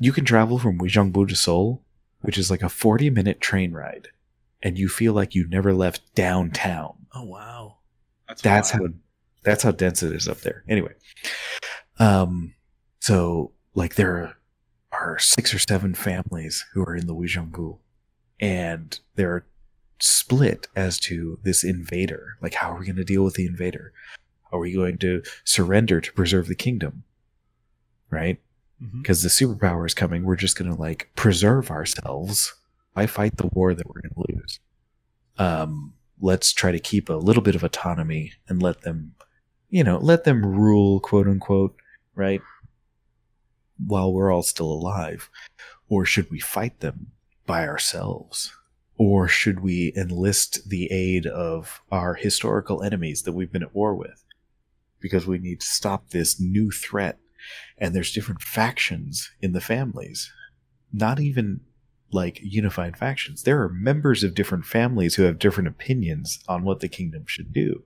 you 0.00 0.12
can 0.12 0.24
travel 0.24 0.58
from 0.58 0.78
Wijongbu 0.78 1.28
to 1.28 1.36
Seoul, 1.36 1.82
which 2.20 2.38
is 2.38 2.50
like 2.50 2.62
a 2.62 2.68
forty-minute 2.68 3.40
train 3.40 3.72
ride, 3.72 4.08
and 4.62 4.78
you 4.78 4.88
feel 4.88 5.12
like 5.12 5.34
you 5.34 5.48
never 5.48 5.72
left 5.72 6.14
downtown. 6.14 7.06
Oh 7.14 7.24
wow. 7.24 7.78
That's 8.42 8.72
wild. 8.74 8.90
how 8.90 8.94
that's 9.42 9.62
how 9.62 9.70
dense 9.70 10.02
it 10.02 10.12
is 10.12 10.28
up 10.28 10.40
there. 10.40 10.64
Anyway, 10.68 10.92
um, 11.98 12.54
so 13.00 13.52
like 13.74 13.94
there 13.96 14.16
are 14.16 14.36
six 15.18 15.52
or 15.54 15.58
seven 15.58 15.94
families 15.94 16.64
who 16.72 16.82
are 16.82 16.96
in 16.96 17.06
the 17.06 17.14
Wijongbu, 17.14 17.78
and 18.40 18.98
they're 19.16 19.46
split 20.00 20.68
as 20.74 20.98
to 21.00 21.38
this 21.42 21.64
invader. 21.64 22.36
Like, 22.40 22.54
how 22.54 22.70
are 22.72 22.78
we 22.78 22.86
going 22.86 22.96
to 22.96 23.04
deal 23.04 23.24
with 23.24 23.34
the 23.34 23.46
invader? 23.46 23.92
Are 24.52 24.58
we 24.58 24.72
going 24.72 24.98
to 24.98 25.22
surrender 25.44 26.00
to 26.00 26.12
preserve 26.12 26.48
the 26.48 26.54
kingdom? 26.54 27.04
Right? 28.10 28.40
Because 28.98 29.22
the 29.22 29.28
superpower 29.28 29.86
is 29.86 29.94
coming. 29.94 30.24
We're 30.24 30.36
just 30.36 30.58
going 30.58 30.70
to 30.70 30.80
like 30.80 31.10
preserve 31.16 31.70
ourselves. 31.70 32.54
Why 32.92 33.06
fight 33.06 33.36
the 33.36 33.48
war 33.48 33.74
that 33.74 33.86
we're 33.86 34.02
going 34.02 34.14
to 34.14 34.34
lose? 34.34 34.60
Um, 35.38 35.94
let's 36.20 36.52
try 36.52 36.70
to 36.70 36.78
keep 36.78 37.08
a 37.08 37.14
little 37.14 37.42
bit 37.42 37.54
of 37.54 37.64
autonomy 37.64 38.32
and 38.48 38.62
let 38.62 38.82
them, 38.82 39.14
you 39.70 39.82
know, 39.82 39.98
let 39.98 40.24
them 40.24 40.44
rule, 40.44 41.00
quote 41.00 41.26
unquote, 41.26 41.76
right? 42.14 42.40
While 43.78 44.12
we're 44.12 44.32
all 44.32 44.42
still 44.42 44.70
alive. 44.70 45.30
Or 45.88 46.04
should 46.04 46.30
we 46.30 46.40
fight 46.40 46.80
them 46.80 47.12
by 47.46 47.66
ourselves? 47.66 48.52
Or 48.96 49.26
should 49.28 49.60
we 49.60 49.92
enlist 49.96 50.68
the 50.68 50.90
aid 50.90 51.26
of 51.26 51.82
our 51.90 52.14
historical 52.14 52.82
enemies 52.82 53.22
that 53.22 53.32
we've 53.32 53.52
been 53.52 53.62
at 53.62 53.74
war 53.74 53.94
with? 53.94 54.24
Because 55.00 55.26
we 55.26 55.38
need 55.38 55.60
to 55.60 55.66
stop 55.66 56.10
this 56.10 56.40
new 56.40 56.70
threat. 56.70 57.18
And 57.76 57.94
there's 57.94 58.12
different 58.12 58.40
factions 58.40 59.30
in 59.40 59.52
the 59.52 59.60
families. 59.60 60.32
Not 60.92 61.20
even 61.20 61.60
like 62.12 62.38
unified 62.42 62.96
factions. 62.96 63.42
There 63.42 63.60
are 63.62 63.68
members 63.68 64.22
of 64.22 64.34
different 64.34 64.64
families 64.64 65.16
who 65.16 65.24
have 65.24 65.38
different 65.38 65.68
opinions 65.68 66.38
on 66.48 66.62
what 66.62 66.80
the 66.80 66.88
kingdom 66.88 67.24
should 67.26 67.52
do. 67.52 67.82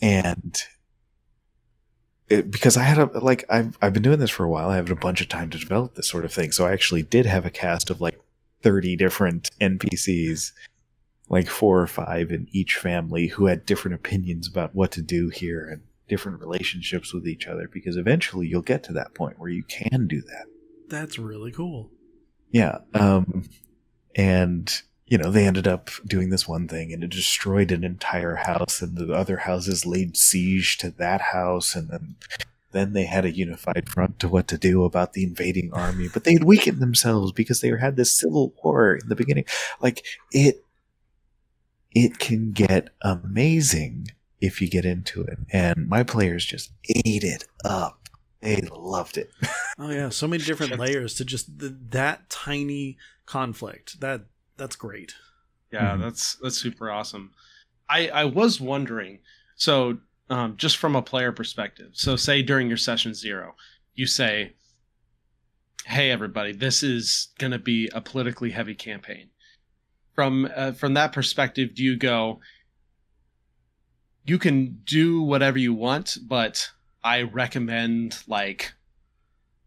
And 0.00 0.62
it, 2.28 2.50
because 2.50 2.76
I 2.76 2.82
had 2.82 2.98
a 2.98 3.06
like 3.18 3.44
I've 3.48 3.76
I've 3.80 3.92
been 3.92 4.02
doing 4.02 4.18
this 4.18 4.30
for 4.30 4.44
a 4.44 4.48
while. 4.48 4.70
I 4.70 4.76
have 4.76 4.90
a 4.90 4.96
bunch 4.96 5.20
of 5.20 5.28
time 5.28 5.50
to 5.50 5.58
develop 5.58 5.94
this 5.94 6.08
sort 6.08 6.24
of 6.24 6.32
thing. 6.32 6.52
So 6.52 6.66
I 6.66 6.72
actually 6.72 7.02
did 7.02 7.26
have 7.26 7.46
a 7.46 7.50
cast 7.50 7.90
of 7.90 8.00
like 8.00 8.20
thirty 8.62 8.96
different 8.96 9.50
NPCs, 9.60 10.52
like 11.28 11.48
four 11.48 11.80
or 11.80 11.86
five 11.86 12.30
in 12.30 12.48
each 12.52 12.76
family, 12.76 13.28
who 13.28 13.46
had 13.46 13.66
different 13.66 13.94
opinions 13.94 14.46
about 14.48 14.74
what 14.74 14.92
to 14.92 15.02
do 15.02 15.28
here 15.30 15.68
and 15.68 15.82
different 16.08 16.40
relationships 16.40 17.12
with 17.12 17.26
each 17.26 17.46
other. 17.46 17.68
Because 17.72 17.96
eventually 17.96 18.46
you'll 18.46 18.62
get 18.62 18.82
to 18.84 18.92
that 18.94 19.14
point 19.14 19.38
where 19.38 19.50
you 19.50 19.62
can 19.64 20.06
do 20.06 20.20
that. 20.22 20.46
That's 20.88 21.18
really 21.18 21.52
cool. 21.52 21.90
Yeah. 22.50 22.78
Um, 22.94 23.48
and 24.14 24.82
you 25.08 25.18
know, 25.18 25.30
they 25.30 25.46
ended 25.46 25.66
up 25.66 25.90
doing 26.06 26.30
this 26.30 26.46
one 26.46 26.68
thing 26.68 26.92
and 26.92 27.02
it 27.02 27.10
destroyed 27.10 27.72
an 27.72 27.82
entire 27.82 28.36
house 28.36 28.82
and 28.82 28.96
the 28.96 29.12
other 29.12 29.38
houses 29.38 29.86
laid 29.86 30.16
siege 30.16 30.76
to 30.78 30.90
that 30.90 31.20
house 31.20 31.74
and 31.74 31.88
then 31.88 32.16
then 32.70 32.92
they 32.92 33.06
had 33.06 33.24
a 33.24 33.34
unified 33.34 33.88
front 33.88 34.18
to 34.18 34.28
what 34.28 34.46
to 34.46 34.58
do 34.58 34.84
about 34.84 35.14
the 35.14 35.24
invading 35.24 35.72
army, 35.72 36.06
but 36.12 36.24
they'd 36.24 36.44
weakened 36.44 36.80
themselves 36.80 37.32
because 37.32 37.62
they 37.62 37.70
had 37.80 37.96
this 37.96 38.12
civil 38.12 38.52
war 38.62 38.94
in 38.94 39.08
the 39.08 39.16
beginning. 39.16 39.46
Like 39.80 40.04
it 40.32 40.64
it 41.94 42.18
can 42.18 42.52
get 42.52 42.90
amazing 43.00 44.08
if 44.40 44.60
you 44.60 44.68
get 44.68 44.84
into 44.84 45.22
it. 45.22 45.38
And 45.50 45.88
my 45.88 46.02
players 46.02 46.44
just 46.44 46.70
ate 46.88 47.24
it 47.24 47.44
up. 47.64 48.08
They 48.40 48.60
loved 48.72 49.18
it. 49.18 49.30
Oh 49.80 49.90
yeah, 49.90 50.08
so 50.08 50.26
many 50.26 50.42
different 50.42 50.76
layers 50.76 51.14
to 51.14 51.24
just 51.24 51.60
the, 51.60 51.68
that 51.90 52.28
tiny 52.28 52.98
conflict. 53.26 54.00
That 54.00 54.22
that's 54.58 54.76
great. 54.76 55.14
Yeah, 55.72 55.96
Mhm. 55.96 56.00
that's 56.00 56.34
that's 56.42 56.58
super 56.58 56.90
awesome. 56.90 57.32
I 57.88 58.08
I 58.08 58.24
was 58.26 58.60
wondering, 58.60 59.20
so 59.56 59.98
um, 60.28 60.56
just 60.58 60.76
from 60.76 60.94
a 60.96 61.00
player 61.02 61.32
perspective, 61.32 61.92
so 61.94 62.16
say 62.16 62.42
during 62.42 62.68
your 62.68 62.76
session 62.76 63.14
zero, 63.14 63.54
you 63.94 64.06
say, 64.06 64.54
"Hey 65.86 66.10
everybody, 66.10 66.52
this 66.52 66.82
is 66.82 67.28
going 67.38 67.52
to 67.52 67.58
be 67.58 67.88
a 67.94 68.00
politically 68.00 68.50
heavy 68.50 68.74
campaign." 68.74 69.30
From 70.14 70.50
uh, 70.54 70.72
from 70.72 70.94
that 70.94 71.12
perspective, 71.12 71.74
do 71.74 71.82
you 71.82 71.96
go? 71.96 72.40
You 74.24 74.38
can 74.38 74.80
do 74.84 75.22
whatever 75.22 75.58
you 75.58 75.72
want, 75.72 76.18
but 76.26 76.70
I 77.02 77.22
recommend 77.22 78.22
like 78.26 78.72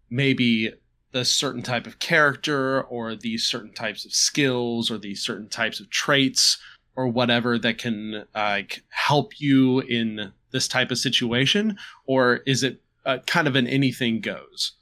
maybe 0.09 0.73
the 1.11 1.25
certain 1.25 1.61
type 1.61 1.88
of 1.88 1.99
character 1.99 2.81
or 2.83 3.15
these 3.15 3.43
certain 3.43 3.73
types 3.73 4.05
of 4.05 4.13
skills 4.13 4.89
or 4.89 4.97
these 4.97 5.21
certain 5.21 5.49
types 5.49 5.79
of 5.79 5.89
traits 5.89 6.57
or 6.95 7.07
whatever 7.07 7.57
that 7.59 7.77
can 7.77 8.25
uh, 8.35 8.61
help 8.89 9.39
you 9.39 9.79
in 9.81 10.31
this 10.51 10.67
type 10.67 10.91
of 10.91 10.97
situation? 10.97 11.77
Or 12.05 12.38
is 12.45 12.63
it 12.63 12.81
uh, 13.05 13.19
kind 13.25 13.47
of 13.47 13.55
an 13.55 13.67
anything 13.67 14.21
goes? 14.21 14.73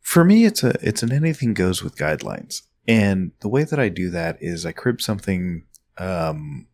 For 0.00 0.24
me, 0.24 0.44
it's 0.44 0.62
a 0.62 0.74
it's 0.86 1.02
an 1.02 1.12
anything 1.12 1.54
goes 1.54 1.82
with 1.82 1.96
guidelines, 1.96 2.60
and 2.86 3.32
the 3.40 3.48
way 3.48 3.64
that 3.64 3.80
I 3.80 3.88
do 3.88 4.10
that 4.10 4.36
is 4.40 4.66
I 4.66 4.72
crib 4.72 5.00
something 5.00 5.64
um, 5.96 6.66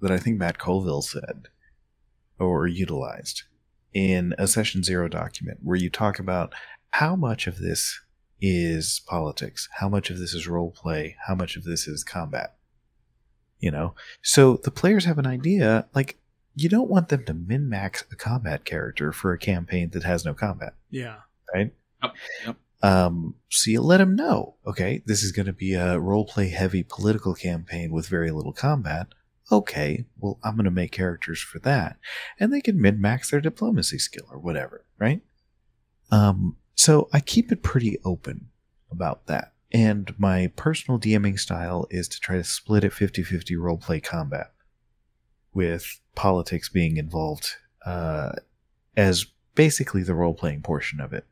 that 0.00 0.10
I 0.10 0.18
think 0.18 0.38
Matt 0.38 0.58
Colville 0.58 1.02
said 1.02 1.48
or 2.38 2.66
utilized 2.66 3.44
in 3.94 4.34
a 4.36 4.46
session 4.46 4.82
zero 4.82 5.08
document 5.08 5.60
where 5.62 5.76
you 5.76 5.88
talk 5.88 6.18
about 6.18 6.52
how 6.98 7.14
much 7.14 7.46
of 7.46 7.58
this 7.58 8.00
is 8.40 9.02
politics, 9.06 9.68
how 9.80 9.88
much 9.88 10.08
of 10.08 10.18
this 10.18 10.32
is 10.32 10.48
role 10.48 10.70
play, 10.70 11.14
how 11.26 11.34
much 11.34 11.54
of 11.54 11.64
this 11.64 11.86
is 11.86 12.02
combat. 12.02 12.56
You 13.58 13.70
know, 13.70 13.94
so 14.22 14.56
the 14.64 14.70
players 14.70 15.04
have 15.04 15.18
an 15.18 15.26
idea. 15.26 15.86
Like, 15.94 16.18
you 16.54 16.70
don't 16.70 16.88
want 16.88 17.10
them 17.10 17.24
to 17.26 17.34
min 17.34 17.68
max 17.68 18.04
a 18.10 18.16
combat 18.16 18.64
character 18.64 19.12
for 19.12 19.32
a 19.32 19.38
campaign 19.38 19.90
that 19.90 20.04
has 20.04 20.24
no 20.24 20.32
combat 20.32 20.74
Yeah. 20.90 21.16
right? 21.54 21.74
Yep, 22.02 22.14
yep. 22.46 22.56
Um, 22.82 23.34
so 23.50 23.70
you 23.70 23.82
let 23.82 23.98
them 23.98 24.16
know, 24.16 24.54
okay, 24.66 25.02
this 25.04 25.22
is 25.22 25.32
going 25.32 25.46
to 25.46 25.52
be 25.52 25.74
a 25.74 25.98
role 25.98 26.24
play 26.24 26.48
heavy 26.48 26.82
political 26.82 27.34
campaign 27.34 27.92
with 27.92 28.08
very 28.08 28.30
little 28.30 28.52
combat. 28.54 29.08
Okay, 29.52 30.06
well, 30.18 30.38
I'm 30.42 30.56
going 30.56 30.64
to 30.64 30.70
make 30.70 30.92
characters 30.92 31.40
for 31.40 31.58
that, 31.60 31.98
and 32.40 32.52
they 32.52 32.60
can 32.62 32.80
min 32.80 33.00
max 33.00 33.30
their 33.30 33.40
diplomacy 33.42 33.98
skill 33.98 34.26
or 34.30 34.38
whatever, 34.38 34.86
right? 34.98 35.20
Um, 36.10 36.56
so 36.76 37.08
I 37.12 37.20
keep 37.20 37.50
it 37.50 37.62
pretty 37.62 37.98
open 38.04 38.48
about 38.90 39.26
that. 39.26 39.52
And 39.72 40.14
my 40.18 40.52
personal 40.54 41.00
DMing 41.00 41.38
style 41.40 41.86
is 41.90 42.06
to 42.08 42.20
try 42.20 42.36
to 42.36 42.44
split 42.44 42.84
it 42.84 42.92
50 42.92 43.24
50 43.24 43.56
role 43.56 43.78
play 43.78 44.00
combat 44.00 44.52
with 45.52 46.00
politics 46.14 46.68
being 46.68 46.98
involved 46.98 47.56
uh, 47.84 48.32
as 48.96 49.26
basically 49.54 50.02
the 50.02 50.14
role 50.14 50.34
playing 50.34 50.62
portion 50.62 51.00
of 51.00 51.12
it. 51.12 51.26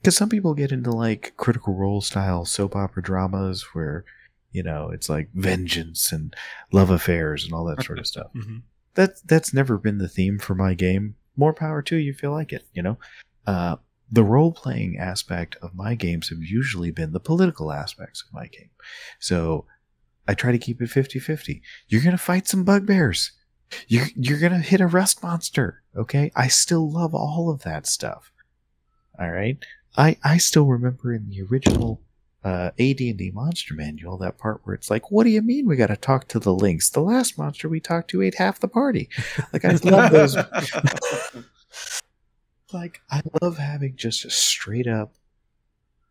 Because 0.00 0.16
some 0.16 0.28
people 0.28 0.54
get 0.54 0.72
into 0.72 0.90
like 0.90 1.32
critical 1.36 1.74
role 1.74 2.00
style 2.00 2.44
soap 2.44 2.76
opera 2.76 3.02
dramas 3.02 3.62
where, 3.72 4.04
you 4.50 4.62
know, 4.62 4.90
it's 4.90 5.08
like 5.08 5.28
vengeance 5.32 6.12
and 6.12 6.34
love 6.72 6.90
affairs 6.90 7.44
and 7.44 7.52
all 7.54 7.64
that 7.64 7.82
sort 7.82 7.98
of 7.98 8.06
stuff. 8.06 8.28
hmm 8.32 8.58
That 8.94 9.26
that's 9.26 9.54
never 9.54 9.78
been 9.78 9.98
the 9.98 10.08
theme 10.08 10.38
for 10.38 10.54
my 10.54 10.74
game. 10.74 11.16
More 11.36 11.54
power 11.54 11.82
to 11.82 11.96
you, 11.96 12.10
if 12.10 12.16
you 12.16 12.20
feel 12.20 12.32
like 12.32 12.52
it, 12.52 12.66
you 12.74 12.82
know? 12.82 12.98
Uh, 13.46 13.76
the 14.12 14.22
role 14.22 14.52
playing 14.52 14.98
aspect 14.98 15.56
of 15.62 15.74
my 15.74 15.94
games 15.94 16.28
have 16.28 16.42
usually 16.42 16.90
been 16.90 17.12
the 17.12 17.18
political 17.18 17.72
aspects 17.72 18.22
of 18.22 18.32
my 18.32 18.46
game. 18.46 18.68
So 19.18 19.64
I 20.28 20.34
try 20.34 20.52
to 20.52 20.58
keep 20.58 20.82
it 20.82 20.90
50 20.90 21.18
50. 21.18 21.62
You're 21.88 22.02
going 22.02 22.12
to 22.12 22.18
fight 22.18 22.46
some 22.46 22.62
bugbears. 22.62 23.32
You're, 23.88 24.06
you're 24.14 24.38
going 24.38 24.52
to 24.52 24.58
hit 24.58 24.82
a 24.82 24.86
rust 24.86 25.22
monster. 25.22 25.82
Okay. 25.96 26.30
I 26.36 26.48
still 26.48 26.92
love 26.92 27.14
all 27.14 27.50
of 27.50 27.62
that 27.62 27.86
stuff. 27.86 28.30
All 29.18 29.30
right. 29.30 29.56
I, 29.96 30.18
I 30.22 30.36
still 30.36 30.66
remember 30.66 31.14
in 31.14 31.30
the 31.30 31.42
original 31.42 32.02
uh, 32.44 32.70
AD&D 32.78 33.30
Monster 33.32 33.74
Manual 33.74 34.18
that 34.18 34.36
part 34.36 34.60
where 34.64 34.74
it's 34.74 34.90
like, 34.90 35.10
what 35.10 35.24
do 35.24 35.30
you 35.30 35.40
mean 35.40 35.66
we 35.66 35.76
got 35.76 35.86
to 35.86 35.96
talk 35.96 36.28
to 36.28 36.38
the 36.38 36.52
lynx? 36.52 36.90
The 36.90 37.00
last 37.00 37.38
monster 37.38 37.66
we 37.66 37.80
talked 37.80 38.10
to 38.10 38.20
ate 38.20 38.34
half 38.34 38.60
the 38.60 38.68
party. 38.68 39.08
Like 39.54 39.64
I 39.64 39.72
love 39.84 40.12
those 40.12 40.36
like 42.72 43.00
I 43.10 43.22
love 43.40 43.58
having 43.58 43.96
just 43.96 44.30
straight 44.30 44.86
up 44.86 45.14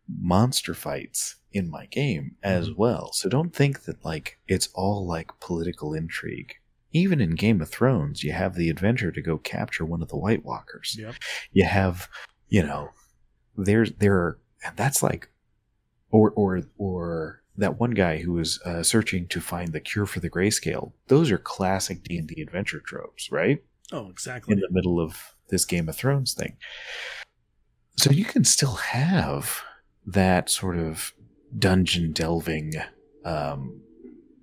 monster 0.08 0.74
fights 0.74 1.36
in 1.52 1.70
my 1.70 1.86
game 1.86 2.36
as 2.42 2.70
well. 2.70 3.12
So 3.12 3.28
don't 3.28 3.54
think 3.54 3.84
that 3.84 4.04
like 4.04 4.38
it's 4.48 4.68
all 4.74 5.06
like 5.06 5.40
political 5.40 5.94
intrigue. 5.94 6.54
Even 6.92 7.20
in 7.20 7.30
Game 7.36 7.62
of 7.62 7.70
Thrones, 7.70 8.22
you 8.22 8.32
have 8.32 8.54
the 8.54 8.68
adventure 8.68 9.10
to 9.10 9.22
go 9.22 9.38
capture 9.38 9.84
one 9.84 10.02
of 10.02 10.08
the 10.08 10.16
White 10.16 10.44
Walkers. 10.44 10.96
Yep. 10.98 11.14
You 11.50 11.64
have, 11.64 12.08
you 12.48 12.62
know, 12.62 12.90
there's 13.56 13.92
there 13.92 14.14
are 14.14 14.38
and 14.64 14.76
that's 14.76 15.02
like 15.02 15.30
or 16.10 16.30
or 16.32 16.62
or 16.76 17.42
that 17.56 17.78
one 17.78 17.92
guy 17.92 18.18
who 18.18 18.32
was 18.32 18.60
uh, 18.64 18.82
searching 18.82 19.26
to 19.28 19.40
find 19.40 19.72
the 19.72 19.80
cure 19.80 20.06
for 20.06 20.20
the 20.20 20.30
grayscale. 20.30 20.92
Those 21.08 21.30
are 21.30 21.38
classic 21.38 22.02
D 22.02 22.18
and 22.18 22.28
D 22.28 22.40
adventure 22.42 22.80
tropes, 22.80 23.30
right? 23.30 23.62
Oh, 23.90 24.08
exactly. 24.08 24.52
in 24.52 24.60
the 24.60 24.70
middle 24.70 25.00
of 25.00 25.31
this 25.48 25.64
Game 25.64 25.88
of 25.88 25.96
Thrones 25.96 26.34
thing. 26.34 26.56
So 27.96 28.10
you 28.10 28.24
can 28.24 28.44
still 28.44 28.74
have 28.76 29.62
that 30.06 30.48
sort 30.48 30.78
of 30.78 31.12
dungeon 31.56 32.12
delving, 32.12 32.72
um, 33.24 33.82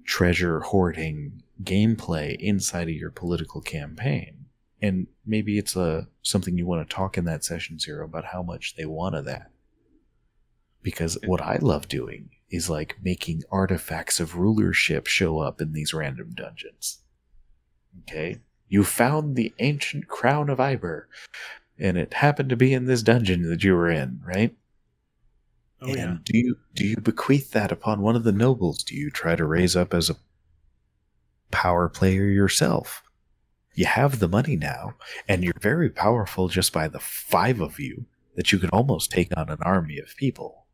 treasure 0.06 0.62
hoarding 0.62 1.44
gameplay 1.64 2.36
inside 2.40 2.90
of 2.90 2.96
your 2.96 3.12
political 3.12 3.62
campaign. 3.62 4.46
And 4.82 5.08
maybe 5.26 5.58
it's 5.58 5.76
a 5.76 6.08
something 6.22 6.58
you 6.58 6.66
want 6.66 6.88
to 6.88 6.96
talk 6.96 7.18
in 7.18 7.26
that 7.26 7.44
session 7.44 7.80
zero 7.80 8.06
about 8.06 8.26
how 8.26 8.42
much 8.42 8.76
they 8.76 8.86
want 8.86 9.16
of 9.16 9.26
that. 9.26 9.52
Because 10.82 11.18
what 11.26 11.42
I 11.42 11.58
love 11.58 11.90
doing 11.90 12.30
is 12.50 12.70
like 12.70 12.98
making 13.04 13.44
artifacts 13.52 14.20
of 14.20 14.38
rulership 14.38 15.08
show 15.08 15.40
up 15.40 15.60
in 15.60 15.74
these 15.74 15.94
random 15.94 16.32
dungeons. 16.34 17.00
Okay? 18.02 18.40
You 18.70 18.84
found 18.84 19.36
the 19.36 19.54
ancient 19.60 20.08
crown 20.08 20.50
of 20.50 20.60
Iber, 20.60 21.04
and 21.78 21.98
it 21.98 22.14
happened 22.14 22.50
to 22.50 22.56
be 22.56 22.74
in 22.74 22.86
this 22.86 23.02
dungeon 23.02 23.50
that 23.50 23.64
you 23.64 23.74
were 23.74 23.90
in, 23.90 24.22
right? 24.26 24.56
oh 25.82 25.88
and 25.88 25.98
yeah. 25.98 26.18
do 26.24 26.38
you 26.38 26.58
do 26.74 26.86
you 26.86 26.98
bequeath 26.98 27.52
that 27.52 27.72
upon 27.72 28.02
one 28.02 28.16
of 28.16 28.24
the 28.24 28.32
nobles? 28.32 28.84
Do 28.84 28.96
you 28.96 29.10
try 29.10 29.36
to 29.36 29.46
raise 29.46 29.76
up 29.76 29.94
as 29.94 30.10
a 30.10 30.18
power 31.52 31.90
player 31.90 32.26
yourself? 32.26 33.04
You 33.76 33.86
have 33.86 34.20
the 34.20 34.28
money 34.28 34.56
now, 34.56 34.96
and 35.28 35.44
you're 35.44 35.54
very 35.60 35.90
powerful 35.90 36.48
just 36.48 36.74
by 36.74 36.88
the 36.88 37.00
five 37.00 37.62
of 37.62 37.80
you 37.80 38.06
that 38.36 38.52
you 38.52 38.60
can 38.60 38.70
almost 38.72 39.12
take 39.12 39.36
on 39.38 39.50
an 39.50 39.60
army 39.62 40.00
of 40.00 40.16
people. 40.18 40.66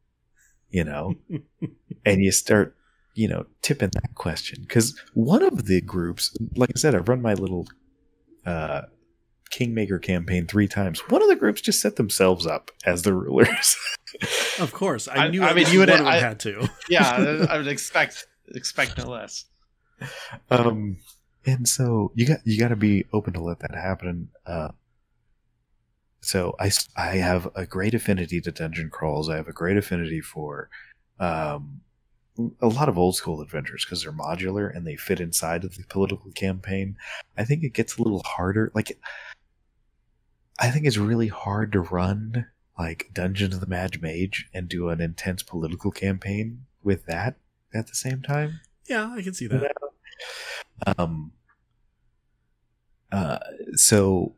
You 0.70 0.84
know, 0.84 1.16
and 2.06 2.24
you 2.24 2.32
start, 2.32 2.76
you 3.14 3.28
know, 3.28 3.46
tipping 3.62 3.92
that 3.94 4.16
question 4.16 4.62
because 4.62 5.00
one 5.14 5.44
of 5.44 5.66
the 5.66 5.82
groups, 5.82 6.36
like 6.56 6.72
I 6.76 6.80
said, 6.80 6.96
I've 6.96 7.08
run 7.08 7.22
my 7.22 7.34
little 7.34 7.68
uh, 8.46 8.82
Kingmaker 9.52 10.00
campaign 10.00 10.48
three 10.48 10.68
times. 10.68 11.00
One 11.10 11.22
of 11.22 11.28
the 11.30 11.36
groups 11.36 11.62
just 11.62 11.80
set 11.82 11.96
themselves 11.96 12.46
up 12.46 12.72
as 12.86 13.02
the 13.04 13.14
rulers. 13.14 13.76
Of 14.60 14.72
course. 14.72 15.10
I, 15.10 15.26
I- 15.26 15.28
knew 15.28 15.44
I 15.44 15.50
at 15.50 15.56
mean, 15.58 15.68
you 15.70 15.80
would- 15.80 15.90
one 15.90 16.00
of 16.00 16.06
them 16.06 16.14
I- 16.14 16.20
had 16.20 16.40
to. 16.42 16.70
yeah 16.90 17.46
i 17.50 17.58
would 17.58 17.68
expect 17.68 18.26
expect 18.50 18.98
no 18.98 19.10
less 19.10 19.44
um, 20.50 20.98
and 21.46 21.68
so 21.68 22.12
you 22.16 22.26
got 22.26 22.38
you 22.46 22.58
got 22.58 22.70
to 22.70 22.76
be 22.78 23.06
open 23.12 23.34
to 23.34 23.42
let 23.42 23.60
that 23.60 23.76
happen. 23.76 24.30
Uh, 24.46 24.70
so 26.22 26.56
I 26.60 26.72
I 26.96 27.18
have 27.18 27.50
a 27.56 27.66
great 27.66 27.94
affinity 27.94 28.42
to 28.42 28.52
dungeon 28.52 28.90
crawls. 28.90 29.30
I 29.30 29.36
have 29.36 29.48
a 29.48 29.54
great 29.54 29.78
affinity 29.78 30.22
for 30.22 30.70
um, 31.20 31.82
a 32.62 32.68
lot 32.68 32.90
of 32.90 32.98
old 32.98 33.16
school 33.16 33.42
adventures 33.42 33.86
because 33.86 34.04
they're 34.04 34.12
modular 34.12 34.76
and 34.76 34.86
they 34.86 34.96
fit 34.96 35.20
inside 35.20 35.64
of 35.64 35.76
the 35.76 35.84
political 35.88 36.32
campaign. 36.32 36.98
I 37.38 37.46
think 37.46 37.64
it 37.64 37.74
gets 37.74 37.98
a 37.98 38.04
little 38.04 38.24
harder. 38.26 38.72
Like, 38.76 39.00
I 40.60 40.70
think 40.70 40.86
it's 40.86 40.98
really 40.98 41.28
hard 41.28 41.72
to 41.74 41.82
run 41.82 42.48
like 42.78 43.10
Dungeon 43.14 43.54
of 43.54 43.62
the 43.62 43.68
Mad 43.68 44.02
Mage 44.02 44.50
and 44.54 44.68
do 44.68 44.90
an 44.90 45.00
intense 45.00 45.44
political 45.44 45.92
campaign 45.92 46.66
with 46.84 47.06
that 47.06 47.38
at 47.74 47.88
the 47.88 47.96
same 47.96 48.22
time. 48.22 48.60
Yeah, 48.88 49.14
I 49.16 49.22
can 49.22 49.34
see 49.34 49.48
that. 49.48 49.72
Um, 50.98 51.32
uh, 53.12 53.40
so 53.74 54.36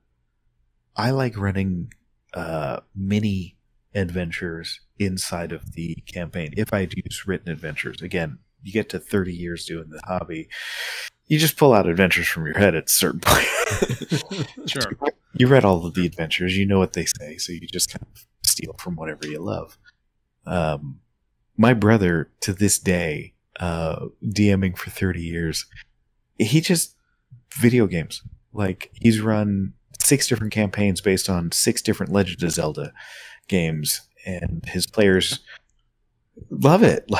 I 0.95 1.11
like 1.11 1.37
running 1.37 1.93
uh, 2.33 2.81
mini 2.95 3.56
adventures 3.95 4.81
inside 4.99 5.51
of 5.51 5.73
the 5.73 5.95
campaign. 6.11 6.53
If 6.57 6.73
I 6.73 6.87
use 6.91 7.27
written 7.27 7.49
adventures, 7.49 8.01
again, 8.01 8.39
you 8.63 8.71
get 8.71 8.89
to 8.89 8.99
30 8.99 9.33
years 9.33 9.65
doing 9.65 9.89
the 9.89 10.01
hobby, 10.05 10.49
you 11.27 11.37
just 11.37 11.57
pull 11.57 11.73
out 11.73 11.87
adventures 11.87 12.27
from 12.27 12.45
your 12.45 12.57
head 12.57 12.75
at 12.75 12.85
a 12.85 12.89
certain 12.89 13.19
point. 13.19 13.47
Sure. 14.65 14.91
you 15.33 15.47
read 15.47 15.65
all 15.65 15.85
of 15.85 15.93
the 15.93 16.05
adventures, 16.05 16.57
you 16.57 16.65
know 16.65 16.79
what 16.79 16.93
they 16.93 17.05
say, 17.05 17.37
so 17.37 17.51
you 17.51 17.67
just 17.67 17.89
kind 17.91 18.03
of 18.03 18.25
steal 18.45 18.75
from 18.79 18.95
whatever 18.95 19.27
you 19.27 19.39
love. 19.39 19.77
Um, 20.45 20.99
my 21.57 21.73
brother, 21.73 22.31
to 22.41 22.53
this 22.53 22.79
day, 22.79 23.33
uh, 23.59 24.07
DMing 24.23 24.77
for 24.77 24.89
30 24.89 25.21
years, 25.21 25.65
he 26.37 26.61
just 26.61 26.95
video 27.55 27.87
games. 27.87 28.23
Like 28.53 28.91
he's 28.93 29.19
run 29.19 29.73
six 29.99 30.27
different 30.27 30.53
campaigns 30.53 31.01
based 31.01 31.29
on 31.29 31.51
six 31.51 31.81
different 31.81 32.11
Legend 32.11 32.43
of 32.43 32.51
Zelda 32.51 32.93
games, 33.47 34.01
and 34.25 34.63
his 34.67 34.85
players 34.87 35.39
love 36.49 36.83
it. 36.83 37.05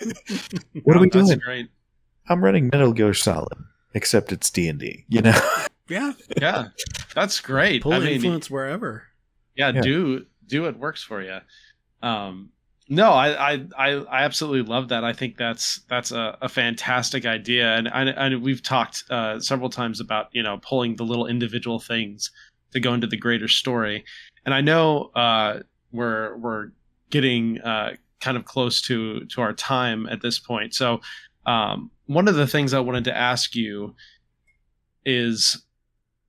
Like, 0.00 0.84
what 0.84 0.96
are 0.96 1.00
we 1.00 1.10
That's 1.10 1.26
doing? 1.26 1.38
Great. 1.40 1.68
I'm 2.28 2.42
running 2.42 2.70
Metal 2.72 2.92
Gear 2.94 3.12
Solid, 3.12 3.52
except 3.92 4.32
it's 4.32 4.48
D 4.48 4.66
and 4.68 4.78
D. 4.78 5.04
You 5.08 5.20
know. 5.22 5.38
yeah, 5.88 6.12
Yeah, 6.40 6.68
that's 7.14 7.40
great. 7.40 7.82
pull 7.82 7.92
I 7.92 7.98
mean, 7.98 8.14
influence 8.14 8.50
wherever. 8.50 9.02
yeah, 9.56 9.72
Yeah. 9.74 9.80
do 9.82 10.26
do 10.46 10.62
what 10.62 10.78
works 10.78 11.02
for 11.02 11.20
you. 11.22 11.38
Um, 12.02 12.50
no, 12.88 13.10
I, 13.12 13.52
I 13.52 13.66
I 13.76 13.88
I 14.04 14.22
absolutely 14.24 14.62
love 14.62 14.88
that. 14.88 15.04
I 15.04 15.12
think 15.12 15.36
that's 15.36 15.80
that's 15.90 16.12
a, 16.12 16.38
a 16.40 16.48
fantastic 16.48 17.26
idea, 17.26 17.74
and 17.76 17.88
I, 17.88 18.04
and 18.04 18.42
we've 18.42 18.62
talked 18.62 19.04
uh, 19.10 19.38
several 19.38 19.68
times 19.68 20.00
about 20.00 20.28
you 20.32 20.42
know 20.42 20.58
pulling 20.62 20.96
the 20.96 21.04
little 21.04 21.26
individual 21.26 21.78
things 21.78 22.30
to 22.72 22.80
go 22.80 22.94
into 22.94 23.06
the 23.06 23.16
greater 23.18 23.48
story. 23.48 24.04
And 24.44 24.54
I 24.54 24.60
know 24.60 25.10
uh, 25.14 25.60
we're 25.92 26.36
we're 26.36 26.68
getting 27.10 27.60
uh, 27.60 27.94
kind 28.20 28.36
of 28.36 28.44
close 28.44 28.80
to 28.82 29.24
to 29.26 29.40
our 29.40 29.52
time 29.52 30.06
at 30.08 30.22
this 30.22 30.38
point. 30.38 30.74
So 30.74 31.00
um, 31.46 31.90
one 32.06 32.28
of 32.28 32.34
the 32.34 32.46
things 32.46 32.74
I 32.74 32.80
wanted 32.80 33.04
to 33.04 33.16
ask 33.16 33.54
you 33.54 33.94
is 35.04 35.64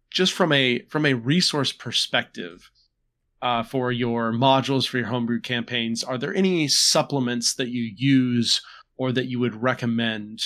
just 0.10 0.34
from 0.34 0.52
a 0.52 0.80
from 0.90 1.06
a 1.06 1.14
resource 1.14 1.72
perspective 1.72 2.70
uh, 3.42 3.64
for 3.64 3.92
your 3.92 4.32
modules 4.32 4.88
for 4.88 4.98
your 4.98 5.08
homebrew 5.08 5.42
campaigns 5.42 6.04
are 6.04 6.18
there 6.18 6.36
any 6.36 6.68
supplements 6.68 7.56
that 7.56 7.70
you 7.70 7.92
use 7.96 8.62
or 8.98 9.12
that 9.12 9.26
you 9.26 9.40
would 9.40 9.56
recommend 9.62 10.44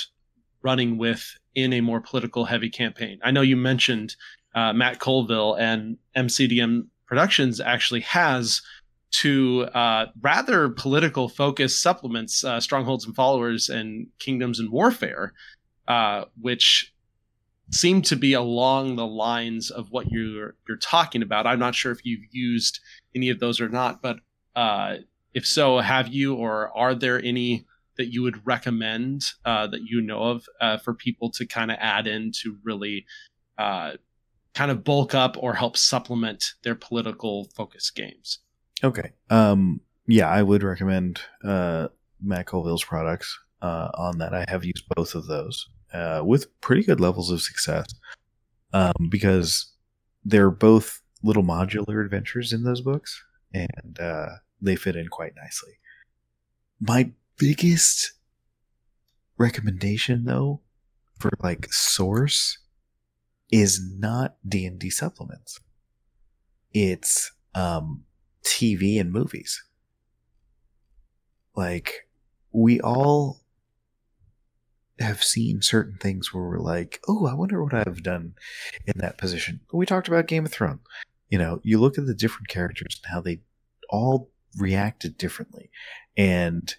running 0.62 0.98
with 0.98 1.38
in 1.56 1.74
a 1.74 1.82
more 1.82 2.00
political 2.00 2.46
heavy 2.46 2.70
campaign 2.70 3.20
i 3.24 3.32
know 3.32 3.42
you 3.42 3.58
mentioned 3.58 4.16
uh, 4.56 4.72
matt 4.72 5.00
colville 5.00 5.56
and 5.56 5.98
mcdm 6.16 6.88
productions 7.07 7.60
actually 7.60 8.02
has 8.02 8.61
two 9.11 9.64
uh, 9.73 10.07
rather 10.22 10.69
political 10.69 11.30
focused 11.30 11.82
supplements 11.82 12.44
uh, 12.44 12.60
strongholds 12.60 13.06
and 13.06 13.15
followers 13.15 13.69
and 13.69 14.07
kingdoms 14.19 14.60
and 14.60 14.72
warfare 14.72 15.34
uh, 15.88 16.26
which 16.40 16.94
seem 17.72 18.02
to 18.02 18.15
be 18.15 18.34
along 18.34 18.95
the 18.95 19.06
lines 19.07 19.72
of 19.72 19.88
what 19.90 20.11
you're 20.11 20.56
you're 20.68 20.77
talking 20.77 21.22
about. 21.22 21.48
I'm 21.48 21.60
not 21.60 21.76
sure 21.76 21.91
if 21.91 22.06
you've 22.06 22.26
used 22.32 22.80
any 23.15 23.30
of 23.30 23.40
those 23.40 23.60
or 23.60 23.69
not, 23.69 24.02
but 24.02 24.18
uh, 24.56 24.98
if 25.34 25.45
so, 25.45 25.80
have 25.80 26.07
you 26.07 26.36
or 26.36 26.76
are 26.77 26.95
there 26.95 27.22
any 27.23 27.65
that 27.98 28.11
you 28.11 28.22
would 28.22 28.45
recommend 28.45 29.23
uh, 29.45 29.68
that 29.68 29.82
you 29.82 30.02
know 30.02 30.22
of 30.22 30.45
uh, 30.61 30.77
for 30.77 30.94
people 30.94 31.32
to 31.32 31.45
kind 31.45 31.72
of 31.72 31.77
add 31.80 32.07
in 32.07 32.32
to 32.41 32.57
really 32.64 33.06
kind 34.56 34.72
of 34.72 34.84
bulk 34.84 35.14
up 35.14 35.36
or 35.40 35.53
help 35.53 35.77
supplement 35.77 36.53
their 36.64 36.76
political 36.76 37.49
focus 37.56 37.91
games? 37.91 38.40
Okay. 38.84 39.11
Um, 39.30 39.82
yeah, 40.07 40.30
I 40.30 40.41
would 40.41 40.64
recommend 40.64 41.19
uh, 41.44 41.90
Matt 42.22 42.48
Colville's 42.48 42.84
products 42.84 43.38
uh, 43.61 43.90
on 43.94 44.18
that. 44.19 44.34
I 44.34 44.45
have 44.48 44.65
used 44.65 44.86
both 44.95 45.14
of 45.14 45.27
those 45.27 45.68
uh, 45.94 46.22
with 46.23 46.60
pretty 46.61 46.84
good 46.84 46.99
levels 46.99 47.30
of 47.30 47.41
success 47.41 47.86
um, 48.73 49.10
because 49.10 49.72
they're 50.23 50.52
both 50.52 51.02
little 51.22 51.44
modular 51.44 52.03
adventures 52.03 52.53
in 52.53 52.64
those 52.64 52.82
books 52.82 53.23
and 53.53 53.99
uh, 53.99 54.30
they 54.61 54.76
fit 54.76 54.95
in 54.95 55.07
quite 55.07 55.34
nicely. 55.36 55.73
My 56.80 57.11
biggest 57.38 58.14
recommendation, 59.38 60.26
though, 60.26 60.61
for 61.19 61.32
like 61.41 61.72
source 61.72 62.60
is 63.52 63.82
not 63.98 64.36
D&D 64.48 64.90
supplements. 64.90 65.60
It's 66.74 67.32
um, 67.54 68.04
TV 68.44 69.00
and 69.00 69.12
movies. 69.12 69.64
Like, 71.56 72.08
we 72.52 72.82
all 72.82 73.42
have 75.00 75.24
seen 75.24 75.62
certain 75.62 75.98
things 75.98 76.34
where 76.34 76.44
we're 76.44 76.60
like, 76.60 77.02
oh, 77.08 77.28
I 77.28 77.34
wonder 77.34 77.64
what 77.64 77.74
I've 77.74 78.04
done 78.04 78.34
in 78.86 78.94
that 78.98 79.18
position. 79.18 79.60
We 79.72 79.86
talked 79.86 80.08
about 80.08 80.28
Game 80.28 80.46
of 80.46 80.52
Thrones. 80.52 80.82
You 81.30 81.38
know, 81.38 81.60
you 81.64 81.80
look 81.80 81.98
at 81.98 82.06
the 82.06 82.14
different 82.14 82.48
characters 82.48 83.02
and 83.04 83.14
how 83.14 83.22
they 83.22 83.42
all 83.90 84.30
reacted 84.58 85.18
differently. 85.18 85.70
And 86.16 86.74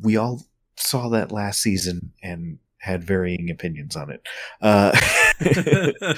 we 0.00 0.16
all 0.16 0.42
saw 0.76 1.08
that 1.08 1.32
last 1.32 1.60
season 1.60 2.12
and 2.22 2.58
had 2.78 3.02
varying 3.02 3.50
opinions 3.50 3.96
on 3.96 4.10
it. 4.10 4.22
Uh, 4.60 4.92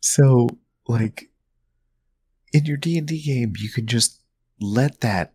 so, 0.00 0.48
like, 0.86 1.30
in 2.52 2.64
your 2.64 2.76
D&D 2.76 3.22
game, 3.22 3.54
you 3.58 3.68
can 3.70 3.86
just 3.86 4.20
let 4.60 5.00
that 5.00 5.34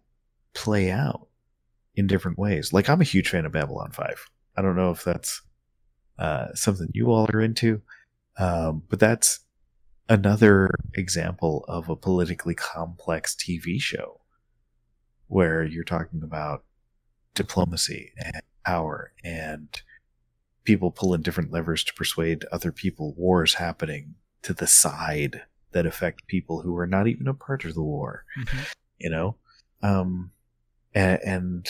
play 0.54 0.92
out 0.92 1.28
in 1.96 2.08
different 2.08 2.40
ways. 2.40 2.72
Like 2.72 2.90
I'm 2.90 3.02
a 3.02 3.06
huge 3.06 3.30
fan 3.30 3.46
of 3.46 3.52
Babylon 3.52 3.92
5. 3.92 4.30
I 4.58 4.62
don't 4.62 4.76
know 4.76 4.92
if 4.92 5.04
that's 5.04 5.42
uh, 6.18 6.48
something 6.54 6.90
you 6.94 7.12
all 7.12 7.28
are 7.34 7.42
into, 7.42 7.82
um, 8.38 8.84
but 8.90 9.00
that's 9.00 9.40
another 10.08 10.72
example 10.96 11.66
of 11.68 11.90
a 11.90 11.96
politically 11.96 12.56
complex 12.56 13.36
TV 13.36 13.80
show 13.82 14.22
where 15.28 15.64
you're 15.64 15.84
talking 15.84 16.24
about 16.24 16.64
diplomacy 17.36 18.12
and 18.18 18.42
power 18.66 19.12
and 19.24 19.82
people 20.64 20.92
pulling 20.92 21.22
different 21.22 21.52
levers 21.52 21.84
to 21.84 21.94
persuade 21.94 22.46
other 22.52 22.72
people 22.72 23.14
wars 23.14 23.56
happening 23.56 24.16
to 24.44 24.54
the 24.54 24.68
side 24.68 25.42
that 25.72 25.86
affect 25.86 26.28
people 26.28 26.62
who 26.62 26.76
are 26.78 26.88
not 26.88 27.08
even 27.08 27.28
a 27.28 27.34
part 27.34 27.66
of 27.66 27.74
the 27.76 27.82
war 27.84 28.26
Mhm. 28.38 28.66
you 28.98 29.10
know? 29.10 29.36
Um 29.82 30.32
and, 30.94 31.20
and 31.24 31.70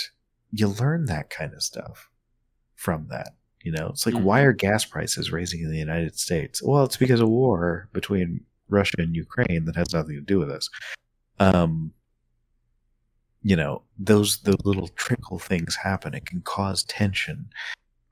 you 0.52 0.68
learn 0.68 1.06
that 1.06 1.30
kind 1.30 1.53
of 1.53 1.61
stuff 1.64 2.10
from 2.76 3.07
that 3.10 3.36
you 3.61 3.72
know? 3.72 3.88
It's 3.88 4.06
like 4.06 4.16
Mhm. 4.16 4.24
why 4.24 4.41
are 4.41 4.53
gas 4.53 4.86
prices 4.86 5.32
raising 5.32 5.61
in 5.61 5.70
the 5.72 5.78
united 5.78 6.18
states? 6.18 6.61
Well 6.64 6.84
it's 6.84 6.98
because 6.98 7.22
of 7.22 7.30
war 7.30 7.90
between 7.94 8.41
russia 8.70 8.95
and 8.99 9.16
ukraine 9.16 9.66
that 9.66 9.76
has 9.76 9.94
nothing 9.94 10.16
to 10.16 10.22
do 10.22 10.38
with 10.40 10.49
us 10.52 10.70
um 11.40 11.91
you 13.41 13.56
know 13.56 13.82
those 13.98 14.40
those 14.41 14.57
little 14.66 14.90
trickle 14.90 15.40
things 15.40 15.76
happen. 15.76 16.14
It 16.14 16.26
can 16.26 16.41
cause 16.41 16.84
tension. 16.84 17.49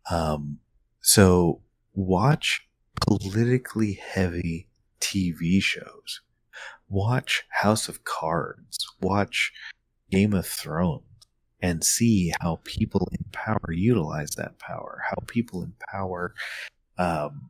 Um 0.09 0.59
so 1.07 1.61
watch 1.93 2.67
politically 2.99 3.93
heavy 3.93 4.67
tv 4.99 5.61
shows. 5.63 6.19
Watch 6.89 7.43
house 7.49 7.87
of 7.87 8.03
cards. 8.03 8.85
Watch 9.01 9.53
game 10.11 10.33
of 10.33 10.45
thrones 10.45 11.03
and 11.61 11.81
see 11.83 12.33
how 12.41 12.59
people 12.65 13.07
in 13.13 13.23
power 13.31 13.71
utilize 13.71 14.31
that 14.31 14.59
power 14.59 15.01
how 15.09 15.15
people 15.27 15.63
in 15.63 15.73
power 15.89 16.33
um, 16.97 17.49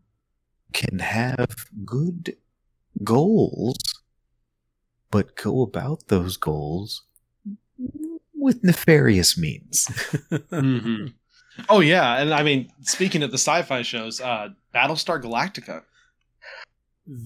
can 0.73 0.99
have 0.99 1.49
good 1.83 2.35
goals 3.03 3.77
but 5.11 5.35
go 5.35 5.61
about 5.63 6.07
those 6.09 6.37
goals 6.37 7.03
with 8.35 8.63
nefarious 8.63 9.37
means. 9.37 9.87
Mhm. 10.51 11.13
Oh 11.69 11.79
yeah, 11.79 12.17
and 12.21 12.33
I 12.33 12.43
mean, 12.43 12.71
speaking 12.81 13.23
of 13.23 13.31
the 13.31 13.37
sci-fi 13.37 13.81
shows, 13.81 14.21
uh, 14.21 14.49
Battlestar 14.73 15.21
Galactica. 15.21 15.83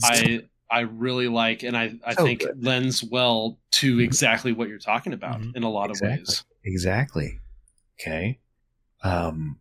I 0.04 0.42
I 0.70 0.82
really 0.82 1.28
like, 1.28 1.64
and 1.64 1.76
I 1.76 1.96
I 2.06 2.14
So 2.14 2.24
think 2.24 2.42
good. 2.42 2.64
lends 2.64 3.04
well 3.04 3.60
to 3.72 4.00
exactly 4.00 4.52
what 4.54 4.70
you're 4.70 4.78
talking 4.80 5.14
about 5.14 5.42
Mhm. 5.42 5.56
in 5.56 5.64
a 5.64 5.70
lot 5.70 5.90
Exactly. 5.90 6.14
of 6.14 6.20
ways. 6.20 6.46
Exactly. 6.64 7.40
Okay. 8.00 8.40
Um, 9.04 9.60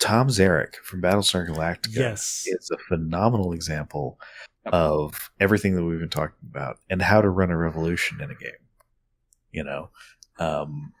Tom 0.00 0.28
Zarek 0.28 0.74
from 0.76 1.00
Battlestar 1.00 1.48
Galactica 1.48 1.94
Yes. 1.96 2.42
is 2.46 2.70
a 2.70 2.76
phenomenal 2.88 3.52
example 3.52 4.20
Yep. 4.64 4.74
of 4.74 5.30
everything 5.40 5.76
that 5.76 5.84
we've 5.84 6.00
been 6.00 6.08
talking 6.10 6.36
about 6.50 6.78
and 6.90 7.00
how 7.00 7.20
to 7.22 7.28
run 7.30 7.50
a 7.50 7.56
revolution 7.56 8.20
in 8.20 8.30
a 8.30 8.34
game. 8.34 8.50
You 9.52 9.62
know, 9.64 9.90
um, 10.38 10.92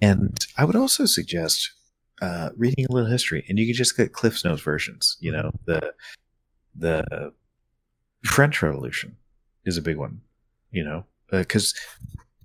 and 0.00 0.36
I 0.56 0.64
would 0.64 0.76
also 0.76 1.06
suggest 1.06 1.72
uh, 2.20 2.50
reading 2.56 2.86
a 2.88 2.92
little 2.92 3.10
history, 3.10 3.44
and 3.48 3.58
you 3.58 3.66
can 3.66 3.74
just 3.74 3.96
get 3.96 4.12
Cliff's 4.12 4.44
Notes 4.44 4.62
versions. 4.62 5.16
You 5.20 5.32
know, 5.32 5.50
the 5.66 5.94
the 6.74 7.32
French 8.24 8.62
Revolution 8.62 9.16
is 9.64 9.76
a 9.76 9.82
big 9.82 9.96
one. 9.96 10.20
You 10.70 10.84
know, 10.84 11.04
because 11.30 11.74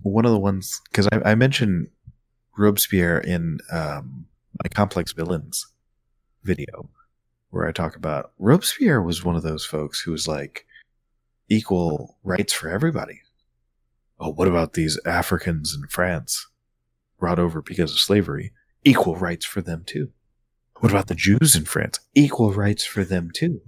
one 0.02 0.24
of 0.24 0.32
the 0.32 0.38
ones 0.38 0.80
because 0.90 1.08
I, 1.08 1.32
I 1.32 1.34
mentioned 1.34 1.88
Robespierre 2.56 3.18
in 3.18 3.58
um, 3.70 4.26
my 4.62 4.68
complex 4.70 5.12
villains 5.12 5.66
video 6.42 6.88
where 7.50 7.66
I 7.66 7.72
talk 7.72 7.96
about 7.96 8.32
Robespierre 8.38 9.02
was 9.02 9.24
one 9.24 9.36
of 9.36 9.42
those 9.42 9.64
folks 9.64 10.00
who 10.00 10.12
was 10.12 10.26
like 10.26 10.66
equal 11.48 12.16
rights 12.24 12.52
for 12.52 12.68
everybody. 12.68 13.20
Oh, 14.18 14.32
what 14.32 14.48
about 14.48 14.72
these 14.72 14.98
Africans 15.04 15.74
in 15.74 15.86
France 15.88 16.46
brought 17.18 17.38
over 17.38 17.62
because 17.62 17.92
of 17.92 17.98
slavery? 17.98 18.52
Equal 18.84 19.16
rights 19.16 19.44
for 19.44 19.60
them 19.60 19.84
too. 19.84 20.10
What 20.80 20.92
about 20.92 21.06
the 21.06 21.14
Jews 21.14 21.56
in 21.56 21.64
France? 21.64 21.98
Equal 22.14 22.52
rights 22.52 22.84
for 22.84 23.04
them 23.04 23.30
too. 23.34 23.62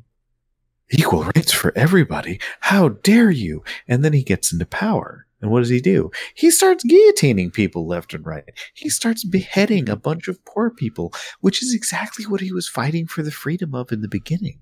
Equal 0.91 1.25
rights 1.25 1.53
for 1.53 1.77
everybody. 1.77 2.41
How 2.61 2.89
dare 2.89 3.31
you? 3.31 3.63
And 3.87 4.05
then 4.05 4.13
he 4.13 4.23
gets 4.23 4.53
into 4.53 4.67
power. 4.67 5.27
And 5.41 5.51
what 5.51 5.61
does 5.61 5.69
he 5.69 5.81
do? 5.81 6.11
He 6.35 6.51
starts 6.51 6.85
guillotining 6.85 7.53
people 7.53 7.87
left 7.87 8.13
and 8.13 8.27
right. 8.27 8.45
He 8.75 8.89
starts 8.89 9.25
beheading 9.25 9.89
a 9.89 9.97
bunch 9.97 10.27
of 10.29 10.45
poor 10.45 10.71
people, 10.71 11.13
which 11.41 11.63
is 11.63 11.75
exactly 11.75 12.27
what 12.27 12.41
he 12.41 12.53
was 12.53 12.69
fighting 12.69 13.07
for 13.07 13.23
the 13.23 13.31
freedom 13.31 13.75
of 13.75 13.93
in 13.93 14.01
the 14.01 14.09
beginning. 14.09 14.59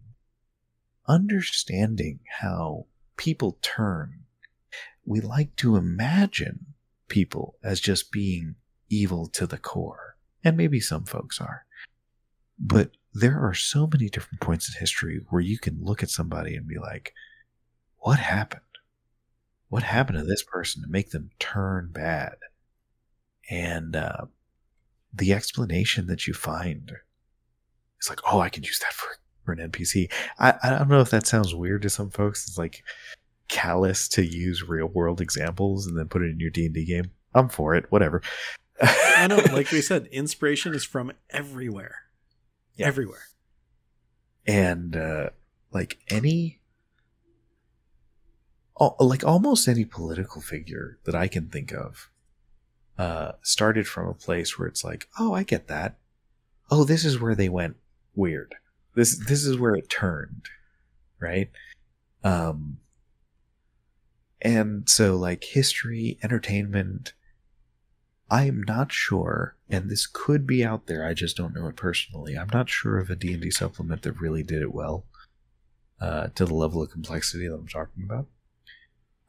Understanding 1.09 2.21
how 2.41 2.87
people 3.17 3.59
turn, 3.63 4.25
we 5.05 5.21
like 5.21 5.57
to 5.57 5.77
imagine 5.77 6.67
people 7.09 7.57
as 7.63 7.81
just 7.81 8.13
being 8.13 8.57
evil 8.89 9.27
to 9.29 9.47
the 9.47 9.59
core. 9.59 10.17
And 10.45 10.57
maybe 10.57 10.81
some 10.81 11.05
folks 11.05 11.41
are. 11.41 11.65
But 12.59 12.93
there 13.13 13.41
are 13.41 13.55
so 13.55 13.87
many 13.87 14.09
different 14.09 14.41
points 14.41 14.69
in 14.69 14.79
history 14.79 15.21
where 15.31 15.41
you 15.41 15.59
can 15.59 15.83
look 15.83 16.03
at 16.03 16.11
somebody 16.11 16.55
and 16.55 16.67
be 16.67 16.79
like, 16.79 17.13
what 17.99 18.19
happened? 18.19 18.61
What 19.69 19.83
happened 19.83 20.19
to 20.19 20.25
this 20.25 20.43
person 20.43 20.83
to 20.83 20.89
make 20.89 21.11
them 21.11 21.31
turn 21.39 21.91
bad? 21.93 22.37
And 23.51 23.97
uh, 23.97 24.27
the 25.13 25.33
explanation 25.33 26.07
that 26.07 26.27
you 26.27 26.35
find 26.35 26.93
is 28.01 28.09
like, 28.09 28.21
oh, 28.31 28.41
I 28.41 28.49
can 28.49 28.63
use 28.63 28.79
that 28.81 28.93
for, 28.93 29.09
for 29.45 29.53
an 29.53 29.71
NPC. 29.71 30.13
I, 30.39 30.55
I 30.63 30.71
don't 30.71 30.89
know 30.89 31.01
if 31.01 31.11
that 31.11 31.27
sounds 31.27 31.55
weird 31.55 31.83
to 31.83 31.91
some 31.91 32.11
folks. 32.11 32.47
It's 32.47 32.59
like 32.59 32.85
callous 33.49 34.09
to 34.09 34.25
use 34.25 34.69
real 34.69 34.87
world 34.87 35.21
examples 35.21 35.87
and 35.87 35.99
then 35.99 36.09
put 36.09 36.23
it 36.23 36.31
in 36.31 36.41
your 36.41 36.51
D 36.51 36.67
and 36.67 36.75
D 36.75 36.85
game. 36.85 37.11
I'm 37.35 37.49
for 37.49 37.75
it. 37.75 37.87
Whatever. 37.91 38.23
I 38.81 39.27
know, 39.29 39.37
like 39.53 39.71
we 39.73 39.81
said, 39.91 40.07
inspiration 40.13 40.75
is 40.75 40.85
from 40.85 41.13
everywhere. 41.31 41.97
Yeah. 42.77 42.87
Everywhere. 42.89 43.23
and 44.47 44.95
uh, 44.97 45.31
like 45.73 45.99
any 46.09 46.61
like 49.01 49.25
almost 49.25 49.67
any 49.69 49.85
political 49.87 50.43
figure 50.43 50.99
that 51.05 51.15
i 51.15 51.27
can 51.29 51.49
think 51.49 51.73
of 51.73 52.11
uh, 52.99 53.33
started 53.43 53.87
from 53.87 54.09
a 54.09 54.15
place 54.15 54.59
where 54.59 54.69
it's 54.69 54.85
like 54.85 55.09
oh 55.19 55.33
i 55.33 55.43
get 55.43 55.69
that 55.69 55.97
oh 56.71 56.85
this 56.85 57.05
is 57.05 57.19
where 57.21 57.35
they 57.35 57.49
went 57.49 57.77
weird 58.15 58.55
this 58.95 59.17
this 59.27 59.45
is 59.45 59.59
where 59.59 59.75
it 59.75 59.89
turned 59.89 60.47
right 61.19 61.51
um 62.25 62.79
and 64.43 64.89
so 64.89 65.17
like 65.17 65.45
history 65.45 66.19
entertainment 66.23 67.15
i'm 68.31 68.63
not 68.67 68.93
sure 68.93 69.57
and 69.69 69.89
this 69.89 70.07
could 70.07 70.47
be 70.47 70.65
out 70.65 70.87
there 70.87 71.07
i 71.07 71.15
just 71.15 71.37
don't 71.37 71.55
know 71.55 71.69
it 71.69 71.77
personally 71.77 72.37
i'm 72.37 72.51
not 72.53 72.69
sure 72.69 72.99
of 72.99 73.11
a 73.11 73.17
d&d 73.17 73.51
supplement 73.51 74.03
that 74.03 74.21
really 74.21 74.43
did 74.43 74.63
it 74.63 74.75
well 74.75 75.05
uh, 75.99 76.29
to 76.35 76.45
the 76.45 76.55
level 76.55 76.83
of 76.83 76.91
complexity 76.91 77.49
that 77.49 77.55
i'm 77.55 77.67
talking 77.67 78.03
about. 78.05 78.27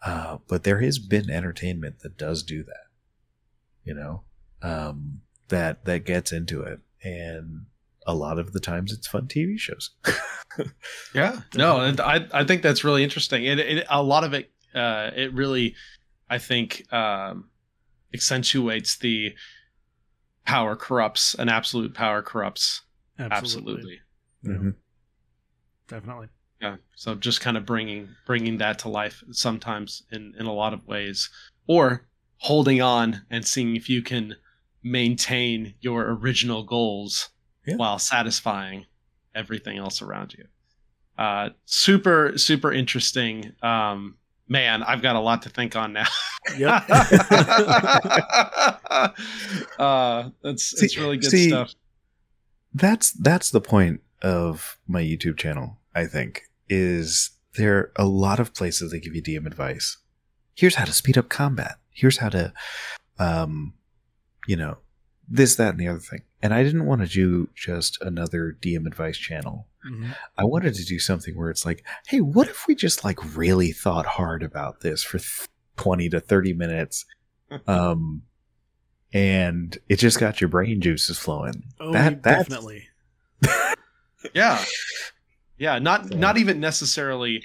Uh, 0.06 0.38
but 0.50 0.64
there 0.64 0.82
has 0.82 1.00
been 1.00 1.30
entertainment 1.30 2.00
that 2.00 2.18
does 2.18 2.44
do 2.44 2.64
that 2.64 2.88
you 3.84 3.94
know? 3.94 4.24
Um, 4.62 5.22
that 5.48 5.86
that 5.86 6.06
gets 6.06 6.34
into 6.34 6.62
it 6.62 6.80
and 7.04 7.68
a 8.06 8.14
lot 8.14 8.38
of 8.40 8.52
the 8.52 8.60
times 8.60 8.92
it's 8.92 9.08
fun 9.08 9.28
tv 9.28 9.58
shows. 9.58 9.92
Yeah, 11.14 11.42
no, 11.56 11.82
and 11.82 12.00
I 12.00 12.26
I 12.34 12.44
think 12.44 12.62
that's 12.62 12.84
really 12.84 13.04
interesting, 13.04 13.48
and 13.48 13.86
a 13.90 14.02
lot 14.02 14.24
of 14.24 14.34
it 14.34 14.52
uh, 14.74 15.12
it 15.16 15.34
really 15.34 15.76
I 16.30 16.38
think 16.38 16.92
um, 16.92 17.50
accentuates 18.14 18.98
the 18.98 19.36
power 20.46 20.76
corrupts 20.76 21.34
and 21.36 21.50
absolute 21.50 21.94
power 21.94 22.22
corrupts 22.22 22.84
absolutely. 23.20 24.00
Yeah, 24.44 24.52
Mhm. 24.54 24.76
Definitely. 25.88 26.28
Yeah, 26.62 26.78
so 26.96 27.16
just 27.16 27.42
kind 27.42 27.56
of 27.58 27.66
bringing 27.66 28.10
bringing 28.26 28.58
that 28.58 28.80
to 28.80 28.90
life 28.90 29.24
sometimes 29.32 30.04
in 30.12 30.34
in 30.40 30.46
a 30.46 30.54
lot 30.54 30.74
of 30.74 30.86
ways, 30.88 31.30
or 31.68 32.08
holding 32.38 32.82
on 32.82 33.26
and 33.30 33.46
seeing 33.46 33.76
if 33.76 33.90
you 33.90 34.02
can 34.02 34.36
maintain 34.84 35.76
your 35.82 36.12
original 36.14 36.64
goals 36.64 37.30
Yeah. 37.66 37.76
while 37.76 38.00
satisfying 38.00 38.86
everything 39.36 39.78
else 39.78 40.02
around 40.02 40.34
you. 40.34 40.48
Uh, 41.18 41.50
super 41.66 42.38
super 42.38 42.72
interesting. 42.72 43.54
Um, 43.62 44.18
man, 44.48 44.84
I've 44.84 45.02
got 45.02 45.16
a 45.16 45.20
lot 45.20 45.42
to 45.44 45.50
think 45.50 45.76
on 45.76 45.94
now. 45.94 46.08
Yep. 46.58 46.84
uh, 49.80 50.30
that's 50.44 50.64
See- 50.64 50.86
it's 50.86 50.98
really 50.98 51.18
good 51.18 51.32
see, 51.32 51.50
stuff. 51.50 51.74
that's 52.74 53.12
that's 53.12 53.50
the 53.52 53.62
point 53.62 54.02
of 54.22 54.78
my 54.88 55.02
youtube 55.02 55.38
channel 55.38 55.78
i 55.94 56.06
think 56.06 56.44
is 56.70 57.32
there 57.56 57.78
are 57.78 57.92
a 57.98 58.06
lot 58.06 58.40
of 58.40 58.54
places 58.54 58.92
that 58.92 59.00
give 59.00 59.14
you 59.16 59.22
dm 59.22 59.46
advice 59.46 59.98
here's 60.56 60.76
how 60.76 60.86
to 60.86 60.94
speed 60.94 61.18
up 61.18 61.30
combat 61.30 61.76
here's 61.92 62.18
how 62.18 62.30
to 62.30 62.52
um 63.20 63.74
you 64.48 64.56
know 64.56 64.78
this 65.30 65.56
that 65.56 65.70
and 65.72 65.80
the 65.80 65.88
other 65.88 66.00
thing 66.00 66.22
and 66.42 66.54
i 66.54 66.64
didn't 66.64 66.86
want 66.86 67.02
to 67.02 67.08
do 67.08 67.48
just 67.54 68.02
another 68.02 68.58
dm 68.62 68.88
advice 68.88 69.18
channel 69.18 69.68
Mhm. 69.88 70.16
i 70.38 70.44
wanted 70.44 70.74
to 70.76 70.84
do 70.86 71.00
something 71.00 71.36
where 71.38 71.50
it's 71.50 71.66
like 71.66 71.86
hey 72.08 72.20
what 72.22 72.48
if 72.50 72.68
we 72.68 72.76
just 72.76 73.04
like 73.06 73.20
really 73.36 73.72
thought 73.72 74.06
hard 74.06 74.44
about 74.44 74.82
this 74.82 75.04
for 75.04 75.18
th- 75.20 75.48
20 75.78 76.10
to 76.10 76.20
30 76.20 76.54
minutes 76.54 77.06
um 77.68 78.24
and 79.14 79.78
it 79.88 79.98
just 80.00 80.20
got 80.20 80.42
your 80.42 80.50
brain 80.50 80.82
juices 80.82 81.18
flowing 81.18 81.64
Oh, 81.80 81.94
that 81.94 82.22
that's 82.24 82.48
definitely. 82.50 82.90
yeah 84.34 84.64
yeah 85.58 85.80
not 85.80 86.08
So- 86.10 86.16
not 86.18 86.38
even 86.38 86.60
necessarily 86.60 87.44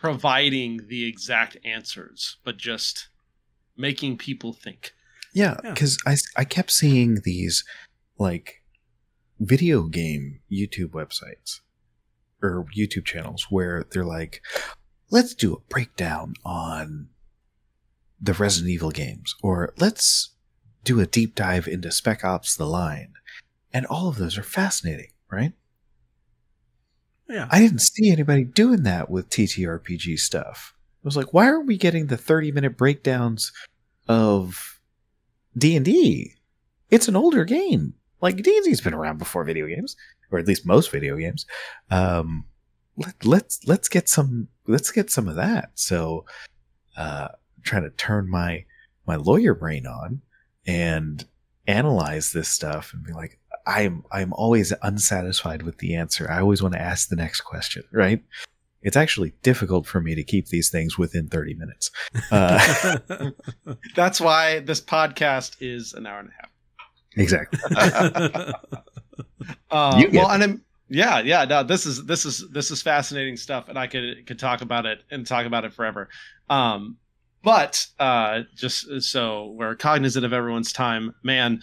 providing 0.00 0.80
the 0.88 1.06
exact 1.06 1.56
answers 1.64 2.38
but 2.44 2.56
just 2.56 3.08
making 3.76 4.16
people 4.18 4.52
think 4.52 4.92
Yeah, 5.34 5.56
Yeah. 5.62 5.72
because 5.72 5.98
I, 6.06 6.16
I 6.36 6.44
kept 6.44 6.70
seeing 6.70 7.20
these 7.24 7.64
like 8.18 8.62
video 9.40 9.82
game 9.88 10.40
YouTube 10.50 10.90
websites 10.90 11.60
or 12.42 12.66
YouTube 12.76 13.04
channels 13.04 13.46
where 13.50 13.84
they're 13.90 14.04
like, 14.04 14.42
let's 15.10 15.34
do 15.34 15.54
a 15.54 15.60
breakdown 15.70 16.34
on 16.44 17.08
the 18.20 18.32
Resident 18.32 18.70
Evil 18.70 18.90
games, 18.90 19.34
or 19.42 19.74
let's 19.78 20.30
do 20.82 21.00
a 21.00 21.06
deep 21.06 21.34
dive 21.34 21.66
into 21.66 21.90
Spec 21.90 22.24
Ops 22.24 22.56
The 22.56 22.66
Line. 22.66 23.12
And 23.72 23.86
all 23.86 24.08
of 24.08 24.16
those 24.16 24.38
are 24.38 24.42
fascinating, 24.42 25.10
right? 25.30 25.52
Yeah. 27.28 27.48
I 27.50 27.60
didn't 27.60 27.80
see 27.80 28.10
anybody 28.10 28.44
doing 28.44 28.82
that 28.84 29.10
with 29.10 29.30
TTRPG 29.30 30.18
stuff. 30.18 30.74
I 31.04 31.06
was 31.06 31.16
like, 31.16 31.34
why 31.34 31.48
are 31.48 31.60
we 31.60 31.76
getting 31.76 32.06
the 32.06 32.16
30 32.16 32.52
minute 32.52 32.76
breakdowns 32.76 33.52
of 34.08 34.80
D&D? 35.56 36.34
It's 36.90 37.08
an 37.08 37.16
older 37.16 37.44
game. 37.44 37.94
Like 38.20 38.36
D&D's 38.36 38.80
been 38.80 38.94
around 38.94 39.18
before 39.18 39.44
video 39.44 39.66
games, 39.66 39.96
or 40.34 40.38
at 40.38 40.46
least 40.46 40.66
most 40.66 40.90
video 40.90 41.16
games. 41.16 41.46
Um, 41.90 42.46
let, 42.96 43.24
let's 43.24 43.60
let's 43.66 43.88
get 43.88 44.08
some 44.08 44.48
let's 44.66 44.90
get 44.90 45.10
some 45.10 45.28
of 45.28 45.36
that. 45.36 45.70
So, 45.74 46.24
uh, 46.96 47.28
trying 47.62 47.82
to 47.82 47.90
turn 47.90 48.28
my 48.28 48.64
my 49.06 49.16
lawyer 49.16 49.54
brain 49.54 49.86
on 49.86 50.20
and 50.66 51.24
analyze 51.66 52.32
this 52.32 52.48
stuff 52.48 52.92
and 52.92 53.04
be 53.04 53.12
like, 53.12 53.38
I'm 53.66 54.04
I'm 54.12 54.32
always 54.32 54.72
unsatisfied 54.82 55.62
with 55.62 55.78
the 55.78 55.94
answer. 55.94 56.30
I 56.30 56.40
always 56.40 56.62
want 56.62 56.74
to 56.74 56.80
ask 56.80 57.08
the 57.08 57.16
next 57.16 57.42
question, 57.42 57.84
right? 57.92 58.22
it's 58.84 58.96
actually 58.98 59.32
difficult 59.42 59.86
for 59.86 60.00
me 60.00 60.14
to 60.14 60.22
keep 60.22 60.48
these 60.48 60.68
things 60.68 60.98
within 60.98 61.26
30 61.26 61.54
minutes. 61.54 61.90
Uh, 62.30 62.98
That's 63.96 64.20
why 64.20 64.60
this 64.60 64.80
podcast 64.80 65.56
is 65.60 65.94
an 65.94 66.06
hour 66.06 66.20
and 66.20 66.28
a 66.28 66.32
half. 66.32 66.50
exactly. 67.16 68.52
Uh, 69.70 69.96
You 69.98 70.08
get 70.08 70.22
well, 70.22 70.30
and 70.30 70.42
I'm, 70.42 70.64
yeah, 70.88 71.20
yeah. 71.20 71.44
No, 71.44 71.62
this 71.62 71.86
is 71.86 72.04
this 72.04 72.24
is 72.24 72.48
this 72.50 72.70
is 72.70 72.82
fascinating 72.82 73.36
stuff, 73.36 73.68
and 73.68 73.78
I 73.78 73.86
could 73.86 74.26
could 74.26 74.38
talk 74.38 74.60
about 74.60 74.86
it 74.86 75.02
and 75.10 75.26
talk 75.26 75.46
about 75.46 75.64
it 75.64 75.72
forever. 75.72 76.08
Um, 76.50 76.98
but 77.42 77.86
uh, 77.98 78.42
just 78.54 79.02
so 79.02 79.54
we're 79.58 79.74
cognizant 79.76 80.24
of 80.24 80.32
everyone's 80.32 80.72
time, 80.72 81.14
man, 81.22 81.62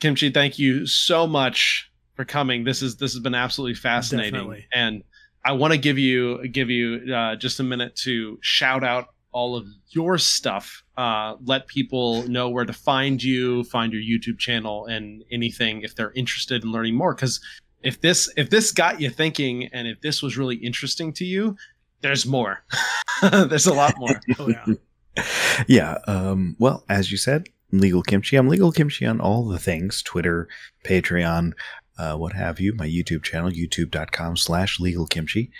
Kimchi, 0.00 0.30
thank 0.30 0.58
you 0.58 0.86
so 0.86 1.26
much 1.26 1.90
for 2.14 2.24
coming. 2.24 2.64
This 2.64 2.82
is 2.82 2.96
this 2.96 3.12
has 3.12 3.20
been 3.22 3.34
absolutely 3.34 3.74
fascinating, 3.74 4.32
Definitely. 4.32 4.66
and 4.72 5.02
I 5.44 5.52
want 5.52 5.72
to 5.72 5.78
give 5.78 5.98
you 5.98 6.46
give 6.48 6.70
you 6.70 7.14
uh, 7.14 7.36
just 7.36 7.60
a 7.60 7.62
minute 7.62 7.96
to 7.96 8.38
shout 8.42 8.84
out 8.84 9.13
all 9.34 9.56
of 9.56 9.66
your 9.90 10.16
stuff. 10.16 10.82
Uh, 10.96 11.34
let 11.44 11.66
people 11.66 12.26
know 12.28 12.48
where 12.48 12.64
to 12.64 12.72
find 12.72 13.22
you, 13.22 13.64
find 13.64 13.92
your 13.92 14.00
YouTube 14.00 14.38
channel, 14.38 14.86
and 14.86 15.22
anything 15.30 15.82
if 15.82 15.94
they're 15.94 16.12
interested 16.12 16.64
in 16.64 16.72
learning 16.72 16.94
more. 16.94 17.14
Because 17.14 17.40
if 17.82 18.00
this 18.00 18.30
if 18.36 18.48
this 18.48 18.72
got 18.72 19.00
you 19.00 19.10
thinking, 19.10 19.66
and 19.72 19.86
if 19.86 20.00
this 20.00 20.22
was 20.22 20.38
really 20.38 20.56
interesting 20.56 21.12
to 21.14 21.24
you, 21.24 21.56
there's 22.00 22.24
more. 22.24 22.64
there's 23.22 23.66
a 23.66 23.74
lot 23.74 23.94
more. 23.98 24.20
oh 24.38 24.48
yeah. 24.48 25.24
yeah. 25.66 25.98
Um, 26.06 26.56
well, 26.58 26.84
as 26.88 27.10
you 27.10 27.18
said, 27.18 27.48
Legal 27.72 28.02
Kimchi. 28.02 28.36
I'm 28.36 28.48
Legal 28.48 28.72
Kimchi 28.72 29.04
on 29.04 29.20
all 29.20 29.46
the 29.46 29.58
things 29.58 30.02
Twitter, 30.02 30.48
Patreon, 30.84 31.52
uh, 31.98 32.16
what 32.16 32.32
have 32.32 32.60
you. 32.60 32.74
My 32.74 32.88
YouTube 32.88 33.22
channel, 33.22 33.50
youtube.com 33.50 34.36
slash 34.36 34.80
legal 34.80 35.06
kimchi. 35.06 35.50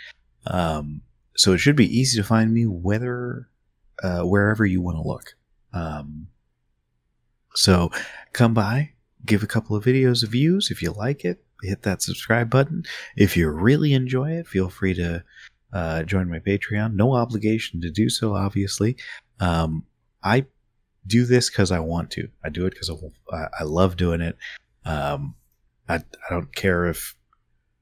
Um, 0.47 1.03
so 1.37 1.53
it 1.53 1.59
should 1.59 1.77
be 1.77 1.99
easy 1.99 2.21
to 2.21 2.27
find 2.27 2.53
me 2.53 2.67
whether, 2.67 3.49
uh, 4.03 4.23
wherever 4.23 4.65
you 4.65 4.81
want 4.81 4.97
to 4.97 5.09
look. 5.09 5.35
Um, 5.73 6.29
so 7.55 7.91
come 8.33 8.55
by, 8.55 8.91
give 9.25 9.43
a 9.43 9.49
couple 9.49 9.77
of 9.77 9.85
videos 9.85 10.23
of 10.23 10.31
views 10.31 10.71
if 10.71 10.83
you 10.83 10.93
like 10.93 11.25
it. 11.25 11.45
Hit 11.63 11.83
that 11.83 12.03
subscribe 12.03 12.51
button. 12.51 12.85
If 13.17 13.37
you 13.37 13.49
really 13.49 13.95
enjoy 13.95 14.33
it, 14.33 14.47
feel 14.47 14.69
free 14.69 14.95
to 14.95 15.25
uh, 15.73 16.03
join 16.03 16.29
my 16.29 16.39
Patreon. 16.39 16.95
No 16.95 17.15
obligation 17.15 17.81
to 17.81 17.91
do 17.91 18.09
so, 18.09 18.35
obviously. 18.35 18.97
Um, 19.41 19.85
I 20.23 20.47
do 21.07 21.25
this 21.25 21.49
because 21.49 21.71
I 21.71 21.81
want 21.81 22.11
to. 22.13 22.29
I 22.45 22.49
do 22.49 22.67
it 22.67 22.71
because 22.71 22.91
I, 23.33 23.47
I 23.61 23.65
love 23.65 23.97
doing 23.97 24.21
it. 24.21 24.37
Um, 24.85 25.35
I, 25.89 25.97
I 25.97 26.31
don't 26.31 26.55
care 26.55 26.87
if 26.87 27.17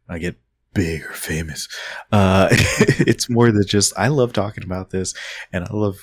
I 0.09 0.19
get 0.19 0.37
big 0.75 1.05
or 1.05 1.13
famous. 1.13 1.69
Uh, 2.11 2.49
it's 2.51 3.29
more 3.31 3.51
than 3.53 3.65
just 3.67 3.93
I 3.97 4.09
love 4.09 4.33
talking 4.33 4.65
about 4.65 4.91
this, 4.91 5.15
and 5.53 5.65
I 5.65 5.73
love 5.73 5.97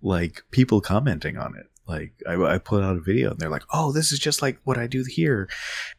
like 0.00 0.42
people 0.50 0.80
commenting 0.80 1.36
on 1.36 1.56
it. 1.56 1.66
Like 1.86 2.12
I, 2.28 2.34
I 2.54 2.58
put 2.58 2.82
out 2.84 2.96
a 2.96 3.00
video 3.00 3.30
and 3.30 3.38
they're 3.40 3.50
like, 3.50 3.64
"Oh, 3.72 3.92
this 3.92 4.12
is 4.12 4.18
just 4.18 4.40
like 4.42 4.58
what 4.64 4.78
I 4.78 4.86
do 4.86 5.04
here," 5.06 5.48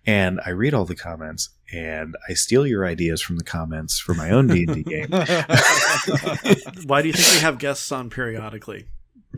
and 0.06 0.40
I 0.46 0.52
read 0.52 0.74
all 0.74 0.86
the 0.86 0.96
comments 0.96 1.50
and 1.74 2.16
I 2.30 2.34
steal 2.34 2.66
your 2.68 2.86
ideas 2.86 3.22
from 3.22 3.38
the 3.38 3.44
comments 3.44 4.00
for 4.00 4.14
my 4.14 4.30
own 4.30 4.48
D 4.48 4.64
and 4.68 4.76
D 4.76 4.84
game. 4.84 5.10
Why 6.86 7.02
do 7.02 7.08
you 7.08 7.14
think 7.14 7.34
we 7.34 7.40
have 7.42 7.58
guests 7.58 7.92
on 7.92 8.10
periodically? 8.10 8.86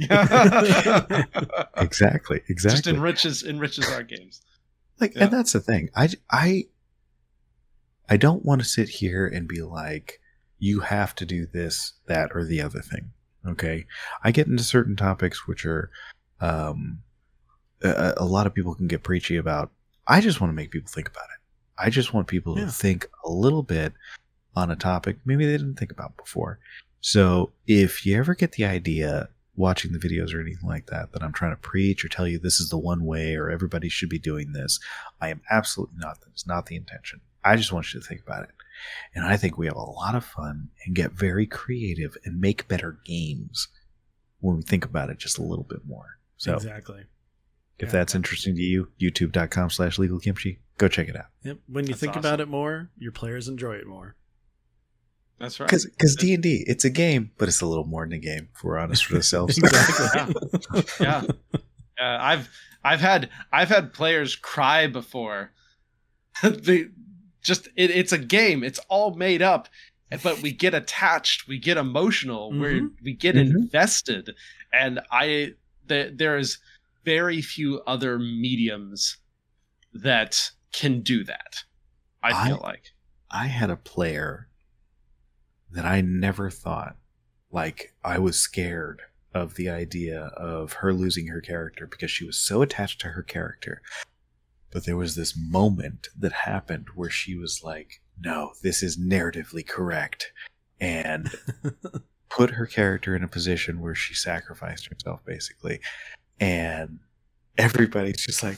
exactly, 1.77 2.41
exactly. 2.47 2.75
Just 2.81 2.87
enriches 2.87 3.43
enriches 3.43 3.89
our 3.91 4.03
games. 4.03 4.41
like 4.99 5.15
Yeah. 5.15 5.23
and 5.25 5.31
that's 5.33 5.53
the 5.53 5.59
thing 5.61 5.89
i 5.95 6.09
i 6.31 6.65
i 8.09 8.17
don't 8.17 8.45
want 8.45 8.61
to 8.61 8.67
sit 8.67 8.89
here 8.89 9.25
and 9.27 9.47
be 9.47 9.61
like 9.61 10.19
you 10.59 10.79
have 10.79 11.13
to 11.15 11.25
do 11.25 11.45
this 11.45 11.93
that 12.07 12.29
or 12.33 12.43
the 12.45 12.61
other 12.61 12.79
thing 12.81 13.11
okay 13.47 13.85
i 14.23 14.31
get 14.31 14.47
into 14.47 14.63
certain 14.63 14.95
topics 14.95 15.47
which 15.47 15.65
are 15.65 15.89
um 16.41 16.99
a, 17.83 18.13
a 18.17 18.25
lot 18.25 18.47
of 18.47 18.53
people 18.53 18.73
can 18.75 18.87
get 18.87 19.03
preachy 19.03 19.37
about 19.37 19.71
i 20.07 20.19
just 20.21 20.39
want 20.41 20.49
to 20.51 20.55
make 20.55 20.71
people 20.71 20.91
think 20.91 21.07
about 21.09 21.23
it 21.25 21.41
i 21.83 21.89
just 21.89 22.13
want 22.13 22.27
people 22.27 22.57
Yeah. 22.57 22.65
to 22.65 22.71
think 22.71 23.07
a 23.25 23.31
little 23.31 23.63
bit 23.63 23.93
on 24.55 24.71
a 24.71 24.75
topic 24.75 25.17
maybe 25.25 25.45
they 25.45 25.57
didn't 25.57 25.75
think 25.77 25.91
about 25.91 26.15
before 26.17 26.59
so 27.01 27.51
if 27.67 28.05
you 28.05 28.17
ever 28.17 28.33
get 28.33 28.53
the 28.53 28.65
idea 28.65 29.29
watching 29.57 29.93
the 29.93 29.99
videos 29.99 30.33
or 30.33 30.41
anything 30.41 30.67
like 30.67 30.87
that 30.87 31.11
that 31.13 31.23
i'm 31.23 31.31
trying 31.33 31.51
to 31.51 31.61
preach 31.61 32.03
or 32.03 32.09
tell 32.09 32.27
you 32.27 32.39
this 32.39 32.59
is 32.59 32.69
the 32.69 32.77
one 32.77 33.05
way 33.05 33.35
or 33.35 33.49
everybody 33.49 33.87
should 33.89 34.09
be 34.09 34.19
doing 34.19 34.51
this 34.53 34.79
I 35.21 35.29
am 35.29 35.41
absolutely 35.49 35.95
not. 35.97 36.17
That's 36.25 36.45
not 36.45 36.65
the 36.65 36.75
intention. 36.75 37.21
I 37.45 37.55
just 37.55 37.71
want 37.71 37.93
you 37.93 37.99
to 38.01 38.05
think 38.05 38.21
about 38.21 38.43
it. 38.43 38.49
And 39.13 39.23
I 39.23 39.37
think 39.37 39.57
we 39.57 39.67
have 39.67 39.75
a 39.75 39.79
lot 39.79 40.15
of 40.15 40.25
fun 40.25 40.69
and 40.85 40.95
get 40.95 41.11
very 41.13 41.45
creative 41.45 42.17
and 42.25 42.41
make 42.41 42.67
better 42.67 42.99
games 43.05 43.67
when 44.39 44.57
we 44.57 44.61
think 44.63 44.83
about 44.83 45.09
it 45.09 45.17
just 45.17 45.37
a 45.37 45.43
little 45.43 45.63
bit 45.63 45.85
more. 45.85 46.17
So 46.37 46.55
exactly. 46.55 47.05
if 47.79 47.87
Yeah. 47.87 47.91
that's 47.91 48.15
interesting 48.15 48.55
to 48.55 48.61
you, 48.61 48.89
youtube.com 48.99 49.69
slash 49.69 49.97
legal 49.97 50.19
kimchi, 50.19 50.59
go 50.77 50.87
check 50.87 51.07
it 51.07 51.15
out. 51.15 51.27
Yep. 51.43 51.59
When 51.67 51.85
you 51.85 51.89
That's 51.93 51.99
think 52.01 52.11
awesome. 52.11 52.19
about 52.19 52.39
it 52.41 52.47
more, 52.49 52.89
your 52.97 53.11
players 53.13 53.47
enjoy 53.47 53.75
it 53.75 53.87
more. 53.87 54.15
That's 55.39 55.59
right. 55.59 55.69
Because 55.69 56.15
D&D, 56.15 56.63
it's 56.67 56.85
a 56.85 56.89
game, 56.89 57.31
but 57.37 57.47
it's 57.49 57.61
a 57.61 57.65
little 57.65 57.85
more 57.85 58.05
than 58.05 58.13
a 58.13 58.19
game, 58.19 58.49
if 58.55 58.63
we're 58.63 58.77
honest 58.77 59.09
with 59.09 59.17
ourselves. 59.17 59.57
Exactly. 59.63 60.83
yeah. 60.99 61.23
Uh, 61.53 61.59
I've 61.99 62.49
I've 62.83 62.99
had 63.01 63.29
I've 63.51 63.69
had 63.69 63.93
players 63.93 64.35
cry 64.35 64.87
before. 64.87 65.51
the 66.43 66.89
just 67.45 67.67
it, 67.75 67.91
it's 67.91 68.11
a 68.11 68.17
game. 68.17 68.63
It's 68.63 68.79
all 68.89 69.15
made 69.15 69.41
up, 69.41 69.69
but 70.23 70.41
we 70.41 70.51
get 70.51 70.73
attached. 70.73 71.47
We 71.47 71.59
get 71.59 71.77
emotional. 71.77 72.51
We 72.51 72.81
Mhm. 72.81 72.89
we 73.03 73.13
get 73.13 73.35
Mhm. 73.35 73.49
invested, 73.55 74.35
and 74.73 74.99
I 75.11 75.53
the, 75.87 76.11
there's 76.15 76.57
very 77.03 77.41
few 77.41 77.81
other 77.87 78.17
mediums 78.17 79.17
that 79.93 80.51
can 80.73 81.01
do 81.01 81.23
that. 81.23 81.63
I 82.23 82.47
feel 82.47 82.59
I- 82.63 82.67
like. 82.67 82.91
I 83.29 83.47
had 83.47 83.69
a 83.69 83.75
player 83.77 84.47
that 85.71 85.85
I 85.85 86.01
never 86.01 86.49
thought 86.49 86.97
like 87.51 87.93
I 88.03 88.17
was 88.19 88.39
scared 88.39 89.01
of 89.33 89.55
the 89.55 89.69
idea 89.69 90.21
of 90.37 90.73
her 90.73 90.93
losing 90.93 91.27
her 91.27 91.41
character 91.41 91.85
because 91.87 92.09
she 92.11 92.23
was 92.25 92.37
so 92.37 92.61
attached 92.61 92.99
to 93.01 93.09
her 93.09 93.23
character. 93.23 93.81
But 94.75 94.83
there 94.83 94.97
was 94.97 95.15
this 95.15 95.37
moment 95.37 96.09
that 96.19 96.33
happened 96.33 96.87
where 96.95 97.09
she 97.09 97.37
was 97.37 97.63
like, 97.63 98.01
"No, 98.19 98.51
this 98.61 98.83
is 98.83 98.97
narratively 98.97 99.65
correct." 99.65 100.33
And 100.81 101.31
put 102.29 102.49
her 102.49 102.65
character 102.65 103.15
in 103.15 103.23
a 103.23 103.29
position 103.29 103.79
where 103.79 103.95
she 103.95 104.13
sacrificed 104.13 104.87
herself 104.87 105.21
basically. 105.23 105.79
And 106.41 106.99
everybody's 107.57 108.25
just 108.25 108.43
like, 108.43 108.57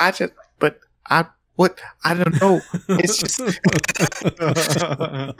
"I 0.00 0.10
just 0.10 0.32
but 0.58 0.80
I 1.08 1.26
what 1.54 1.80
I 2.02 2.14
don't 2.14 2.40
know. 2.40 2.60
It's 2.88 3.18
just 3.18 3.40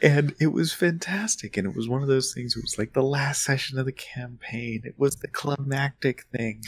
and 0.00 0.34
it 0.38 0.52
was 0.52 0.72
fantastic 0.72 1.56
and 1.56 1.66
it 1.66 1.74
was 1.74 1.88
one 1.88 2.02
of 2.02 2.06
those 2.06 2.32
things 2.32 2.56
it 2.56 2.62
was 2.62 2.78
like 2.78 2.92
the 2.92 3.02
last 3.02 3.42
session 3.42 3.76
of 3.80 3.86
the 3.86 3.90
campaign 3.90 4.82
it 4.84 4.94
was 4.96 5.16
the 5.16 5.26
climactic 5.26 6.24
thing 6.30 6.62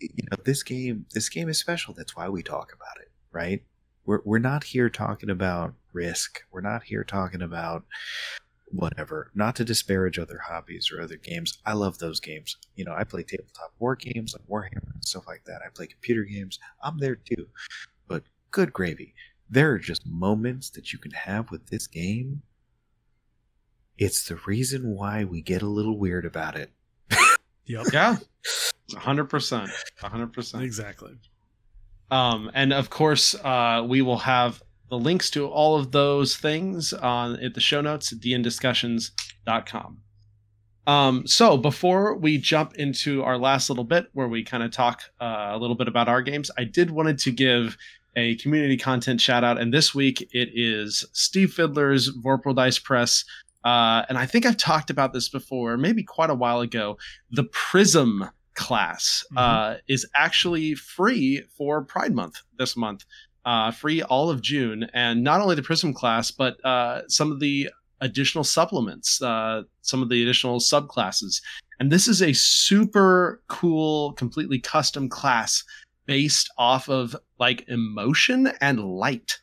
you 0.00 0.24
know 0.30 0.36
this 0.44 0.62
game 0.62 1.06
this 1.12 1.28
game 1.28 1.48
is 1.48 1.58
special. 1.58 1.94
That's 1.94 2.16
why 2.16 2.28
we 2.28 2.42
talk 2.42 2.72
about 2.74 3.00
it 3.00 3.10
right? 3.32 3.62
We're, 4.04 4.20
we're 4.24 4.38
not 4.38 4.64
here 4.64 4.88
talking 4.88 5.30
about 5.30 5.74
risk. 5.92 6.42
We're 6.50 6.60
not 6.60 6.84
here 6.84 7.04
talking 7.04 7.42
about 7.42 7.84
whatever. 8.66 9.30
Not 9.34 9.56
to 9.56 9.64
disparage 9.64 10.18
other 10.18 10.40
hobbies 10.48 10.90
or 10.92 11.00
other 11.00 11.16
games. 11.16 11.58
I 11.66 11.74
love 11.74 11.98
those 11.98 12.20
games. 12.20 12.56
You 12.76 12.84
know 12.84 12.94
i 12.96 13.04
play 13.04 13.22
tabletop 13.22 13.72
war 13.78 13.96
games 13.96 14.34
like 14.34 14.48
warhammer 14.48 14.94
and 14.94 15.04
stuff 15.04 15.26
like 15.26 15.44
that. 15.46 15.60
I 15.64 15.68
play 15.74 15.86
computer 15.86 16.24
games. 16.24 16.58
I'm 16.82 16.98
there 16.98 17.16
too. 17.16 17.46
But 18.08 18.24
good 18.50 18.72
gravy 18.72 19.14
there 19.52 19.72
are 19.72 19.78
just 19.80 20.06
moments 20.06 20.70
that 20.70 20.92
you 20.92 20.98
can 21.00 21.10
have 21.10 21.50
with 21.50 21.66
this 21.66 21.88
game. 21.88 22.42
It's 23.98 24.24
the 24.24 24.36
reason 24.46 24.94
why 24.94 25.24
we 25.24 25.42
get 25.42 25.60
a 25.60 25.66
little 25.66 25.98
weird 25.98 26.24
about 26.24 26.54
it. 26.54 26.70
Yep. 27.66 27.86
yeah. 27.92 28.16
hundred 28.96 29.26
percent. 29.26 29.70
hundred 29.98 30.32
percent. 30.32 30.64
Exactly. 30.64 31.12
Um, 32.10 32.50
and 32.54 32.72
of 32.72 32.90
course, 32.90 33.34
uh, 33.36 33.84
we 33.88 34.02
will 34.02 34.18
have 34.18 34.62
the 34.88 34.98
links 34.98 35.30
to 35.30 35.46
all 35.46 35.78
of 35.78 35.92
those 35.92 36.36
things 36.36 36.92
on 36.92 37.36
at 37.36 37.54
the 37.54 37.60
show 37.60 37.80
notes 37.80 38.12
at 38.12 38.18
dndiscussions.com. 38.18 39.98
Um, 40.86 41.26
so 41.26 41.56
before 41.56 42.16
we 42.16 42.38
jump 42.38 42.74
into 42.74 43.22
our 43.22 43.38
last 43.38 43.70
little 43.70 43.84
bit 43.84 44.06
where 44.12 44.26
we 44.26 44.42
kind 44.42 44.62
of 44.62 44.72
talk 44.72 45.02
uh, 45.20 45.50
a 45.52 45.58
little 45.58 45.76
bit 45.76 45.86
about 45.86 46.08
our 46.08 46.22
games, 46.22 46.50
I 46.58 46.64
did 46.64 46.90
wanted 46.90 47.18
to 47.20 47.30
give 47.30 47.76
a 48.16 48.34
community 48.36 48.76
content 48.76 49.20
shout 49.20 49.44
out. 49.44 49.60
And 49.60 49.72
this 49.72 49.94
week 49.94 50.28
it 50.32 50.50
is 50.52 51.04
Steve 51.12 51.54
Fidler's 51.56 52.16
Vorpal 52.18 52.56
Dice 52.56 52.78
Press. 52.80 53.24
Uh, 53.64 54.04
and 54.08 54.16
I 54.16 54.26
think 54.26 54.46
I've 54.46 54.56
talked 54.56 54.90
about 54.90 55.12
this 55.12 55.28
before, 55.28 55.76
maybe 55.76 56.02
quite 56.02 56.30
a 56.30 56.34
while 56.34 56.60
ago. 56.60 56.98
The 57.30 57.44
Prism 57.44 58.30
class 58.54 59.24
uh, 59.36 59.76
is 59.88 60.06
actually 60.16 60.74
free 60.74 61.44
for 61.56 61.82
Pride 61.82 62.14
Month 62.14 62.42
this 62.58 62.76
month, 62.76 63.04
uh, 63.44 63.70
free 63.70 64.02
all 64.02 64.30
of 64.30 64.40
June. 64.40 64.88
And 64.94 65.22
not 65.22 65.40
only 65.40 65.56
the 65.56 65.62
Prism 65.62 65.92
class, 65.92 66.30
but 66.30 66.64
uh, 66.64 67.02
some 67.08 67.32
of 67.32 67.40
the 67.40 67.70
additional 68.00 68.44
supplements, 68.44 69.20
uh, 69.22 69.62
some 69.82 70.02
of 70.02 70.08
the 70.08 70.22
additional 70.22 70.58
subclasses. 70.58 71.42
And 71.78 71.90
this 71.90 72.08
is 72.08 72.22
a 72.22 72.32
super 72.32 73.42
cool, 73.48 74.12
completely 74.14 74.58
custom 74.58 75.08
class 75.08 75.64
based 76.06 76.50
off 76.58 76.88
of 76.88 77.16
like 77.38 77.68
emotion 77.68 78.52
and 78.60 78.80
light. 78.80 79.40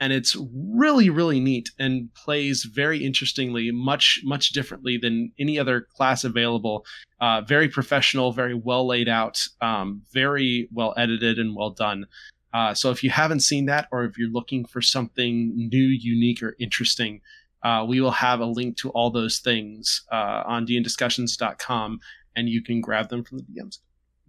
And 0.00 0.12
it's 0.14 0.34
really, 0.54 1.10
really 1.10 1.40
neat 1.40 1.70
and 1.78 2.12
plays 2.14 2.64
very 2.64 3.04
interestingly, 3.04 3.70
much, 3.70 4.20
much 4.24 4.50
differently 4.50 4.96
than 4.96 5.32
any 5.38 5.58
other 5.58 5.82
class 5.82 6.24
available. 6.24 6.86
Uh, 7.20 7.42
very 7.42 7.68
professional, 7.68 8.32
very 8.32 8.54
well 8.54 8.86
laid 8.86 9.08
out, 9.08 9.46
um, 9.60 10.00
very 10.12 10.68
well 10.72 10.94
edited 10.96 11.38
and 11.38 11.54
well 11.54 11.70
done. 11.70 12.06
Uh, 12.52 12.74
so 12.74 12.90
if 12.90 13.04
you 13.04 13.10
haven't 13.10 13.40
seen 13.40 13.66
that, 13.66 13.88
or 13.92 14.04
if 14.04 14.18
you're 14.18 14.30
looking 14.30 14.64
for 14.64 14.80
something 14.80 15.52
new, 15.54 15.86
unique, 15.86 16.42
or 16.42 16.56
interesting, 16.58 17.20
uh, 17.62 17.84
we 17.86 18.00
will 18.00 18.10
have 18.10 18.40
a 18.40 18.46
link 18.46 18.76
to 18.78 18.90
all 18.90 19.10
those 19.10 19.38
things 19.38 20.02
uh, 20.10 20.42
on 20.46 20.66
dndiscussions.com, 20.66 22.00
and 22.34 22.48
you 22.48 22.62
can 22.62 22.80
grab 22.80 23.08
them 23.08 23.22
from 23.22 23.38
the 23.38 23.44
DMs. 23.44 23.78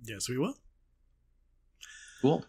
Yes, 0.03 0.29
we 0.29 0.37
will. 0.37 0.55
Cool. 2.21 2.45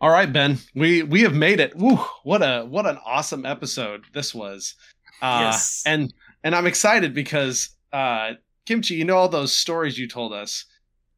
All 0.00 0.10
right, 0.10 0.32
Ben, 0.32 0.58
we 0.74 1.02
we 1.02 1.22
have 1.22 1.34
made 1.34 1.58
it. 1.58 1.76
Woo, 1.76 1.96
what 2.22 2.42
a 2.42 2.64
what 2.64 2.86
an 2.86 2.98
awesome 3.04 3.44
episode 3.44 4.04
this 4.12 4.34
was. 4.34 4.74
Uh, 5.20 5.40
Yes. 5.46 5.82
And 5.86 6.12
and 6.44 6.54
I'm 6.54 6.66
excited 6.66 7.14
because 7.14 7.70
uh, 7.92 8.34
Kimchi, 8.66 8.94
you 8.94 9.04
know 9.04 9.16
all 9.16 9.28
those 9.28 9.52
stories 9.52 9.98
you 9.98 10.06
told 10.08 10.32
us. 10.32 10.64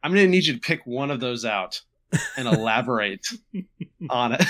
I'm 0.02 0.12
gonna 0.12 0.26
need 0.28 0.46
you 0.46 0.54
to 0.54 0.60
pick 0.60 0.80
one 0.86 1.10
of 1.10 1.20
those 1.20 1.44
out 1.44 1.82
and 2.38 2.48
elaborate 2.54 3.26
on 4.10 4.32
it 4.32 4.44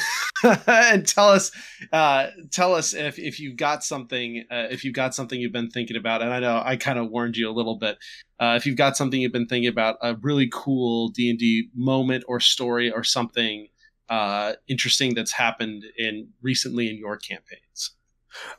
and 0.67 1.07
tell 1.07 1.29
us 1.31 1.51
uh, 1.93 2.29
tell 2.53 2.75
us 2.75 2.95
if 2.95 3.19
if 3.19 3.41
you've 3.41 3.57
got 3.57 3.83
something 3.83 4.45
uh, 4.51 4.69
if 4.71 4.85
you've 4.85 4.95
got 4.95 5.15
something 5.15 5.41
you've 5.41 5.53
been 5.53 5.71
thinking 5.71 5.97
about 5.97 6.23
and 6.23 6.33
i 6.33 6.39
know 6.39 6.63
i 6.65 6.77
kind 6.77 6.99
of 6.99 7.11
warned 7.11 7.37
you 7.37 7.51
a 7.51 7.53
little 7.53 7.77
bit 7.77 7.99
uh, 8.39 8.55
if 8.57 8.65
you've 8.65 8.77
got 8.77 8.97
something 8.97 9.21
you've 9.21 9.33
been 9.33 9.47
thinking 9.47 9.69
about 9.69 9.97
a 10.03 10.15
really 10.23 10.49
cool 10.53 11.09
d&d 11.09 11.69
moment 11.75 12.25
or 12.29 12.41
story 12.41 12.91
or 12.91 13.05
something 13.05 13.67
uh, 14.11 14.55
interesting 14.69 15.15
that's 15.15 15.33
happened 15.33 15.85
in 15.97 16.29
recently 16.43 16.91
in 16.91 16.97
your 16.97 17.17
campaigns 17.17 17.93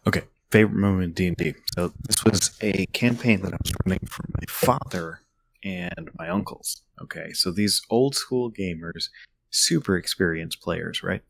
Okay, 0.08 0.24
favorite 0.50 0.80
moment 0.80 1.20
in 1.20 1.36
D&D. 1.36 1.56
So 1.76 1.94
this 2.08 2.24
was 2.24 2.58
a 2.62 2.86
campaign 2.88 3.42
that 3.42 3.54
I 3.54 3.58
was 3.64 3.74
running 3.86 4.06
for 4.10 4.24
my 4.38 4.46
father 4.48 5.22
and 5.64 6.10
my 6.18 6.30
uncles. 6.30 6.84
Okay, 7.02 7.32
so 7.34 7.52
these 7.52 7.82
old 7.90 8.16
school 8.16 8.52
gamers, 8.52 9.10
super 9.50 9.98
experienced 9.98 10.62
players, 10.62 11.04
right? 11.04 11.22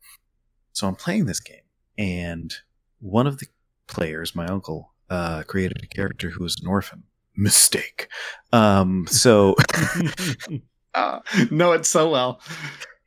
So 0.72 0.86
I'm 0.86 0.96
playing 0.96 1.26
this 1.26 1.40
game, 1.40 1.64
and 1.98 2.52
one 3.00 3.26
of 3.26 3.38
the 3.38 3.46
players, 3.86 4.34
my 4.34 4.46
uncle, 4.46 4.92
uh, 5.10 5.42
created 5.42 5.82
a 5.82 5.86
character 5.86 6.30
who 6.30 6.42
was 6.42 6.56
an 6.60 6.68
orphan. 6.68 7.04
Mistake. 7.34 8.08
Um, 8.52 9.06
so 9.08 9.56
uh, 10.92 11.20
know 11.50 11.72
it 11.72 11.86
so 11.86 12.10
well 12.10 12.42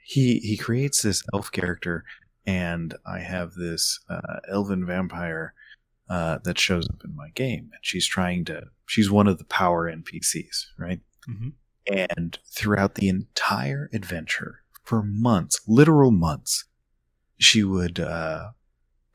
he 0.08 0.38
he 0.38 0.56
creates 0.56 1.02
this 1.02 1.24
elf 1.34 1.52
character, 1.52 2.06
and 2.46 2.94
I 3.08 3.20
have 3.20 3.56
this 3.56 4.00
uh, 4.08 4.40
elven 4.48 4.86
vampire 4.86 5.56
uh, 6.08 6.38
that 6.44 6.60
shows 6.60 6.88
up 6.88 7.02
in 7.04 7.16
my 7.16 7.30
game, 7.34 7.72
and 7.74 7.82
she's 7.82 8.06
trying 8.06 8.46
to. 8.46 8.66
She's 8.86 9.10
one 9.10 9.26
of 9.28 9.40
the 9.40 9.46
power 9.46 9.92
NPCs, 9.92 10.68
right? 10.78 11.00
Mhm. 11.28 11.54
And 11.88 12.38
throughout 12.56 12.96
the 12.96 13.10
entire 13.10 13.90
adventure, 13.94 14.60
for 14.84 15.02
months, 15.02 15.60
literal 15.68 16.12
months, 16.12 16.66
she 17.40 17.64
would 17.64 18.00
uh, 18.00 18.50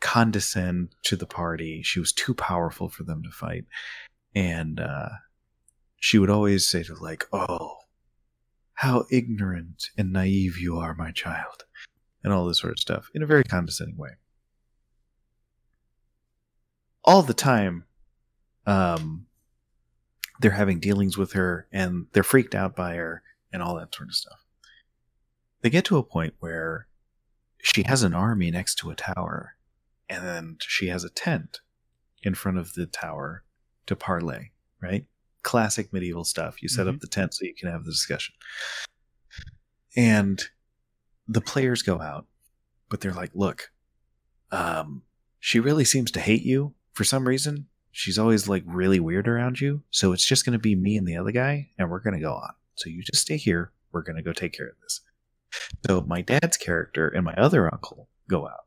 condescend 0.01 0.89
to 1.05 1.15
the 1.15 1.27
party. 1.27 1.83
She 1.85 2.01
was 2.01 2.13
too 2.13 2.35
powerful 2.35 2.89
for 2.89 3.05
them 3.05 3.23
to 3.23 3.31
fight, 3.31 3.65
and 4.35 4.81
uh, 4.81 5.11
she 6.01 6.19
would 6.19 6.31
always 6.31 6.67
say 6.67 6.83
to 6.83 6.95
like, 6.97 7.27
"Oh, 7.33 7.77
how 8.81 9.05
ignorant 9.11 9.91
and 9.99 10.11
naive 10.11 10.57
you 10.57 10.79
are, 10.79 10.95
my 10.95 11.11
child," 11.13 11.65
and 12.25 12.33
all 12.33 12.47
this 12.47 12.61
sort 12.61 12.73
of 12.73 12.79
stuff 12.79 13.11
in 13.15 13.23
a 13.23 13.27
very 13.27 13.45
condescending 13.45 13.99
way. 13.99 14.17
All 17.05 17.23
the 17.23 17.35
time, 17.35 17.85
um, 18.65 19.27
they're 20.41 20.53
having 20.53 20.81
dealings 20.81 21.19
with 21.19 21.33
her, 21.33 21.69
and 21.71 22.07
they're 22.13 22.23
freaked 22.23 22.55
out 22.55 22.75
by 22.75 22.95
her, 22.95 23.23
and 23.53 23.63
all 23.63 23.75
that 23.77 23.95
sort 23.95 24.09
of 24.09 24.15
stuff. 24.15 24.47
They 25.61 25.69
get 25.69 25.85
to 25.87 25.99
a 25.99 26.03
point 26.03 26.35
where 26.39 26.89
she 27.63 27.83
has 27.83 28.03
an 28.03 28.15
army 28.15 28.51
next 28.51 28.77
to 28.77 28.91
a 28.91 28.95
tower, 28.95 29.57
and 30.09 30.59
she 30.63 30.87
has 30.87 31.05
a 31.05 31.11
tent 31.11 31.61
in 32.23 32.35
front 32.35 32.57
of 32.57 32.73
the 32.73 32.87
tower 32.87 33.45
to 33.85 33.95
parlay, 33.95 34.53
right? 34.81 35.05
Classic 35.43 35.93
medieval 35.93 36.25
stuff. 36.25 36.63
You 36.63 36.69
set 36.69 36.87
up 36.87 37.01
the 37.01 37.07
tent 37.07 37.35
so 37.35 37.45
you 37.45 37.55
can 37.55 37.71
have 37.71 37.85
the 37.85 37.91
discussion. 37.91 38.35
And 39.97 40.43
the 41.27 41.41
players 41.41 41.83
go 41.83 42.01
out, 42.01 42.27
but 42.89 43.01
they're 43.01 43.13
like, 43.13 43.31
look, 43.35 43.71
um, 44.53 45.03
she 45.39 45.61
really 45.61 45.85
seems 45.85 46.11
to 46.13 46.21
hate 46.21 46.43
you 46.43 46.75
for 46.93 47.05
some 47.05 47.27
reason. 47.27 47.67
She's 47.93 48.19
always 48.19 48.49
like 48.49 48.63
really 48.67 49.01
weird 49.01 49.27
around 49.27 49.61
you. 49.61 49.83
So 49.91 50.13
it's 50.13 50.25
just 50.25 50.45
going 50.45 50.53
to 50.53 50.59
be 50.59 50.77
me 50.77 50.97
and 50.97 51.07
the 51.07 51.17
other 51.17 51.33
guy, 51.33 51.71
and 51.79 51.91
we're 51.91 52.01
going 52.01 52.15
to 52.15 52.21
go 52.21 52.35
on. 52.35 52.53
So 52.75 52.89
you 52.89 53.03
just 53.03 53.23
stay 53.23 53.37
here. 53.37 53.73
We're 53.93 54.03
going 54.03 54.17
to 54.17 54.23
go 54.23 54.33
take 54.33 54.53
care 54.53 54.69
of 54.69 54.77
this. 54.83 55.01
So 55.87 56.03
my 56.03 56.21
dad's 56.21 56.57
character 56.57 57.09
and 57.09 57.25
my 57.25 57.35
other 57.35 57.73
uncle 57.73 58.09
go 58.29 58.47
out, 58.47 58.67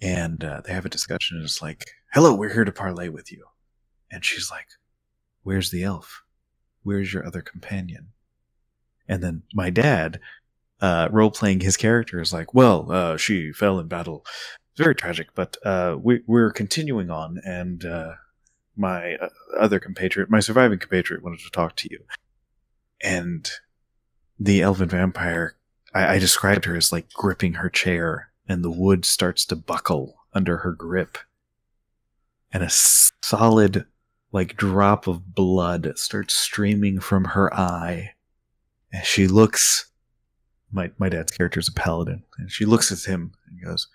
and 0.00 0.42
uh, 0.42 0.62
they 0.64 0.72
have 0.72 0.86
a 0.86 0.90
discussion. 0.90 1.36
And 1.36 1.44
it's 1.44 1.60
like, 1.60 1.84
"Hello, 2.14 2.34
we're 2.34 2.52
here 2.52 2.64
to 2.64 2.72
parlay 2.72 3.08
with 3.08 3.30
you," 3.30 3.44
and 4.10 4.24
she's 4.24 4.50
like, 4.50 4.68
"Where's 5.48 5.70
the 5.70 5.82
elf? 5.82 6.24
Where's 6.82 7.14
your 7.14 7.24
other 7.26 7.40
companion?" 7.40 8.08
And 9.08 9.22
then 9.22 9.44
my 9.54 9.70
dad, 9.70 10.20
uh, 10.78 11.08
role 11.10 11.30
playing 11.30 11.60
his 11.60 11.78
character, 11.78 12.20
is 12.20 12.34
like, 12.34 12.52
"Well, 12.52 12.92
uh, 12.92 13.16
she 13.16 13.50
fell 13.52 13.78
in 13.80 13.88
battle. 13.88 14.26
It's 14.72 14.84
very 14.84 14.94
tragic, 14.94 15.28
but 15.34 15.56
uh, 15.64 15.96
we, 15.98 16.20
we're 16.26 16.52
continuing 16.52 17.08
on, 17.10 17.40
and 17.46 17.82
uh, 17.86 18.12
my 18.76 19.14
uh, 19.14 19.30
other 19.58 19.80
compatriot, 19.80 20.28
my 20.28 20.40
surviving 20.40 20.78
compatriot, 20.78 21.22
wanted 21.22 21.40
to 21.40 21.50
talk 21.50 21.76
to 21.76 21.88
you." 21.90 22.00
And 23.00 23.50
the 24.38 24.60
elven 24.60 24.90
vampire, 24.90 25.56
I, 25.94 26.16
I 26.16 26.18
described 26.18 26.66
her 26.66 26.76
as 26.76 26.92
like 26.92 27.10
gripping 27.14 27.54
her 27.54 27.70
chair, 27.70 28.32
and 28.46 28.62
the 28.62 28.70
wood 28.70 29.06
starts 29.06 29.46
to 29.46 29.56
buckle 29.56 30.18
under 30.34 30.58
her 30.58 30.72
grip, 30.72 31.16
and 32.52 32.62
a 32.62 32.68
solid, 32.68 33.86
like 34.32 34.56
drop 34.56 35.06
of 35.06 35.34
blood 35.34 35.92
starts 35.96 36.34
streaming 36.34 37.00
from 37.00 37.24
her 37.24 37.52
eye 37.54 38.10
and 38.92 39.04
she 39.04 39.26
looks. 39.26 39.90
My 40.70 40.90
my 40.98 41.08
dad's 41.08 41.32
character 41.32 41.60
is 41.60 41.68
a 41.68 41.72
paladin, 41.72 42.24
and 42.38 42.50
she 42.50 42.64
looks 42.64 42.92
at 42.92 43.10
him 43.10 43.32
and 43.46 43.64
goes, 43.64 43.88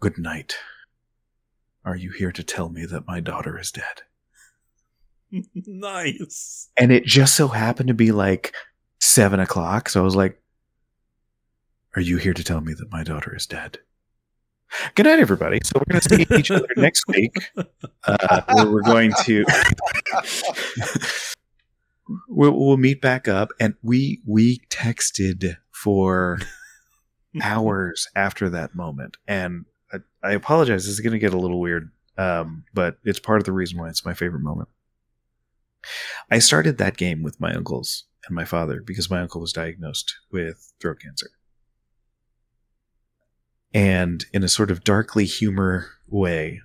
"Good 0.00 0.18
night. 0.18 0.56
Are 1.84 1.96
you 1.96 2.10
here 2.12 2.32
to 2.32 2.42
tell 2.42 2.68
me 2.68 2.86
that 2.86 3.06
my 3.06 3.20
daughter 3.20 3.58
is 3.58 3.70
dead?" 3.70 4.02
nice. 5.54 6.70
and 6.76 6.92
it 6.92 7.04
just 7.04 7.34
so 7.34 7.48
happened 7.48 7.88
to 7.88 7.94
be 7.94 8.12
like 8.12 8.54
seven 9.00 9.40
o'clock. 9.40 9.88
So 9.88 10.00
I 10.00 10.04
was 10.04 10.16
like, 10.16 10.40
"Are 11.96 12.02
you 12.02 12.18
here 12.18 12.34
to 12.34 12.44
tell 12.44 12.60
me 12.60 12.74
that 12.74 12.92
my 12.92 13.04
daughter 13.04 13.34
is 13.34 13.46
dead?" 13.46 13.78
Good 14.94 15.06
night, 15.06 15.18
everybody. 15.18 15.60
So 15.64 15.72
we're 15.76 15.92
going 15.92 16.00
to 16.00 16.16
see 16.16 16.38
each 16.38 16.50
other 16.50 16.68
next 16.76 17.06
week. 17.06 17.34
Uh, 18.04 18.42
where 18.52 18.70
we're 18.70 18.82
going 18.82 19.12
to 19.24 19.44
we'll, 22.28 22.52
we'll 22.52 22.76
meet 22.76 23.00
back 23.00 23.28
up, 23.28 23.50
and 23.60 23.74
we 23.82 24.20
we 24.26 24.60
texted 24.70 25.56
for 25.70 26.38
hours 27.42 28.08
after 28.14 28.48
that 28.50 28.74
moment, 28.74 29.16
and 29.26 29.64
I, 29.92 29.98
I 30.22 30.32
apologize. 30.32 30.84
This 30.84 30.94
is 30.94 31.00
going 31.00 31.12
to 31.12 31.18
get 31.18 31.34
a 31.34 31.38
little 31.38 31.60
weird, 31.60 31.90
um, 32.18 32.64
but 32.72 32.98
it's 33.04 33.20
part 33.20 33.40
of 33.40 33.44
the 33.44 33.52
reason 33.52 33.78
why 33.78 33.88
it's 33.88 34.04
my 34.04 34.14
favorite 34.14 34.42
moment. 34.42 34.68
I 36.30 36.38
started 36.38 36.78
that 36.78 36.96
game 36.96 37.22
with 37.22 37.40
my 37.40 37.52
uncles 37.52 38.04
and 38.26 38.34
my 38.34 38.44
father 38.44 38.82
because 38.84 39.10
my 39.10 39.20
uncle 39.20 39.40
was 39.40 39.52
diagnosed 39.52 40.14
with 40.32 40.72
throat 40.80 41.00
cancer. 41.00 41.30
And 43.74 44.24
in 44.32 44.44
a 44.44 44.48
sort 44.48 44.70
of 44.70 44.84
darkly 44.84 45.24
humor 45.24 45.90
way, 46.08 46.62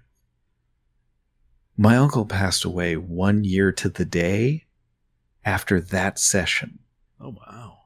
my 1.76 1.98
uncle 1.98 2.26
passed 2.26 2.64
away 2.64 2.96
one 2.98 3.44
year 3.44 3.72
to 3.72 3.90
the 3.90 4.06
day 4.06 4.68
after 5.44 5.82
that 5.82 6.20
session. 6.20 6.80
Oh 7.20 7.36
wow. 7.36 7.78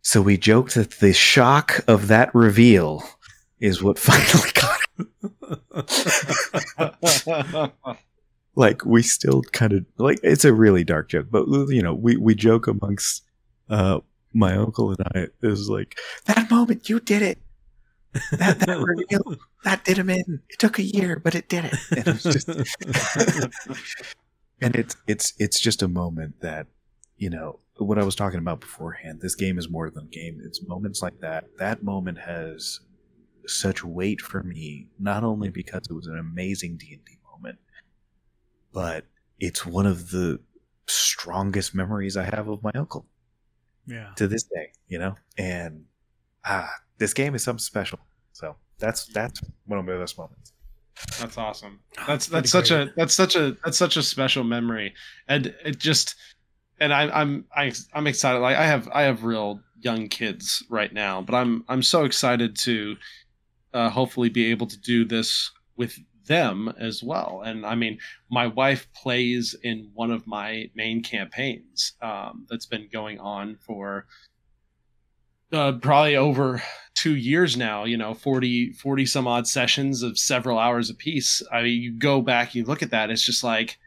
So 0.00 0.22
we 0.22 0.38
joked 0.38 0.74
that 0.74 0.92
the 0.92 1.12
shock 1.12 1.80
of 1.86 2.08
that 2.08 2.34
reveal 2.34 3.04
is 3.60 3.82
what 3.82 3.98
finally 4.00 4.50
got 4.54 4.80
him. 4.96 5.10
like 8.54 8.84
we 8.84 9.02
still 9.02 9.42
kind 9.52 9.72
of 9.72 9.84
like 9.98 10.18
it's 10.22 10.44
a 10.44 10.52
really 10.52 10.84
dark 10.84 11.08
joke 11.08 11.26
but 11.30 11.46
you 11.68 11.80
know 11.80 11.94
we 11.94 12.16
we 12.16 12.34
joke 12.34 12.66
amongst 12.66 13.24
uh 13.68 14.00
my 14.34 14.54
uncle 14.56 14.90
and 14.90 15.00
i 15.14 15.26
is 15.42 15.68
like 15.68 15.96
that 16.26 16.50
moment 16.50 16.88
you 16.88 17.00
did 17.00 17.22
it 17.22 17.38
that, 18.32 18.58
that 18.60 18.78
reveal, 18.78 19.36
that 19.64 19.84
did 19.84 19.98
him 19.98 20.10
in. 20.10 20.42
It 20.48 20.58
took 20.58 20.78
a 20.78 20.82
year, 20.82 21.18
but 21.18 21.34
it 21.34 21.48
did 21.48 21.66
it. 21.66 21.74
And 21.90 22.08
it's 22.08 22.22
just, 22.22 22.48
and 24.60 24.76
it's 24.76 24.96
it's 25.06 25.32
it's 25.38 25.60
just 25.60 25.82
a 25.82 25.88
moment 25.88 26.40
that 26.40 26.66
you 27.16 27.30
know 27.30 27.60
what 27.76 27.98
I 27.98 28.04
was 28.04 28.14
talking 28.14 28.38
about 28.38 28.60
beforehand. 28.60 29.20
This 29.20 29.34
game 29.34 29.58
is 29.58 29.68
more 29.68 29.90
than 29.90 30.04
a 30.04 30.08
game. 30.08 30.40
It's 30.44 30.66
moments 30.66 31.02
like 31.02 31.20
that. 31.20 31.44
That 31.58 31.82
moment 31.82 32.18
has 32.18 32.80
such 33.46 33.84
weight 33.84 34.20
for 34.20 34.42
me, 34.42 34.88
not 34.98 35.24
only 35.24 35.50
because 35.50 35.82
it 35.88 35.94
was 35.94 36.06
an 36.06 36.18
amazing 36.18 36.76
D 36.76 36.92
and 36.92 37.04
D 37.04 37.18
moment, 37.30 37.58
but 38.72 39.06
it's 39.38 39.64
one 39.64 39.86
of 39.86 40.10
the 40.10 40.40
strongest 40.86 41.74
memories 41.74 42.16
I 42.16 42.24
have 42.24 42.48
of 42.48 42.62
my 42.62 42.72
uncle. 42.74 43.06
Yeah. 43.86 44.10
To 44.16 44.28
this 44.28 44.44
day, 44.44 44.72
you 44.88 44.98
know, 44.98 45.16
and 45.36 45.84
ah, 46.44 46.70
this 47.00 47.12
game 47.14 47.34
is 47.34 47.42
something 47.42 47.58
special. 47.58 47.98
So 48.32 48.54
that's 48.78 49.06
that's 49.06 49.40
one 49.66 49.80
of 49.80 49.84
my 49.84 49.96
best 49.96 50.16
moments. 50.16 50.52
That's 51.18 51.36
awesome. 51.38 51.80
That's 52.06 52.26
that's 52.26 52.50
such 52.50 52.70
a 52.70 52.92
that's 52.96 53.14
such 53.14 53.34
a 53.34 53.56
that's 53.64 53.78
such 53.78 53.96
a 53.96 54.02
special 54.02 54.44
memory, 54.44 54.94
and 55.26 55.52
it 55.64 55.78
just 55.78 56.14
and 56.78 56.92
I, 56.92 57.08
I'm 57.08 57.46
I, 57.56 57.72
I'm 57.94 58.06
excited. 58.06 58.38
Like 58.38 58.56
I 58.56 58.66
have 58.66 58.88
I 58.92 59.02
have 59.02 59.24
real 59.24 59.60
young 59.80 60.08
kids 60.08 60.62
right 60.68 60.92
now, 60.92 61.22
but 61.22 61.34
I'm 61.34 61.64
I'm 61.68 61.82
so 61.82 62.04
excited 62.04 62.54
to 62.58 62.96
uh, 63.72 63.88
hopefully 63.88 64.28
be 64.28 64.50
able 64.50 64.66
to 64.66 64.78
do 64.78 65.04
this 65.04 65.50
with 65.76 65.98
them 66.26 66.72
as 66.78 67.02
well. 67.02 67.42
And 67.44 67.64
I 67.64 67.74
mean, 67.74 67.98
my 68.30 68.46
wife 68.46 68.86
plays 68.94 69.56
in 69.62 69.90
one 69.94 70.10
of 70.10 70.26
my 70.26 70.70
main 70.74 71.02
campaigns 71.02 71.94
um, 72.02 72.46
that's 72.50 72.66
been 72.66 72.88
going 72.92 73.18
on 73.18 73.56
for 73.56 74.06
uh, 75.52 75.72
probably 75.72 76.16
over 76.16 76.62
two 76.94 77.16
years 77.16 77.56
now 77.56 77.84
you 77.84 77.96
know 77.96 78.14
40 78.14 78.72
40 78.72 79.06
some 79.06 79.26
odd 79.26 79.46
sessions 79.46 80.02
of 80.02 80.18
several 80.18 80.58
hours 80.58 80.90
apiece 80.90 81.42
i 81.52 81.62
mean 81.62 81.80
you 81.80 81.92
go 81.92 82.20
back 82.20 82.54
you 82.54 82.64
look 82.64 82.82
at 82.82 82.90
that 82.90 83.10
it's 83.10 83.24
just 83.24 83.44
like 83.44 83.78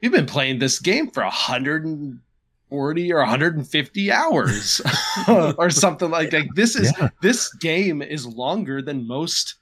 you've 0.00 0.12
been 0.12 0.26
playing 0.26 0.58
this 0.58 0.78
game 0.78 1.10
for 1.10 1.22
140 1.22 3.12
or 3.12 3.18
150 3.18 4.12
hours 4.12 4.82
or 5.28 5.70
something 5.70 6.10
like 6.10 6.30
that 6.30 6.48
this 6.54 6.76
is 6.76 6.92
yeah. 6.98 7.08
this 7.22 7.52
game 7.54 8.02
is 8.02 8.26
longer 8.26 8.82
than 8.82 9.06
most 9.06 9.54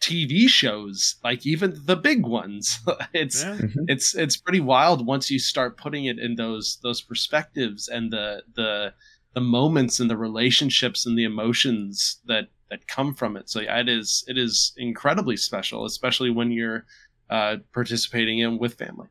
tv 0.00 0.46
shows 0.46 1.16
like 1.24 1.46
even 1.46 1.80
the 1.86 1.96
big 1.96 2.26
ones 2.26 2.78
it's 3.14 3.42
yeah. 3.42 3.56
mm-hmm. 3.56 3.84
it's 3.88 4.14
it's 4.14 4.36
pretty 4.36 4.60
wild 4.60 5.06
once 5.06 5.30
you 5.30 5.38
start 5.38 5.78
putting 5.78 6.04
it 6.04 6.18
in 6.18 6.34
those 6.36 6.78
those 6.82 7.00
perspectives 7.00 7.88
and 7.88 8.12
the 8.12 8.42
the 8.54 8.92
the 9.34 9.40
moments 9.40 10.00
and 10.00 10.08
the 10.08 10.16
relationships 10.16 11.06
and 11.06 11.18
the 11.18 11.24
emotions 11.24 12.18
that 12.26 12.48
that 12.70 12.86
come 12.86 13.14
from 13.14 13.36
it. 13.36 13.48
So 13.50 13.60
yeah, 13.60 13.80
it 13.80 13.88
is 13.88 14.24
it 14.26 14.38
is 14.38 14.72
incredibly 14.76 15.36
special, 15.36 15.84
especially 15.84 16.30
when 16.30 16.50
you're 16.50 16.86
uh, 17.30 17.56
participating 17.72 18.40
in 18.40 18.58
with 18.58 18.74
family. 18.74 19.08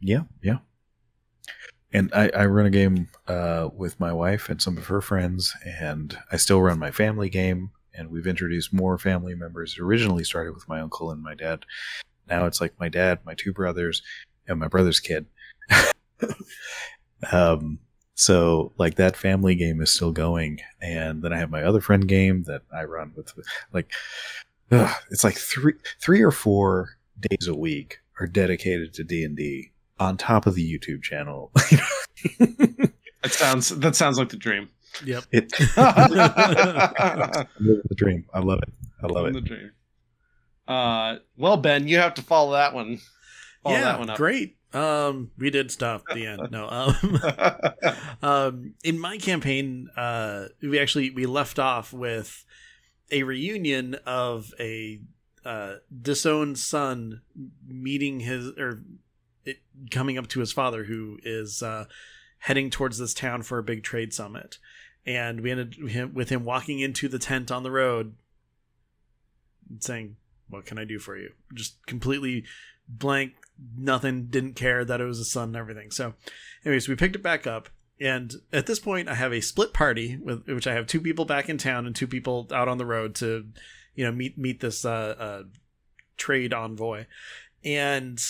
Yeah, 0.00 0.22
yeah. 0.42 0.58
And 1.92 2.12
I, 2.12 2.30
I 2.34 2.46
run 2.46 2.66
a 2.66 2.70
game 2.70 3.08
uh, 3.26 3.70
with 3.74 3.98
my 4.00 4.12
wife 4.12 4.48
and 4.48 4.60
some 4.60 4.76
of 4.76 4.86
her 4.86 5.00
friends, 5.00 5.54
and 5.64 6.18
I 6.30 6.36
still 6.36 6.60
run 6.60 6.78
my 6.78 6.90
family 6.90 7.28
game. 7.30 7.70
And 7.94 8.10
we've 8.10 8.26
introduced 8.26 8.74
more 8.74 8.98
family 8.98 9.34
members. 9.34 9.72
It 9.72 9.80
originally 9.80 10.24
started 10.24 10.54
with 10.54 10.68
my 10.68 10.80
uncle 10.80 11.10
and 11.10 11.22
my 11.22 11.34
dad. 11.34 11.64
Now 12.28 12.44
it's 12.44 12.60
like 12.60 12.78
my 12.78 12.90
dad, 12.90 13.20
my 13.24 13.34
two 13.34 13.54
brothers, 13.54 14.02
and 14.46 14.60
my 14.60 14.68
brother's 14.68 15.00
kid. 15.00 15.26
um, 17.32 17.78
so 18.16 18.72
like 18.78 18.96
that 18.96 19.14
family 19.14 19.54
game 19.54 19.82
is 19.82 19.92
still 19.92 20.10
going, 20.10 20.60
and 20.80 21.22
then 21.22 21.34
I 21.34 21.38
have 21.38 21.50
my 21.50 21.62
other 21.62 21.82
friend 21.82 22.08
game 22.08 22.44
that 22.44 22.62
I 22.72 22.84
run 22.84 23.12
with. 23.14 23.32
Like, 23.74 23.92
ugh, 24.72 24.90
it's 25.10 25.22
like 25.22 25.36
three 25.36 25.74
three 26.00 26.22
or 26.22 26.30
four 26.30 26.96
days 27.20 27.46
a 27.46 27.54
week 27.54 28.00
are 28.18 28.26
dedicated 28.26 28.94
to 28.94 29.04
D 29.04 29.22
and 29.22 29.36
D 29.36 29.72
on 30.00 30.16
top 30.16 30.46
of 30.46 30.54
the 30.54 30.78
YouTube 30.78 31.02
channel. 31.02 31.50
that 32.38 32.92
sounds 33.28 33.68
that 33.68 33.94
sounds 33.94 34.18
like 34.18 34.30
the 34.30 34.38
dream. 34.38 34.70
Yep. 35.04 35.24
It, 35.30 35.50
the 35.58 37.46
dream. 37.94 38.24
I 38.32 38.38
love 38.38 38.60
it. 38.62 38.72
I 39.02 39.08
love 39.08 39.26
it. 39.26 39.34
The 39.34 39.42
dream. 39.42 39.72
Uh, 40.66 41.16
well, 41.36 41.58
Ben, 41.58 41.86
you 41.86 41.98
have 41.98 42.14
to 42.14 42.22
follow 42.22 42.52
that 42.52 42.72
one. 42.72 42.98
Follow 43.62 43.76
yeah, 43.76 43.82
that 43.84 43.98
one 43.98 44.08
up. 44.08 44.16
great. 44.16 44.56
Um, 44.76 45.30
we 45.38 45.48
did 45.48 45.70
stop 45.70 46.04
the 46.12 46.26
end. 46.26 46.50
No, 46.50 46.68
um, 46.68 47.20
um, 48.22 48.74
in 48.84 48.98
my 48.98 49.16
campaign, 49.16 49.88
uh, 49.96 50.48
we 50.60 50.78
actually 50.78 51.08
we 51.08 51.24
left 51.24 51.58
off 51.58 51.94
with 51.94 52.44
a 53.10 53.22
reunion 53.22 53.94
of 54.04 54.52
a 54.60 55.00
uh, 55.46 55.76
disowned 56.02 56.58
son 56.58 57.22
meeting 57.66 58.20
his 58.20 58.48
or 58.58 58.82
it, 59.46 59.60
coming 59.90 60.18
up 60.18 60.26
to 60.28 60.40
his 60.40 60.52
father, 60.52 60.84
who 60.84 61.18
is 61.22 61.62
uh, 61.62 61.86
heading 62.40 62.68
towards 62.68 62.98
this 62.98 63.14
town 63.14 63.40
for 63.40 63.56
a 63.56 63.62
big 63.62 63.82
trade 63.82 64.12
summit, 64.12 64.58
and 65.06 65.40
we 65.40 65.52
ended 65.52 66.12
with 66.12 66.28
him 66.28 66.44
walking 66.44 66.80
into 66.80 67.08
the 67.08 67.18
tent 67.18 67.50
on 67.50 67.62
the 67.62 67.70
road, 67.70 68.14
saying, 69.80 70.16
"What 70.50 70.66
can 70.66 70.78
I 70.78 70.84
do 70.84 70.98
for 70.98 71.16
you?" 71.16 71.30
Just 71.54 71.86
completely 71.86 72.44
blank 72.86 73.32
nothing, 73.76 74.26
didn't 74.26 74.54
care 74.54 74.84
that 74.84 75.00
it 75.00 75.04
was 75.04 75.20
a 75.20 75.24
son 75.24 75.48
and 75.48 75.56
everything. 75.56 75.90
So, 75.90 76.14
anyways, 76.64 76.88
we 76.88 76.96
picked 76.96 77.16
it 77.16 77.22
back 77.22 77.46
up. 77.46 77.68
And 77.98 78.34
at 78.52 78.66
this 78.66 78.78
point, 78.78 79.08
I 79.08 79.14
have 79.14 79.32
a 79.32 79.40
split 79.40 79.72
party 79.72 80.18
with 80.20 80.46
which 80.46 80.66
I 80.66 80.74
have 80.74 80.86
two 80.86 81.00
people 81.00 81.24
back 81.24 81.48
in 81.48 81.56
town 81.56 81.86
and 81.86 81.96
two 81.96 82.06
people 82.06 82.46
out 82.52 82.68
on 82.68 82.76
the 82.76 82.84
road 82.84 83.14
to, 83.16 83.46
you 83.94 84.04
know, 84.04 84.12
meet 84.12 84.36
meet 84.36 84.60
this 84.60 84.84
uh, 84.84 85.14
uh, 85.18 85.42
trade 86.18 86.52
envoy, 86.52 87.06
and 87.64 88.22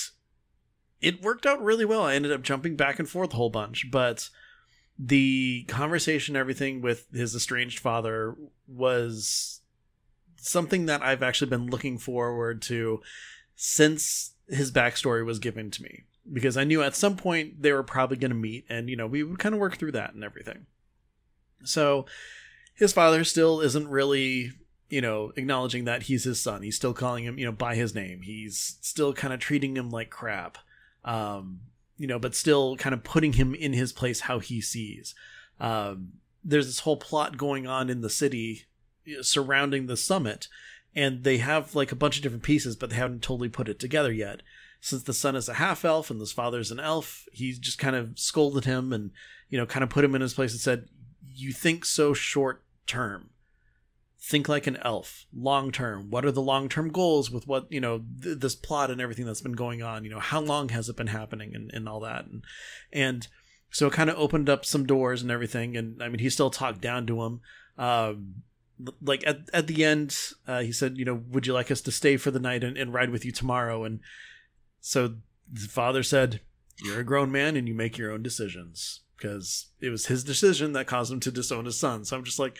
it 1.00 1.20
worked 1.20 1.46
out 1.46 1.60
really 1.62 1.84
well. 1.84 2.02
I 2.02 2.14
ended 2.14 2.30
up 2.30 2.42
jumping 2.42 2.76
back 2.76 3.00
and 3.00 3.08
forth 3.08 3.32
a 3.32 3.36
whole 3.36 3.50
bunch, 3.50 3.90
but 3.90 4.28
the 4.98 5.64
conversation, 5.64 6.36
everything 6.36 6.80
with 6.80 7.06
his 7.12 7.34
estranged 7.34 7.80
father 7.80 8.36
was 8.68 9.60
something 10.36 10.86
that 10.86 11.02
I've 11.02 11.24
actually 11.24 11.50
been 11.50 11.66
looking 11.66 11.98
forward 11.98 12.62
to 12.62 13.02
since 13.56 14.35
his 14.48 14.70
backstory 14.70 15.24
was 15.24 15.38
given 15.38 15.70
to 15.72 15.82
me 15.82 16.04
because 16.32 16.56
I 16.56 16.64
knew 16.64 16.82
at 16.82 16.96
some 16.96 17.16
point 17.16 17.62
they 17.62 17.72
were 17.72 17.82
probably 17.82 18.16
going 18.16 18.30
to 18.30 18.36
meet 18.36 18.64
and 18.68 18.88
you 18.88 18.96
know 18.96 19.06
we 19.06 19.22
would 19.22 19.38
kind 19.38 19.54
of 19.54 19.60
work 19.60 19.76
through 19.76 19.92
that 19.92 20.14
and 20.14 20.24
everything. 20.24 20.66
So 21.64 22.06
his 22.74 22.92
father 22.92 23.24
still 23.24 23.60
isn't 23.60 23.88
really 23.88 24.52
you 24.88 25.00
know 25.00 25.32
acknowledging 25.36 25.84
that 25.84 26.04
he's 26.04 26.24
his 26.24 26.40
son. 26.40 26.62
He's 26.62 26.76
still 26.76 26.94
calling 26.94 27.24
him 27.24 27.38
you 27.38 27.44
know 27.44 27.52
by 27.52 27.74
his 27.74 27.94
name. 27.94 28.22
He's 28.22 28.78
still 28.80 29.12
kind 29.12 29.32
of 29.32 29.40
treating 29.40 29.76
him 29.76 29.90
like 29.90 30.10
crap. 30.10 30.58
Um, 31.04 31.60
you 31.98 32.06
know, 32.06 32.18
but 32.18 32.34
still 32.34 32.76
kind 32.76 32.92
of 32.92 33.04
putting 33.04 33.34
him 33.34 33.54
in 33.54 33.72
his 33.72 33.92
place 33.92 34.20
how 34.20 34.38
he 34.38 34.60
sees. 34.60 35.14
Um, 35.58 36.12
there's 36.44 36.66
this 36.66 36.80
whole 36.80 36.96
plot 36.96 37.36
going 37.36 37.66
on 37.66 37.88
in 37.88 38.02
the 38.02 38.10
city 38.10 38.66
surrounding 39.22 39.86
the 39.86 39.96
summit 39.96 40.48
and 40.96 41.24
they 41.24 41.36
have 41.36 41.74
like 41.74 41.92
a 41.92 41.96
bunch 41.96 42.16
of 42.16 42.22
different 42.22 42.42
pieces, 42.42 42.74
but 42.74 42.88
they 42.88 42.96
haven't 42.96 43.22
totally 43.22 43.50
put 43.50 43.68
it 43.68 43.78
together 43.78 44.10
yet. 44.10 44.40
Since 44.80 45.02
the 45.02 45.12
son 45.12 45.36
is 45.36 45.48
a 45.48 45.54
half 45.54 45.84
elf 45.84 46.10
and 46.10 46.20
this 46.20 46.32
father's 46.32 46.70
an 46.70 46.80
elf, 46.80 47.26
he 47.32 47.52
just 47.52 47.78
kind 47.78 47.94
of 47.94 48.18
scolded 48.18 48.64
him 48.64 48.92
and 48.92 49.10
you 49.50 49.58
know 49.58 49.66
kind 49.66 49.84
of 49.84 49.90
put 49.90 50.04
him 50.04 50.14
in 50.14 50.22
his 50.22 50.34
place 50.34 50.52
and 50.52 50.60
said, 50.60 50.88
"You 51.22 51.52
think 51.52 51.84
so 51.84 52.14
short 52.14 52.64
term. 52.86 53.30
Think 54.18 54.48
like 54.48 54.66
an 54.66 54.78
elf, 54.82 55.26
long 55.34 55.70
term. 55.70 56.10
What 56.10 56.24
are 56.24 56.32
the 56.32 56.42
long 56.42 56.68
term 56.68 56.90
goals 56.90 57.30
with 57.30 57.46
what 57.46 57.70
you 57.70 57.80
know 57.80 58.02
th- 58.22 58.38
this 58.38 58.54
plot 58.54 58.90
and 58.90 59.00
everything 59.00 59.26
that's 59.26 59.42
been 59.42 59.52
going 59.52 59.82
on? 59.82 60.02
You 60.02 60.10
know, 60.10 60.20
how 60.20 60.40
long 60.40 60.70
has 60.70 60.88
it 60.88 60.96
been 60.96 61.08
happening 61.08 61.54
and, 61.54 61.70
and 61.72 61.88
all 61.88 62.00
that 62.00 62.24
and 62.24 62.42
and." 62.92 63.28
So 63.68 63.88
it 63.88 63.92
kind 63.92 64.08
of 64.08 64.16
opened 64.16 64.48
up 64.48 64.64
some 64.64 64.86
doors 64.86 65.20
and 65.20 65.30
everything, 65.30 65.76
and 65.76 66.02
I 66.02 66.08
mean, 66.08 66.20
he 66.20 66.30
still 66.30 66.50
talked 66.50 66.80
down 66.80 67.04
to 67.08 67.22
him, 67.24 67.40
um, 67.76 68.42
like 69.00 69.26
at, 69.26 69.38
at 69.52 69.66
the 69.66 69.84
end 69.84 70.16
uh, 70.46 70.60
he 70.60 70.72
said 70.72 70.98
you 70.98 71.04
know 71.04 71.22
would 71.30 71.46
you 71.46 71.52
like 71.52 71.70
us 71.70 71.80
to 71.82 71.90
stay 71.90 72.16
for 72.16 72.30
the 72.30 72.40
night 72.40 72.62
and, 72.62 72.76
and 72.76 72.92
ride 72.92 73.10
with 73.10 73.24
you 73.24 73.32
tomorrow? 73.32 73.84
And 73.84 74.00
so 74.80 75.14
the 75.50 75.68
father 75.68 76.02
said 76.02 76.40
you're 76.82 77.00
a 77.00 77.04
grown 77.04 77.32
man 77.32 77.56
and 77.56 77.66
you 77.66 77.74
make 77.74 77.96
your 77.98 78.12
own 78.12 78.22
decisions. 78.22 79.00
Because 79.16 79.68
it 79.80 79.88
was 79.88 80.06
his 80.06 80.22
decision 80.22 80.74
that 80.74 80.86
caused 80.86 81.10
him 81.10 81.20
to 81.20 81.30
disown 81.30 81.64
his 81.64 81.80
son. 81.80 82.04
So 82.04 82.16
i'm 82.16 82.24
just 82.24 82.38
like 82.38 82.58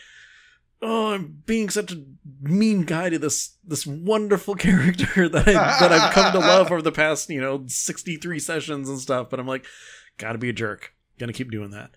oh 0.81 1.13
i'm 1.13 1.41
being 1.45 1.69
such 1.69 1.91
a 1.91 2.03
mean 2.41 2.83
guy 2.83 3.09
to 3.09 3.17
this 3.17 3.57
this 3.63 3.85
wonderful 3.85 4.53
character 4.67 5.27
that 5.27 5.47
i 5.47 5.53
that 5.53 5.91
i've 5.91 6.13
come 6.13 6.31
to 6.31 6.39
love 6.39 6.71
over 6.71 6.83
the 6.83 6.91
past 6.91 7.31
you 7.31 7.41
know 7.41 7.63
63 7.67 8.39
sessions 8.39 8.89
and 8.89 8.99
stuff. 8.99 9.29
But 9.29 9.39
i'm 9.39 9.47
like 9.47 9.65
gotta 10.17 10.39
be 10.39 10.49
a 10.49 10.53
jerk. 10.53 10.93
Gonna 11.19 11.33
keep 11.33 11.51
doing 11.51 11.71
that. 11.71 11.91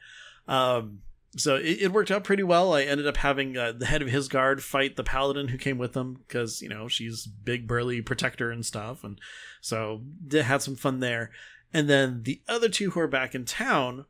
Um 0.46 1.00
so 1.36 1.56
it, 1.56 1.82
it, 1.82 1.92
worked 1.92 2.10
out 2.10 2.24
pretty 2.24 2.42
well. 2.42 2.74
I 2.74 2.82
ended 2.82 3.06
up 3.06 3.18
having 3.18 3.56
uh, 3.56 3.72
the 3.72 3.86
head 3.86 4.02
of 4.02 4.08
his 4.08 4.28
guard 4.28 4.62
fight 4.62 4.96
the 4.96 5.04
paladin 5.04 5.48
who 5.48 5.58
came 5.58 5.78
with 5.78 5.92
them 5.92 6.22
because 6.26 6.60
you 6.60 6.68
know 6.68 6.88
she's 6.88 7.26
big 7.26 7.66
burly 7.66 8.02
protector 8.02 8.50
and 8.50 8.64
stuff, 8.66 9.04
and 9.04 9.20
so 9.60 10.02
had 10.32 10.62
some 10.62 10.76
fun 10.76 11.00
there. 11.00 11.30
And 11.72 11.88
then 11.88 12.24
the 12.24 12.40
other 12.48 12.68
two 12.68 12.90
who 12.90 13.00
are 13.00 13.06
back 13.06 13.34
in 13.34 13.44
town 13.44 14.06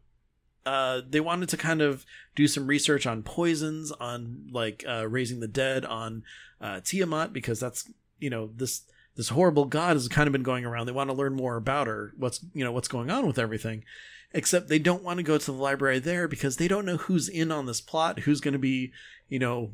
uh, 0.67 1.01
they 1.09 1.21
wanted 1.21 1.49
to 1.49 1.57
kind 1.57 1.81
of 1.81 2.05
do 2.35 2.47
some 2.47 2.67
research 2.67 3.07
on 3.07 3.23
poisons, 3.23 3.93
on 3.93 4.49
like 4.53 4.85
uh, 4.89 5.07
raising 5.09 5.41
the 5.41 5.49
dead, 5.49 5.85
on 5.85 6.23
uh, 6.61 6.81
Tiamat 6.85 7.33
because 7.33 7.59
that's 7.59 7.91
you 8.19 8.31
know 8.31 8.51
this 8.55 8.83
this 9.17 9.31
horrible 9.31 9.65
god 9.65 9.97
has 9.97 10.09
kind 10.09 10.27
of 10.27 10.33
been 10.33 10.43
going 10.43 10.65
around. 10.65 10.87
They 10.87 10.93
want 10.93 11.11
to 11.11 11.17
learn 11.17 11.35
more 11.35 11.57
about 11.57 11.87
her, 11.87 12.13
what's 12.17 12.45
you 12.53 12.65
know 12.65 12.73
what's 12.73 12.89
going 12.89 13.11
on 13.11 13.27
with 13.27 13.39
everything. 13.39 13.85
Except 14.33 14.69
they 14.69 14.79
don't 14.79 15.03
want 15.03 15.17
to 15.19 15.25
go 15.25 15.39
to 15.39 15.47
the 15.47 15.59
library 15.59 15.99
there 15.99 16.29
because 16.29 16.57
they 16.57 16.69
don't 16.69 16.85
know 16.87 16.97
who's 16.97 17.29
in 17.29 17.51
on 17.51 17.67
this 17.67 17.81
plot, 17.81 18.21
who's 18.21 18.41
going 18.41 18.53
to 18.53 18.59
be 18.59 18.93
you 19.29 19.39
know 19.39 19.73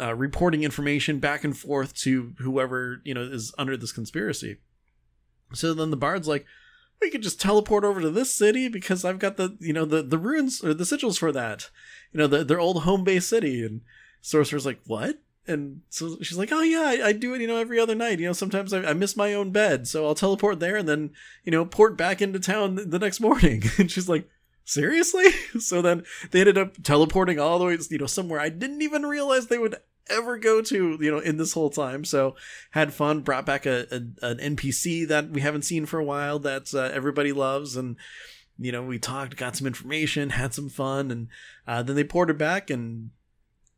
uh, 0.00 0.14
reporting 0.14 0.64
information 0.64 1.18
back 1.18 1.44
and 1.44 1.56
forth 1.56 1.94
to 1.94 2.34
whoever 2.38 3.00
you 3.04 3.12
know 3.12 3.22
is 3.22 3.52
under 3.58 3.76
this 3.76 3.92
conspiracy. 3.92 4.58
So 5.52 5.74
then 5.74 5.90
the 5.90 5.96
bard's 5.96 6.28
like, 6.28 6.46
we 7.00 7.10
could 7.10 7.22
just 7.22 7.40
teleport 7.40 7.84
over 7.84 8.00
to 8.00 8.10
this 8.10 8.34
city 8.34 8.68
because 8.68 9.04
I've 9.04 9.18
got 9.18 9.36
the 9.36 9.56
you 9.60 9.72
know 9.72 9.84
the 9.84 10.02
the 10.02 10.18
runes 10.18 10.64
or 10.64 10.74
the 10.74 10.84
sigils 10.84 11.18
for 11.18 11.32
that, 11.32 11.70
you 12.12 12.18
know 12.18 12.26
the, 12.26 12.44
their 12.44 12.60
old 12.60 12.84
home 12.84 13.04
base 13.04 13.26
city. 13.26 13.64
And 13.64 13.82
sorcerer's 14.20 14.66
like, 14.66 14.80
what? 14.86 15.18
And 15.48 15.82
so 15.88 16.18
she's 16.22 16.38
like, 16.38 16.52
oh 16.52 16.62
yeah, 16.62 16.82
I, 16.82 17.08
I 17.08 17.12
do 17.12 17.34
it 17.34 17.40
you 17.40 17.46
know 17.46 17.56
every 17.56 17.78
other 17.78 17.94
night. 17.94 18.20
You 18.20 18.26
know 18.26 18.32
sometimes 18.32 18.72
I, 18.72 18.84
I, 18.84 18.92
miss 18.92 19.16
my 19.16 19.34
own 19.34 19.50
bed, 19.50 19.88
so 19.88 20.06
I'll 20.06 20.14
teleport 20.14 20.60
there 20.60 20.76
and 20.76 20.88
then 20.88 21.10
you 21.44 21.52
know 21.52 21.64
port 21.64 21.96
back 21.96 22.20
into 22.22 22.38
town 22.38 22.78
the 22.90 22.98
next 22.98 23.20
morning. 23.20 23.62
And 23.78 23.90
she's 23.90 24.08
like, 24.08 24.28
seriously? 24.64 25.26
So 25.60 25.82
then 25.82 26.04
they 26.30 26.40
ended 26.40 26.58
up 26.58 26.82
teleporting 26.82 27.38
all 27.38 27.58
the 27.58 27.64
way 27.64 27.76
to, 27.76 27.86
you 27.90 27.98
know 27.98 28.06
somewhere 28.06 28.40
I 28.40 28.48
didn't 28.48 28.82
even 28.82 29.02
realize 29.02 29.46
they 29.46 29.58
would 29.58 29.76
ever 30.10 30.38
go 30.38 30.62
to 30.62 30.98
you 31.00 31.10
know 31.10 31.18
in 31.18 31.36
this 31.36 31.52
whole 31.52 31.70
time 31.70 32.04
so 32.04 32.34
had 32.70 32.94
fun 32.94 33.20
brought 33.20 33.44
back 33.44 33.66
a, 33.66 33.86
a 33.90 34.26
an 34.26 34.56
npc 34.56 35.06
that 35.06 35.28
we 35.28 35.42
haven't 35.42 35.66
seen 35.66 35.84
for 35.84 35.98
a 35.98 36.04
while 36.04 36.38
that 36.38 36.72
uh, 36.74 36.90
everybody 36.94 37.30
loves 37.30 37.76
and 37.76 37.96
you 38.58 38.72
know 38.72 38.82
we 38.82 38.98
talked 38.98 39.36
got 39.36 39.56
some 39.56 39.66
information 39.66 40.30
had 40.30 40.54
some 40.54 40.68
fun 40.68 41.10
and 41.10 41.28
uh, 41.66 41.82
then 41.82 41.94
they 41.94 42.04
ported 42.04 42.38
back 42.38 42.70
and 42.70 43.10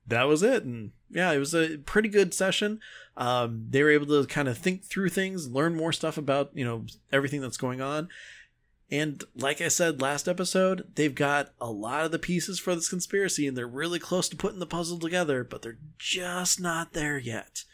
that 0.06 0.24
was 0.24 0.42
it 0.42 0.64
and 0.64 0.92
yeah 1.10 1.30
it 1.32 1.38
was 1.38 1.54
a 1.54 1.78
pretty 1.78 2.08
good 2.08 2.34
session 2.34 2.80
um, 3.16 3.66
they 3.68 3.82
were 3.82 3.90
able 3.90 4.06
to 4.06 4.26
kind 4.26 4.48
of 4.48 4.56
think 4.56 4.84
through 4.84 5.08
things 5.08 5.50
learn 5.50 5.74
more 5.74 5.92
stuff 5.92 6.16
about 6.16 6.50
you 6.54 6.64
know 6.64 6.84
everything 7.12 7.40
that's 7.40 7.56
going 7.56 7.80
on 7.80 8.08
and 8.90 9.22
like 9.36 9.60
I 9.60 9.68
said 9.68 10.00
last 10.00 10.26
episode, 10.26 10.88
they've 10.96 11.14
got 11.14 11.52
a 11.60 11.70
lot 11.70 12.04
of 12.04 12.10
the 12.10 12.18
pieces 12.18 12.58
for 12.58 12.74
this 12.74 12.88
conspiracy 12.88 13.46
and 13.46 13.56
they're 13.56 13.66
really 13.66 14.00
close 14.00 14.28
to 14.30 14.36
putting 14.36 14.58
the 14.58 14.66
puzzle 14.66 14.98
together, 14.98 15.44
but 15.44 15.62
they're 15.62 15.78
just 15.96 16.60
not 16.60 16.92
there 16.92 17.16
yet. 17.16 17.64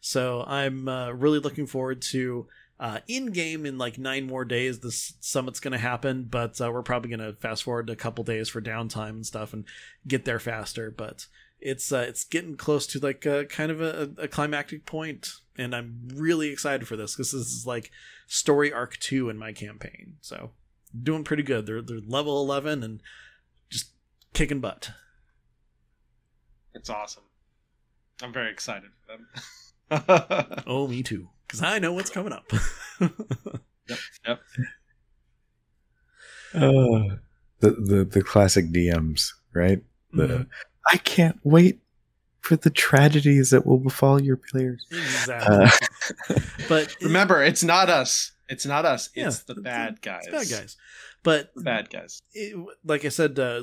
So 0.00 0.44
I'm 0.46 0.86
uh, 0.86 1.12
really 1.12 1.38
looking 1.38 1.66
forward 1.66 2.02
to 2.02 2.46
uh, 2.78 2.98
in 3.08 3.32
game 3.32 3.64
in 3.64 3.78
like 3.78 3.96
nine 3.96 4.26
more 4.26 4.44
days. 4.44 4.80
This 4.80 5.14
summit's 5.20 5.60
going 5.60 5.72
to 5.72 5.78
happen, 5.78 6.24
but 6.24 6.60
uh, 6.60 6.70
we're 6.70 6.82
probably 6.82 7.08
going 7.08 7.26
to 7.26 7.40
fast 7.40 7.62
forward 7.62 7.88
a 7.88 7.96
couple 7.96 8.22
days 8.22 8.50
for 8.50 8.60
downtime 8.60 9.10
and 9.10 9.26
stuff 9.26 9.54
and 9.54 9.64
get 10.06 10.26
there 10.26 10.38
faster. 10.38 10.90
But 10.90 11.26
it's 11.60 11.92
uh, 11.92 12.04
it's 12.08 12.24
getting 12.24 12.56
close 12.56 12.86
to 12.88 12.98
like 12.98 13.24
a, 13.26 13.44
kind 13.46 13.70
of 13.70 13.80
a, 13.80 14.10
a 14.18 14.28
climactic 14.28 14.86
point, 14.86 15.28
and 15.56 15.74
I'm 15.74 16.08
really 16.14 16.48
excited 16.48 16.86
for 16.86 16.96
this 16.96 17.14
because 17.14 17.32
this 17.32 17.40
is 17.40 17.66
like 17.66 17.90
story 18.26 18.72
arc 18.72 18.96
two 18.98 19.28
in 19.30 19.38
my 19.38 19.52
campaign. 19.52 20.16
So 20.20 20.50
doing 21.02 21.24
pretty 21.24 21.42
good. 21.42 21.66
They're 21.66 21.82
they're 21.82 22.00
level 22.06 22.40
eleven 22.40 22.82
and 22.82 23.00
just 23.70 23.90
kicking 24.34 24.60
butt. 24.60 24.90
It's 26.74 26.90
awesome. 26.90 27.24
I'm 28.22 28.32
very 28.32 28.50
excited 28.50 28.90
for 29.00 29.16
them. 29.16 30.62
oh, 30.66 30.86
me 30.86 31.02
too. 31.02 31.28
Because 31.46 31.62
I 31.62 31.78
know 31.78 31.92
what's 31.92 32.10
coming 32.10 32.32
up. 32.32 32.50
yep. 33.00 33.98
Yep. 34.26 34.40
Uh, 36.54 37.16
the, 37.60 37.70
the 37.70 38.08
the 38.10 38.22
classic 38.22 38.66
DMs, 38.72 39.32
right? 39.54 39.82
The 40.12 40.26
mm-hmm. 40.26 40.42
I 40.92 40.98
can't 40.98 41.38
wait 41.44 41.80
for 42.40 42.56
the 42.56 42.70
tragedies 42.70 43.50
that 43.50 43.66
will 43.66 43.78
befall 43.78 44.22
your 44.22 44.36
players. 44.36 44.86
Exactly. 44.90 45.56
Uh, 45.56 46.38
but 46.68 46.94
remember, 47.02 47.42
it's 47.42 47.64
not 47.64 47.90
us. 47.90 48.32
It's 48.48 48.64
not 48.64 48.84
us. 48.84 49.10
Yeah, 49.16 49.26
it's 49.26 49.42
the 49.42 49.56
bad 49.56 50.00
guys. 50.00 50.26
bad 50.30 50.48
guys. 50.48 50.76
But 51.24 51.50
bad 51.56 51.90
guys. 51.90 52.22
It, 52.32 52.56
like 52.84 53.04
I 53.04 53.08
said 53.08 53.36
uh, 53.40 53.62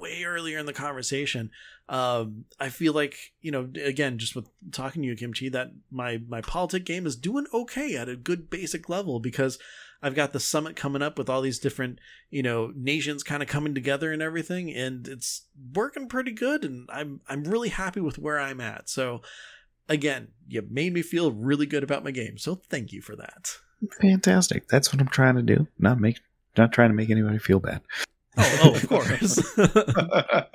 way 0.00 0.24
earlier 0.24 0.58
in 0.58 0.66
the 0.66 0.72
conversation, 0.72 1.52
um, 1.88 2.46
I 2.58 2.70
feel 2.70 2.92
like 2.92 3.16
you 3.40 3.52
know, 3.52 3.68
again, 3.84 4.18
just 4.18 4.34
with 4.34 4.48
talking 4.72 5.02
to 5.02 5.08
you, 5.08 5.14
Kimchi, 5.14 5.48
that 5.50 5.70
my 5.92 6.20
my 6.26 6.40
politic 6.40 6.84
game 6.84 7.06
is 7.06 7.14
doing 7.14 7.46
okay 7.54 7.94
at 7.94 8.08
a 8.08 8.16
good 8.16 8.50
basic 8.50 8.88
level 8.88 9.20
because 9.20 9.60
I've 10.04 10.14
got 10.14 10.34
the 10.34 10.40
summit 10.40 10.76
coming 10.76 11.00
up 11.00 11.16
with 11.16 11.30
all 11.30 11.40
these 11.40 11.58
different 11.58 11.98
you 12.30 12.42
know 12.42 12.70
nations 12.76 13.22
kind 13.22 13.42
of 13.42 13.48
coming 13.48 13.74
together 13.74 14.12
and 14.12 14.20
everything, 14.20 14.70
and 14.70 15.08
it's 15.08 15.46
working 15.74 16.08
pretty 16.08 16.32
good, 16.32 16.62
and 16.62 16.86
I'm 16.92 17.22
I'm 17.26 17.44
really 17.44 17.70
happy 17.70 18.00
with 18.00 18.18
where 18.18 18.38
I'm 18.38 18.60
at. 18.60 18.90
So 18.90 19.22
again, 19.88 20.28
you 20.46 20.62
made 20.70 20.92
me 20.92 21.00
feel 21.00 21.32
really 21.32 21.64
good 21.64 21.82
about 21.82 22.04
my 22.04 22.10
game, 22.10 22.36
so 22.36 22.56
thank 22.68 22.92
you 22.92 23.00
for 23.00 23.16
that. 23.16 23.56
Fantastic. 24.02 24.68
That's 24.68 24.92
what 24.92 25.00
I'm 25.00 25.08
trying 25.08 25.36
to 25.36 25.42
do. 25.42 25.66
Not 25.78 25.98
make 25.98 26.20
not 26.54 26.70
trying 26.70 26.90
to 26.90 26.94
make 26.94 27.08
anybody 27.08 27.38
feel 27.38 27.60
bad. 27.60 27.80
Oh, 28.36 28.58
oh 28.62 28.74
of 28.74 28.88
course. 28.88 29.42
but 29.56 30.50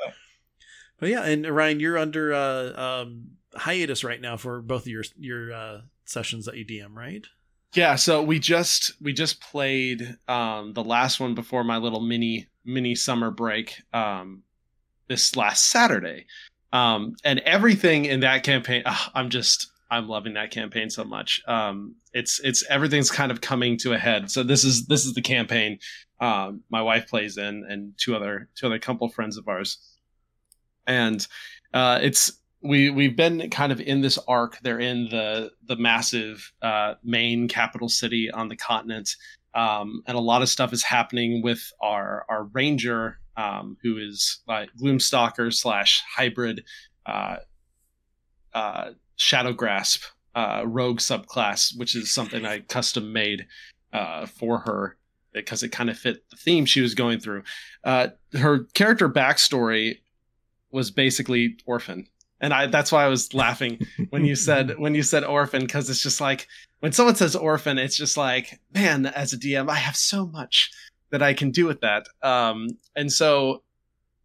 yeah, 1.02 1.24
and 1.24 1.48
Ryan, 1.48 1.80
you're 1.80 1.98
under 1.98 2.36
uh, 2.36 2.80
um, 2.80 3.32
hiatus 3.56 4.04
right 4.04 4.22
now 4.22 4.38
for 4.38 4.62
both 4.62 4.84
of 4.84 4.88
your 4.90 5.04
your 5.18 5.52
uh, 5.52 5.82
sessions 6.06 6.46
that 6.46 6.56
you 6.56 6.66
DM, 6.66 6.96
right? 6.96 7.26
Yeah, 7.76 7.96
so 7.96 8.24
we 8.24 8.40
just 8.40 8.94
we 9.02 9.14
just 9.14 9.42
played 9.42 10.18
um, 10.28 10.74
the 10.74 10.84
last 10.84 11.20
one 11.20 11.36
before 11.36 11.64
my 11.64 11.78
little 11.78 12.02
mini 12.02 12.48
mini 12.66 12.96
summer 12.96 13.30
break 13.30 13.76
um, 13.94 14.44
this 15.08 15.36
last 15.36 15.70
Saturday, 15.70 16.26
um, 16.74 17.16
and 17.24 17.40
everything 17.40 18.06
in 18.06 18.22
that 18.22 18.44
campaign. 18.44 18.82
Uh, 18.86 18.98
I'm 19.14 19.30
just 19.30 19.72
I'm 19.92 20.08
loving 20.08 20.34
that 20.34 20.50
campaign 20.50 20.90
so 20.90 21.04
much. 21.04 21.44
Um, 21.48 21.96
it's 22.12 22.40
it's 22.44 22.64
everything's 22.70 23.12
kind 23.12 23.32
of 23.32 23.40
coming 23.42 23.78
to 23.80 23.94
a 23.94 24.00
head. 24.00 24.32
So 24.32 24.42
this 24.42 24.64
is 24.64 24.88
this 24.88 25.06
is 25.06 25.14
the 25.14 25.22
campaign 25.22 25.78
um, 26.20 26.64
my 26.72 26.82
wife 26.82 27.08
plays 27.08 27.38
in, 27.38 27.66
and 27.70 27.94
two 27.98 28.16
other 28.16 28.50
two 28.56 28.66
other 28.66 28.80
couple 28.80 29.08
friends 29.10 29.38
of 29.38 29.48
ours, 29.48 29.78
and 30.88 31.26
uh, 31.74 32.00
it's 32.02 32.39
we 32.62 32.90
we've 32.90 33.16
been 33.16 33.50
kind 33.50 33.72
of 33.72 33.80
in 33.80 34.02
this 34.02 34.20
arc. 34.28 34.60
They're 34.62 34.80
in 34.80 35.06
the 35.10 35.52
the 35.66 35.76
massive 35.76 36.52
uh, 36.62 36.96
main 37.04 37.48
capital 37.48 37.90
city 37.90 38.30
on 38.32 38.50
the 38.50 38.56
continent, 38.56 39.16
um, 39.54 40.04
and 40.08 40.18
a 40.18 40.22
lot 40.22 40.42
of 40.42 40.50
stuff 40.50 40.74
is 40.74 40.84
happening 40.84 41.42
with 41.42 41.72
our 41.82 42.26
our 42.30 42.46
ranger, 42.46 43.20
um, 43.38 43.78
who 43.82 43.98
is 43.98 44.40
like 44.48 44.70
Gloomstalker 44.82 45.54
slash 45.54 46.04
hybrid. 46.16 46.64
Uh, 47.06 47.38
uh, 48.54 48.92
Shadow 49.16 49.54
Grasp 49.54 50.04
uh, 50.36 50.64
rogue 50.66 51.00
subclass, 51.00 51.78
which 51.78 51.96
is 51.96 52.14
something 52.14 52.46
I 52.46 52.60
custom 52.60 53.12
made 53.12 53.46
uh, 53.94 54.26
for 54.26 54.60
her 54.60 54.98
because 55.34 55.64
it 55.64 55.70
kind 55.70 55.90
of 55.90 55.98
fit 55.98 56.24
the 56.30 56.38
theme 56.38 56.66
she 56.66 56.82
was 56.82 56.96
going 56.96 57.20
through. 57.20 57.44
Uh, 57.84 58.08
her 58.34 58.64
character 58.74 59.10
backstory 59.10 60.00
was 60.72 60.92
basically 60.92 61.58
orphan, 61.66 62.08
and 62.42 62.54
I 62.54 62.68
that's 62.68 62.92
why 62.92 63.04
I 63.04 63.08
was 63.08 63.34
laughing 63.34 63.80
when 64.10 64.26
you 64.26 64.36
said 64.36 64.76
when 64.78 64.96
you 64.96 65.04
said 65.04 65.24
orphan 65.24 65.62
because 65.62 65.90
it's 65.90 66.04
just 66.04 66.22
like 66.22 66.48
when 66.80 66.92
someone 66.92 67.16
says 67.16 67.36
orphan, 67.36 67.78
it's 67.78 67.98
just 67.98 68.18
like 68.18 68.60
man, 68.74 69.06
as 69.06 69.34
a 69.34 69.38
DM, 69.38 69.70
I 69.70 69.76
have 69.76 69.96
so 69.96 70.26
much 70.28 70.72
that 71.12 71.22
I 71.22 71.34
can 71.34 71.52
do 71.52 71.66
with 71.66 71.82
that. 71.82 72.06
Um, 72.22 72.70
and 72.96 73.12
so 73.12 73.64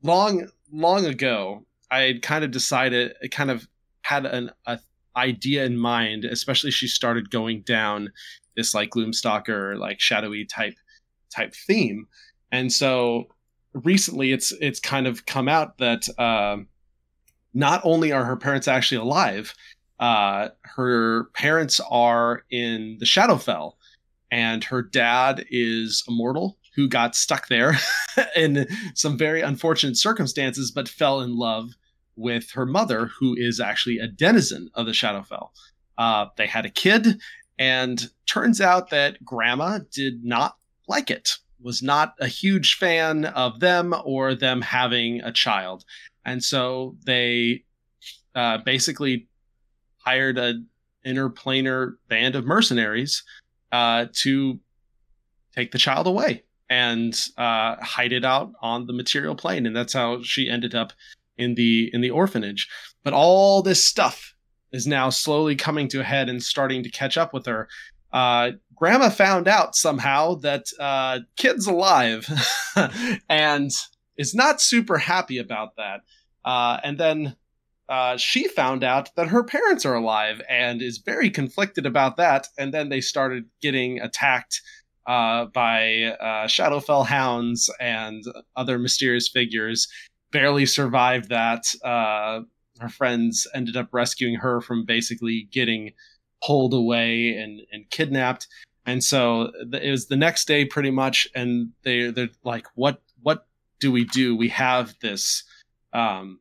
long 0.02 0.48
long 0.72 1.06
ago, 1.06 1.64
I 1.90 2.00
had 2.02 2.22
kind 2.22 2.44
of 2.44 2.50
decided, 2.50 3.14
kind 3.30 3.50
of 3.50 3.66
had 4.02 4.26
an 4.26 4.50
a 4.66 4.78
idea 5.16 5.64
in 5.64 5.78
mind, 5.78 6.24
especially 6.24 6.70
she 6.70 6.88
started 6.88 7.30
going 7.30 7.62
down 7.62 8.12
this 8.56 8.74
like 8.74 8.90
Gloomstalker, 8.90 9.78
like 9.78 10.00
shadowy 10.00 10.44
type 10.44 10.74
type 11.34 11.54
theme. 11.54 12.06
And 12.52 12.72
so 12.72 13.24
recently 13.72 14.32
it's 14.32 14.52
it's 14.60 14.80
kind 14.80 15.06
of 15.06 15.26
come 15.26 15.48
out 15.48 15.78
that 15.78 16.08
uh, 16.18 16.58
not 17.54 17.80
only 17.84 18.12
are 18.12 18.24
her 18.24 18.36
parents 18.36 18.68
actually 18.68 18.98
alive, 18.98 19.54
uh, 20.00 20.48
her 20.62 21.24
parents 21.34 21.80
are 21.90 22.44
in 22.50 22.96
the 22.98 23.06
Shadowfell, 23.06 23.74
and 24.30 24.64
her 24.64 24.82
dad 24.82 25.46
is 25.50 26.02
immortal 26.08 26.58
who 26.74 26.88
got 26.88 27.14
stuck 27.14 27.46
there 27.48 27.76
in 28.36 28.66
some 28.94 29.16
very 29.16 29.40
unfortunate 29.40 29.96
circumstances, 29.96 30.72
but 30.72 30.88
fell 30.88 31.20
in 31.20 31.36
love 31.36 31.70
with 32.16 32.50
her 32.52 32.66
mother, 32.66 33.06
who 33.18 33.34
is 33.36 33.60
actually 33.60 33.98
a 33.98 34.08
denizen 34.08 34.70
of 34.74 34.86
the 34.86 34.92
Shadowfell. 34.92 35.50
Uh, 35.96 36.26
they 36.36 36.46
had 36.46 36.66
a 36.66 36.70
kid, 36.70 37.20
and 37.58 38.10
turns 38.26 38.60
out 38.60 38.90
that 38.90 39.24
Grandma 39.24 39.78
did 39.92 40.24
not 40.24 40.56
like 40.88 41.10
it, 41.10 41.38
was 41.60 41.82
not 41.82 42.14
a 42.18 42.26
huge 42.26 42.74
fan 42.74 43.24
of 43.24 43.60
them 43.60 43.94
or 44.04 44.34
them 44.34 44.60
having 44.60 45.20
a 45.20 45.32
child. 45.32 45.84
And 46.24 46.42
so 46.42 46.96
they 47.04 47.64
uh, 48.34 48.58
basically 48.58 49.28
hired 49.98 50.38
an 50.38 50.66
interplanar 51.06 51.94
band 52.08 52.34
of 52.34 52.44
mercenaries 52.44 53.22
uh, 53.72 54.06
to 54.12 54.58
take 55.54 55.72
the 55.72 55.78
child 55.78 56.06
away 56.06 56.42
and 56.70 57.18
uh, 57.36 57.76
hide 57.80 58.12
it 58.12 58.24
out 58.24 58.52
on 58.62 58.86
the 58.86 58.92
material 58.92 59.34
plane, 59.34 59.66
and 59.66 59.76
that's 59.76 59.92
how 59.92 60.22
she 60.22 60.48
ended 60.48 60.74
up 60.74 60.92
in 61.36 61.54
the 61.54 61.90
in 61.92 62.00
the 62.00 62.10
orphanage. 62.10 62.68
But 63.02 63.12
all 63.12 63.62
this 63.62 63.84
stuff 63.84 64.34
is 64.72 64.86
now 64.86 65.10
slowly 65.10 65.56
coming 65.56 65.88
to 65.88 66.00
a 66.00 66.04
head 66.04 66.28
and 66.28 66.42
starting 66.42 66.82
to 66.82 66.90
catch 66.90 67.16
up 67.16 67.32
with 67.32 67.46
her. 67.46 67.68
Uh, 68.12 68.52
Grandma 68.74 69.08
found 69.08 69.46
out 69.46 69.76
somehow 69.76 70.34
that 70.36 70.64
uh, 70.80 71.20
kid's 71.36 71.66
alive, 71.66 72.26
and 73.28 73.70
is 74.16 74.34
not 74.34 74.60
super 74.60 74.98
happy 74.98 75.38
about 75.38 75.76
that. 75.76 76.00
Uh, 76.44 76.78
and 76.84 76.98
then 76.98 77.36
uh, 77.88 78.16
she 78.16 78.48
found 78.48 78.82
out 78.82 79.14
that 79.16 79.28
her 79.28 79.44
parents 79.44 79.84
are 79.84 79.94
alive 79.94 80.40
and 80.48 80.80
is 80.80 80.98
very 80.98 81.30
conflicted 81.30 81.86
about 81.86 82.16
that. 82.16 82.48
And 82.58 82.72
then 82.72 82.88
they 82.88 83.00
started 83.00 83.44
getting 83.60 84.00
attacked 84.00 84.60
uh, 85.06 85.46
by 85.46 86.16
uh, 86.20 86.46
Shadowfell 86.46 87.06
hounds 87.06 87.70
and 87.80 88.24
other 88.56 88.78
mysterious 88.78 89.28
figures. 89.28 89.88
Barely 90.30 90.66
survived 90.66 91.28
that. 91.28 91.64
Uh, 91.84 92.40
her 92.80 92.88
friends 92.88 93.46
ended 93.54 93.76
up 93.76 93.88
rescuing 93.92 94.36
her 94.36 94.60
from 94.60 94.84
basically 94.84 95.48
getting 95.52 95.92
pulled 96.42 96.74
away 96.74 97.36
and, 97.36 97.60
and 97.70 97.88
kidnapped. 97.90 98.48
And 98.86 99.02
so 99.02 99.50
it 99.72 99.90
was 99.90 100.06
the 100.06 100.16
next 100.16 100.46
day, 100.46 100.64
pretty 100.64 100.90
much, 100.90 101.26
and 101.34 101.70
they 101.84 102.10
they're 102.10 102.28
like, 102.44 102.66
"What 102.74 103.00
what 103.22 103.46
do 103.80 103.90
we 103.92 104.04
do? 104.04 104.36
We 104.36 104.48
have 104.48 104.94
this 105.00 105.44
um, 105.92 106.40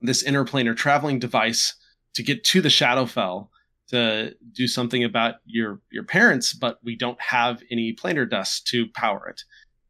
this 0.00 0.22
interplanar 0.22 0.76
traveling 0.76 1.18
device 1.18 1.74
to 2.14 2.22
get 2.22 2.44
to 2.44 2.60
the 2.60 2.68
Shadowfell 2.68 3.48
to 3.88 4.34
do 4.52 4.66
something 4.66 5.04
about 5.04 5.36
your 5.44 5.80
your 5.90 6.04
parents, 6.04 6.52
but 6.52 6.78
we 6.82 6.96
don't 6.96 7.20
have 7.20 7.62
any 7.70 7.94
planar 7.94 8.28
dust 8.28 8.66
to 8.68 8.86
power 8.94 9.28
it. 9.28 9.42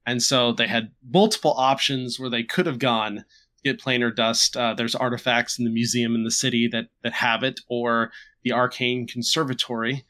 And 0.07 0.23
so 0.23 0.53
they 0.53 0.69
had 0.69 0.93
multiple 1.13 1.55
options 1.57 2.21
where 2.21 2.31
they 2.31 2.45
could 2.45 2.67
have 2.67 2.79
gone 2.79 3.25
get 3.67 3.81
planar 3.81 4.15
dust. 4.15 4.57
Uh, 4.57 4.75
there's 4.75 4.95
artifacts 4.95 5.59
in 5.59 5.65
the 5.65 5.71
museum 5.71 6.15
in 6.15 6.25
the 6.25 6.31
city 6.31 6.69
that 6.69 6.87
that 7.03 7.13
have 7.13 7.43
it, 7.43 7.61
or 7.69 8.13
the 8.45 8.53
Arcane 8.53 9.07
Conservatory 9.07 10.05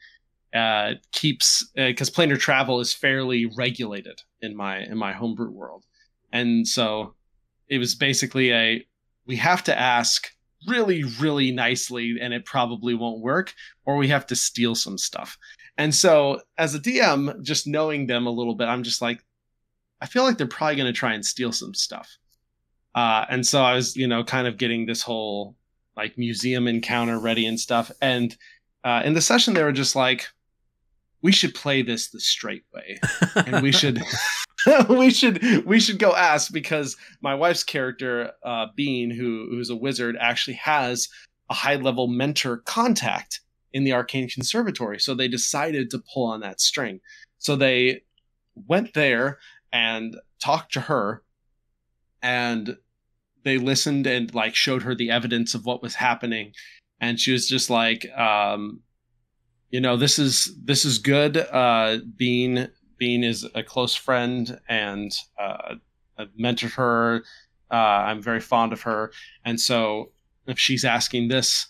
uh, 0.53 0.93
keeps 1.11 1.69
because 1.75 2.09
uh, 2.09 2.13
planar 2.13 2.39
travel 2.39 2.79
is 2.79 2.93
fairly 2.93 3.45
regulated 3.57 4.21
in 4.41 4.55
my 4.55 4.79
in 4.79 4.97
my 4.97 5.13
homebrew 5.13 5.51
world, 5.51 5.83
and 6.31 6.67
so 6.67 7.13
it 7.67 7.77
was 7.77 7.95
basically 7.95 8.53
a 8.53 8.85
we 9.25 9.35
have 9.35 9.63
to 9.65 9.77
ask 9.77 10.29
really, 10.65 11.03
really 11.03 11.51
nicely, 11.51 12.17
and 12.19 12.33
it 12.33 12.45
probably 12.45 12.93
won't 12.93 13.21
work, 13.21 13.53
or 13.85 13.97
we 13.97 14.07
have 14.07 14.25
to 14.27 14.35
steal 14.35 14.73
some 14.73 14.97
stuff. 14.97 15.37
And 15.77 15.93
so, 15.93 16.41
as 16.57 16.73
a 16.73 16.79
DM, 16.79 17.41
just 17.43 17.67
knowing 17.67 18.07
them 18.07 18.25
a 18.25 18.31
little 18.31 18.55
bit, 18.55 18.65
I'm 18.65 18.83
just 18.83 19.01
like, 19.01 19.23
I 20.01 20.07
feel 20.07 20.23
like 20.23 20.37
they're 20.37 20.47
probably 20.47 20.75
going 20.75 20.91
to 20.91 20.97
try 20.97 21.13
and 21.13 21.25
steal 21.25 21.51
some 21.51 21.73
stuff. 21.73 22.17
Uh, 22.95 23.25
and 23.29 23.45
so 23.45 23.61
I 23.61 23.75
was, 23.75 23.95
you 23.95 24.07
know, 24.07 24.23
kind 24.23 24.47
of 24.47 24.57
getting 24.57 24.85
this 24.85 25.03
whole 25.03 25.55
like 25.95 26.17
museum 26.17 26.67
encounter 26.67 27.19
ready 27.19 27.45
and 27.45 27.59
stuff. 27.59 27.91
And 28.01 28.35
uh, 28.83 29.01
in 29.05 29.13
the 29.13 29.21
session, 29.21 29.53
they 29.53 29.63
were 29.63 29.71
just 29.71 29.95
like, 29.95 30.27
we 31.21 31.31
should 31.31 31.53
play 31.53 31.81
this 31.81 32.09
the 32.09 32.19
straight 32.19 32.63
way, 32.73 32.99
and 33.35 33.61
we 33.61 33.71
should 33.71 34.01
we 34.89 35.09
should 35.09 35.65
we 35.65 35.79
should 35.79 35.99
go 35.99 36.15
ask 36.15 36.51
because 36.51 36.97
my 37.21 37.35
wife's 37.35 37.63
character 37.63 38.31
uh, 38.43 38.67
Bean, 38.75 39.09
who 39.09 39.47
who's 39.49 39.69
a 39.69 39.75
wizard, 39.75 40.17
actually 40.19 40.55
has 40.55 41.09
a 41.49 41.53
high 41.53 41.75
level 41.75 42.07
mentor 42.07 42.57
contact 42.57 43.41
in 43.73 43.83
the 43.83 43.93
Arcane 43.93 44.29
Conservatory. 44.29 44.99
So 44.99 45.13
they 45.13 45.27
decided 45.27 45.89
to 45.91 46.03
pull 46.13 46.25
on 46.25 46.41
that 46.41 46.59
string. 46.59 46.99
So 47.37 47.55
they 47.55 48.01
went 48.55 48.93
there 48.93 49.39
and 49.71 50.15
talked 50.41 50.73
to 50.73 50.81
her, 50.81 51.23
and 52.21 52.77
they 53.43 53.57
listened 53.57 54.07
and 54.07 54.33
like 54.33 54.55
showed 54.55 54.83
her 54.83 54.95
the 54.95 55.11
evidence 55.11 55.53
of 55.53 55.65
what 55.65 55.81
was 55.81 55.95
happening, 55.95 56.53
and 56.99 57.19
she 57.19 57.31
was 57.31 57.47
just 57.47 57.69
like. 57.69 58.09
Um, 58.17 58.81
you 59.69 59.81
know 59.81 59.97
this 59.97 60.17
is 60.17 60.57
this 60.63 60.85
is 60.85 60.97
good 60.97 61.35
uh 61.37 61.97
bean 62.15 62.69
Bean 62.97 63.23
is 63.23 63.47
a 63.55 63.63
close 63.63 63.95
friend 63.95 64.59
and 64.67 65.11
uh, 65.39 65.75
I've 66.17 66.29
mentored 66.39 66.73
her. 66.73 67.23
Uh, 67.69 67.75
I'm 67.75 68.21
very 68.21 68.39
fond 68.39 68.71
of 68.71 68.81
her, 68.83 69.11
and 69.43 69.59
so 69.59 70.11
if 70.45 70.57
she's 70.57 70.85
asking 70.85 71.27
this, 71.27 71.67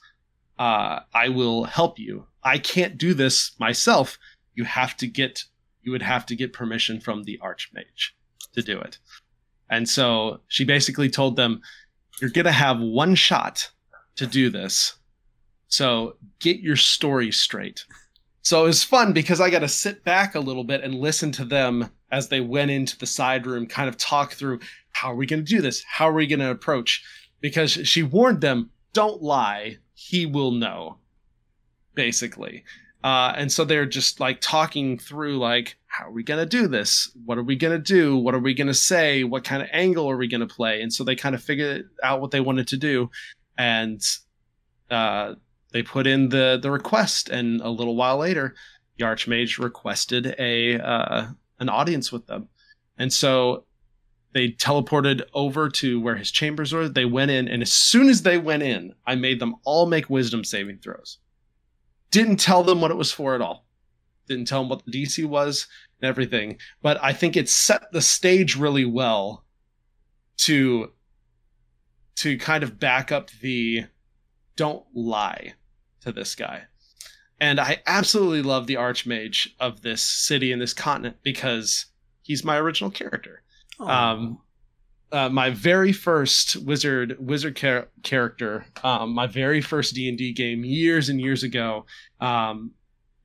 uh, 0.60 1.00
I 1.14 1.30
will 1.30 1.64
help 1.64 1.98
you. 1.98 2.28
I 2.44 2.60
can't 2.60 2.98
do 2.98 3.14
this 3.14 3.56
myself. 3.60 4.20
You 4.54 4.64
have 4.64 4.96
to 4.98 5.08
get 5.08 5.44
you 5.82 5.92
would 5.92 6.02
have 6.02 6.26
to 6.28 6.36
get 6.36 6.54
permission 6.54 7.00
from 7.00 7.24
the 7.24 7.40
archmage 7.42 8.12
to 8.54 8.62
do 8.62 8.80
it. 8.80 9.00
And 9.70 9.88
so 9.88 10.42
she 10.48 10.66
basically 10.66 11.10
told 11.10 11.36
them, 11.36 11.62
"You're 12.22 12.30
gonna 12.30 12.52
have 12.52 12.80
one 12.80 13.16
shot 13.16 13.72
to 14.18 14.28
do 14.28 14.50
this. 14.50 14.98
So 15.68 16.18
get 16.40 16.60
your 16.60 16.76
story 16.76 17.32
straight." 17.32 17.86
So 18.48 18.64
it 18.64 18.68
was 18.68 18.82
fun 18.82 19.12
because 19.12 19.42
I 19.42 19.50
got 19.50 19.60
to 19.60 19.68
sit 19.68 20.06
back 20.06 20.34
a 20.34 20.40
little 20.40 20.64
bit 20.64 20.82
and 20.82 20.96
listen 20.96 21.34
to 21.34 21.44
them 21.44 21.90
as 22.12 22.30
they 22.30 22.40
went 22.40 22.72
into 22.72 22.98
the 22.98 23.06
side 23.06 23.46
room, 23.46 23.68
kind 23.68 23.90
of 23.90 23.98
talk 23.98 24.32
through 24.32 24.62
how 24.94 25.12
are 25.12 25.16
we 25.18 25.26
going 25.26 25.44
to 25.44 25.56
do 25.56 25.62
this? 25.62 25.84
How 25.84 26.08
are 26.08 26.14
we 26.14 26.28
going 26.28 26.40
to 26.40 26.50
approach? 26.50 27.04
Because 27.42 27.72
she 27.72 28.04
warned 28.04 28.40
them, 28.40 28.70
don't 28.94 29.22
lie, 29.22 29.80
he 29.96 30.26
will 30.26 30.52
know, 30.52 30.96
basically. 31.94 32.64
Uh, 33.04 33.34
and 33.36 33.52
so 33.52 33.66
they're 33.66 33.86
just 33.86 34.22
like 34.22 34.40
talking 34.40 34.98
through, 34.98 35.40
like, 35.40 35.76
how 35.88 36.06
are 36.06 36.14
we 36.14 36.24
going 36.24 36.40
to 36.40 36.46
do 36.46 36.70
this? 36.70 37.12
What 37.26 37.38
are 37.38 37.44
we 37.44 37.58
going 37.58 37.74
to 37.74 37.84
do? 37.84 38.16
What 38.16 38.34
are 38.34 38.40
we 38.40 38.54
going 38.54 38.68
to 38.68 38.74
say? 38.74 39.26
What 39.26 39.44
kind 39.44 39.62
of 39.62 39.68
angle 39.74 40.10
are 40.10 40.16
we 40.16 40.30
going 40.30 40.40
to 40.40 40.48
play? 40.48 40.82
And 40.82 40.94
so 40.94 41.04
they 41.04 41.18
kind 41.18 41.36
of 41.36 41.44
figured 41.44 41.90
out 42.02 42.22
what 42.22 42.32
they 42.32 42.40
wanted 42.40 42.70
to 42.70 42.78
do. 42.78 43.10
And 43.58 44.02
uh, 44.90 45.34
they 45.72 45.84
put 45.84 46.08
in 46.08 46.30
the 46.30 46.60
the 46.62 46.72
request, 46.72 47.30
and 47.30 47.62
a 47.62 47.70
little 47.70 47.96
while 47.96 48.18
later, 48.18 48.56
the 48.98 49.06
Archmage 49.06 49.60
requested 49.60 50.36
a 50.40 50.80
uh, 50.80 51.28
an 51.60 51.70
audience 51.70 52.12
with 52.12 52.28
them, 52.28 52.50
and 52.98 53.12
so 53.12 53.66
they 54.34 54.50
teleported 54.50 55.24
over 55.34 55.70
to 55.70 56.00
where 56.00 56.16
his 56.16 56.32
chambers 56.32 56.74
were. 56.74 56.88
They 56.88 57.06
went 57.06 57.32
in, 57.32 57.48
and 57.48 57.62
as 57.62 57.72
soon 57.72 58.10
as 58.10 58.22
they 58.22 58.38
went 58.38 58.64
in, 58.64 58.94
I 59.06 59.16
made 59.16 59.40
them 59.40 59.56
all 59.66 59.86
make 59.86 60.10
Wisdom 60.10 60.44
saving 60.44 60.80
throws. 60.80 61.20
Didn't 62.12 62.38
tell 62.38 62.64
them 62.64 62.82
what 62.82 62.92
it 62.92 62.98
was 62.98 63.12
for 63.12 63.36
at 63.36 63.42
all. 63.42 63.66
Didn't 64.28 64.48
tell 64.48 64.62
them 64.62 64.70
what 64.70 64.86
the 64.86 64.92
DC 64.92 65.26
was 65.26 65.68
and 66.02 66.08
everything. 66.08 66.58
But 66.82 67.02
I 67.04 67.14
think 67.14 67.36
it 67.36 67.50
set 67.50 67.92
the 67.92 68.02
stage 68.02 68.56
really 68.56 68.86
well 68.86 69.46
to 70.38 70.92
to 72.18 72.38
kind 72.38 72.64
of 72.64 72.80
back 72.80 73.12
up 73.12 73.30
the 73.42 73.86
don't 74.58 74.86
lie 74.94 75.54
to 76.02 76.12
this 76.12 76.36
guy. 76.36 76.64
And 77.40 77.60
I 77.60 77.82
absolutely 77.86 78.42
love 78.42 78.68
the 78.68 78.76
Archmage 78.76 79.48
of 79.60 79.82
this 79.82 80.02
city 80.02 80.52
and 80.52 80.62
this 80.62 80.74
continent 80.74 81.18
because 81.24 81.86
he's 82.24 82.44
my 82.44 82.58
original 82.58 82.90
character. 82.90 83.44
Um, 83.80 84.40
uh, 85.12 85.30
my 85.30 85.52
very 85.52 85.94
first 85.94 86.58
wizard 86.58 87.16
wizard 87.20 87.56
char- 87.56 87.88
character, 88.04 88.66
um, 88.84 89.14
my 89.14 89.28
very 89.28 89.62
first 89.62 89.96
D 89.96 90.10
and 90.10 90.18
D 90.18 90.34
game 90.34 90.66
years 90.66 91.10
and 91.10 91.22
years 91.22 91.44
ago. 91.44 91.86
Um, 92.20 92.72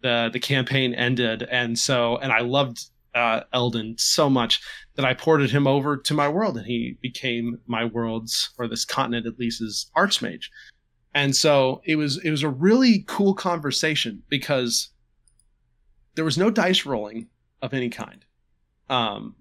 the 0.03 0.31
the 0.33 0.41
campaign 0.41 0.95
ended, 0.95 1.43
and 1.45 1.79
so 1.79 2.19
and 2.19 2.33
I 2.33 2.41
loved 2.41 2.85
uh, 3.15 3.41
Eldon 3.53 3.97
so 3.99 4.29
much 4.29 4.61
that 4.95 5.05
I 5.05 5.15
ported 5.15 5.51
him 5.51 5.67
over 5.67 5.97
to 5.97 6.15
my 6.15 6.29
world, 6.29 6.57
and 6.57 6.67
he 6.67 6.99
became 7.01 7.59
my 7.67 7.85
world's 7.85 8.51
or 8.59 8.69
this 8.69 8.85
continent 8.85 9.27
at 9.27 9.39
least 9.39 9.63
is 9.63 9.91
Archmage. 9.97 10.45
And 11.15 11.37
so 11.37 11.83
it 11.85 11.97
was 11.97 12.19
it 12.25 12.31
was 12.31 12.43
a 12.43 12.49
really 12.49 13.05
cool 13.07 13.35
conversation 13.35 14.23
because 14.29 14.91
there 16.15 16.25
was 16.25 16.39
no 16.39 16.51
dice 16.51 16.87
rolling 16.87 17.29
of 17.61 17.75
any 17.75 17.91
kind. 17.91 18.25
Um, 18.89 19.37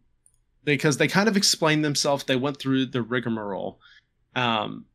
because 0.64 0.98
they 0.98 1.08
kind 1.08 1.28
of 1.28 1.38
explained 1.38 1.84
themselves. 1.84 2.24
They 2.24 2.36
went 2.36 2.60
through 2.60 2.88
the 2.88 3.02
rigmarole. 3.02 3.80
Um, 4.36 4.86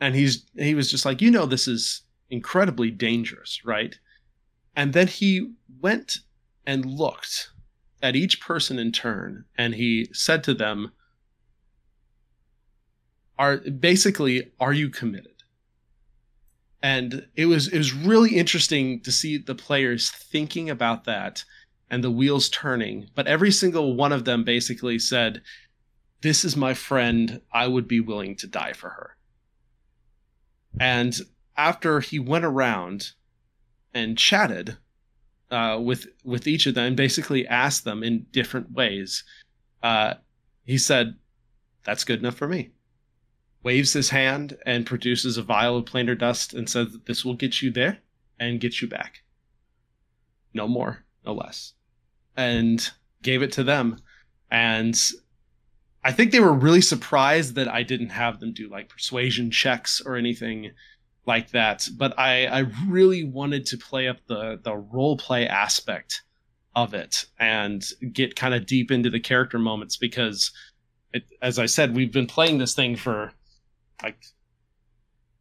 and 0.00 0.14
he's 0.14 0.46
he 0.56 0.74
was 0.74 0.90
just 0.90 1.04
like, 1.04 1.20
you 1.20 1.30
know, 1.30 1.46
this 1.46 1.68
is 1.68 2.02
incredibly 2.30 2.90
dangerous, 2.90 3.64
right? 3.64 3.98
And 4.74 4.92
then 4.92 5.08
he 5.08 5.52
went 5.80 6.18
and 6.66 6.84
looked 6.84 7.50
at 8.02 8.16
each 8.16 8.40
person 8.40 8.78
in 8.78 8.92
turn, 8.92 9.44
and 9.58 9.74
he 9.74 10.08
said 10.12 10.42
to 10.44 10.54
them, 10.54 10.92
"Are 13.38 13.58
basically, 13.58 14.50
are 14.58 14.72
you 14.72 14.88
committed?" 14.88 15.29
And 16.82 17.26
it 17.36 17.46
was 17.46 17.68
it 17.68 17.78
was 17.78 17.92
really 17.92 18.36
interesting 18.36 19.00
to 19.00 19.12
see 19.12 19.36
the 19.36 19.54
players 19.54 20.10
thinking 20.10 20.70
about 20.70 21.04
that 21.04 21.44
and 21.90 22.04
the 22.04 22.10
wheels 22.10 22.48
turning 22.48 23.08
but 23.14 23.26
every 23.26 23.50
single 23.50 23.94
one 23.94 24.12
of 24.12 24.24
them 24.24 24.44
basically 24.44 24.98
said 24.98 25.42
this 26.22 26.44
is 26.44 26.56
my 26.56 26.74
friend 26.74 27.40
i 27.52 27.66
would 27.66 27.88
be 27.88 28.00
willing 28.00 28.34
to 28.36 28.46
die 28.46 28.72
for 28.72 28.90
her 28.90 29.16
and 30.78 31.20
after 31.56 32.00
he 32.00 32.18
went 32.18 32.44
around 32.44 33.12
and 33.92 34.16
chatted 34.16 34.76
uh, 35.50 35.78
with 35.82 36.06
with 36.24 36.46
each 36.46 36.66
of 36.66 36.74
them 36.74 36.94
basically 36.94 37.46
asked 37.46 37.84
them 37.84 38.02
in 38.02 38.26
different 38.32 38.72
ways. 38.72 39.24
Uh, 39.82 40.14
he 40.64 40.78
said, 40.78 41.16
"That's 41.84 42.04
good 42.04 42.20
enough 42.20 42.36
for 42.36 42.48
me." 42.48 42.70
Waves 43.62 43.92
his 43.92 44.10
hand 44.10 44.56
and 44.64 44.86
produces 44.86 45.36
a 45.36 45.42
vial 45.42 45.76
of 45.76 45.84
planar 45.84 46.18
dust 46.18 46.54
and 46.54 46.68
says, 46.68 46.96
"This 47.06 47.24
will 47.24 47.34
get 47.34 47.60
you 47.60 47.70
there 47.70 47.98
and 48.38 48.60
get 48.60 48.80
you 48.80 48.88
back. 48.88 49.22
No 50.54 50.66
more, 50.66 51.04
no 51.26 51.34
less." 51.34 51.74
And 52.36 52.90
gave 53.22 53.42
it 53.42 53.52
to 53.52 53.62
them, 53.62 54.00
and 54.50 54.98
I 56.02 56.12
think 56.12 56.32
they 56.32 56.40
were 56.40 56.54
really 56.54 56.80
surprised 56.80 57.54
that 57.56 57.68
I 57.68 57.82
didn't 57.82 58.10
have 58.10 58.40
them 58.40 58.52
do 58.52 58.68
like 58.68 58.88
persuasion 58.88 59.50
checks 59.50 60.00
or 60.00 60.16
anything 60.16 60.72
like 61.26 61.50
that. 61.50 61.86
But 61.96 62.18
I, 62.18 62.46
I 62.46 62.58
really 62.88 63.24
wanted 63.24 63.66
to 63.66 63.76
play 63.76 64.08
up 64.08 64.18
the 64.26 64.58
the 64.62 64.74
role 64.74 65.16
play 65.18 65.46
aspect 65.46 66.22
of 66.74 66.94
it 66.94 67.26
and 67.38 67.84
get 68.12 68.36
kind 68.36 68.54
of 68.54 68.64
deep 68.64 68.90
into 68.90 69.10
the 69.10 69.20
character 69.20 69.58
moments 69.58 69.96
because, 69.96 70.52
it, 71.12 71.24
as 71.42 71.58
I 71.58 71.66
said, 71.66 71.94
we've 71.94 72.12
been 72.12 72.26
playing 72.26 72.58
this 72.58 72.74
thing 72.74 72.96
for 72.96 73.32
like 74.02 74.24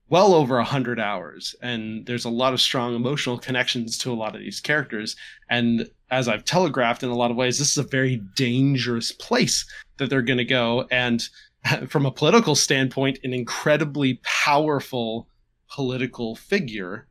well 0.10 0.34
over 0.34 0.58
a 0.58 0.64
hundred 0.64 1.00
hours, 1.00 1.56
and 1.62 2.06
there's 2.06 2.26
a 2.26 2.30
lot 2.30 2.54
of 2.54 2.62
strong 2.62 2.96
emotional 2.96 3.38
connections 3.38 3.98
to 4.00 4.12
a 4.12 4.16
lot 4.16 4.36
of 4.36 4.42
these 4.42 4.60
characters. 4.60 5.16
And 5.50 5.90
as 6.10 6.28
I've 6.28 6.46
telegraphed 6.46 7.04
in 7.04 7.10
a 7.10 7.16
lot 7.16 7.32
of 7.32 7.38
ways, 7.38 7.60
this 7.60 7.72
is 7.72 7.78
a 7.78 7.84
very 7.84 8.22
dangerous 8.36 9.12
place 9.12 9.66
that 9.98 10.10
they're 10.10 10.22
going 10.22 10.38
to 10.38 10.46
go, 10.46 10.88
and 10.92 11.28
from 11.88 12.06
a 12.06 12.12
political 12.12 12.56
standpoint, 12.56 13.20
an 13.24 13.34
incredibly 13.34 14.20
powerful 14.24 15.28
political 15.70 16.36
figure 16.36 17.08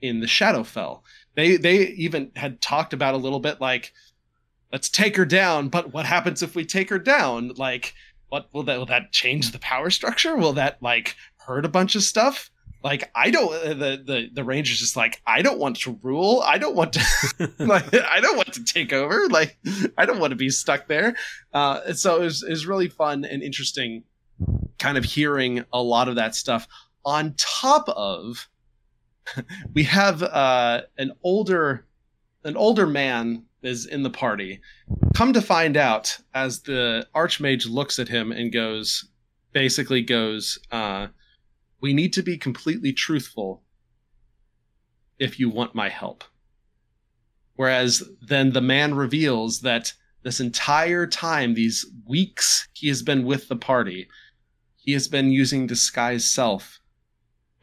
in 0.00 0.20
the 0.20 0.26
Shadowfell. 0.26 1.02
They 1.34 1.56
they 1.56 1.88
even 1.88 2.32
had 2.36 2.60
talked 2.60 2.92
about 2.92 3.14
a 3.14 3.18
little 3.18 3.40
bit 3.40 3.60
like, 3.60 3.92
let's 4.72 4.88
take 4.88 5.16
her 5.16 5.26
down, 5.26 5.68
but 5.68 5.92
what 5.92 6.06
happens 6.06 6.42
if 6.42 6.54
we 6.54 6.64
take 6.64 6.90
her 6.90 6.98
down? 6.98 7.52
Like, 7.56 7.94
what 8.32 8.48
will 8.54 8.62
that 8.62 8.78
will 8.78 8.86
that 8.86 9.12
change 9.12 9.50
the 9.50 9.58
power 9.58 9.90
structure? 9.90 10.34
Will 10.34 10.54
that 10.54 10.82
like 10.82 11.16
hurt 11.36 11.66
a 11.66 11.68
bunch 11.68 11.94
of 11.96 12.02
stuff? 12.02 12.50
Like 12.82 13.10
I 13.14 13.30
don't 13.30 13.52
uh, 13.52 13.74
the 13.74 14.02
the 14.02 14.30
the 14.32 14.42
ranger's 14.42 14.78
just 14.78 14.96
like 14.96 15.20
I 15.26 15.42
don't 15.42 15.58
want 15.58 15.76
to 15.80 15.98
rule. 16.02 16.40
I 16.42 16.56
don't 16.56 16.74
want 16.74 16.94
to 16.94 17.52
like 17.58 17.92
I 17.92 18.22
don't 18.22 18.38
want 18.38 18.54
to 18.54 18.64
take 18.64 18.90
over. 18.90 19.28
Like 19.28 19.58
I 19.98 20.06
don't 20.06 20.18
want 20.18 20.30
to 20.30 20.36
be 20.36 20.48
stuck 20.48 20.88
there. 20.88 21.14
Uh, 21.52 21.92
so 21.92 22.22
it 22.22 22.24
was, 22.24 22.42
it 22.42 22.48
was 22.48 22.64
really 22.64 22.88
fun 22.88 23.26
and 23.26 23.42
interesting, 23.42 24.02
kind 24.78 24.96
of 24.96 25.04
hearing 25.04 25.66
a 25.70 25.82
lot 25.82 26.08
of 26.08 26.14
that 26.14 26.34
stuff 26.34 26.66
on 27.04 27.34
top 27.36 27.86
of 27.90 28.48
we 29.74 29.82
have 29.82 30.22
uh, 30.22 30.80
an 30.96 31.12
older 31.22 31.84
an 32.44 32.56
older 32.56 32.86
man 32.86 33.44
is 33.62 33.86
in 33.86 34.02
the 34.02 34.10
party. 34.10 34.60
Come 35.14 35.32
to 35.32 35.42
find 35.42 35.76
out, 35.76 36.18
as 36.34 36.62
the 36.62 37.06
archmage 37.14 37.68
looks 37.68 37.98
at 37.98 38.08
him 38.08 38.32
and 38.32 38.52
goes, 38.52 39.08
basically 39.52 40.02
goes, 40.02 40.58
uh, 40.70 41.08
"We 41.80 41.92
need 41.92 42.12
to 42.14 42.22
be 42.22 42.36
completely 42.38 42.92
truthful 42.92 43.62
if 45.18 45.38
you 45.38 45.48
want 45.48 45.74
my 45.74 45.88
help." 45.88 46.24
Whereas 47.54 48.02
then 48.20 48.52
the 48.52 48.60
man 48.60 48.94
reveals 48.94 49.60
that 49.60 49.92
this 50.22 50.40
entire 50.40 51.06
time, 51.06 51.54
these 51.54 51.86
weeks 52.06 52.68
he 52.72 52.88
has 52.88 53.02
been 53.02 53.24
with 53.24 53.48
the 53.48 53.56
party, 53.56 54.08
he 54.76 54.92
has 54.92 55.08
been 55.08 55.30
using 55.30 55.66
disguise 55.66 56.24
self 56.24 56.80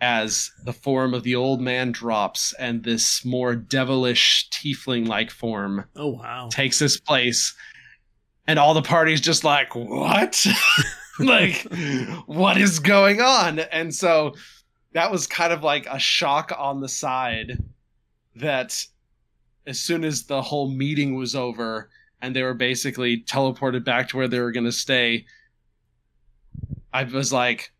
as 0.02 0.52
the 0.64 0.74
form 0.74 1.14
of 1.14 1.24
the 1.24 1.36
old 1.36 1.60
man 1.62 1.92
drops 1.92 2.54
and 2.54 2.84
this 2.84 3.26
more 3.26 3.56
devilish 3.56 4.50
tiefling 4.50 5.08
like 5.08 5.30
form 5.32 5.86
Oh 5.96 6.08
wow. 6.08 6.50
takes 6.52 6.80
his 6.80 7.00
place. 7.00 7.54
And 8.48 8.58
all 8.58 8.74
the 8.74 8.82
parties 8.82 9.22
just 9.22 9.44
like 9.44 9.76
what? 9.76 10.46
Like 11.20 11.68
what 12.28 12.56
is 12.56 12.80
going 12.80 13.20
on? 13.20 13.60
And 13.60 13.94
so 13.94 14.36
that 14.94 15.12
was 15.12 15.28
kind 15.28 15.52
of 15.52 15.64
like 15.64 15.86
a 15.88 16.00
shock 16.00 16.54
on 16.58 16.80
the 16.80 16.88
side 16.88 17.62
that 18.38 18.86
as 19.68 19.80
soon 19.80 20.06
as 20.06 20.24
the 20.24 20.42
whole 20.42 20.70
meeting 20.72 21.16
was 21.16 21.36
over 21.36 21.90
and 22.22 22.34
they 22.34 22.42
were 22.42 22.54
basically 22.54 23.22
teleported 23.24 23.84
back 23.84 24.08
to 24.10 24.18
where 24.18 24.30
they 24.30 24.40
were 24.40 24.52
going 24.54 24.66
to 24.66 24.72
stay 24.72 25.26
i 26.94 27.04
was 27.04 27.32
like 27.34 27.72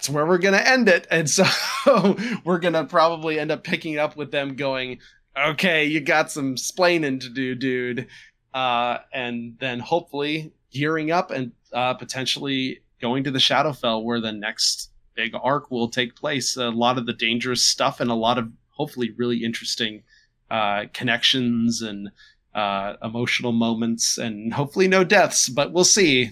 that's 0.00 0.08
where 0.08 0.24
we're 0.24 0.38
going 0.38 0.54
to 0.54 0.66
end 0.66 0.88
it. 0.88 1.06
And 1.10 1.28
so 1.28 1.44
we're 2.44 2.58
going 2.58 2.72
to 2.72 2.84
probably 2.84 3.38
end 3.38 3.50
up 3.50 3.62
picking 3.64 3.98
up 3.98 4.16
with 4.16 4.30
them 4.30 4.56
going, 4.56 4.98
okay, 5.38 5.84
you 5.84 6.00
got 6.00 6.32
some 6.32 6.54
splaining 6.54 7.20
to 7.20 7.28
do, 7.28 7.54
dude. 7.54 8.06
Uh, 8.54 8.98
and 9.12 9.58
then 9.60 9.78
hopefully 9.78 10.54
gearing 10.72 11.10
up 11.10 11.30
and 11.30 11.52
uh, 11.74 11.92
potentially 11.92 12.80
going 13.02 13.24
to 13.24 13.30
the 13.30 13.38
Shadowfell 13.38 14.02
where 14.02 14.22
the 14.22 14.32
next 14.32 14.88
big 15.14 15.34
arc 15.34 15.70
will 15.70 15.90
take 15.90 16.16
place. 16.16 16.56
A 16.56 16.70
lot 16.70 16.96
of 16.96 17.04
the 17.04 17.12
dangerous 17.12 17.62
stuff 17.62 18.00
and 18.00 18.10
a 18.10 18.14
lot 18.14 18.38
of 18.38 18.50
hopefully 18.70 19.12
really 19.18 19.44
interesting 19.44 20.02
uh, 20.50 20.84
connections 20.94 21.82
and 21.82 22.10
uh, 22.54 22.94
emotional 23.02 23.52
moments 23.52 24.16
and 24.16 24.54
hopefully 24.54 24.88
no 24.88 25.04
deaths, 25.04 25.50
but 25.50 25.74
we'll 25.74 25.84
see. 25.84 26.30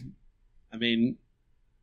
I 0.73 0.79
mean, 0.79 1.19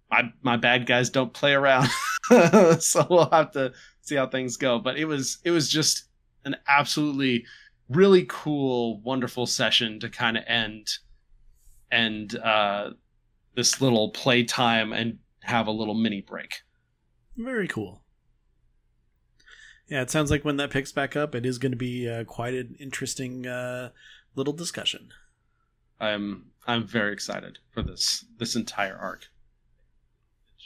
my 0.10 0.32
my 0.41 0.57
bad 0.57 0.86
guys 0.86 1.10
don't 1.10 1.34
play 1.34 1.53
around, 1.53 1.90
so 2.80 3.06
we'll 3.10 3.30
have 3.30 3.52
to 3.52 3.73
see 4.02 4.15
how 4.15 4.27
things 4.27 4.57
go. 4.57 4.80
But 4.80 4.98
it 4.98 5.06
was 5.06 5.40
it 5.44 5.52
was 5.52 5.69
just 5.69 6.06
an 6.44 6.56
absolutely 6.68 7.45
really 7.90 8.26
cool, 8.27 9.02
wonderful 9.02 9.45
session 9.45 9.99
to 9.99 10.10
kind 10.10 10.38
of 10.38 10.44
end 10.48 10.90
and 11.91 12.36
uh, 12.40 12.91
this 13.56 13.82
little 13.82 14.10
playtime 14.10 14.91
and 14.94 15.19
have 15.44 15.68
a 15.68 15.72
little 15.72 15.94
mini 15.94 16.22
break. 16.22 16.61
Very 17.38 17.68
cool. 17.68 18.02
Yeah, 19.88 20.02
it 20.02 20.10
sounds 20.10 20.32
like 20.32 20.44
when 20.44 20.57
that 20.57 20.72
picks 20.72 20.91
back 20.91 21.15
up, 21.15 21.36
it 21.36 21.45
is 21.45 21.60
going 21.60 21.72
to 21.72 21.77
be 21.77 22.10
uh, 22.10 22.23
quite 22.23 22.56
an 22.56 22.76
interesting 22.80 23.45
uh, 23.45 23.90
little 24.36 24.53
discussion. 24.53 25.10
I'm 25.99 26.48
I'm 26.68 26.88
very 26.88 27.14
excited 27.14 27.60
for 27.72 27.84
this 27.84 28.26
this 28.38 28.56
entire 28.56 28.98
arc. 28.98 29.27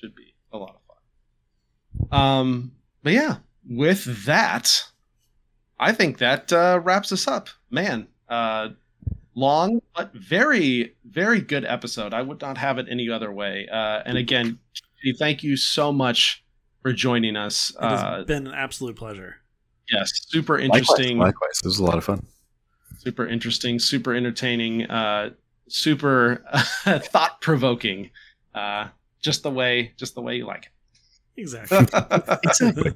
It 0.02 0.06
should 0.06 0.16
be 0.16 0.34
a 0.54 0.58
lot 0.58 0.76
of 0.76 2.10
fun. 2.12 2.20
Um, 2.22 2.72
but 3.04 3.14
yeah, 3.14 3.38
with 3.70 4.26
that, 4.26 4.84
I 5.80 5.92
think 5.92 6.18
that 6.20 6.52
uh, 6.54 6.80
wraps 6.84 7.12
us 7.12 7.28
up. 7.28 7.50
Man, 7.70 8.08
uh, 8.30 8.70
long 9.36 9.82
but 9.96 10.14
very 10.14 10.96
very 11.06 11.42
good 11.42 11.66
episode. 11.66 12.14
I 12.14 12.22
would 12.22 12.42
not 12.42 12.58
have 12.58 12.78
it 12.78 12.88
any 12.90 13.10
other 13.10 13.32
way. 13.32 13.68
Uh, 13.72 14.02
and 14.06 14.18
again, 14.18 14.60
thank 15.18 15.44
you 15.44 15.58
so 15.58 15.92
much 15.92 16.44
for 16.82 16.94
joining 16.94 17.36
us. 17.36 17.72
It 17.82 17.84
has 17.84 18.02
Uh, 18.02 18.24
been 18.24 18.48
an 18.48 18.54
absolute 18.54 18.96
pleasure. 18.96 19.38
yes, 19.92 20.10
super 20.28 20.58
interesting. 20.58 21.18
likewise. 21.18 21.60
This 21.64 21.66
was 21.66 21.80
a 21.80 21.84
lot 21.84 21.98
of 21.98 22.04
fun. 22.06 22.26
super 23.00 23.26
interesting, 23.28 23.80
super 23.80 24.14
entertaining, 24.14 24.86
uh, 24.86 25.32
super 25.68 26.44
thought 26.86 27.42
provoking. 27.42 28.12
Just 29.22 29.44
the 29.44 29.52
way, 29.52 29.94
just 29.98 30.16
the 30.16 30.22
way 30.22 30.36
you 30.38 30.46
like 30.46 30.72
Exactly. 31.38 31.78
it. 31.80 32.40
Exactly. 32.44 32.94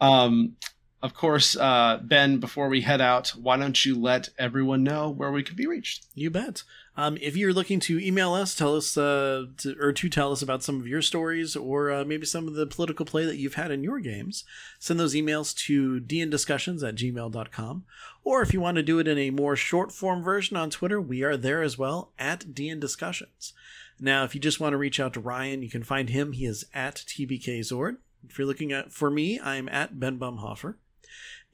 um, 0.00 0.56
of 1.02 1.14
course, 1.14 1.56
uh, 1.56 1.98
Ben. 2.02 2.38
Before 2.38 2.68
we 2.68 2.82
head 2.82 3.00
out, 3.00 3.28
why 3.30 3.56
don't 3.56 3.84
you 3.84 3.98
let 3.98 4.28
everyone 4.38 4.82
know 4.82 5.08
where 5.08 5.32
we 5.32 5.42
can 5.42 5.56
be 5.56 5.66
reached? 5.66 6.06
You 6.14 6.30
bet. 6.30 6.62
Um, 6.96 7.16
if 7.22 7.36
you're 7.36 7.54
looking 7.54 7.80
to 7.80 7.98
email 7.98 8.34
us, 8.34 8.54
tell 8.54 8.76
us 8.76 8.98
uh, 8.98 9.46
to, 9.58 9.76
or 9.80 9.92
to 9.92 10.08
tell 10.10 10.32
us 10.32 10.42
about 10.42 10.62
some 10.62 10.78
of 10.78 10.86
your 10.86 11.00
stories 11.00 11.56
or 11.56 11.90
uh, 11.90 12.04
maybe 12.04 12.26
some 12.26 12.46
of 12.46 12.52
the 12.54 12.66
political 12.66 13.06
play 13.06 13.24
that 13.24 13.38
you've 13.38 13.54
had 13.54 13.70
in 13.70 13.82
your 13.82 14.00
games, 14.00 14.44
send 14.78 15.00
those 15.00 15.14
emails 15.14 15.56
to 15.66 16.00
dndiscussions 16.00 16.86
at 16.86 16.96
gmail.com. 16.96 17.84
Or 18.22 18.42
if 18.42 18.52
you 18.52 18.60
want 18.60 18.76
to 18.76 18.82
do 18.82 18.98
it 18.98 19.08
in 19.08 19.16
a 19.16 19.30
more 19.30 19.56
short 19.56 19.92
form 19.92 20.22
version 20.22 20.58
on 20.58 20.68
Twitter, 20.68 21.00
we 21.00 21.22
are 21.22 21.38
there 21.38 21.62
as 21.62 21.78
well 21.78 22.12
at 22.18 22.40
dndiscussions. 22.40 23.52
Now, 24.00 24.24
if 24.24 24.34
you 24.34 24.40
just 24.40 24.60
want 24.60 24.72
to 24.72 24.78
reach 24.78 24.98
out 24.98 25.12
to 25.14 25.20
Ryan, 25.20 25.62
you 25.62 25.68
can 25.68 25.82
find 25.82 26.08
him. 26.08 26.32
He 26.32 26.46
is 26.46 26.64
at 26.72 26.96
tbkzord. 26.96 27.98
If 28.28 28.38
you're 28.38 28.46
looking 28.46 28.72
at 28.72 28.92
for 28.92 29.10
me, 29.10 29.38
I'm 29.40 29.68
at 29.68 30.00
Ben 30.00 30.18
Bumhofer. 30.18 30.74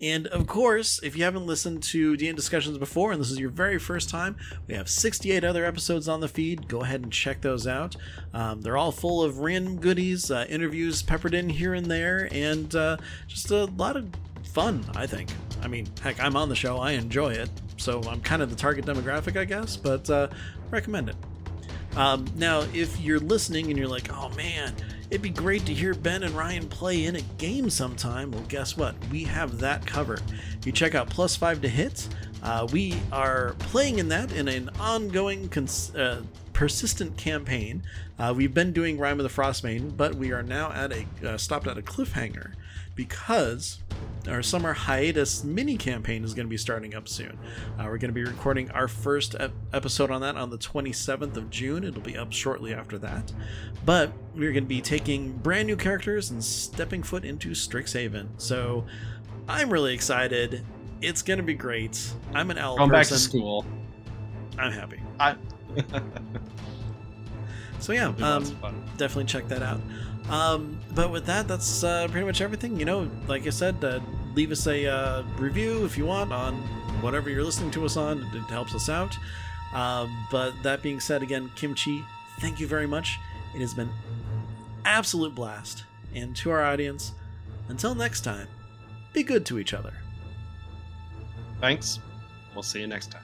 And 0.00 0.26
of 0.26 0.46
course, 0.46 1.00
if 1.02 1.16
you 1.16 1.24
haven't 1.24 1.46
listened 1.46 1.82
to 1.84 2.16
DN 2.16 2.36
discussions 2.36 2.76
before 2.76 3.12
and 3.12 3.20
this 3.20 3.30
is 3.30 3.40
your 3.40 3.48
very 3.48 3.78
first 3.78 4.10
time, 4.10 4.36
we 4.68 4.74
have 4.74 4.90
68 4.90 5.42
other 5.42 5.64
episodes 5.64 6.06
on 6.06 6.20
the 6.20 6.28
feed. 6.28 6.68
Go 6.68 6.82
ahead 6.82 7.00
and 7.00 7.10
check 7.10 7.40
those 7.40 7.66
out. 7.66 7.96
Um, 8.34 8.60
they're 8.60 8.76
all 8.76 8.92
full 8.92 9.22
of 9.22 9.38
random 9.38 9.78
goodies, 9.80 10.30
uh, 10.30 10.44
interviews 10.50 11.02
peppered 11.02 11.32
in 11.32 11.48
here 11.48 11.72
and 11.72 11.86
there, 11.86 12.28
and 12.30 12.74
uh, 12.74 12.98
just 13.26 13.50
a 13.50 13.64
lot 13.64 13.96
of 13.96 14.10
fun, 14.44 14.84
I 14.94 15.06
think. 15.06 15.30
I 15.62 15.68
mean, 15.68 15.88
heck, 16.02 16.22
I'm 16.22 16.36
on 16.36 16.50
the 16.50 16.54
show, 16.54 16.76
I 16.76 16.92
enjoy 16.92 17.32
it, 17.32 17.48
so 17.78 18.02
I'm 18.02 18.20
kind 18.20 18.42
of 18.42 18.50
the 18.50 18.56
target 18.56 18.84
demographic, 18.84 19.38
I 19.40 19.46
guess, 19.46 19.78
but 19.78 20.10
uh, 20.10 20.28
recommend 20.70 21.08
it. 21.08 21.16
Um, 21.96 22.26
now, 22.36 22.60
if 22.74 23.00
you're 23.00 23.20
listening 23.20 23.68
and 23.70 23.78
you're 23.78 23.88
like, 23.88 24.12
oh 24.12 24.28
man, 24.30 24.74
it'd 25.10 25.22
be 25.22 25.30
great 25.30 25.64
to 25.66 25.74
hear 25.74 25.94
Ben 25.94 26.22
and 26.22 26.34
Ryan 26.34 26.68
play 26.68 27.04
in 27.04 27.16
a 27.16 27.22
game 27.38 27.70
sometime, 27.70 28.30
well, 28.30 28.44
guess 28.48 28.76
what? 28.76 28.94
We 29.10 29.24
have 29.24 29.58
that 29.60 29.86
covered. 29.86 30.22
You 30.64 30.72
check 30.72 30.94
out 30.94 31.08
Plus 31.08 31.36
5 31.36 31.62
to 31.62 31.68
Hit. 31.68 32.08
Uh, 32.42 32.68
we 32.70 32.94
are 33.10 33.54
playing 33.60 33.98
in 33.98 34.08
that 34.08 34.30
in 34.32 34.46
an 34.46 34.68
ongoing, 34.78 35.48
cons- 35.48 35.94
uh, 35.94 36.22
persistent 36.52 37.16
campaign. 37.16 37.82
Uh, 38.18 38.32
we've 38.36 38.54
been 38.54 38.72
doing 38.72 38.98
Rime 38.98 39.18
of 39.18 39.24
the 39.24 39.42
Frostmaiden, 39.42 39.96
but 39.96 40.14
we 40.14 40.32
are 40.32 40.42
now 40.42 40.70
at 40.72 40.92
a 40.92 41.06
uh, 41.26 41.36
stopped 41.36 41.66
at 41.66 41.76
a 41.76 41.82
cliffhanger 41.82 42.52
because 42.96 43.78
our 44.28 44.42
summer 44.42 44.72
hiatus 44.72 45.44
mini 45.44 45.76
campaign 45.76 46.24
is 46.24 46.34
going 46.34 46.46
to 46.46 46.50
be 46.50 46.56
starting 46.56 46.96
up 46.96 47.06
soon. 47.06 47.38
Uh, 47.78 47.84
we're 47.84 47.98
going 47.98 48.08
to 48.08 48.12
be 48.12 48.24
recording 48.24 48.68
our 48.72 48.88
first 48.88 49.36
ep- 49.38 49.52
episode 49.72 50.10
on 50.10 50.20
that 50.22 50.36
on 50.36 50.50
the 50.50 50.58
27th 50.58 51.36
of 51.36 51.48
June. 51.50 51.84
It'll 51.84 52.00
be 52.02 52.16
up 52.16 52.32
shortly 52.32 52.74
after 52.74 52.98
that. 52.98 53.32
But 53.84 54.10
we're 54.34 54.50
going 54.52 54.64
to 54.64 54.68
be 54.68 54.80
taking 54.80 55.32
brand 55.32 55.68
new 55.68 55.76
characters 55.76 56.30
and 56.30 56.42
stepping 56.42 57.04
foot 57.04 57.24
into 57.24 57.50
Strixhaven. 57.50 58.26
So 58.38 58.84
I'm 59.48 59.70
really 59.72 59.94
excited. 59.94 60.64
It's 61.00 61.22
going 61.22 61.36
to 61.38 61.44
be 61.44 61.54
great. 61.54 62.12
I'm 62.34 62.50
an 62.50 62.58
owl 62.58 62.78
Going 62.78 62.90
person. 62.90 63.14
back 63.14 63.18
to 63.18 63.18
school. 63.18 63.64
I'm 64.58 64.72
happy. 64.72 65.00
I- 65.20 65.36
So 67.78 67.92
yeah, 67.92 68.04
It'll 68.08 68.12
be 68.14 68.22
lots 68.22 68.50
um, 68.64 68.82
definitely 68.96 69.26
check 69.26 69.46
that 69.48 69.62
out. 69.62 69.80
Um, 70.30 70.80
but 70.94 71.10
with 71.10 71.26
that, 71.26 71.46
that's 71.46 71.84
uh, 71.84 72.08
pretty 72.10 72.26
much 72.26 72.40
everything. 72.40 72.78
You 72.78 72.84
know, 72.84 73.10
like 73.28 73.46
I 73.46 73.50
said, 73.50 73.82
uh, 73.84 74.00
leave 74.34 74.50
us 74.50 74.66
a 74.66 74.86
uh, 74.86 75.22
review 75.38 75.84
if 75.84 75.96
you 75.96 76.06
want 76.06 76.32
on 76.32 76.54
whatever 77.00 77.30
you're 77.30 77.44
listening 77.44 77.70
to 77.72 77.84
us 77.84 77.96
on. 77.96 78.22
It 78.34 78.50
helps 78.50 78.74
us 78.74 78.88
out. 78.88 79.16
Um, 79.72 80.26
but 80.30 80.52
that 80.62 80.82
being 80.82 81.00
said, 81.00 81.22
again, 81.22 81.50
Kimchi, 81.54 82.04
thank 82.40 82.58
you 82.58 82.66
very 82.66 82.86
much. 82.86 83.18
It 83.54 83.60
has 83.60 83.74
been 83.74 83.90
absolute 84.84 85.34
blast. 85.34 85.84
And 86.14 86.34
to 86.36 86.50
our 86.50 86.62
audience, 86.62 87.12
until 87.68 87.94
next 87.94 88.22
time, 88.22 88.48
be 89.12 89.22
good 89.22 89.44
to 89.46 89.58
each 89.58 89.74
other. 89.74 89.92
Thanks. 91.60 91.98
We'll 92.54 92.62
see 92.62 92.80
you 92.80 92.86
next 92.86 93.10
time. 93.10 93.22